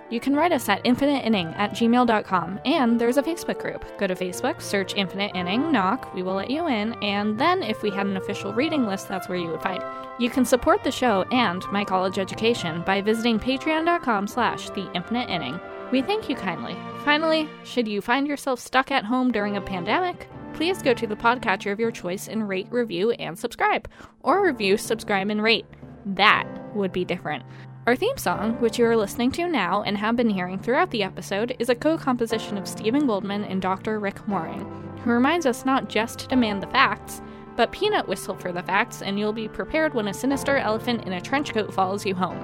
You 0.09 0.21
can 0.21 0.35
write 0.35 0.53
us 0.53 0.69
at 0.69 0.83
infiniteinning 0.85 1.53
at 1.57 1.71
gmail.com, 1.71 2.61
and 2.63 2.99
there's 2.99 3.17
a 3.17 3.23
Facebook 3.23 3.59
group. 3.59 3.83
Go 3.97 4.07
to 4.07 4.15
Facebook, 4.15 4.61
search 4.61 4.95
Infinite 4.95 5.35
Inning, 5.35 5.69
knock, 5.69 6.13
we 6.15 6.23
will 6.23 6.35
let 6.35 6.49
you 6.49 6.67
in, 6.67 6.93
and 7.03 7.37
then 7.37 7.61
if 7.61 7.83
we 7.83 7.89
had 7.89 8.07
an 8.07 8.15
official 8.15 8.53
reading 8.53 8.87
list, 8.87 9.09
that's 9.09 9.27
where 9.27 9.37
you 9.37 9.49
would 9.49 9.61
find. 9.61 9.83
You 10.17 10.29
can 10.29 10.45
support 10.45 10.81
the 10.83 10.93
show 10.93 11.23
and 11.31 11.61
my 11.73 11.83
college 11.83 12.17
education 12.19 12.83
by 12.83 13.01
visiting 13.01 13.37
patreon.com 13.37 14.27
slash 14.27 14.69
the 14.69 14.89
infinite 14.93 15.29
inning. 15.29 15.59
We 15.89 16.01
thank 16.01 16.27
you 16.27 16.35
kindly. 16.35 16.75
Finally, 17.05 17.47
should 17.63 17.87
you 17.87 18.01
find 18.01 18.27
yourself 18.27 18.59
stuck 18.59 18.91
at 18.91 19.05
home 19.05 19.31
during 19.31 19.55
a 19.55 19.61
pandemic, 19.61 20.27
please 20.53 20.81
go 20.81 20.93
to 20.93 21.07
the 21.07 21.15
podcatcher 21.15 21.71
of 21.71 21.79
your 21.79 21.91
choice 21.91 22.27
and 22.27 22.49
rate, 22.49 22.67
review, 22.69 23.11
and 23.11 23.39
subscribe. 23.39 23.87
Or 24.21 24.45
review, 24.45 24.75
subscribe, 24.75 25.29
and 25.29 25.41
rate. 25.41 25.65
That 26.05 26.45
would 26.75 26.91
be 26.91 27.05
different. 27.05 27.45
Our 27.85 27.95
theme 27.95 28.17
song, 28.17 28.59
which 28.59 28.77
you 28.77 28.85
are 28.85 28.97
listening 28.97 29.31
to 29.33 29.47
now 29.47 29.83
and 29.83 29.97
have 29.97 30.17
been 30.17 30.29
hearing 30.29 30.59
throughout 30.59 30.91
the 30.91 31.03
episode, 31.03 31.55
is 31.57 31.69
a 31.69 31.75
co 31.75 31.97
composition 31.97 32.57
of 32.57 32.67
Steven 32.67 33.07
Goldman 33.07 33.45
and 33.45 33.61
Dr. 33.61 33.97
Rick 34.01 34.27
Mooring, 34.27 34.59
who 35.05 35.11
reminds 35.11 35.45
us 35.45 35.63
not 35.63 35.87
just 35.87 36.19
to 36.19 36.27
demand 36.27 36.61
the 36.61 36.67
facts, 36.67 37.21
but 37.55 37.71
peanut 37.71 38.09
whistle 38.09 38.35
for 38.35 38.51
the 38.51 38.61
facts, 38.63 39.01
and 39.01 39.17
you'll 39.17 39.31
be 39.31 39.47
prepared 39.47 39.93
when 39.93 40.09
a 40.09 40.13
sinister 40.13 40.57
elephant 40.57 41.05
in 41.05 41.13
a 41.13 41.21
trench 41.21 41.53
coat 41.53 41.73
follows 41.73 42.05
you 42.05 42.13
home. 42.13 42.37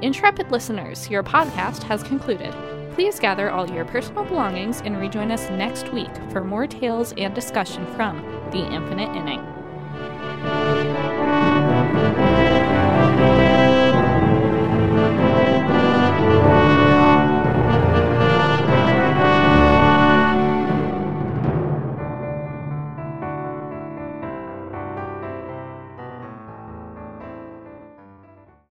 Intrepid 0.00 0.50
listeners, 0.50 1.10
your 1.10 1.22
podcast 1.22 1.82
has 1.82 2.02
concluded. 2.02 2.54
Please 2.96 3.20
gather 3.20 3.50
all 3.50 3.70
your 3.70 3.84
personal 3.84 4.24
belongings 4.24 4.80
and 4.80 4.96
rejoin 4.96 5.30
us 5.30 5.50
next 5.50 5.92
week 5.92 6.08
for 6.30 6.42
more 6.42 6.66
tales 6.66 7.12
and 7.18 7.34
discussion 7.34 7.84
from 7.94 8.22
The 8.52 8.66
Infinite 8.72 9.14
Inning. 9.14 9.55